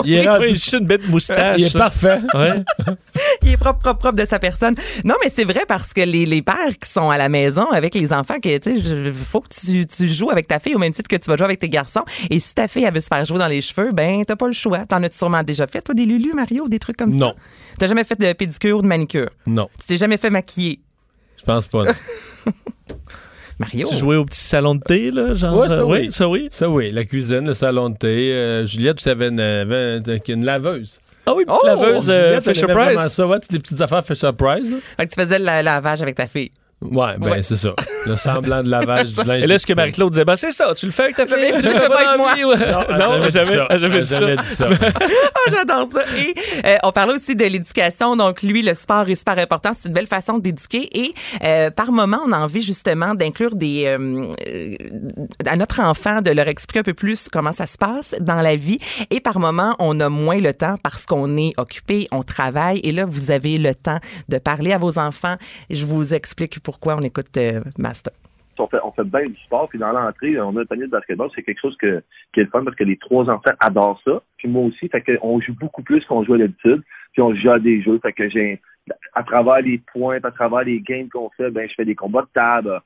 il 0.06 0.14
est 0.14 0.28
rendu- 0.30 0.46
Oui, 0.46 0.78
une 0.80 0.86
belle 0.86 1.00
moustache. 1.10 1.56
Il 1.60 1.66
est 1.66 1.78
parfait. 1.78 2.20
Ouais. 2.36 2.50
est 3.52 3.58
propre, 3.58 3.80
propre, 3.80 4.00
propre 4.00 4.16
de 4.18 4.26
sa 4.26 4.40
personne. 4.40 4.76
Non, 5.04 5.16
mais 5.24 5.30
c'est 5.30 5.44
vrai 5.44 5.62
parce 5.68 5.94
que 5.94 6.02
les, 6.02 6.26
les 6.26 6.42
pères 6.42 6.78
qui 6.82 6.90
sont 6.90 7.10
à 7.10 7.18
la 7.18 7.30
maison 7.30 7.70
avec 7.72 7.96
les 7.96 8.12
enfants, 8.14 8.40
que 8.42 8.58
tu 8.58 8.80
sais, 8.82 9.14
faut 9.14 9.42
que 9.42 9.48
tu, 9.50 9.86
tu 9.86 10.08
joues 10.08 10.30
avec 10.32 10.48
ta 10.48 10.60
fille 10.60 10.76
au 10.76 10.80
même 10.80 10.94
titre 10.94 11.08
que 11.08 11.16
tu 11.16 11.30
vas 11.30 11.36
jouer 11.38 11.46
avec 11.46 11.60
tes 11.60 11.70
garçons. 11.70 12.04
Et 12.30 12.40
si 12.40 12.54
ta 12.56 12.68
fille 12.68 12.84
elle 12.84 12.94
veut 12.94 13.02
se 13.02 13.08
faire 13.08 13.24
jouer 13.26 13.40
dans 13.40 13.48
les 13.48 13.62
cheveux, 13.62 13.92
ben 13.92 14.24
t'as 14.26 14.36
pas 14.36 14.48
le 14.48 14.54
choix. 14.54 14.86
T'en 14.86 15.02
as 15.04 15.12
sûrement 15.12 15.44
déjà 15.44 15.68
fait, 15.68 15.82
toi, 15.82 15.96
des 15.96 16.06
lulus, 16.06 16.34
Mario, 16.34 16.68
des 16.68 16.80
trucs 16.80 16.98
comme 16.98 17.12
ça? 17.12 17.18
Non. 17.18 17.34
T'as 17.78 17.88
jamais 17.88 18.04
fait 18.04 18.20
de 18.20 18.32
pédicure 18.34 18.78
ou 18.78 18.82
de 18.82 18.88
manicure? 18.88 19.30
Non, 19.48 19.70
Tu 19.80 19.86
t'es 19.88 19.98
jamais 19.98 20.18
fait 20.18 20.30
maquiller? 20.30 20.80
je 21.38 21.44
pense 21.46 21.68
pas. 21.68 21.86
non. 21.86 21.92
Mario? 23.60 23.88
Tu 23.90 23.98
jouais 23.98 24.16
au 24.16 24.24
petit 24.26 24.40
salon 24.40 24.76
de 24.76 24.82
thé, 24.82 25.12
là, 25.12 25.34
genre? 25.34 25.58
Ouais, 25.58 25.68
ça 25.68 25.74
euh, 25.80 25.84
oui. 25.84 26.12
Ça 26.12 26.30
oui. 26.30 26.48
Ça 26.50 26.70
oui, 26.70 26.92
la 26.92 27.04
cuisine, 27.04 27.46
le 27.46 27.54
salon 27.54 27.90
de 27.90 27.98
thé. 27.98 28.08
euh, 28.34 28.66
Juliette, 28.66 28.98
tu 28.98 29.04
savais, 29.04 29.28
une, 29.28 29.40
avait 29.40 29.98
une- 29.98 30.20
une 30.30 30.46
laveuse. 30.46 31.00
Ah 31.32 31.36
oui, 31.36 31.46
petite 31.46 31.60
Oh, 31.64 31.68
laveuse 31.68 32.10
euh, 32.10 32.42
Fisher 32.42 32.66
Price. 32.68 33.08
ça, 33.14 33.28
ouais, 33.28 33.40
toutes 33.40 33.52
les 33.52 33.60
petites 33.60 33.80
affaires 33.82 34.04
Fisher 34.06 34.32
Price. 34.36 34.70
là. 34.70 34.78
Fait 34.98 35.06
que 35.08 35.14
tu 35.14 35.22
faisais 35.22 35.38
le 35.38 35.46
lavage 35.46 36.02
avec 36.02 36.16
ta 36.16 36.28
fille. 36.28 36.50
Ouais, 36.82 37.18
ben 37.18 37.32
Ouais. 37.32 37.44
c'est 37.44 37.58
ça. 37.58 37.74
Le 38.06 38.16
semblant 38.16 38.64
de 38.64 38.70
lavage 38.70 39.12
du 39.14 39.24
linge. 39.24 39.44
Et 39.44 39.48
là, 39.48 39.60
ce 39.60 39.66
que 39.66 39.74
Marie-Claude 39.74 40.14
disait, 40.14 40.24
ben, 40.26 40.38
c'est 40.38 40.52
ça, 40.52 40.74
tu 40.76 40.86
le 40.86 40.92
fais 40.94 41.04
avec 41.04 41.18
ta 41.18 41.28
fille, 41.28 41.52
Tu 41.60 41.66
le 41.66 41.72
fais 41.72 41.88
pas 41.90 42.08
avec 42.10 42.18
moi. 42.18 42.34
ouais. 42.34 42.72
Non, 42.72 42.98
Non, 43.18 43.22
a 43.22 43.30
jamais 43.30 43.46
dit 43.52 43.80
jamais, 43.80 44.02
dit 44.02 44.06
ça. 44.08 44.20
jamais 44.20 44.36
dit 44.38 44.46
ça. 44.46 44.70
Ah, 45.42 45.52
j'adore 45.52 45.88
ça. 45.92 46.02
Et 46.18 46.34
euh, 46.66 46.78
on 46.84 46.92
parlait 46.92 47.14
aussi 47.16 47.36
de 47.36 47.44
l'éducation. 47.46 48.16
Donc, 48.16 48.42
lui, 48.44 48.62
le 48.62 48.74
sport 48.74 49.08
est 49.10 49.16
super 49.16 49.38
important. 49.40 49.72
C'est 49.78 49.88
une 49.90 49.94
belle 49.94 50.08
façon 50.08 50.38
d'éduquer. 50.38 50.90
Et 50.98 51.14
euh, 51.44 51.70
par 51.72 51.92
moment, 51.92 52.20
on 52.26 52.32
a 52.34 52.38
envie 52.40 52.62
justement 52.62 53.14
d'inclure 53.16 53.56
des 53.56 53.84
euh, 53.86 54.30
à 55.46 55.56
notre 55.56 55.80
enfant, 55.82 56.22
de 56.22 56.32
leur 56.32 56.48
expliquer 56.48 56.80
un 56.80 56.84
peu 56.84 56.94
plus 56.94 57.28
comment 57.32 57.54
ça 57.54 57.66
se 57.66 57.78
passe 57.78 58.16
dans 58.20 58.42
la 58.42 58.56
vie. 58.56 58.80
Et 59.12 59.20
par 59.22 59.40
moment, 59.40 59.76
on 59.80 60.00
a 60.00 60.10
moins 60.10 60.40
le 60.40 60.54
temps 60.54 60.76
parce 60.84 61.06
qu'on 61.06 61.38
est 61.38 61.54
occupé, 61.58 62.08
on 62.12 62.24
travaille. 62.24 62.80
Et 62.80 62.92
là, 62.92 63.06
vous 63.06 63.32
avez 63.32 63.58
le 63.58 63.74
temps 63.76 64.00
de 64.30 64.38
parler 64.38 64.74
à 64.74 64.78
vos 64.78 64.98
enfants. 65.00 65.36
Je 65.70 65.86
vous 65.86 66.14
explique 66.14 66.60
pourquoi 66.60 66.69
on 66.86 67.02
écoute 67.02 67.36
euh, 67.38 67.62
Master. 67.78 68.14
on 68.58 68.68
fait, 68.68 68.80
on 68.84 68.92
fait 68.92 69.04
bien 69.04 69.24
du 69.24 69.36
sport, 69.46 69.70
puis 69.70 69.80
dans 69.80 69.92
l'entrée, 69.92 70.40
on 70.40 70.56
a 70.58 70.62
un 70.62 70.66
panier 70.66 70.86
de 70.86 70.92
basketball, 70.92 71.30
c'est 71.34 71.44
quelque 71.44 71.62
chose 71.62 71.78
que, 71.78 72.04
qui 72.34 72.42
est 72.42 72.44
le 72.44 72.50
fun 72.50 72.64
parce 72.64 72.76
que 72.76 72.84
les 72.84 72.98
trois 72.98 73.30
enfants 73.30 73.56
adorent 73.60 74.02
ça. 74.06 74.22
Puis 74.38 74.48
moi 74.48 74.64
aussi, 74.64 74.90
fait 74.90 75.04
joue 75.06 75.56
beaucoup 75.60 75.84
plus 75.84 76.04
qu'on 76.06 76.24
joue 76.24 76.34
à 76.34 76.38
l'habitude, 76.38 76.84
puis 77.14 77.22
on 77.22 77.34
joue 77.34 77.52
à 77.52 77.60
des 77.60 77.82
jeux, 77.82 78.00
fait 78.02 78.14
que 78.14 78.30
j'ai 78.30 78.62
à 79.14 79.24
travers 79.24 79.62
les 79.62 79.78
points, 79.78 80.20
à 80.24 80.32
travers 80.32 80.64
les 80.64 80.80
games 80.82 81.10
qu'on 81.10 81.30
fait, 81.32 81.52
ben 81.52 81.68
je 81.70 81.74
fais 81.76 81.86
des 81.86 81.96
combats 81.96 82.22
de 82.22 82.28
table, 82.34 82.82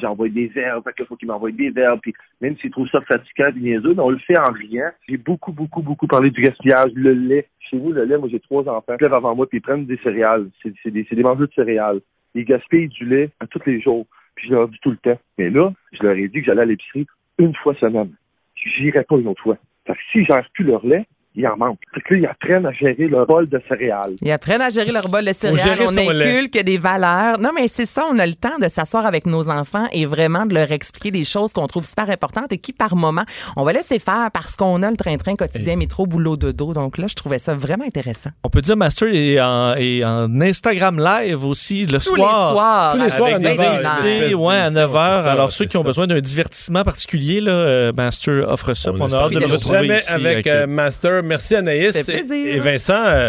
j'envoie 0.00 0.28
des 0.28 0.48
verbes, 0.48 0.84
fait 0.84 0.92
qu'il 0.94 1.06
faut 1.06 1.16
qu'ils 1.16 1.28
m'envoient 1.28 1.50
des 1.50 1.70
verbes, 1.70 2.00
puis 2.00 2.14
même 2.40 2.56
s'ils 2.58 2.70
trouvent 2.70 2.88
ça 2.90 3.00
fatigant 3.02 3.48
et 3.48 3.60
niaiseux, 3.60 3.94
ben 3.94 4.02
on 4.02 4.10
le 4.10 4.18
fait 4.18 4.38
en 4.38 4.52
riant. 4.52 4.90
J'ai 5.08 5.16
beaucoup, 5.16 5.52
beaucoup, 5.52 5.82
beaucoup 5.82 6.06
parlé 6.06 6.30
du 6.30 6.42
gaspillage, 6.42 6.92
le 6.94 7.12
lait. 7.12 7.48
Chez 7.58 7.76
nous, 7.76 7.92
le 7.92 8.04
lait, 8.04 8.18
moi 8.18 8.28
j'ai 8.30 8.40
trois 8.40 8.68
enfants, 8.68 8.96
se 8.98 9.04
lèvent 9.04 9.14
avant 9.14 9.34
moi, 9.34 9.46
puis 9.48 9.58
ils 9.58 9.62
prennent 9.62 9.86
des 9.86 9.98
céréales. 9.98 10.48
C'est 10.62 10.90
des, 10.90 11.02
des 11.04 11.22
de 11.22 11.50
céréales. 11.54 12.00
Ils 12.34 12.44
gaspillent 12.44 12.88
du 12.88 13.04
lait 13.04 13.30
à 13.40 13.46
tous 13.46 13.60
les 13.66 13.80
jours. 13.80 14.06
Puis 14.34 14.48
je 14.48 14.54
leur 14.54 14.68
dis 14.68 14.78
tout 14.82 14.90
le 14.90 14.96
temps. 14.96 15.18
Mais 15.38 15.50
là, 15.50 15.72
je 15.92 16.02
leur 16.02 16.16
ai 16.16 16.28
dit 16.28 16.40
que 16.40 16.46
j'allais 16.46 16.62
à 16.62 16.66
l'épicerie 16.66 17.06
une 17.38 17.54
fois 17.54 17.74
semaine. 17.74 18.12
J'irai 18.54 19.04
pas 19.04 19.16
une 19.16 19.28
autre 19.28 19.42
fois. 19.42 19.56
Fait 19.86 19.94
que 19.94 19.98
s'ils 20.12 20.26
gèrent 20.26 20.48
plus 20.52 20.64
leur 20.64 20.86
lait, 20.86 21.06
il 21.40 21.46
en 21.48 21.56
manque. 21.56 21.78
Fait 21.94 22.00
que 22.00 22.14
là, 22.14 22.20
ils 22.20 22.26
apprennent 22.26 22.66
à 22.66 22.72
gérer 22.72 23.08
leur 23.08 23.26
bol 23.26 23.48
de 23.48 23.60
céréales. 23.68 24.14
Ils 24.22 24.30
apprennent 24.30 24.60
à 24.62 24.70
gérer 24.70 24.90
leur 24.92 25.08
bol 25.08 25.24
de 25.24 25.32
céréales. 25.32 25.78
On 25.86 25.96
inculque 25.98 26.62
des 26.62 26.78
valeurs. 26.78 27.38
Non, 27.40 27.50
mais 27.54 27.66
c'est 27.68 27.86
ça, 27.86 28.04
on 28.10 28.18
a 28.18 28.26
le 28.26 28.34
temps 28.34 28.58
de 28.60 28.68
s'asseoir 28.68 29.06
avec 29.06 29.26
nos 29.26 29.48
enfants 29.50 29.86
et 29.92 30.06
vraiment 30.06 30.46
de 30.46 30.54
leur 30.54 30.70
expliquer 30.72 31.10
des 31.10 31.24
choses 31.24 31.52
qu'on 31.52 31.66
trouve 31.66 31.84
super 31.84 32.08
importantes 32.10 32.52
et 32.52 32.58
qui, 32.58 32.72
par 32.72 32.94
moment, 32.96 33.24
on 33.56 33.64
va 33.64 33.72
laisser 33.72 33.98
faire 33.98 34.30
parce 34.32 34.56
qu'on 34.56 34.82
a 34.82 34.90
le 34.90 34.96
train-train 34.96 35.34
quotidien, 35.36 35.76
métro, 35.76 36.06
boulot, 36.06 36.36
dodo. 36.36 36.72
Donc 36.72 36.98
là, 36.98 37.06
je 37.08 37.14
trouvais 37.14 37.38
ça 37.38 37.54
vraiment 37.54 37.84
intéressant. 37.84 38.30
On 38.44 38.48
peut 38.50 38.60
dire 38.62 38.76
Master 38.76 39.08
est 39.12 39.40
en, 39.40 39.74
est 39.74 40.04
en 40.04 40.40
Instagram 40.40 40.98
live 40.98 41.44
aussi 41.44 41.86
le 41.86 41.98
Tous 41.98 42.14
les 42.14 42.22
soir. 42.22 42.52
soirs, 42.52 42.92
Tous 42.96 43.02
les 43.02 43.10
soirs 43.10 43.30
à 43.30 43.34
avec 43.36 43.42
des 43.52 43.56
9 43.58 43.60
heures, 43.60 43.92
invités, 43.92 44.34
ouais, 44.34 44.54
à 44.54 44.60
d'émission, 44.70 44.80
9 44.82 44.96
heures. 44.96 45.14
c'est 45.14 45.22
ça, 45.22 45.32
Alors, 45.32 45.52
ceux 45.52 45.64
qui 45.66 45.76
ont 45.76 45.80
ça. 45.82 45.86
besoin 45.86 46.06
d'un 46.06 46.20
divertissement 46.20 46.82
particulier, 46.84 47.40
là, 47.40 47.52
euh, 47.52 47.92
Master 47.96 48.48
offre 48.48 48.74
ça. 48.74 48.90
On 48.92 49.00
a 49.12 49.16
hâte 49.16 49.32
de 49.32 49.38
le 49.38 49.46
retrouver 49.46 49.78
jamais 49.86 49.96
ici 49.98 50.12
avec 50.12 50.46
euh, 50.46 50.66
Master. 50.66 51.22
Merci 51.30 51.54
Anaïs. 51.54 51.96
Et 52.08 52.58
Vincent, 52.58 53.06
euh, 53.06 53.28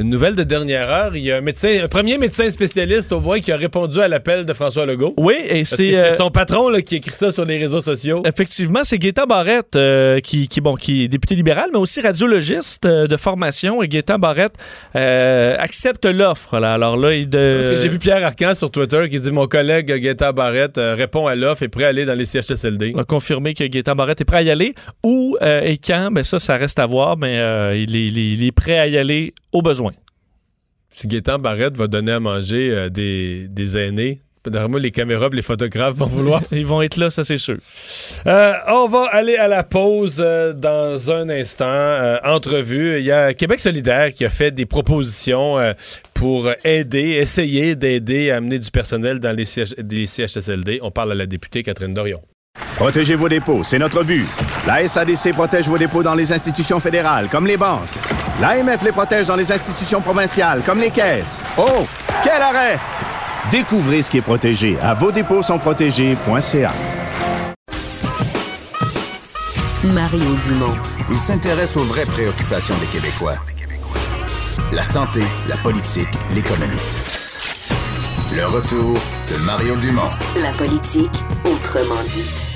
une 0.00 0.10
nouvelle 0.10 0.34
de 0.34 0.42
dernière 0.44 0.88
heure. 0.90 1.14
Il 1.16 1.22
y 1.22 1.30
a 1.32 1.36
un 1.36 1.40
médecin, 1.40 1.68
un 1.82 1.88
premier 1.88 2.16
médecin 2.18 2.48
spécialiste 2.50 3.12
au 3.12 3.20
moins 3.20 3.40
qui 3.40 3.52
a 3.52 3.56
répondu 3.56 4.00
à 4.00 4.08
l'appel 4.08 4.46
de 4.46 4.52
François 4.52 4.86
Legault. 4.86 5.14
Oui, 5.16 5.34
et 5.48 5.64
c'est... 5.64 5.76
c'est 5.92 5.96
euh, 5.96 6.16
son 6.16 6.30
patron 6.30 6.68
là, 6.68 6.80
qui 6.82 6.96
écrit 6.96 7.10
ça 7.14 7.30
sur 7.32 7.44
les 7.44 7.58
réseaux 7.58 7.80
sociaux. 7.80 8.22
Effectivement, 8.26 8.80
c'est 8.84 8.98
Gaétan 8.98 9.26
Barrette 9.26 9.76
euh, 9.76 10.20
qui, 10.20 10.48
qui, 10.48 10.60
bon, 10.60 10.74
qui 10.74 11.04
est 11.04 11.08
député 11.08 11.34
libéral, 11.34 11.70
mais 11.72 11.78
aussi 11.78 12.00
radiologiste 12.00 12.86
euh, 12.86 13.06
de 13.06 13.16
formation. 13.16 13.82
Et 13.82 13.88
Gaétan 13.88 14.18
Barrette 14.18 14.54
accepte 15.58 16.06
l'offre. 16.06 16.58
là. 16.58 16.74
Alors 16.74 16.96
là, 16.96 17.14
il 17.14 17.28
de... 17.28 17.58
Parce 17.60 17.70
que 17.72 17.76
j'ai 17.78 17.88
vu 17.88 17.98
Pierre 17.98 18.24
Arcan 18.24 18.54
sur 18.54 18.70
Twitter 18.70 19.08
qui 19.10 19.18
dit 19.20 19.30
Mon 19.32 19.46
collègue 19.46 19.86
Gaëtan 19.92 20.32
Barrette 20.32 20.78
répond 20.78 21.26
à 21.26 21.34
l'offre 21.34 21.62
et 21.62 21.66
est 21.66 21.68
prêt 21.68 21.84
à 21.84 21.88
aller 21.88 22.04
dans 22.04 22.14
les 22.14 22.24
CHSLD. 22.24 22.94
a 22.96 23.04
confirmé 23.04 23.54
que 23.54 23.64
Gaétan 23.64 23.94
Barrette 23.94 24.20
est 24.20 24.24
prêt 24.24 24.38
à 24.38 24.42
y 24.42 24.50
aller. 24.50 24.74
Où 25.04 25.36
et 25.42 25.78
quand, 25.78 26.10
ben 26.12 26.24
ça, 26.24 26.38
ça 26.38 26.56
reste 26.56 26.78
à 26.78 26.86
voir, 26.86 27.16
mais 27.16 27.34
il, 27.76 27.96
est, 27.96 28.06
il 28.06 28.18
est- 28.18 28.30
il 28.30 28.46
est 28.46 28.52
prêt 28.52 28.78
à 28.78 28.86
y 28.86 28.96
aller 28.96 29.34
au 29.52 29.60
besoin. 29.62 29.89
Si 30.90 31.06
Gaétan 31.06 31.38
Barrette 31.38 31.76
va 31.76 31.86
donner 31.86 32.12
à 32.12 32.20
manger 32.20 32.70
euh, 32.70 32.88
des, 32.88 33.48
des 33.48 33.78
aînés, 33.78 34.20
les 34.78 34.90
caméras 34.90 35.28
et 35.32 35.36
les 35.36 35.42
photographes 35.42 35.96
vont 35.96 36.06
vouloir. 36.06 36.40
Ils 36.52 36.66
vont 36.66 36.82
être 36.82 36.96
là, 36.96 37.10
ça 37.10 37.24
c'est 37.24 37.36
sûr. 37.36 37.56
Euh, 38.26 38.52
on 38.68 38.88
va 38.88 39.06
aller 39.12 39.36
à 39.36 39.48
la 39.48 39.62
pause 39.62 40.16
euh, 40.20 40.52
dans 40.52 41.10
un 41.10 41.28
instant. 41.28 41.66
Euh, 41.66 42.18
entrevue. 42.24 42.98
Il 42.98 43.04
y 43.04 43.12
a 43.12 43.34
Québec 43.34 43.60
solidaire 43.60 44.12
qui 44.12 44.24
a 44.24 44.30
fait 44.30 44.50
des 44.50 44.66
propositions 44.66 45.58
euh, 45.58 45.72
pour 46.14 46.50
aider, 46.64 47.18
essayer 47.20 47.76
d'aider 47.76 48.30
à 48.30 48.36
amener 48.36 48.58
du 48.58 48.70
personnel 48.70 49.20
dans 49.20 49.34
les, 49.34 49.44
CH 49.44 49.74
des 49.78 50.06
CHSLD. 50.06 50.80
On 50.82 50.90
parle 50.90 51.12
à 51.12 51.14
la 51.14 51.26
députée 51.26 51.62
Catherine 51.62 51.94
Dorion. 51.94 52.22
Protégez 52.76 53.14
vos 53.14 53.28
dépôts, 53.28 53.62
c'est 53.62 53.78
notre 53.78 54.02
but. 54.02 54.26
La 54.66 54.86
SADC 54.86 55.32
protège 55.32 55.68
vos 55.68 55.78
dépôts 55.78 56.02
dans 56.02 56.14
les 56.14 56.32
institutions 56.32 56.80
fédérales, 56.80 57.28
comme 57.28 57.46
les 57.46 57.56
banques. 57.56 57.88
L'AMF 58.40 58.82
les 58.82 58.92
protège 58.92 59.26
dans 59.26 59.36
les 59.36 59.52
institutions 59.52 60.00
provinciales, 60.00 60.62
comme 60.64 60.80
les 60.80 60.90
caisses. 60.90 61.42
Oh, 61.58 61.86
quel 62.22 62.40
arrêt! 62.40 62.78
Découvrez 63.50 64.00
ce 64.00 64.10
qui 64.10 64.16
est 64.18 64.22
protégé 64.22 64.78
à 64.80 64.94
vos 64.94 65.12
dépôts 65.12 65.42
sont 65.42 65.58
protégés.ca. 65.58 66.72
Mario 69.84 70.34
Dumont. 70.44 70.74
Il 71.10 71.18
s'intéresse 71.18 71.76
aux 71.76 71.84
vraies 71.84 72.06
préoccupations 72.06 72.74
des 72.76 72.86
Québécois. 72.86 73.36
La 74.72 74.84
santé, 74.84 75.20
la 75.48 75.56
politique, 75.56 76.08
l'économie. 76.34 76.76
Le 78.34 78.46
retour 78.46 78.94
de 79.30 79.36
Mario 79.44 79.76
Dumont. 79.76 80.10
La 80.40 80.52
politique, 80.52 81.10
autrement 81.44 82.02
dit. 82.14 82.49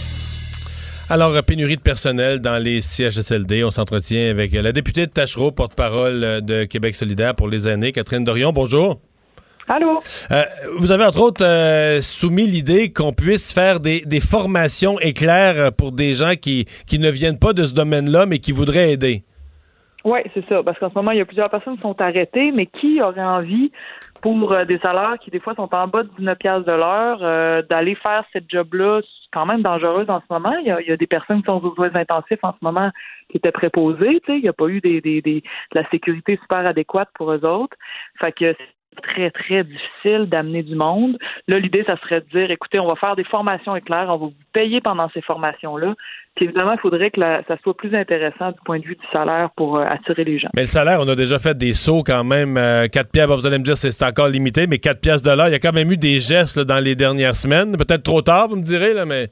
Alors, 1.10 1.34
euh, 1.34 1.42
pénurie 1.42 1.76
de 1.76 1.82
personnel 1.82 2.40
dans 2.40 2.56
les 2.56 2.80
CHSLD. 2.80 3.62
On 3.64 3.70
s'entretient 3.70 4.30
avec 4.30 4.54
euh, 4.54 4.62
la 4.62 4.72
députée 4.72 5.06
de 5.06 5.10
Tachereau, 5.10 5.52
porte-parole 5.52 6.24
euh, 6.24 6.40
de 6.40 6.64
Québec 6.64 6.96
solidaire 6.96 7.34
pour 7.34 7.48
les 7.48 7.68
aînés, 7.68 7.92
Catherine 7.92 8.24
Dorion. 8.24 8.52
Bonjour. 8.52 9.00
Allô? 9.68 9.98
Euh, 10.30 10.42
vous 10.78 10.92
avez 10.92 11.04
entre 11.04 11.20
autres 11.20 11.44
euh, 11.44 12.00
soumis 12.02 12.46
l'idée 12.46 12.92
qu'on 12.92 13.12
puisse 13.12 13.52
faire 13.52 13.80
des, 13.80 14.00
des 14.00 14.20
formations 14.20 14.98
éclairs 15.00 15.72
pour 15.72 15.92
des 15.92 16.14
gens 16.14 16.34
qui, 16.40 16.66
qui 16.86 16.98
ne 16.98 17.10
viennent 17.10 17.38
pas 17.38 17.52
de 17.52 17.64
ce 17.64 17.74
domaine-là, 17.74 18.26
mais 18.26 18.38
qui 18.40 18.52
voudraient 18.52 18.92
aider. 18.92 19.22
Oui, 20.04 20.20
c'est 20.34 20.46
ça. 20.48 20.62
Parce 20.62 20.78
qu'en 20.78 20.90
ce 20.90 20.94
moment, 20.94 21.12
il 21.12 21.18
y 21.18 21.22
a 21.22 21.24
plusieurs 21.24 21.48
personnes 21.48 21.76
qui 21.76 21.82
sont 21.82 21.98
arrêtées, 21.98 22.52
mais 22.52 22.66
qui 22.66 23.00
aurait 23.00 23.24
envie, 23.24 23.72
pour 24.20 24.52
euh, 24.52 24.66
des 24.66 24.78
salaires 24.80 25.16
qui, 25.22 25.30
des 25.30 25.40
fois, 25.40 25.54
sont 25.54 25.74
en 25.74 25.88
bas 25.88 26.02
de 26.02 26.10
19 26.18 26.36
piastres 26.38 26.66
de 26.66 26.72
l'heure, 26.72 27.64
d'aller 27.68 27.94
faire 27.94 28.24
cette 28.34 28.50
job-là 28.50 29.00
quand 29.34 29.46
même 29.46 29.62
dangereuse 29.62 30.08
en 30.08 30.20
ce 30.20 30.32
moment. 30.32 30.54
Il 30.58 30.66
y 30.66 30.70
a, 30.70 30.96
des 30.96 31.06
personnes 31.06 31.40
qui 31.40 31.46
sont 31.46 31.62
aux 31.62 31.74
soins 31.74 31.94
intensifs 31.94 32.38
en 32.42 32.52
ce 32.52 32.58
moment 32.62 32.90
qui 33.28 33.38
étaient 33.38 33.52
préposées. 33.52 34.20
Tu 34.20 34.32
sais, 34.32 34.38
il 34.38 34.42
n'y 34.42 34.48
a 34.48 34.52
pas 34.52 34.68
eu 34.68 34.80
des, 34.80 35.00
des, 35.00 35.20
des, 35.20 35.40
de 35.40 35.80
la 35.80 35.88
sécurité 35.90 36.38
super 36.40 36.64
adéquate 36.64 37.08
pour 37.14 37.32
eux 37.32 37.44
autres. 37.44 37.76
Fait 38.20 38.32
que 38.32 38.54
très, 39.02 39.30
très 39.30 39.64
difficile 39.64 40.26
d'amener 40.28 40.62
du 40.62 40.74
monde. 40.74 41.18
Là, 41.48 41.58
l'idée, 41.58 41.84
ça 41.86 41.96
serait 41.98 42.20
de 42.20 42.26
dire, 42.32 42.50
écoutez, 42.50 42.78
on 42.78 42.86
va 42.86 42.96
faire 42.96 43.16
des 43.16 43.24
formations 43.24 43.74
éclairs, 43.76 44.06
on 44.08 44.12
va 44.16 44.26
vous 44.26 44.34
payer 44.52 44.80
pendant 44.80 45.08
ces 45.10 45.20
formations-là. 45.22 45.94
Puis 46.36 46.46
évidemment, 46.46 46.72
il 46.72 46.80
faudrait 46.80 47.10
que 47.10 47.20
la- 47.20 47.42
ça 47.44 47.56
soit 47.62 47.76
plus 47.76 47.94
intéressant 47.94 48.50
du 48.50 48.58
point 48.64 48.78
de 48.80 48.84
vue 48.84 48.96
du 48.96 49.06
salaire 49.12 49.50
pour 49.56 49.76
euh, 49.78 49.84
attirer 49.84 50.24
les 50.24 50.38
gens. 50.38 50.48
Mais 50.56 50.62
le 50.62 50.66
salaire, 50.66 50.98
on 51.00 51.08
a 51.08 51.14
déjà 51.14 51.38
fait 51.38 51.56
des 51.56 51.72
sauts 51.72 52.02
quand 52.04 52.24
même. 52.24 52.56
euh, 52.56 52.88
4 52.88 53.10
piastres, 53.12 53.34
vous 53.36 53.46
allez 53.46 53.58
me 53.58 53.64
dire 53.64 53.76
c'est 53.76 54.04
encore 54.04 54.28
limité, 54.28 54.66
mais 54.66 54.78
4 54.78 55.00
piastres 55.00 55.30
de 55.30 55.36
l'heure, 55.36 55.48
il 55.48 55.52
y 55.52 55.54
a 55.54 55.60
quand 55.60 55.72
même 55.72 55.90
eu 55.92 55.96
des 55.96 56.18
gestes 56.20 56.56
là, 56.56 56.64
dans 56.64 56.80
les 56.82 56.96
dernières 56.96 57.36
semaines. 57.36 57.76
Peut-être 57.76 58.02
trop 58.02 58.20
tard, 58.22 58.48
vous 58.48 58.56
me 58.56 58.62
direz, 58.62 58.94
là, 58.94 59.04
mais... 59.04 59.28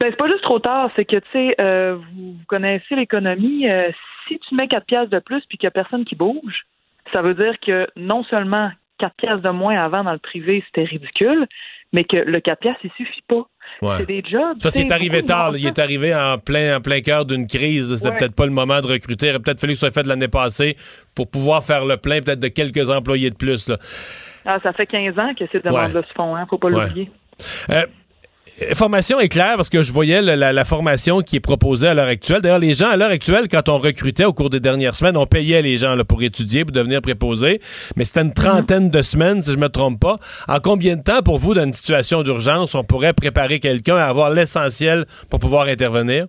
Ben, 0.00 0.08
c'est 0.10 0.16
pas 0.16 0.26
juste 0.28 0.42
trop 0.42 0.58
tard, 0.58 0.90
c'est 0.96 1.04
que, 1.04 1.16
tu 1.16 1.22
sais, 1.32 1.54
euh, 1.60 1.94
vous, 1.96 2.32
vous 2.32 2.44
connaissez 2.48 2.96
l'économie. 2.96 3.68
euh, 3.70 3.90
si 4.26 4.38
tu 4.38 4.54
mets 4.54 4.66
4 4.66 4.86
piastres 4.86 5.10
de 5.10 5.18
plus 5.18 5.42
puis 5.48 5.58
qu'il 5.58 5.66
y 5.66 5.68
a 5.68 5.70
personne 5.70 6.04
qui 6.06 6.16
bouge, 6.16 6.62
ça 7.14 7.22
veut 7.22 7.34
dire 7.34 7.54
que 7.64 7.86
non 7.96 8.24
seulement 8.24 8.70
4 8.98 9.14
piastres 9.16 9.42
de 9.42 9.50
moins 9.50 9.76
avant 9.82 10.04
dans 10.04 10.12
le 10.12 10.18
privé, 10.18 10.62
c'était 10.66 10.84
ridicule, 10.84 11.46
mais 11.92 12.04
que 12.04 12.16
le 12.16 12.40
4 12.40 12.58
piastres, 12.60 12.80
il 12.84 12.90
suffit 12.96 13.22
pas. 13.28 13.46
Ouais. 13.82 13.94
C'est 13.98 14.06
des 14.06 14.22
jobs. 14.28 14.58
Ça, 14.60 14.70
c'est 14.70 14.90
arrivé 14.92 15.22
tard. 15.22 15.56
Il 15.56 15.66
est 15.66 15.78
arrivé 15.78 16.14
en 16.14 16.38
plein, 16.38 16.76
en 16.76 16.80
plein 16.80 17.00
cœur 17.00 17.24
d'une 17.24 17.46
crise. 17.46 17.94
C'était 17.96 18.10
Ouais. 18.10 18.16
peut-être 18.18 18.34
pas 18.34 18.44
le 18.46 18.52
moment 18.52 18.80
de 18.80 18.86
recruter. 18.86 19.26
Il 19.26 19.30
aurait 19.30 19.38
peut-être 19.40 19.60
fallu 19.60 19.72
que 19.72 19.78
ce 19.78 19.86
soit 19.86 19.94
fait 19.94 20.06
l'année 20.06 20.28
passée 20.28 20.76
pour 21.14 21.30
pouvoir 21.30 21.64
faire 21.64 21.84
le 21.86 21.96
plein 21.96 22.20
peut-être 22.20 22.40
de 22.40 22.48
quelques 22.48 22.90
employés 22.90 23.30
de 23.30 23.36
plus. 23.36 23.68
Là. 23.68 23.78
Ah, 24.44 24.58
ça 24.62 24.72
fait 24.74 24.84
15 24.86 25.18
ans 25.18 25.32
que 25.38 25.44
ces 25.50 25.60
demandes-là 25.60 26.02
se 26.02 26.12
font, 26.14 26.36
hein, 26.36 26.46
faut 26.50 26.58
pas 26.58 26.68
Ouais. 26.68 26.84
l'oublier. 26.86 27.10
Euh, 27.70 27.86
Formation 28.74 29.18
est 29.18 29.28
claire 29.28 29.56
parce 29.56 29.68
que 29.68 29.82
je 29.82 29.92
voyais 29.92 30.22
la, 30.22 30.64
formation 30.64 31.22
qui 31.22 31.36
est 31.36 31.40
proposée 31.40 31.88
à 31.88 31.94
l'heure 31.94 32.06
actuelle. 32.06 32.40
D'ailleurs, 32.40 32.60
les 32.60 32.74
gens 32.74 32.88
à 32.88 32.96
l'heure 32.96 33.10
actuelle, 33.10 33.48
quand 33.50 33.68
on 33.68 33.78
recrutait 33.78 34.24
au 34.24 34.32
cours 34.32 34.48
des 34.48 34.60
dernières 34.60 34.94
semaines, 34.94 35.16
on 35.16 35.26
payait 35.26 35.60
les 35.60 35.76
gens 35.76 35.96
pour 36.06 36.22
étudier, 36.22 36.64
pour 36.64 36.70
devenir 36.70 37.02
préposés. 37.02 37.60
Mais 37.96 38.04
c'était 38.04 38.22
une 38.22 38.32
trentaine 38.32 38.90
de 38.90 39.02
semaines, 39.02 39.42
si 39.42 39.52
je 39.52 39.58
me 39.58 39.68
trompe 39.68 39.98
pas. 39.98 40.18
En 40.46 40.60
combien 40.60 40.94
de 40.94 41.02
temps, 41.02 41.20
pour 41.20 41.38
vous, 41.38 41.54
dans 41.54 41.64
une 41.64 41.72
situation 41.72 42.22
d'urgence, 42.22 42.76
on 42.76 42.84
pourrait 42.84 43.12
préparer 43.12 43.58
quelqu'un 43.58 43.96
à 43.96 44.04
avoir 44.04 44.30
l'essentiel 44.30 45.06
pour 45.30 45.40
pouvoir 45.40 45.66
intervenir? 45.66 46.26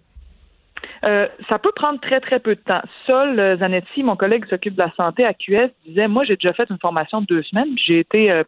Euh, 1.06 1.28
ça 1.50 1.60
peut 1.60 1.72
prendre 1.76 2.00
très, 2.00 2.20
très 2.20 2.40
peu 2.40 2.56
de 2.56 2.62
temps. 2.62 2.82
Sol 3.06 3.40
euh, 3.40 3.58
Zanetti, 3.58 4.02
mon 4.02 4.16
collègue 4.16 4.44
qui 4.44 4.50
s'occupe 4.50 4.74
de 4.74 4.82
la 4.82 4.92
santé 4.96 5.24
à 5.24 5.34
QS, 5.34 5.70
disait 5.86 6.08
Moi, 6.08 6.24
j'ai 6.24 6.36
déjà 6.36 6.54
fait 6.54 6.68
une 6.70 6.80
formation 6.80 7.22
de 7.22 7.28
deux 7.28 7.44
semaines, 7.44 7.78
j'ai 7.78 8.00
été 8.00 8.32
euh, 8.32 8.44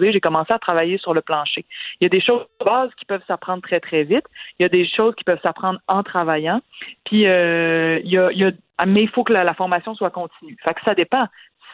j'ai 0.00 0.20
commencé 0.20 0.52
à 0.52 0.58
travailler 0.58 0.98
sur 0.98 1.14
le 1.14 1.20
plancher. 1.20 1.64
Il 2.00 2.04
y 2.04 2.06
a 2.06 2.08
des 2.08 2.20
choses 2.20 2.44
de 2.60 2.64
base 2.64 2.90
qui 2.98 3.04
peuvent 3.04 3.22
s'apprendre 3.26 3.62
très, 3.62 3.80
très 3.80 4.02
vite. 4.02 4.24
Il 4.58 4.62
y 4.62 4.66
a 4.66 4.68
des 4.68 4.86
choses 4.86 5.14
qui 5.14 5.24
peuvent 5.24 5.40
s'apprendre 5.42 5.78
en 5.86 6.02
travaillant. 6.02 6.60
Puis, 7.04 7.26
euh, 7.26 8.00
il 8.04 8.10
y 8.10 8.18
a, 8.18 8.32
il 8.32 8.38
y 8.38 8.44
a 8.44 8.50
mais 8.86 9.02
il 9.02 9.08
faut 9.08 9.24
que 9.24 9.32
la, 9.32 9.44
la 9.44 9.54
formation 9.54 9.94
soit 9.94 10.10
continue. 10.10 10.56
Fait 10.64 10.74
que 10.74 10.80
ça 10.84 10.94
dépend. 10.94 11.26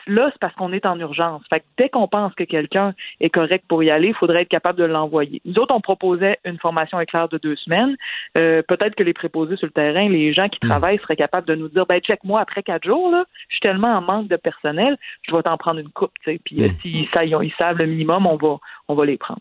Là, 0.09 0.29
c'est 0.33 0.39
parce 0.39 0.55
qu'on 0.55 0.73
est 0.73 0.87
en 0.87 0.99
urgence. 1.01 1.43
Fait 1.51 1.59
que 1.61 1.65
dès 1.79 1.89
qu'on 1.89 2.07
pense 2.07 2.33
que 2.35 2.45
quelqu'un 2.45 2.95
est 3.21 3.29
correct 3.31 3.65
pour 3.67 3.83
y 3.83 3.91
aller, 3.91 4.09
il 4.09 4.15
faudrait 4.15 4.43
être 4.43 4.49
capable 4.49 4.79
de 4.79 4.85
l'envoyer. 4.85 5.41
Nous 5.45 5.59
autres, 5.59 5.75
on 5.75 5.81
proposait 5.81 6.39
une 6.45 6.59
formation 6.59 7.01
éclair 7.01 7.29
de 7.29 7.39
deux 7.39 7.57
semaines. 7.57 7.97
Euh, 8.39 8.63
peut-être 8.63 8.95
que 8.95 9.03
les 9.03 9.13
préposés 9.15 9.57
sur 9.57 9.67
le 9.67 9.73
terrain, 9.73 10.09
les 10.09 10.33
gens 10.33 10.49
qui 10.49 10.61
travaillent 10.61 10.99
seraient 10.99 11.17
capables 11.17 11.49
de 11.49 11.57
nous 11.57 11.69
dire, 11.69 11.87
ben 11.87 12.01
check 12.01 12.23
moi 12.23 12.41
après 12.41 12.63
quatre 12.63 12.85
jours, 12.87 13.11
là, 13.11 13.25
je 13.49 13.55
suis 13.57 13.61
tellement 13.61 13.95
en 13.97 14.01
manque 14.01 14.29
de 14.29 14.37
personnel, 14.37 14.97
je 15.29 15.35
vais 15.35 15.43
t'en 15.43 15.57
prendre 15.57 15.81
une 15.81 15.89
coupe. 15.89 16.13
tu 16.25 16.31
sais. 16.33 16.41
Puis 16.45 16.57
s'ils 16.83 17.09
sa- 17.13 17.25
ils 17.25 17.53
savent 17.59 17.79
le 17.79 17.87
minimum, 17.87 18.27
on 18.27 18.37
va, 18.37 18.59
on 18.87 18.95
va 18.95 19.05
les 19.07 19.17
prendre. 19.19 19.41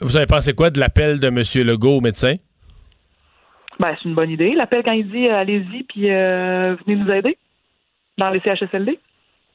Vous 0.00 0.16
avez 0.16 0.26
pensé 0.26 0.54
quoi 0.54 0.70
de 0.70 0.80
l'appel 0.80 1.20
de 1.20 1.26
M. 1.28 1.42
Legault 1.66 1.98
au 1.98 2.00
médecin? 2.00 2.36
Ben, 3.78 3.94
c'est 4.00 4.08
une 4.08 4.14
bonne 4.14 4.30
idée. 4.30 4.54
L'appel 4.54 4.82
quand 4.82 4.92
il 4.92 5.08
dit 5.10 5.28
euh, 5.28 5.36
allez-y 5.36 5.82
puis 5.84 6.10
euh, 6.10 6.74
venez 6.86 6.96
nous 6.96 7.10
aider 7.12 7.36
dans 8.16 8.30
les 8.30 8.40
CHSLD. 8.40 8.98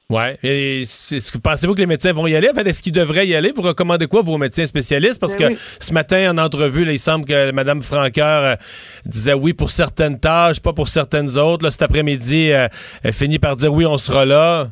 Ouais. 0.09 0.37
Et 0.43 0.83
c'est- 0.85 1.17
est-ce 1.17 1.31
que 1.31 1.37
pensez-vous 1.37 1.73
que 1.73 1.79
les 1.79 1.85
médecins 1.87 2.11
vont 2.11 2.27
y 2.27 2.35
aller? 2.35 2.49
En 2.49 2.53
fait, 2.53 2.67
est-ce 2.67 2.83
qu'ils 2.83 2.91
devraient 2.93 3.25
y 3.27 3.33
aller? 3.35 3.51
Vous 3.55 3.61
recommandez 3.63 4.05
quoi, 4.07 4.21
vos 4.21 4.37
médecins 4.37 4.65
spécialistes? 4.65 5.19
Parce 5.19 5.35
Ben 5.35 5.47
que 5.49 5.53
oui. 5.53 5.59
ce 5.79 5.93
matin, 5.93 6.31
en 6.33 6.37
entrevue, 6.37 6.85
là, 6.85 6.91
il 6.91 6.99
semble 6.99 7.25
que 7.25 7.51
Mme 7.51 7.81
Franqueur 7.81 8.43
euh, 8.43 8.55
disait 9.05 9.33
oui 9.33 9.53
pour 9.53 9.71
certaines 9.71 10.19
tâches, 10.19 10.59
pas 10.59 10.73
pour 10.73 10.87
certaines 10.87 11.37
autres. 11.37 11.63
Là, 11.65 11.71
cet 11.71 11.81
après-midi, 11.83 12.51
euh, 12.51 12.67
elle 13.03 13.13
finit 13.13 13.39
par 13.39 13.55
dire 13.55 13.73
oui, 13.73 13.85
on 13.85 13.97
sera 13.97 14.25
là. 14.25 14.67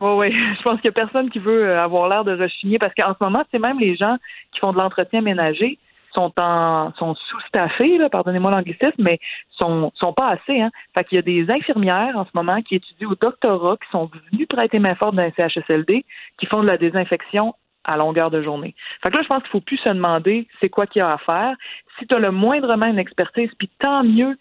Oui, 0.00 0.10
oui. 0.30 0.32
Je 0.58 0.62
pense 0.62 0.80
qu'il 0.80 0.90
n'y 0.90 0.96
a 1.00 1.04
personne 1.04 1.28
qui 1.28 1.40
veut 1.40 1.68
euh, 1.70 1.82
avoir 1.82 2.08
l'air 2.08 2.24
de 2.24 2.40
rechigner 2.40 2.78
parce 2.78 2.94
qu'en 2.94 3.12
ce 3.18 3.22
moment, 3.22 3.44
c'est 3.50 3.58
même 3.58 3.78
les 3.80 3.96
gens 3.96 4.16
qui 4.54 4.60
font 4.60 4.72
de 4.72 4.78
l'entretien 4.78 5.20
ménager 5.20 5.78
sont 6.18 6.32
en 6.36 6.92
sont 6.98 7.14
sous-staffés, 7.14 7.98
pardonnez-moi 8.10 8.50
l'anglicisme, 8.50 9.02
mais 9.02 9.18
sont 9.50 9.92
sont 9.94 10.12
pas 10.12 10.30
assez. 10.30 10.60
Hein. 10.60 10.70
Fait 10.94 11.04
qu'il 11.04 11.16
y 11.16 11.18
a 11.18 11.22
des 11.22 11.50
infirmières 11.50 12.16
en 12.16 12.24
ce 12.24 12.30
moment 12.34 12.60
qui 12.62 12.74
étudient 12.74 13.08
au 13.08 13.14
doctorat, 13.14 13.76
qui 13.76 13.90
sont 13.90 14.10
venues 14.32 14.46
prêter 14.46 14.78
main 14.80 14.94
forte 14.96 15.14
dans 15.14 15.22
un 15.22 15.30
CHSLD, 15.30 16.04
qui 16.38 16.46
font 16.46 16.62
de 16.62 16.66
la 16.66 16.78
désinfection 16.78 17.54
à 17.84 17.96
longueur 17.96 18.30
de 18.30 18.42
journée. 18.42 18.74
Fait 19.02 19.10
que 19.10 19.16
là, 19.16 19.22
je 19.22 19.28
pense 19.28 19.42
qu'il 19.42 19.50
faut 19.50 19.60
plus 19.60 19.78
se 19.78 19.88
demander 19.88 20.46
c'est 20.60 20.68
quoi 20.68 20.86
qu'il 20.86 21.00
y 21.00 21.02
a 21.02 21.12
à 21.12 21.18
faire. 21.18 21.54
Si 21.98 22.06
tu 22.06 22.14
as 22.14 22.18
le 22.18 22.30
moindrement 22.30 22.86
une 22.86 22.98
expertise, 22.98 23.50
puis 23.58 23.70
tant 23.80 24.04
mieux 24.04 24.36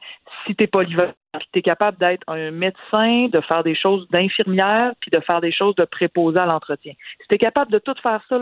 si 0.45 0.55
tu 0.55 0.63
es 0.63 0.67
polyvalent, 0.67 1.13
puis 1.39 1.47
tu 1.53 1.59
es 1.59 1.61
capable 1.61 1.97
d'être 1.97 2.23
un 2.27 2.51
médecin, 2.51 3.27
de 3.31 3.41
faire 3.41 3.63
des 3.63 3.75
choses 3.75 4.07
d'infirmière, 4.09 4.93
puis 4.99 5.11
de 5.11 5.19
faire 5.19 5.41
des 5.41 5.51
choses 5.51 5.75
de 5.75 5.85
préposé 5.85 6.39
à 6.39 6.45
l'entretien. 6.45 6.93
Si 7.21 7.27
tu 7.27 7.35
es 7.35 7.38
capable 7.38 7.71
de 7.71 7.79
tout 7.79 7.95
faire 8.01 8.21
ça, 8.27 8.39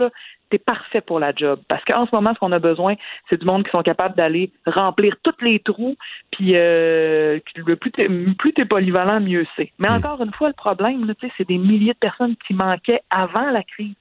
tu 0.50 0.56
es 0.56 0.58
parfait 0.58 1.00
pour 1.00 1.20
la 1.20 1.32
job. 1.34 1.60
Parce 1.68 1.84
qu'en 1.84 2.06
ce 2.06 2.14
moment, 2.14 2.32
ce 2.34 2.38
qu'on 2.38 2.52
a 2.52 2.58
besoin, 2.58 2.94
c'est 3.28 3.38
du 3.38 3.46
monde 3.46 3.64
qui 3.64 3.70
sont 3.70 3.82
capables 3.82 4.16
d'aller 4.16 4.50
remplir 4.66 5.14
tous 5.22 5.34
les 5.42 5.60
trous, 5.60 5.96
puis 6.30 6.56
euh, 6.56 7.38
le 7.56 7.76
plus 7.76 7.92
t'es 7.92 8.08
plus 8.38 8.52
t'es 8.52 8.64
polyvalent, 8.64 9.20
mieux 9.20 9.46
c'est. 9.56 9.72
Mais 9.78 9.90
encore 9.90 10.22
une 10.22 10.32
fois, 10.32 10.48
le 10.48 10.54
problème, 10.54 11.12
tu 11.20 11.30
c'est 11.36 11.48
des 11.48 11.58
milliers 11.58 11.94
de 11.94 11.98
personnes 11.98 12.36
qui 12.46 12.54
manquaient 12.54 13.00
avant 13.10 13.50
la 13.50 13.62
crise. 13.62 13.94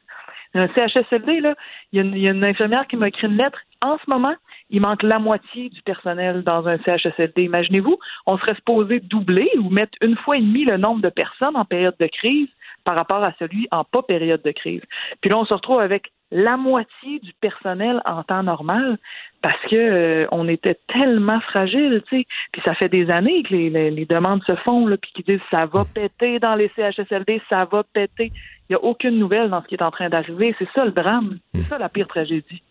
Un 0.55 0.67
CHSLD, 0.69 1.41
là, 1.41 1.53
il 1.91 1.97
y, 1.97 1.99
a 1.99 2.03
une- 2.03 2.15
il 2.15 2.21
y 2.21 2.27
a 2.27 2.31
une 2.31 2.43
infirmière 2.43 2.87
qui 2.87 2.95
m'a 2.95 3.09
écrit 3.09 3.27
une 3.27 3.37
lettre. 3.37 3.59
En 3.81 3.97
ce 3.97 4.09
moment, 4.09 4.35
il 4.69 4.81
manque 4.81 5.03
la 5.03 5.19
moitié 5.19 5.69
du 5.69 5.81
personnel 5.81 6.43
dans 6.43 6.67
un 6.67 6.77
CHSLD. 6.79 7.43
Imaginez-vous, 7.43 7.97
on 8.25 8.37
serait 8.37 8.55
supposé 8.55 8.99
doubler 9.01 9.49
ou 9.59 9.69
mettre 9.69 9.97
une 10.01 10.15
fois 10.15 10.37
et 10.37 10.41
demie 10.41 10.65
le 10.65 10.77
nombre 10.77 11.01
de 11.01 11.09
personnes 11.09 11.55
en 11.55 11.65
période 11.65 11.95
de 11.99 12.07
crise 12.07 12.49
par 12.85 12.95
rapport 12.95 13.23
à 13.23 13.33
celui 13.37 13.67
en 13.71 13.83
pas 13.83 14.01
période 14.01 14.41
de 14.43 14.51
crise. 14.51 14.81
Puis 15.21 15.29
là, 15.29 15.37
on 15.37 15.45
se 15.45 15.53
retrouve 15.53 15.79
avec 15.79 16.11
la 16.37 16.57
moitié 16.57 17.19
du 17.19 17.31
personnel 17.39 18.01
en 18.05 18.23
temps 18.23 18.43
normal 18.43 18.97
parce 19.41 19.61
que 19.69 19.75
euh, 19.75 20.27
on 20.31 20.47
était 20.49 20.77
tellement 20.93 21.39
fragile, 21.39 22.03
tu 22.09 22.17
sais. 22.21 22.25
Puis 22.51 22.61
ça 22.65 22.73
fait 22.75 22.89
des 22.89 23.09
années 23.09 23.41
que 23.43 23.53
les, 23.53 23.69
les- 23.69 23.91
les 23.91 24.05
demandes 24.05 24.43
se 24.43 24.55
font, 24.57 24.85
là, 24.87 24.97
puis 24.97 25.11
qu'ils 25.13 25.25
disent 25.25 25.45
ça 25.49 25.65
va 25.65 25.83
péter 25.85 26.39
dans 26.39 26.55
les 26.55 26.69
CHSLD, 26.75 27.41
ça 27.49 27.65
va 27.65 27.83
péter. 27.83 28.31
Il 28.69 28.71
n'y 28.71 28.75
a 28.75 28.83
aucune 28.83 29.17
nouvelle 29.19 29.49
dans 29.49 29.61
ce 29.61 29.67
qui 29.67 29.75
est 29.75 29.83
en 29.83 29.91
train 29.91 30.09
d'arriver. 30.09 30.55
C'est 30.59 30.67
ça 30.75 30.83
le 30.83 30.91
drame. 30.91 31.37
C'est 31.53 31.61
ça 31.61 31.77
la 31.77 31.87
pire 31.89 32.07
tragédie. 32.07 32.61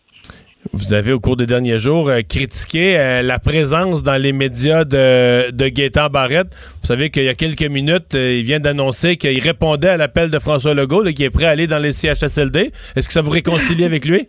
Vous 0.73 0.93
avez, 0.93 1.13
au 1.13 1.19
cours 1.19 1.37
des 1.37 1.45
derniers 1.45 1.77
jours, 1.79 2.09
euh, 2.09 2.21
critiqué 2.21 2.97
euh, 2.99 3.21
la 3.21 3.39
présence 3.39 4.03
dans 4.03 4.19
les 4.21 4.33
médias 4.33 4.83
de, 4.83 5.51
de 5.51 5.67
Gaétan 5.67 6.07
Barrette. 6.09 6.47
Vous 6.81 6.87
savez 6.87 7.09
qu'il 7.09 7.23
y 7.23 7.29
a 7.29 7.33
quelques 7.35 7.63
minutes, 7.63 8.15
euh, 8.15 8.37
il 8.39 8.43
vient 8.43 8.59
d'annoncer 8.59 9.15
qu'il 9.15 9.39
répondait 9.41 9.89
à 9.89 9.97
l'appel 9.97 10.31
de 10.31 10.39
François 10.39 10.73
Legault, 10.73 11.03
là, 11.03 11.13
qui 11.13 11.23
est 11.23 11.29
prêt 11.29 11.45
à 11.45 11.51
aller 11.51 11.67
dans 11.67 11.77
les 11.77 11.91
CHSLD. 11.91 12.71
Est-ce 12.95 13.07
que 13.07 13.13
ça 13.13 13.21
vous 13.21 13.31
réconcilie 13.31 13.85
avec 13.85 14.05
lui? 14.05 14.27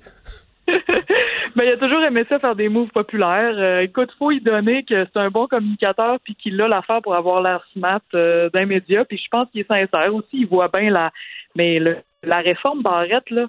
Ben, 1.57 1.65
il 1.65 1.71
a 1.73 1.77
toujours 1.79 2.03
aimé 2.03 2.25
ça 2.29 2.39
faire 2.39 2.55
des 2.55 2.69
moves 2.69 2.91
populaires. 2.91 3.81
Écoute, 3.81 4.11
faut 4.19 4.31
y 4.31 4.41
donner 4.43 4.85
que 4.85 5.07
c'est 5.07 5.19
un 5.19 5.31
bon 5.31 5.47
communicateur 5.47 6.19
puis 6.23 6.35
qu'il 6.35 6.61
a 6.61 6.69
l'affaire 6.69 7.01
pour 7.03 7.15
avoir 7.15 7.41
l'air 7.41 7.65
smart 7.73 8.01
d'un 8.13 8.67
média. 8.67 9.07
Puis 9.07 9.17
je 9.17 9.29
pense 9.31 9.49
qu'il 9.51 9.63
est 9.63 9.67
sincère 9.67 10.15
aussi. 10.15 10.29
Il 10.35 10.47
voit 10.49 10.69
bien 10.69 10.91
la, 10.91 11.13
mais 11.55 11.79
le- 11.79 11.97
la 12.23 12.41
réforme 12.41 12.83
Barrette 12.83 13.31
là. 13.31 13.47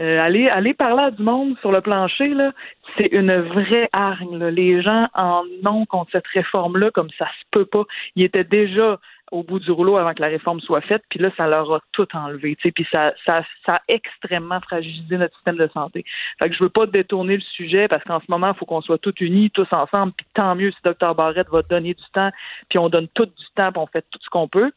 Euh, 0.00 0.20
aller, 0.20 0.48
aller 0.48 0.74
parler 0.74 1.04
à 1.04 1.10
du 1.10 1.22
monde 1.22 1.56
sur 1.60 1.72
le 1.72 1.80
plancher, 1.80 2.28
là, 2.28 2.48
c'est 2.96 3.06
une 3.06 3.34
vraie 3.40 3.88
hargne. 3.92 4.38
là. 4.38 4.50
Les 4.50 4.80
gens 4.82 5.08
en 5.14 5.44
ont 5.64 5.86
contre 5.86 6.12
cette 6.12 6.26
réforme-là 6.28 6.90
comme 6.92 7.10
ça 7.18 7.26
se 7.26 7.44
peut 7.50 7.66
pas. 7.66 7.84
Ils 8.14 8.24
étaient 8.24 8.44
déjà 8.44 8.98
au 9.30 9.42
bout 9.42 9.58
du 9.58 9.70
rouleau 9.70 9.96
avant 9.96 10.14
que 10.14 10.22
la 10.22 10.28
réforme 10.28 10.60
soit 10.60 10.80
faite, 10.80 11.02
puis 11.10 11.18
là, 11.18 11.30
ça 11.36 11.46
leur 11.46 11.72
a 11.72 11.80
tout 11.92 12.08
enlevé. 12.14 12.56
tu 12.56 12.68
sais, 12.68 12.72
Puis 12.72 12.86
ça, 12.90 13.12
ça, 13.26 13.42
ça 13.66 13.74
a 13.74 13.80
extrêmement 13.88 14.60
fragilisé 14.60 15.18
notre 15.18 15.34
système 15.36 15.56
de 15.56 15.68
santé. 15.68 16.04
Fait 16.38 16.48
que 16.48 16.54
je 16.54 16.62
veux 16.62 16.70
pas 16.70 16.86
détourner 16.86 17.36
le 17.36 17.42
sujet 17.42 17.88
parce 17.88 18.04
qu'en 18.04 18.20
ce 18.20 18.26
moment, 18.28 18.52
il 18.52 18.58
faut 18.58 18.64
qu'on 18.64 18.80
soit 18.80 18.98
tous 18.98 19.14
unis, 19.20 19.50
tous 19.50 19.70
ensemble, 19.72 20.12
puis 20.16 20.26
tant 20.34 20.54
mieux 20.54 20.70
si 20.70 20.78
Dr 20.84 21.14
Barrette 21.14 21.48
va 21.50 21.62
donner 21.62 21.94
du 21.94 22.04
temps, 22.12 22.30
puis 22.68 22.78
on 22.78 22.88
donne 22.88 23.08
tout 23.08 23.26
du 23.26 23.44
temps, 23.54 23.70
puis 23.72 23.82
on 23.82 23.86
fait 23.86 24.04
tout 24.10 24.18
ce 24.22 24.30
qu'on 24.30 24.48
peut. 24.48 24.70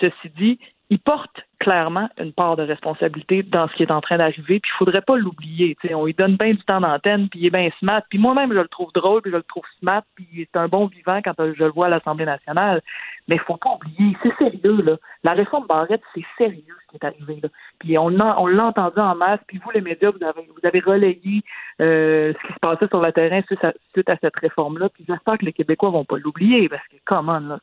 Ceci 0.00 0.28
dit, 0.36 0.58
il 0.90 0.98
porte 0.98 1.44
clairement 1.58 2.10
une 2.18 2.32
part 2.34 2.56
de 2.56 2.62
responsabilité 2.62 3.42
dans 3.42 3.68
ce 3.68 3.74
qui 3.74 3.84
est 3.84 3.90
en 3.90 4.02
train 4.02 4.18
d'arriver, 4.18 4.60
puis 4.60 4.70
il 4.74 4.78
faudrait 4.78 5.00
pas 5.00 5.16
l'oublier. 5.16 5.78
On 5.94 6.04
lui 6.04 6.12
donne 6.12 6.36
bien 6.36 6.50
du 6.52 6.62
temps 6.64 6.80
d'antenne, 6.80 7.30
puis 7.30 7.40
il 7.40 7.46
est 7.46 7.50
bien 7.50 7.70
smart, 7.78 8.02
puis 8.10 8.18
moi-même, 8.18 8.52
je 8.52 8.58
le 8.58 8.68
trouve 8.68 8.92
drôle, 8.92 9.22
puis 9.22 9.30
je 9.30 9.36
le 9.36 9.42
trouve 9.44 9.64
smart, 9.80 10.02
puis 10.14 10.28
il 10.32 10.40
est 10.42 10.56
un 10.56 10.68
bon 10.68 10.86
vivant 10.86 11.20
quand 11.24 11.32
je 11.38 11.64
le 11.64 11.70
vois 11.70 11.86
à 11.86 11.88
l'Assemblée 11.88 12.26
nationale. 12.26 12.82
Mais 13.28 13.36
il 13.36 13.40
faut 13.40 13.56
pas 13.56 13.70
oublier, 13.76 14.14
c'est 14.22 14.36
sérieux, 14.36 14.82
là. 14.82 14.96
La 15.22 15.32
réforme 15.32 15.66
Barrette, 15.66 16.02
c'est 16.14 16.24
sérieux 16.36 16.76
ce 16.86 16.90
qui 16.90 16.96
est 17.02 17.06
arrivé, 17.06 17.40
là. 17.42 17.48
Puis 17.78 17.96
on 17.96 18.10
l'a 18.10 18.38
on 18.38 18.46
l'a 18.46 18.66
entendu 18.66 18.98
en 18.98 19.14
masse, 19.14 19.40
puis 19.46 19.58
vous, 19.64 19.70
les 19.70 19.80
médias, 19.80 20.10
vous 20.10 20.22
avez, 20.22 20.46
vous 20.46 20.68
avez 20.68 20.80
relayé 20.80 21.42
euh, 21.80 22.34
ce 22.34 22.46
qui 22.46 22.52
se 22.52 22.58
passait 22.58 22.88
sur 22.88 23.00
le 23.00 23.10
terrain 23.12 23.40
suite 23.46 23.64
à, 23.64 23.72
suite 23.94 24.10
à 24.10 24.18
cette 24.20 24.36
réforme-là, 24.36 24.90
puis 24.90 25.04
j'espère 25.08 25.38
que 25.38 25.46
les 25.46 25.54
Québécois 25.54 25.88
vont 25.88 26.04
pas 26.04 26.18
l'oublier, 26.18 26.68
parce 26.68 26.86
que, 26.88 26.96
comment, 27.06 27.38
là, 27.38 27.58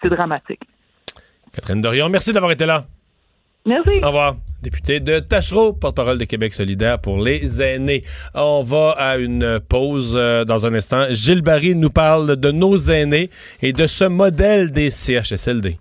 c'est 0.00 0.08
dramatique. 0.08 0.62
Catherine 1.54 1.80
Dorion, 1.82 2.08
merci 2.08 2.32
d'avoir 2.32 2.52
été 2.52 2.66
là. 2.66 2.84
Merci. 3.66 3.90
Au 4.02 4.06
revoir. 4.06 4.36
Député 4.62 5.00
de 5.00 5.18
Tachereau, 5.18 5.72
porte-parole 5.72 6.18
de 6.18 6.24
Québec 6.24 6.54
solidaire 6.54 7.00
pour 7.00 7.18
les 7.20 7.62
aînés. 7.62 8.04
On 8.34 8.62
va 8.62 8.94
à 8.96 9.16
une 9.16 9.60
pause 9.60 10.14
euh, 10.14 10.44
dans 10.44 10.66
un 10.66 10.74
instant. 10.74 11.06
Gilles 11.10 11.42
Barry 11.42 11.74
nous 11.74 11.90
parle 11.90 12.36
de 12.36 12.50
nos 12.50 12.76
aînés 12.76 13.30
et 13.60 13.72
de 13.72 13.86
ce 13.86 14.04
modèle 14.04 14.70
des 14.70 14.90
CHSLD. 14.90 15.78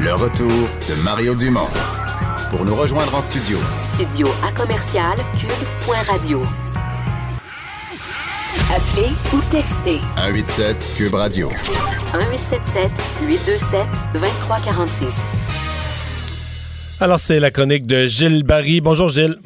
Le 0.00 0.14
retour 0.14 0.48
de 0.48 1.04
Mario 1.04 1.34
Dumont. 1.34 1.68
Pour 2.50 2.64
nous 2.64 2.74
rejoindre 2.74 3.14
en 3.14 3.20
studio, 3.20 3.58
Studio 3.78 4.26
à 4.44 4.50
commercial 4.52 5.16
cube.radio. 5.40 6.42
Appelez 8.70 9.10
ou 9.32 9.40
textez 9.50 9.98
187 10.16 10.94
Cube 10.96 11.14
Radio. 11.14 11.48
1877 11.48 12.90
827 13.22 13.86
2346. 14.14 15.14
Alors, 17.00 17.20
c'est 17.20 17.40
la 17.40 17.50
chronique 17.50 17.86
de 17.86 18.06
Gilles 18.06 18.42
Barry. 18.42 18.80
Bonjour, 18.80 19.08
Gilles. 19.08 19.36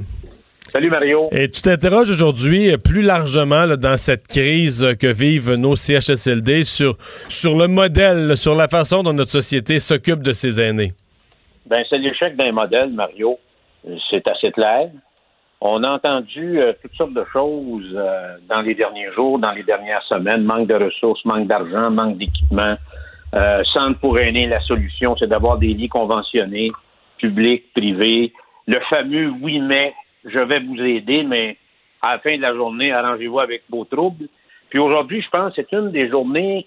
Salut 0.73 0.91
Mario. 0.91 1.29
Et 1.31 1.49
tu 1.51 1.63
t'interroges 1.63 2.11
aujourd'hui 2.11 2.73
euh, 2.73 2.79
plus 2.79 3.03
largement 3.03 3.65
là, 3.65 3.77
dans 3.77 3.97
cette 3.97 4.27
crise 4.27 4.83
euh, 4.83 4.95
que 4.95 5.07
vivent 5.07 5.55
nos 5.55 5.77
CHSLD 5.77 6.65
sur, 6.65 6.97
sur 7.29 7.57
le 7.57 7.69
modèle, 7.69 8.37
sur 8.37 8.55
la 8.55 8.69
façon 8.69 9.03
dont 9.03 9.13
notre 9.13 9.31
société 9.31 9.79
s'occupe 9.81 10.23
de 10.23 10.33
ses 10.33 10.61
aînés. 10.61 10.93
Ben, 11.67 11.85
c'est 11.89 11.99
l'échec 11.99 12.37
d'un 12.37 12.53
modèle, 12.53 12.91
Mario. 12.91 13.39
C'est 14.11 14.27
assez 14.27 14.51
clair. 14.51 14.89
On 15.67 15.83
a 15.83 15.93
entendu 15.93 16.61
euh, 16.61 16.75
toutes 16.83 16.93
sortes 16.93 17.15
de 17.15 17.25
choses 17.33 17.91
euh, 17.95 18.37
dans 18.51 18.61
les 18.61 18.75
derniers 18.75 19.11
jours, 19.13 19.39
dans 19.39 19.53
les 19.53 19.63
dernières 19.63 20.03
semaines. 20.03 20.45
Manque 20.45 20.67
de 20.69 20.75
ressources, 20.75 21.25
manque 21.25 21.47
d'argent, 21.47 21.91
manque 21.91 22.19
d'équipement. 22.19 22.77
Euh, 23.35 23.65
Centre 23.73 23.99
pour 23.99 24.19
aînés, 24.19 24.47
la 24.47 24.61
solution, 24.61 25.17
c'est 25.17 25.27
d'avoir 25.27 25.57
des 25.57 25.69
lits 25.69 25.89
conventionnés, 25.89 26.71
publics, 27.17 27.73
privés. 27.73 28.35
Le 28.67 28.79
fameux 28.91 29.33
oui, 29.41 29.59
mais 29.61 29.95
je 30.27 30.39
vais 30.39 30.61
vous 30.61 30.79
aider, 30.83 31.23
mais 31.23 31.57
à 32.03 32.13
la 32.13 32.19
fin 32.19 32.37
de 32.37 32.43
la 32.43 32.55
journée, 32.55 32.93
arrangez-vous 32.93 33.41
avec 33.41 33.63
vos 33.71 33.87
troubles. 33.87 34.27
Puis 34.69 34.79
aujourd'hui, 34.79 35.23
je 35.23 35.31
pense 35.31 35.55
que 35.55 35.63
c'est 35.63 35.75
une 35.75 35.91
des 35.93 36.11
journées 36.11 36.67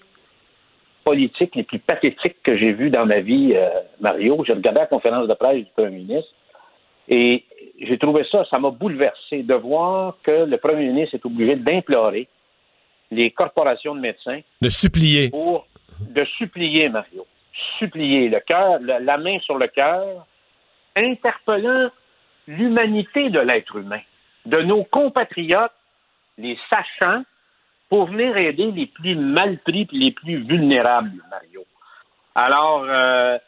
politiques 1.04 1.54
les 1.54 1.62
plus 1.62 1.78
pathétiques 1.78 2.42
que 2.42 2.56
j'ai 2.56 2.72
vues 2.72 2.90
dans 2.90 3.06
ma 3.06 3.20
vie, 3.20 3.52
euh, 3.54 3.68
Mario. 4.00 4.42
J'ai 4.44 4.54
regardé 4.54 4.80
la 4.80 4.86
conférence 4.86 5.28
de 5.28 5.34
presse 5.34 5.64
du 5.64 5.70
premier 5.76 5.98
ministre 5.98 6.32
et 7.08 7.44
j'ai 7.80 7.98
trouvé 7.98 8.24
ça, 8.30 8.44
ça 8.50 8.58
m'a 8.58 8.70
bouleversé 8.70 9.42
de 9.42 9.54
voir 9.54 10.16
que 10.22 10.44
le 10.44 10.56
premier 10.58 10.88
ministre 10.88 11.14
est 11.14 11.24
obligé 11.24 11.56
d'implorer 11.56 12.28
les 13.10 13.30
corporations 13.30 13.94
de 13.94 14.00
médecins. 14.00 14.40
De 14.60 14.68
supplier. 14.68 15.30
Pour, 15.30 15.66
de 16.00 16.24
supplier, 16.36 16.88
Mario. 16.88 17.26
Supplier, 17.78 18.28
le 18.28 18.40
cœur, 18.40 18.78
la, 18.80 19.18
main 19.18 19.38
sur 19.40 19.58
le 19.58 19.68
cœur, 19.68 20.26
interpellant 20.96 21.90
l'humanité 22.46 23.30
de 23.30 23.40
l'être 23.40 23.76
humain, 23.76 24.00
de 24.46 24.62
nos 24.62 24.84
compatriotes, 24.84 25.72
les 26.36 26.58
sachants, 26.68 27.22
pour 27.88 28.06
venir 28.06 28.36
aider 28.36 28.70
les 28.70 28.86
plus 28.86 29.16
mal 29.16 29.58
pris 29.58 29.88
et 29.92 29.96
les 29.96 30.12
plus 30.12 30.44
vulnérables, 30.44 31.22
Mario. 31.30 31.64
Alors, 32.34 32.84
euh, 32.86 33.38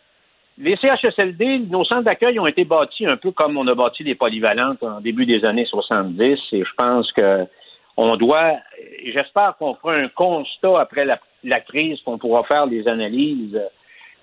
les 0.61 0.77
CHSLD, 0.77 1.61
nos 1.71 1.85
centres 1.85 2.03
d'accueil 2.03 2.39
ont 2.39 2.47
été 2.47 2.65
bâtis 2.65 3.07
un 3.07 3.17
peu 3.17 3.31
comme 3.33 3.57
on 3.57 3.67
a 3.67 3.75
bâti 3.75 4.05
les 4.05 4.15
polyvalentes 4.15 4.83
en 4.83 5.01
début 5.01 5.25
des 5.25 5.45
années 5.47 5.65
70 5.65 6.39
et 6.53 6.65
je 6.65 6.75
pense 6.77 7.11
que 7.13 7.47
on 7.97 8.17
doit, 8.17 8.53
j'espère 9.07 9.57
qu'on 9.59 9.75
fera 9.75 9.95
un 9.95 10.09
constat 10.09 10.81
après 10.81 11.07
la, 11.07 11.61
crise, 11.61 12.01
qu'on 12.03 12.19
pourra 12.19 12.45
faire 12.45 12.67
des 12.67 12.87
analyses 12.89 13.61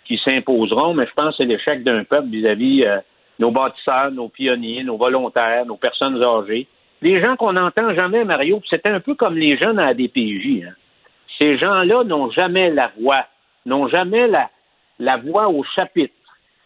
qui 0.05 0.19
s'imposeront, 0.23 0.93
mais 0.93 1.05
je 1.05 1.13
pense 1.13 1.31
que 1.31 1.37
c'est 1.37 1.45
l'échec 1.45 1.83
d'un 1.83 2.03
peuple 2.03 2.29
vis-à-vis 2.29 2.85
euh, 2.85 2.99
nos 3.39 3.51
bâtisseurs, 3.51 4.11
nos 4.11 4.29
pionniers, 4.29 4.83
nos 4.83 4.97
volontaires, 4.97 5.65
nos 5.65 5.75
personnes 5.75 6.21
âgées. 6.23 6.67
Les 7.01 7.19
gens 7.19 7.35
qu'on 7.35 7.53
n'entend 7.53 7.93
jamais, 7.93 8.23
Mario, 8.23 8.61
c'était 8.69 8.89
un 8.89 8.99
peu 8.99 9.15
comme 9.15 9.37
les 9.37 9.57
jeunes 9.57 9.79
à 9.79 9.87
la 9.87 9.93
DPJ. 9.93 10.63
Hein. 10.65 10.73
Ces 11.37 11.57
gens-là 11.57 12.03
n'ont 12.03 12.31
jamais 12.31 12.69
la 12.69 12.91
voix, 12.99 13.25
n'ont 13.65 13.87
jamais 13.89 14.27
la, 14.27 14.49
la 14.99 15.17
voix 15.17 15.49
au 15.49 15.63
chapitre. 15.63 16.13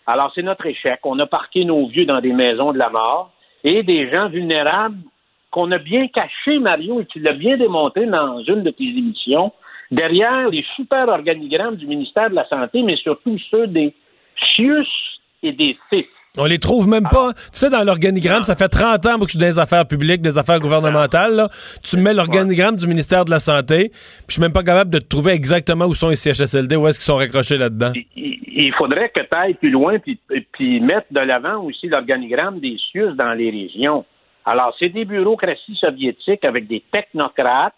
Alors, 0.08 0.32
c'est 0.34 0.42
notre 0.42 0.66
échec. 0.66 1.00
On 1.04 1.20
a 1.20 1.28
parqué 1.28 1.66
nos 1.66 1.88
vieux 1.88 2.06
dans 2.06 2.22
des 2.22 2.34
maisons 2.34 2.74
de 2.74 2.78
la 2.78 2.90
mort 2.90 3.32
et 3.64 3.84
des 3.84 4.10
gens 4.10 4.30
vulnérables 4.30 4.98
qu'on 5.52 5.72
a 5.72 5.78
bien 5.78 6.08
cachés, 6.08 6.60
Mario, 6.60 7.02
et 7.02 7.06
tu 7.06 7.20
l'as 7.20 7.34
bien 7.34 7.58
démontré 7.58 8.06
dans 8.06 8.42
une 8.44 8.64
de 8.64 8.72
tes 8.72 8.86
émissions, 8.86 9.52
derrière 9.92 10.50
les 10.50 10.66
super 10.76 11.10
organigrammes 11.10 11.76
du 11.76 11.86
ministère 11.86 12.30
de 12.30 12.36
la 12.36 12.48
Santé, 12.48 12.82
mais 12.82 12.96
surtout 12.96 13.38
ceux 13.52 13.68
des 13.68 13.94
CIUS 14.56 14.88
et 15.44 15.52
des 15.52 15.78
CIS. 15.90 16.08
On 16.38 16.46
les 16.46 16.60
trouve 16.60 16.88
même 16.88 17.10
pas. 17.12 17.34
Tu 17.34 17.60
sais, 17.60 17.70
dans 17.70 17.84
l'organigramme, 17.84 18.44
ça 18.44 18.56
fait 18.56 18.70
30 18.70 19.06
ans 19.06 19.20
que 19.20 19.26
je 19.26 19.32
suis 19.32 19.38
dans 19.38 19.48
les 19.48 19.60
affaires 19.60 19.86
publiques, 19.86 20.22
des 20.22 20.38
affaires 20.38 20.62
gouvernementales. 20.62 21.36
Là. 21.36 21.50
Tu 21.84 21.98
mets 21.98 22.14
l'organigramme 22.14 22.78
du 22.78 22.88
ministère 22.88 23.26
de 23.26 23.32
la 23.32 23.40
Santé, 23.40 23.90
puis 23.90 24.26
je 24.30 24.34
suis 24.36 24.42
même 24.42 24.54
pas 24.54 24.64
capable 24.64 24.92
de 24.92 25.00
te 25.00 25.08
trouver 25.10 25.34
exactement 25.34 25.86
où 25.88 25.94
sont 25.94 26.08
les 26.08 26.16
CHSLD, 26.16 26.78
où 26.78 26.88
est-ce 26.88 27.00
qu'ils 27.00 27.12
sont 27.12 27.18
raccrochés 27.18 27.58
là-dedans. 27.58 27.92
Il, 28.16 28.40
il 28.66 28.74
faudrait 28.74 29.10
que 29.10 29.20
tu 29.20 29.28
ailles 29.36 29.56
plus 29.56 29.72
loin, 29.72 30.00
puis, 30.00 30.18
puis 30.54 30.80
mettre 30.80 31.08
de 31.12 31.20
l'avant 31.20 31.64
aussi 31.64 31.90
l'organigramme 31.90 32.62
des 32.62 32.78
CIUS 32.78 33.14
dans 33.18 33.34
les 33.34 33.50
régions. 33.50 34.06
Alors, 34.46 34.74
c'est 34.80 34.88
des 34.88 35.04
bureaucraties 35.04 35.76
soviétiques 35.76 36.46
avec 36.46 36.66
des 36.68 36.82
technocrates 36.94 37.76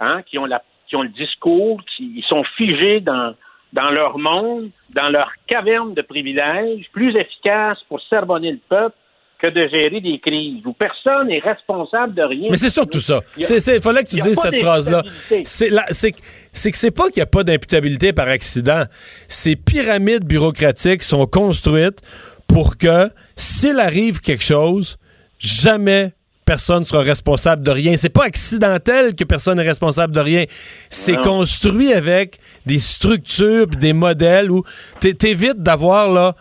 hein, 0.00 0.22
qui, 0.26 0.38
ont 0.38 0.46
la, 0.46 0.60
qui 0.88 0.96
ont 0.96 1.02
le 1.02 1.10
discours, 1.10 1.80
qui 1.96 2.14
ils 2.16 2.24
sont 2.24 2.42
figés 2.56 2.98
dans, 3.00 3.34
dans 3.72 3.90
leur 3.90 4.18
monde, 4.18 4.70
dans 4.94 5.08
leur 5.08 5.30
caverne 5.46 5.94
de 5.94 6.02
privilèges, 6.02 6.86
plus 6.92 7.14
efficaces 7.16 7.78
pour 7.88 8.00
sermonner 8.08 8.52
le 8.52 8.60
peuple 8.68 8.96
que 9.38 9.48
de 9.48 9.68
gérer 9.68 10.00
des 10.00 10.18
crises 10.18 10.64
où 10.64 10.72
personne 10.72 11.28
n'est 11.28 11.40
responsable 11.40 12.14
de 12.14 12.22
rien. 12.22 12.48
Mais 12.50 12.56
c'est 12.56 12.70
surtout 12.70 13.00
ça. 13.00 13.20
Il 13.36 13.44
fallait 13.82 14.02
que 14.02 14.08
tu 14.08 14.20
dises 14.20 14.38
cette 14.40 14.56
phrase-là. 14.56 15.02
C'est 15.44 15.70
que 16.12 16.18
c'est 16.52 16.90
pas 16.90 17.10
qu'il 17.10 17.18
n'y 17.18 17.22
a 17.22 17.26
pas 17.26 17.44
d'imputabilité 17.44 18.14
par 18.14 18.28
accident. 18.28 18.84
Ces 19.28 19.54
pyramides 19.54 20.24
bureaucratiques 20.24 21.02
sont 21.02 21.26
construites 21.26 22.00
pour 22.48 22.78
que 22.78 23.10
s'il 23.36 23.78
arrive 23.78 24.20
quelque 24.20 24.44
chose, 24.44 24.96
jamais 25.38 26.12
personne 26.46 26.84
sera 26.84 27.02
responsable 27.02 27.62
de 27.62 27.70
rien. 27.70 27.96
C'est 27.96 28.08
pas 28.08 28.24
accidentel 28.24 29.14
que 29.14 29.24
personne 29.24 29.58
n'est 29.58 29.64
responsable 29.64 30.14
de 30.14 30.20
rien. 30.20 30.44
C'est 30.88 31.16
construit 31.16 31.92
avec 31.92 32.38
des 32.64 32.78
structures, 32.78 33.66
des 33.66 33.92
modèles 33.92 34.50
où 34.50 34.62
t'évites 35.00 35.62
d'avoir 35.62 36.10
là 36.10 36.34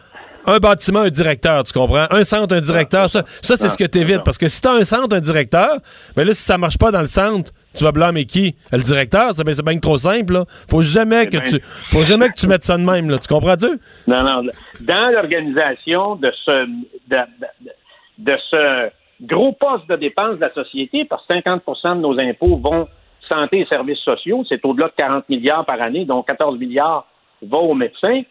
un 0.48 0.60
bâtiment, 0.60 1.00
un 1.00 1.10
directeur, 1.10 1.64
tu 1.64 1.74
comprends? 1.74 2.06
Un 2.12 2.24
centre, 2.24 2.56
un 2.56 2.62
directeur. 2.62 3.10
Ça, 3.10 3.24
ça 3.42 3.58
c'est 3.58 3.68
ce 3.68 3.78
que 3.78 3.84
t'évites. 3.84 4.24
Parce 4.24 4.38
que 4.38 4.48
si 4.48 4.62
t'as 4.62 4.74
un 4.74 4.84
centre, 4.84 5.16
un 5.16 5.20
directeur, 5.20 5.80
ben 6.16 6.26
là, 6.26 6.36
si 6.36 6.44
ça 6.44 6.60
marche 6.60 6.78
pas 6.78 6.92
dans 6.92 7.02
le 7.02 7.08
centre, 7.08 7.52
tu 7.74 7.84
vas 7.84 7.92
blâmer 7.92 8.26
qui? 8.26 8.56
Le 8.72 8.84
directeur? 8.84 9.32
C'est 9.36 9.44
bien 9.64 9.80
trop 9.80 9.98
simple, 9.98 10.34
là. 10.34 10.46
Faut 10.70 10.84
jamais 10.84 11.26
que 11.28 11.38
tu, 11.38 11.60
faut 11.90 12.04
jamais 12.04 12.30
que 12.30 12.36
tu 12.36 12.48
mettes 12.48 12.64
ça 12.64 12.78
de 12.78 12.84
même, 12.84 13.10
là. 13.10 13.18
Tu 13.18 13.28
comprends-tu? 13.28 13.80
Non, 14.06 14.24
non. 14.24 14.44
Dans 14.82 15.12
l'organisation 15.14 16.16
de 16.16 16.32
ce, 16.46 16.66
de, 17.08 17.18
de, 17.18 17.72
de 18.20 18.38
ce 18.52 18.92
gros 19.22 19.54
poste 19.54 19.88
de 19.90 19.96
dépenses 19.96 20.36
de 20.36 20.42
la 20.42 20.54
société, 20.54 21.06
parce 21.06 21.26
que 21.26 21.34
50% 21.34 21.96
de 21.98 22.02
nos 22.02 22.20
impôts 22.20 22.58
vont 22.58 22.88
santé 23.28 23.60
et 23.62 23.66
services 23.66 24.00
sociaux, 24.00 24.44
c'est 24.48 24.64
au-delà 24.66 24.88
de 24.88 24.94
40 24.98 25.28
milliards 25.30 25.66
par 25.66 25.82
année, 25.82 26.06
dont 26.06 26.22
14 26.22 26.58
milliards 26.60 27.08
vont 27.42 27.72
aux 27.72 27.74
médecins. 27.74 28.22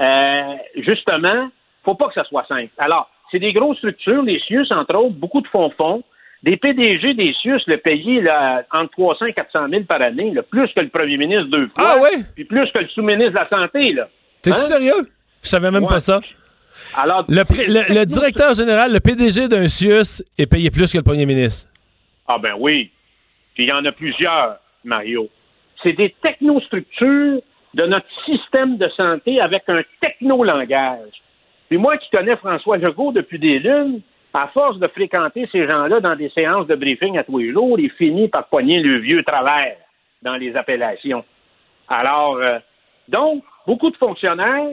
Euh, 0.00 0.54
justement, 0.76 1.48
faut 1.84 1.94
pas 1.94 2.08
que 2.08 2.14
ça 2.14 2.24
soit 2.24 2.44
simple. 2.48 2.70
Alors, 2.78 3.08
c'est 3.30 3.38
des 3.38 3.52
grosses 3.52 3.76
structures, 3.78 4.22
les 4.22 4.40
CIUS, 4.40 4.66
entre 4.72 4.94
autres, 4.96 5.14
beaucoup 5.14 5.40
de 5.40 5.48
fonds-fonds. 5.48 6.02
Des 6.42 6.56
PDG 6.56 7.14
des 7.14 7.32
CIUS 7.40 7.60
le 7.68 7.76
payaient 7.76 8.20
là, 8.20 8.64
entre 8.72 8.90
300 8.92 9.26
et 9.26 9.32
400 9.32 9.68
000 9.70 9.84
par 9.84 10.02
année, 10.02 10.32
là, 10.32 10.42
plus 10.42 10.66
que 10.74 10.80
le 10.80 10.88
premier 10.88 11.16
ministre 11.16 11.44
deux 11.50 11.68
fois. 11.68 11.84
Ah 11.86 11.96
oui? 12.02 12.24
Puis 12.34 12.44
plus 12.44 12.68
que 12.72 12.80
le 12.80 12.88
sous-ministre 12.88 13.30
de 13.32 13.36
la 13.36 13.48
Santé. 13.48 13.92
là. 13.92 14.08
T'es-tu 14.42 14.54
Hein? 14.54 14.56
sérieux? 14.56 15.08
Je 15.42 15.48
savais 15.48 15.70
même 15.70 15.84
Ouais. 15.84 15.88
pas 15.88 16.00
ça. 16.00 16.20
Alors, 16.96 17.24
Le, 17.28 17.44
pré- 17.44 17.66
le- 17.66 17.94
le 17.94 18.04
directeur 18.06 18.54
général, 18.54 18.92
le 18.92 19.00
PDG 19.00 19.48
d'un 19.48 19.68
CIUS 19.68 20.22
est 20.38 20.46
payé 20.46 20.70
plus 20.70 20.90
que 20.92 20.98
le 20.98 21.02
premier 21.04 21.26
ministre. 21.26 21.68
Ah 22.26 22.38
ben 22.38 22.54
oui. 22.58 22.90
Puis 23.54 23.64
il 23.64 23.68
y 23.70 23.72
en 23.72 23.84
a 23.84 23.92
plusieurs, 23.92 24.56
Mario. 24.84 25.28
C'est 25.82 25.92
des 25.92 26.14
technostructures 26.22 27.40
de 27.74 27.86
notre 27.86 28.06
système 28.24 28.76
de 28.78 28.88
santé 28.90 29.40
avec 29.40 29.62
un 29.68 29.82
techno-langage. 30.00 31.10
Puis 31.68 31.78
moi 31.78 31.96
qui 31.96 32.08
connais 32.10 32.36
François 32.36 32.76
Legault 32.76 33.12
depuis 33.12 33.38
des 33.38 33.58
lunes, 33.58 34.00
à 34.34 34.48
force 34.48 34.78
de 34.78 34.86
fréquenter 34.88 35.46
ces 35.52 35.66
gens-là 35.66 36.00
dans 36.00 36.16
des 36.16 36.30
séances 36.30 36.66
de 36.66 36.74
briefing 36.74 37.18
à 37.18 37.24
tous 37.24 37.38
les 37.38 37.52
jours, 37.52 37.78
il 37.78 37.90
finit 37.92 38.28
par 38.28 38.46
poigner 38.48 38.80
le 38.80 38.98
vieux 38.98 39.22
travers 39.24 39.76
dans 40.22 40.36
les 40.36 40.54
appellations. 40.56 41.24
Alors, 41.88 42.36
euh, 42.36 42.58
donc, 43.08 43.42
beaucoup 43.66 43.90
de 43.90 43.96
fonctionnaires 43.96 44.70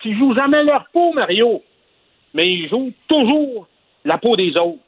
qui 0.00 0.16
jouent 0.16 0.34
jamais 0.34 0.62
leur 0.62 0.86
peau, 0.92 1.12
Mario, 1.12 1.62
mais 2.34 2.48
ils 2.48 2.68
jouent 2.68 2.92
toujours 3.08 3.66
la 4.04 4.18
peau 4.18 4.36
des 4.36 4.56
autres. 4.56 4.82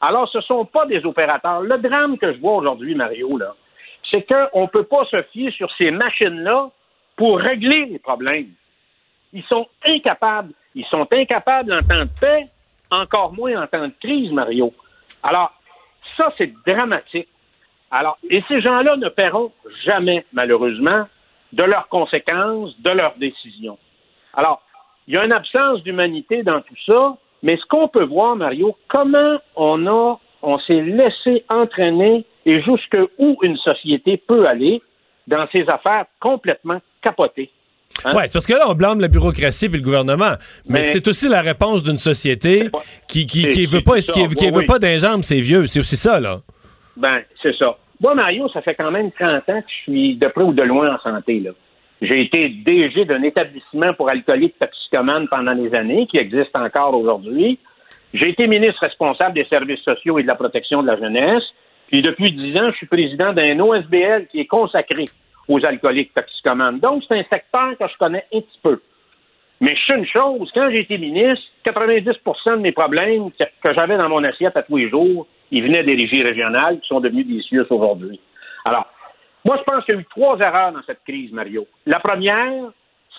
Alors, 0.00 0.28
ce 0.28 0.38
ne 0.38 0.42
sont 0.42 0.64
pas 0.64 0.86
des 0.86 1.04
opérateurs. 1.04 1.62
Le 1.62 1.78
drame 1.78 2.18
que 2.18 2.32
je 2.32 2.38
vois 2.38 2.56
aujourd'hui, 2.56 2.94
Mario, 2.94 3.28
là, 3.38 3.54
c'est 4.10 4.26
qu'on 4.26 4.62
ne 4.62 4.66
peut 4.66 4.84
pas 4.84 5.04
se 5.06 5.22
fier 5.32 5.50
sur 5.52 5.70
ces 5.78 5.90
machines-là 5.90 6.70
pour 7.16 7.38
régler 7.38 7.86
les 7.86 7.98
problèmes. 7.98 8.50
Ils 9.32 9.44
sont 9.44 9.66
incapables. 9.84 10.52
Ils 10.74 10.84
sont 10.86 11.06
incapables 11.12 11.72
en 11.72 11.80
temps 11.80 12.04
de 12.04 12.20
paix, 12.20 12.46
encore 12.90 13.32
moins 13.32 13.62
en 13.62 13.66
temps 13.66 13.86
de 13.86 13.94
crise, 14.00 14.32
Mario. 14.32 14.72
Alors, 15.22 15.52
ça, 16.16 16.32
c'est 16.36 16.52
dramatique. 16.66 17.28
Alors, 17.90 18.18
et 18.28 18.42
ces 18.48 18.60
gens-là 18.60 18.96
ne 18.96 19.08
paieront 19.08 19.52
jamais, 19.84 20.24
malheureusement, 20.32 21.06
de 21.52 21.62
leurs 21.62 21.88
conséquences, 21.88 22.74
de 22.80 22.90
leurs 22.90 23.14
décisions. 23.16 23.78
Alors, 24.34 24.62
il 25.06 25.14
y 25.14 25.16
a 25.16 25.24
une 25.24 25.32
absence 25.32 25.82
d'humanité 25.82 26.42
dans 26.42 26.60
tout 26.60 26.74
ça, 26.86 27.16
mais 27.42 27.56
ce 27.56 27.64
qu'on 27.66 27.88
peut 27.88 28.04
voir, 28.04 28.36
Mario, 28.36 28.76
comment 28.88 29.38
on 29.56 29.86
a, 29.86 30.18
on 30.42 30.58
s'est 30.60 30.80
laissé 30.82 31.44
entraîner 31.50 32.24
et 32.46 32.60
jusqu'où 32.62 33.36
une 33.42 33.56
société 33.56 34.16
peut 34.16 34.46
aller 34.46 34.80
dans 35.26 35.46
ces 35.52 35.68
affaires 35.68 36.06
complètement 36.20 36.80
capotées. 37.02 37.50
Hein? 38.04 38.12
C'est 38.24 38.32
parce 38.32 38.46
que 38.46 38.54
là, 38.54 38.64
on 38.68 38.74
blâme 38.74 39.00
la 39.00 39.08
bureaucratie 39.08 39.68
puis 39.68 39.78
le 39.78 39.84
gouvernement. 39.84 40.32
Mais, 40.66 40.78
Mais- 40.78 40.82
c'est 40.82 41.06
aussi 41.08 41.28
la 41.28 41.42
réponse 41.42 41.82
d'une 41.82 41.98
société 41.98 42.70
qui, 43.06 43.26
qui 43.26 43.66
veut 43.66 43.82
pas, 43.82 43.98
qui, 44.00 44.12
qui 44.12 44.20
Oui, 44.46 44.50
veut 44.50 44.58
oui. 44.60 44.64
pas 44.66 44.78
d'un 44.78 44.98
jambe, 44.98 45.22
c'est 45.22 45.40
vieux. 45.40 45.66
C'est 45.66 45.78
aussi 45.80 45.96
ça, 45.96 46.18
là. 46.18 46.38
Ben, 46.96 47.20
c'est 47.42 47.54
ça. 47.56 47.76
Moi, 48.00 48.14
Mario, 48.14 48.48
ça 48.48 48.62
fait 48.62 48.74
quand 48.74 48.90
même 48.90 49.12
30 49.12 49.48
ans 49.48 49.60
que 49.60 49.68
je 49.68 49.82
suis 49.92 50.16
de 50.16 50.26
près 50.28 50.42
ou 50.42 50.52
de 50.52 50.62
loin 50.62 50.94
en 50.94 50.98
santé. 51.00 51.38
Là. 51.40 51.50
J'ai 52.02 52.20
été 52.20 52.48
DG 52.48 53.04
d'un 53.04 53.22
établissement 53.22 53.94
pour 53.94 54.08
alcooliques 54.08 54.58
toxicomanes 54.58 55.28
pendant 55.28 55.54
des 55.54 55.72
années, 55.72 56.08
qui 56.08 56.18
existe 56.18 56.54
encore 56.56 56.94
aujourd'hui. 56.94 57.60
J'ai 58.12 58.30
été 58.30 58.48
ministre 58.48 58.80
responsable 58.80 59.34
des 59.34 59.44
services 59.44 59.80
sociaux 59.82 60.18
et 60.18 60.22
de 60.22 60.26
la 60.26 60.34
protection 60.34 60.82
de 60.82 60.88
la 60.88 60.96
jeunesse. 60.96 61.44
Puis 61.86 62.02
depuis 62.02 62.32
10 62.32 62.56
ans, 62.58 62.70
je 62.72 62.76
suis 62.76 62.86
président 62.86 63.32
d'un 63.32 63.56
OSBL 63.60 64.26
qui 64.32 64.40
est 64.40 64.46
consacré 64.46 65.04
aux 65.46 65.64
alcooliques 65.64 66.12
toxicomanes. 66.12 66.80
Donc, 66.80 67.04
c'est 67.06 67.20
un 67.20 67.24
secteur 67.30 67.78
que 67.78 67.86
je 67.86 67.96
connais 67.98 68.24
un 68.34 68.40
petit 68.40 68.60
peu. 68.64 68.80
Mais 69.60 69.76
je 69.76 69.86
sais 69.86 69.96
une 69.96 70.06
chose, 70.06 70.50
quand 70.52 70.70
j'ai 70.70 70.80
été 70.80 70.98
ministre, 70.98 71.44
90% 71.64 72.56
de 72.56 72.62
mes 72.62 72.72
problèmes 72.72 73.30
que, 73.30 73.74
j'avais 73.74 73.96
dans 73.96 74.08
mon 74.08 74.24
assiette 74.24 74.56
à 74.56 74.62
tous 74.64 74.76
les 74.76 74.90
jours, 74.90 75.28
ils 75.52 75.62
venaient 75.62 75.84
des 75.84 75.94
régies 75.94 76.24
régionales 76.24 76.80
qui 76.80 76.88
sont 76.88 76.98
devenues 76.98 77.22
des 77.22 77.42
aujourd'hui. 77.70 78.18
Alors, 78.64 78.91
Moi, 79.44 79.56
je 79.58 79.62
pense 79.64 79.84
qu'il 79.84 79.94
y 79.94 79.98
a 79.98 80.00
eu 80.00 80.06
trois 80.06 80.38
erreurs 80.38 80.72
dans 80.72 80.82
cette 80.86 81.02
crise, 81.04 81.32
Mario. 81.32 81.66
La 81.86 82.00
première, 82.00 82.70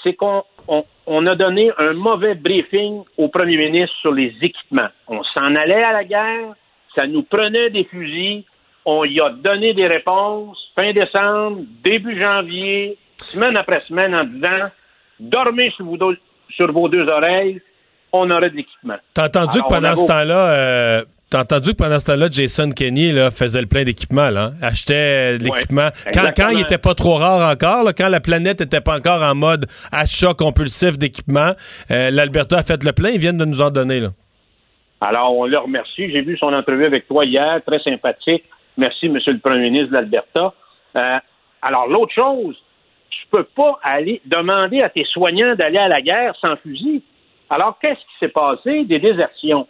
c'est 0.04 0.14
qu'on 0.14 0.44
on, 0.68 0.86
on 1.06 1.28
a 1.28 1.36
donné 1.36 1.72
un 1.78 1.94
mauvais 1.94 2.36
briefing 2.36 3.04
au 3.18 3.28
premier 3.28 3.58
ministre 3.58 3.95
sur 3.98 4.14
les 4.14 4.34
équipements. 4.41 4.90
On 5.08 5.24
s'en 5.24 5.56
allait 5.56 5.84
à 5.84 5.94
la 5.94 6.04
guerre, 6.04 6.54
ça 6.95 7.08
nous 7.08 7.24
prenait 7.24 7.70
des 7.70 7.84
fusils, 7.86 8.44
on 8.86 9.06
y 9.06 9.20
a 9.20 9.30
donné 9.30 9.74
des 9.74 9.88
réponses 9.88 10.58
fin 10.76 10.91
décembre, 10.91 11.62
début 11.84 12.20
janvier, 12.20 12.98
semaine 13.18 13.58
après 13.58 13.82
semaine 13.88 14.16
en 14.16 14.24
disant 14.24 14.70
dormez 15.20 15.72
sur 15.72 15.86
vos, 15.86 15.98
deux, 15.98 16.18
sur 16.50 16.72
vos 16.72 16.90
deux 16.90 17.08
oreilles, 17.08 17.62
on 18.12 18.30
aurait 18.30 18.50
de 18.50 18.58
l'équipement. 18.58 18.98
T'as 19.14 19.26
entendu 19.26 19.60
Alors, 19.60 19.68
que 19.68 19.74
pendant 19.74 19.95
ce 19.95 20.08
temps-là, 20.08 20.50
euh, 20.54 21.04
t'as 21.34 21.42
entendu 21.42 21.72
que 21.72 21.78
pendant 21.78 21.98
ce 21.98 22.06
temps-là, 22.06 22.28
Jason 22.30 22.70
Kenney 22.70 23.12
là, 23.12 23.32
faisait 23.32 23.60
le 23.60 23.66
plein 23.66 23.84
d'équipement, 23.84 24.30
là, 24.30 24.52
hein? 24.52 24.54
achetait 24.62 24.94
euh, 24.94 25.32
Ouais, 25.34 25.38
l'équipement. 25.40 25.90
quand, 26.14 26.50
il 26.50 26.62
était 26.62 26.78
pas 26.78 26.94
trop 26.94 27.16
rare 27.16 27.52
encore, 27.52 27.84
là, 27.84 27.92
quand 27.92 28.08
la 28.08 28.20
planète 28.20 28.62
était 28.62 28.82
pas 28.82 28.98
encore 28.98 29.24
en 29.24 29.34
mode 29.34 29.66
achat 29.92 30.36
compulsif 30.36 31.00
d'équipement, 31.00 31.54
euh, 31.90 32.12
l'Alberta 32.12 32.60
a 32.60 32.64
fait 32.64 32.84
le 32.84 32.92
plein. 32.92 33.10
Ils 33.10 33.20
viennent 33.20 33.40
de 33.40 33.46
nous 33.46 33.62
en 33.62 33.72
donner. 33.72 34.00
Là. 34.00 34.10
Alors, 35.02 35.36
on 35.36 35.48
le 35.48 35.58
remercie. 35.58 36.12
J'ai 36.12 36.22
vu 36.22 36.38
son 36.38 36.54
entrevue 36.54 36.86
avec 36.86 37.08
toi 37.08 37.26
hier, 37.26 37.60
très 37.66 37.80
sympathique. 37.80 38.44
Merci, 38.78 39.10
Monsieur 39.10 39.34
le 39.34 39.40
Premier 39.40 39.72
ministre 39.72 39.90
de 39.90 39.94
l'Alberta. 39.96 40.54
Euh, 40.96 41.18
alors, 41.64 41.88
l'autre 41.88 42.14
chose, 42.14 42.56
tu 43.10 43.26
peux 43.32 43.44
pas 43.44 43.80
aller 43.82 44.22
demander 44.26 44.82
à 44.84 44.90
tes 44.90 45.06
soignants 45.06 45.56
d'aller 45.56 45.80
à 45.80 45.88
la 45.88 46.02
guerre 46.02 46.36
sans 46.40 46.58
fusil. 46.58 47.02
Alors, 47.50 47.80
qu'est-ce 47.82 48.00
qui 48.00 48.20
s'est 48.20 48.28
passé? 48.28 48.84
Des 48.84 49.00
désertions. 49.00 49.68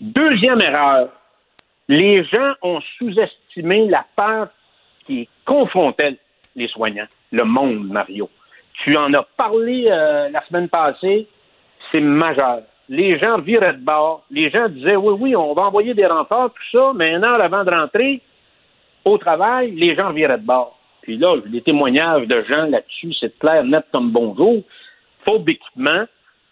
Deuxième 0.00 0.60
erreur, 0.60 1.08
les 1.88 2.22
gens 2.24 2.52
ont 2.62 2.80
sous-estimé 2.98 3.88
la 3.88 4.04
peur 4.16 4.48
qui 5.06 5.28
confrontait 5.44 6.16
les 6.54 6.68
soignants, 6.68 7.08
le 7.32 7.44
monde, 7.44 7.88
Mario. 7.88 8.30
Tu 8.84 8.96
en 8.96 9.12
as 9.14 9.24
parlé 9.36 9.86
euh, 9.88 10.28
la 10.28 10.44
semaine 10.46 10.68
passée, 10.68 11.26
c'est 11.90 12.00
majeur. 12.00 12.62
Les 12.88 13.18
gens 13.18 13.38
viraient 13.38 13.72
de 13.72 13.84
bord. 13.84 14.24
Les 14.30 14.50
gens 14.50 14.68
disaient 14.68 14.96
oui, 14.96 15.16
oui, 15.18 15.36
on 15.36 15.52
va 15.52 15.62
envoyer 15.62 15.94
des 15.94 16.06
renforts, 16.06 16.52
tout 16.52 16.78
ça, 16.78 16.92
mais 16.94 17.14
une 17.14 17.24
heure 17.24 17.40
avant 17.40 17.64
de 17.64 17.70
rentrer 17.70 18.20
au 19.04 19.18
travail, 19.18 19.72
les 19.72 19.96
gens 19.96 20.12
viraient 20.12 20.38
de 20.38 20.46
bord. 20.46 20.78
Puis 21.02 21.16
là, 21.16 21.36
des 21.44 21.62
témoignages 21.62 22.28
de 22.28 22.44
gens 22.44 22.66
là-dessus, 22.66 23.14
c'est 23.18 23.36
clair, 23.38 23.64
net 23.64 23.84
comme 23.92 24.12
bonjour. 24.12 24.62
Faute 25.26 25.44
d'équipement, 25.44 26.04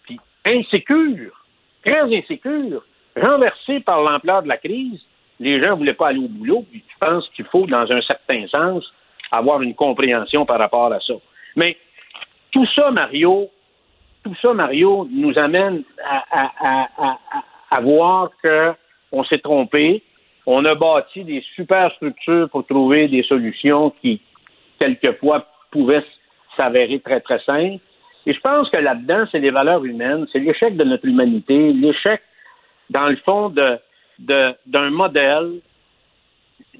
puis 0.03 0.19
insécure, 0.45 1.45
très 1.83 2.01
insécure, 2.01 2.83
renversé 3.21 3.79
par 3.81 4.01
l'ampleur 4.01 4.43
de 4.43 4.47
la 4.47 4.57
crise. 4.57 4.99
Les 5.39 5.61
gens 5.61 5.71
ne 5.71 5.75
voulaient 5.75 5.93
pas 5.93 6.07
aller 6.09 6.19
au 6.19 6.27
boulot, 6.27 6.65
puis 6.69 6.83
je 6.87 7.05
pense 7.05 7.27
qu'il 7.29 7.45
faut, 7.45 7.67
dans 7.67 7.91
un 7.91 8.01
certain 8.01 8.47
sens, 8.47 8.91
avoir 9.31 9.61
une 9.61 9.75
compréhension 9.75 10.45
par 10.45 10.59
rapport 10.59 10.91
à 10.91 10.99
ça. 10.99 11.13
Mais 11.55 11.77
tout 12.51 12.65
ça, 12.75 12.91
Mario, 12.91 13.49
tout 14.23 14.35
ça, 14.41 14.53
Mario, 14.53 15.07
nous 15.11 15.37
amène 15.37 15.83
à, 16.03 16.23
à- 17.71 17.81
voir 17.81 18.31
qu'on 18.41 19.23
s'est 19.25 19.39
trompé. 19.39 20.01
On 20.45 20.63
a 20.65 20.73
bâti 20.73 21.23
des 21.23 21.43
super 21.55 21.91
structures 21.95 22.49
pour 22.49 22.65
trouver 22.65 23.07
des 23.07 23.23
solutions 23.23 23.91
qui, 24.01 24.21
quelquefois, 24.79 25.45
pouvaient 25.71 26.03
s'avérer 26.55 26.99
très, 26.99 27.19
très 27.19 27.39
simples. 27.39 27.79
Et 28.25 28.33
je 28.33 28.39
pense 28.39 28.69
que 28.69 28.79
là-dedans, 28.79 29.25
c'est 29.31 29.39
les 29.39 29.51
valeurs 29.51 29.85
humaines, 29.85 30.25
c'est 30.31 30.39
l'échec 30.39 30.75
de 30.75 30.83
notre 30.83 31.05
humanité, 31.05 31.73
l'échec, 31.73 32.21
dans 32.89 33.07
le 33.07 33.17
fond, 33.17 33.49
de, 33.49 33.77
de- 34.19 34.53
d'un 34.65 34.89
modèle, 34.89 35.59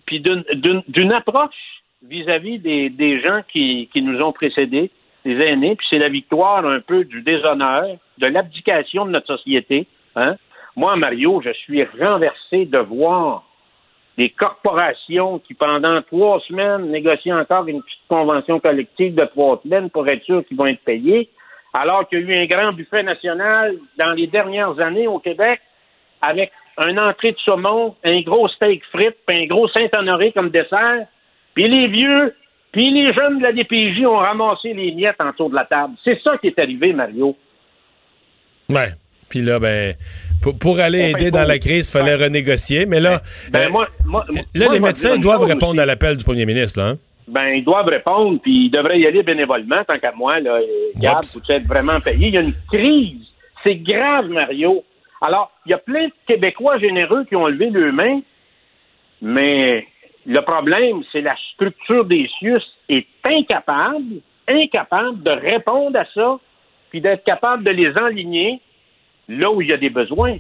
puis 0.06 0.20
d'une, 0.20 0.44
d'une- 0.54 0.84
d'une 0.88 1.12
approche 1.12 1.82
vis-à-vis 2.04 2.60
des, 2.60 2.90
des 2.90 3.20
gens 3.22 3.42
qui, 3.52 3.90
qui 3.92 4.02
nous 4.02 4.22
ont 4.22 4.32
précédés, 4.32 4.92
les 5.26 5.36
aînés, 5.46 5.76
puis 5.76 5.88
c'est 5.90 5.98
la 5.98 6.10
victoire 6.10 6.66
un 6.66 6.80
peu 6.80 7.04
du 7.04 7.22
déshonneur, 7.22 7.98
de 8.18 8.28
l'abdication 8.28 9.06
de 9.06 9.12
notre 9.12 9.28
société. 9.38 9.88
Hein? 10.16 10.36
Moi, 10.76 10.96
Mario, 10.96 11.42
je 11.44 11.52
suis 11.52 11.84
renversé 11.84 12.66
de 12.66 12.78
voir 12.78 13.44
des 14.18 14.30
corporations 14.30 15.40
qui, 15.40 15.54
pendant 15.54 16.02
trois 16.04 16.40
semaines, 16.42 16.90
négocient 16.90 17.38
encore 17.40 17.68
une 17.68 17.82
petite 17.84 18.08
convention 18.08 18.60
collective 18.60 19.14
de 19.16 19.26
trois 19.26 19.60
semaines 19.64 19.90
pour 19.90 20.08
être 20.08 20.24
sûr 20.24 20.46
qu'ils 20.46 20.58
vont 20.58 20.68
être 20.68 20.84
payés, 20.84 21.30
alors 21.74 22.08
qu'il 22.08 22.22
y 22.22 22.32
a 22.32 22.36
eu 22.36 22.44
un 22.44 22.46
grand 22.46 22.74
buffet 22.74 23.04
national 23.04 23.76
dans 23.98 24.14
les 24.14 24.28
dernières 24.28 24.80
années 24.80 25.08
au 25.08 25.20
Québec 25.20 25.60
avec 26.22 26.52
un 26.78 26.98
entrée 26.98 27.32
de 27.32 27.38
saumon, 27.44 27.96
un 28.04 28.22
gros 28.22 28.48
steak 28.50 28.84
frites, 28.92 29.18
puis 29.26 29.44
un 29.44 29.46
gros 29.48 29.68
Saint-Honoré 29.70 30.32
comme 30.32 30.50
dessert. 30.50 31.06
Puis 31.54 31.68
les 31.68 31.88
vieux, 31.88 32.36
puis 32.72 32.92
les 32.92 33.14
jeunes 33.14 33.40
de 33.40 33.44
la 33.44 33.52
DPJ 33.52 34.06
ont 34.06 34.18
ramassé 34.18 34.74
les 34.74 34.92
miettes 34.92 35.16
en 35.20 35.32
dessous 35.32 35.50
de 35.50 35.56
la 35.56 35.66
table. 35.66 35.96
C'est 36.04 36.22
ça 36.24 36.38
qui 36.38 36.48
est 36.48 36.60
arrivé, 36.60 36.94
Mario. 36.94 37.36
Ouais. 38.70 38.90
Puis 39.30 39.42
là, 39.42 39.60
ben, 39.60 39.94
pour, 40.42 40.58
pour 40.58 40.80
aller 40.80 41.02
On 41.02 41.08
aider 41.18 41.26
fait 41.26 41.32
dans 41.32 41.44
la 41.44 41.60
crise, 41.60 41.90
il 41.90 41.92
fallait 41.92 42.16
renégocier. 42.16 42.86
Mais 42.86 43.00
là, 43.00 43.22
Ben, 43.52 43.68
euh, 43.68 43.70
moi, 43.70 43.88
moi- 44.06 44.26
là 44.30 44.66
moi, 44.66 44.74
les 44.74 44.80
médecins 44.80 45.16
une 45.16 45.22
doivent 45.22 45.40
chose 45.42 45.50
répondre 45.50 45.82
à 45.82 45.86
l'appel 45.86 46.16
du 46.16 46.24
premier 46.24 46.46
ministre. 46.46 46.80
Là, 46.80 46.88
hein? 46.90 46.98
Ben, 47.28 47.48
ils 47.56 47.64
doivent 47.64 47.88
répondre, 47.88 48.40
puis 48.42 48.68
ils 48.68 48.70
devraient 48.70 49.00
y 49.00 49.06
aller 49.06 49.22
bénévolement, 49.24 49.84
tant 49.84 50.00
qu'à 50.00 50.14
moi. 50.14 50.40
Là, 50.40 50.60
Gab, 50.96 51.24
vous 51.24 51.52
êtes 51.52 51.66
vraiment 51.66 52.00
payé. 52.00 52.28
Il 52.28 52.34
y 52.34 52.38
a 52.38 52.42
une 52.42 52.54
crise. 52.72 53.28
C'est 53.64 53.76
grave, 53.76 54.30
Mario. 54.30 54.86
Alors, 55.22 55.52
il 55.66 55.72
y 55.72 55.74
a 55.74 55.78
plein 55.78 56.06
de 56.06 56.14
Québécois 56.28 56.80
généreux 56.80 57.26
qui 57.26 57.36
ont 57.36 57.48
levé 57.48 57.70
leurs 57.70 57.94
mains, 57.94 58.22
mais 59.22 59.88
le 60.26 60.42
problème, 60.42 61.04
c'est 61.12 61.22
la 61.22 61.36
structure 61.54 62.06
des 62.06 62.30
CIUS 62.40 62.62
est 62.90 63.08
incapable, 63.26 64.22
incapable 64.48 65.24
de 65.24 65.32
répondre 65.32 65.98
à 65.98 66.06
ça, 66.14 66.40
puis 66.90 67.02
d'être 67.02 67.24
capable 67.24 67.64
de 67.64 67.72
les 67.72 67.98
enligner 67.98 68.62
là 69.28 69.52
où 69.52 69.62
il 69.62 69.70
y 69.70 69.74
a 69.74 69.78
des 69.78 69.90
besoins. 69.90 70.38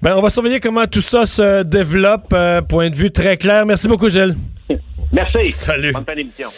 Ben, 0.00 0.16
on 0.16 0.20
va 0.20 0.30
surveiller 0.30 0.58
comment 0.58 0.86
tout 0.86 1.00
ça 1.00 1.26
se 1.26 1.62
développe. 1.62 2.32
euh, 2.32 2.60
point 2.60 2.90
de 2.90 2.96
vue 2.96 3.12
très 3.12 3.36
clair. 3.36 3.64
Merci 3.64 3.86
beaucoup, 3.86 4.10
Gilles. 4.10 4.34
Merci. 5.12 5.52
Salut. 5.52 5.92
Bonne 5.92 6.04
fin 6.04 6.14
d'émission. 6.14 6.48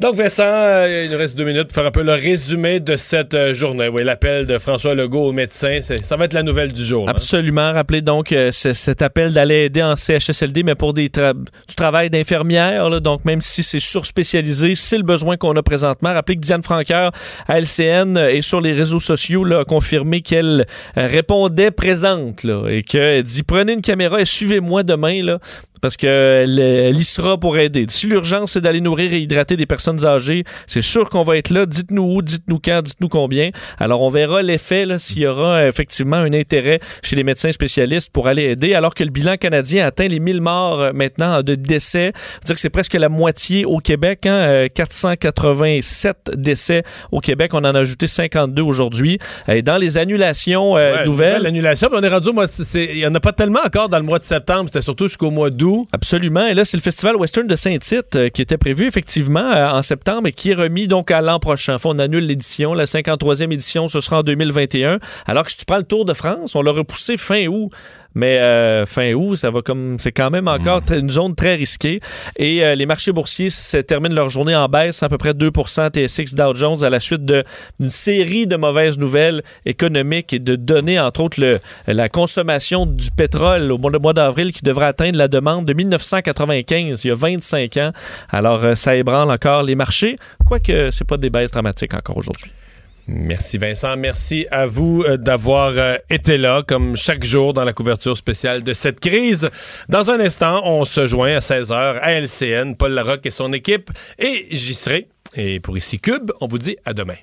Donc, 0.00 0.14
Vincent, 0.14 0.44
euh, 0.46 1.02
il 1.06 1.10
nous 1.10 1.18
reste 1.18 1.36
deux 1.36 1.42
minutes 1.44 1.64
pour 1.64 1.74
faire 1.74 1.86
un 1.86 1.90
peu 1.90 2.04
le 2.04 2.12
résumé 2.12 2.78
de 2.78 2.94
cette 2.94 3.34
euh, 3.34 3.52
journée. 3.52 3.88
Oui, 3.88 4.04
l'appel 4.04 4.46
de 4.46 4.56
François 4.58 4.94
Legault 4.94 5.24
aux 5.26 5.32
médecins, 5.32 5.78
c'est- 5.80 6.04
ça 6.04 6.14
va 6.14 6.26
être 6.26 6.34
la 6.34 6.44
nouvelle 6.44 6.72
du 6.72 6.84
jour. 6.84 7.06
là. 7.06 7.10
Absolument. 7.10 7.72
Rappelez 7.72 8.00
donc 8.00 8.30
euh, 8.30 8.52
cet 8.52 9.02
appel 9.02 9.32
d'aller 9.32 9.64
aider 9.64 9.82
en 9.82 9.96
CHSLD, 9.96 10.62
mais 10.62 10.76
pour 10.76 10.94
du 10.94 11.10
travail 11.76 12.10
d'infirmière. 12.10 13.00
Donc, 13.00 13.24
même 13.24 13.42
si 13.42 13.64
c'est 13.64 13.80
surspécialisé, 13.80 14.76
c'est 14.76 14.98
le 14.98 15.02
besoin 15.02 15.36
qu'on 15.36 15.56
a 15.56 15.62
présentement. 15.64 16.12
Rappelez 16.14 16.36
que 16.36 16.42
Diane 16.42 16.62
Franqueur, 16.62 17.10
à 17.48 17.58
LCN 17.58 18.16
et 18.30 18.40
sur 18.40 18.60
les 18.60 18.74
réseaux 18.74 19.00
sociaux, 19.00 19.44
a 19.52 19.64
confirmé 19.64 20.20
qu'elle 20.20 20.66
répondait 20.94 21.72
présente 21.72 22.46
et 22.70 22.84
qu'elle 22.84 23.24
dit 23.24 23.42
prenez 23.42 23.72
une 23.72 23.82
caméra 23.82 24.20
et 24.20 24.24
suivez-moi 24.26 24.84
demain. 24.84 25.38
Parce 25.80 25.96
qu'elle 25.96 26.58
elle 26.58 26.98
y 26.98 27.04
sera 27.04 27.38
pour 27.38 27.56
aider. 27.56 27.86
Si 27.88 28.08
l'urgence, 28.08 28.52
c'est 28.54 28.60
d'aller 28.60 28.80
nourrir 28.80 29.12
et 29.12 29.20
hydrater 29.20 29.56
des 29.56 29.64
personnes 29.64 29.87
âgées, 30.04 30.44
c'est 30.66 30.82
sûr 30.82 31.10
qu'on 31.10 31.22
va 31.22 31.36
être 31.36 31.50
là. 31.50 31.66
Dites-nous 31.66 32.02
où, 32.02 32.22
dites-nous 32.22 32.60
quand, 32.62 32.82
dites-nous 32.82 33.08
combien. 33.08 33.50
Alors, 33.78 34.02
on 34.02 34.08
verra 34.08 34.42
l'effet, 34.42 34.86
s'il 34.98 35.20
y 35.20 35.26
aura 35.26 35.58
euh, 35.58 35.68
effectivement 35.68 36.16
un 36.16 36.32
intérêt 36.32 36.80
chez 37.02 37.16
les 37.16 37.24
médecins 37.24 37.52
spécialistes 37.52 38.12
pour 38.12 38.28
aller 38.28 38.42
aider, 38.42 38.74
alors 38.74 38.94
que 38.94 39.04
le 39.04 39.10
bilan 39.10 39.36
canadien 39.36 39.86
atteint 39.86 40.08
les 40.08 40.20
1000 40.20 40.40
morts 40.40 40.80
euh, 40.80 40.92
maintenant 40.92 41.42
de 41.42 41.54
décès. 41.54 42.12
dire 42.44 42.54
que 42.54 42.60
c'est 42.60 42.70
presque 42.70 42.94
la 42.94 43.08
moitié 43.08 43.64
au 43.64 43.78
Québec, 43.78 44.26
hein, 44.26 44.32
euh, 44.32 44.68
487 44.68 46.32
décès 46.34 46.82
au 47.12 47.20
Québec. 47.20 47.54
On 47.54 47.58
en 47.58 47.74
a 47.74 47.78
ajouté 47.78 48.06
52 48.06 48.62
aujourd'hui. 48.62 49.18
Et 49.48 49.62
dans 49.62 49.76
les 49.76 49.98
annulations 49.98 50.76
euh, 50.76 50.98
Ouais, 50.98 51.04
nouvelles... 51.04 51.42
L'annulation, 51.42 51.88
on 51.92 52.02
est 52.02 52.08
rendu, 52.08 52.30
il 52.74 52.96
n'y 52.96 53.06
en 53.06 53.14
a 53.14 53.20
pas 53.20 53.32
tellement 53.32 53.60
encore 53.64 53.88
dans 53.88 53.98
le 53.98 54.04
mois 54.04 54.18
de 54.18 54.24
septembre, 54.24 54.64
c'était 54.66 54.82
surtout 54.82 55.08
jusqu'au 55.08 55.30
mois 55.30 55.50
d'août. 55.50 55.88
Absolument. 55.92 56.46
Et 56.46 56.54
là, 56.54 56.64
c'est 56.64 56.76
le 56.76 56.82
Festival 56.82 57.16
Western 57.16 57.46
de 57.46 57.56
Saint-Tite 57.56 58.16
euh, 58.16 58.28
qui 58.28 58.42
était 58.42 58.58
prévu 58.58 58.86
effectivement 58.86 59.52
euh, 59.52 59.77
en 59.78 59.82
septembre 59.82 60.28
et 60.28 60.32
qui 60.32 60.50
est 60.50 60.54
remis 60.54 60.88
donc 60.88 61.10
à 61.10 61.20
l'an 61.20 61.38
prochain. 61.38 61.74
Enfin, 61.74 61.90
on 61.94 61.98
annule 61.98 62.24
l'édition. 62.26 62.74
La 62.74 62.84
53e 62.84 63.52
édition, 63.52 63.88
ce 63.88 64.00
sera 64.00 64.18
en 64.18 64.22
2021. 64.22 64.98
Alors 65.26 65.44
que 65.44 65.50
si 65.50 65.56
tu 65.56 65.64
prends 65.64 65.78
le 65.78 65.84
Tour 65.84 66.04
de 66.04 66.12
France, 66.12 66.54
on 66.54 66.62
l'a 66.62 66.72
repoussé 66.72 67.16
fin 67.16 67.46
août. 67.46 67.70
Mais 68.18 68.38
euh, 68.40 68.84
fin 68.84 69.12
août, 69.12 69.36
ça 69.36 69.48
va 69.52 69.62
comme 69.62 69.96
c'est 70.00 70.10
quand 70.10 70.30
même 70.30 70.48
encore 70.48 70.82
très- 70.84 70.98
une 70.98 71.08
zone 71.10 71.36
très 71.36 71.54
risquée. 71.54 72.00
Et 72.36 72.64
euh, 72.64 72.74
les 72.74 72.84
marchés 72.84 73.12
boursiers 73.12 73.48
se 73.48 73.76
terminent 73.76 74.14
leur 74.16 74.28
journée 74.28 74.56
en 74.56 74.68
baisse, 74.68 75.04
à 75.04 75.08
peu 75.08 75.18
près 75.18 75.34
2% 75.34 75.90
TSX 75.92 76.34
Dow 76.34 76.52
Jones 76.56 76.82
à 76.82 76.90
la 76.90 76.98
suite 76.98 77.24
d'une 77.24 77.90
série 77.90 78.48
de 78.48 78.56
mauvaises 78.56 78.98
nouvelles 78.98 79.42
économiques 79.66 80.32
et 80.32 80.40
de 80.40 80.56
données, 80.56 80.98
entre 80.98 81.20
autres 81.20 81.40
le- 81.40 81.58
la 81.86 82.08
consommation 82.08 82.86
du 82.86 83.10
pétrole 83.12 83.70
au 83.70 83.78
mois 83.78 84.12
d'avril 84.12 84.52
qui 84.52 84.62
devrait 84.64 84.86
atteindre 84.86 85.16
la 85.16 85.28
demande 85.28 85.64
de 85.64 85.72
1995, 85.72 87.04
il 87.04 87.08
y 87.08 87.10
a 87.10 87.14
25 87.14 87.76
ans. 87.76 87.92
Alors 88.30 88.64
euh, 88.64 88.74
ça 88.74 88.96
ébranle 88.96 89.30
encore 89.30 89.62
les 89.62 89.76
marchés, 89.76 90.16
quoique 90.44 90.90
c'est 90.90 91.06
pas 91.06 91.18
des 91.18 91.30
baisses 91.30 91.52
dramatiques 91.52 91.94
encore 91.94 92.16
aujourd'hui. 92.16 92.50
Merci 93.10 93.56
Vincent, 93.56 93.96
merci 93.96 94.46
à 94.50 94.66
vous 94.66 95.02
euh, 95.02 95.16
d'avoir 95.16 95.72
euh, 95.74 95.96
été 96.10 96.36
là 96.36 96.62
comme 96.62 96.94
chaque 96.94 97.24
jour 97.24 97.54
dans 97.54 97.64
la 97.64 97.72
couverture 97.72 98.18
spéciale 98.18 98.62
de 98.62 98.74
cette 98.74 99.00
crise. 99.00 99.48
Dans 99.88 100.10
un 100.10 100.20
instant, 100.20 100.60
on 100.64 100.84
se 100.84 101.06
joint 101.06 101.36
à 101.36 101.38
16h 101.38 101.72
à 101.72 102.12
LCN, 102.20 102.74
Paul 102.76 102.92
Larocque 102.92 103.24
et 103.24 103.30
son 103.30 103.54
équipe 103.54 103.90
et 104.18 104.48
j'y 104.50 104.74
serai. 104.74 105.08
Et 105.34 105.58
pour 105.58 105.78
ici 105.78 105.98
Cube, 105.98 106.30
on 106.42 106.48
vous 106.48 106.58
dit 106.58 106.76
à 106.84 106.92
demain. 106.92 107.14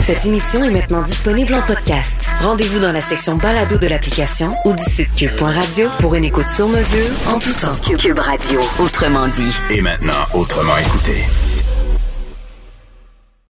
Cette 0.00 0.26
émission 0.26 0.62
est 0.62 0.70
maintenant 0.70 1.00
disponible 1.00 1.54
en 1.54 1.62
podcast. 1.62 2.28
Rendez-vous 2.42 2.78
dans 2.78 2.92
la 2.92 3.00
section 3.00 3.36
balado 3.36 3.78
de 3.78 3.86
l'application 3.86 4.54
ou 4.66 4.74
du 4.74 4.82
site 4.82 5.14
cube.radio 5.14 5.88
pour 5.98 6.14
une 6.14 6.26
écoute 6.26 6.48
sur 6.48 6.68
mesure 6.68 7.08
en 7.26 7.38
tout 7.38 7.54
temps. 7.54 7.74
Cube 7.96 8.18
Radio, 8.18 8.60
autrement 8.80 9.28
dit. 9.28 9.56
Et 9.70 9.80
maintenant, 9.80 10.26
autrement 10.34 10.76
écouté. 10.76 11.24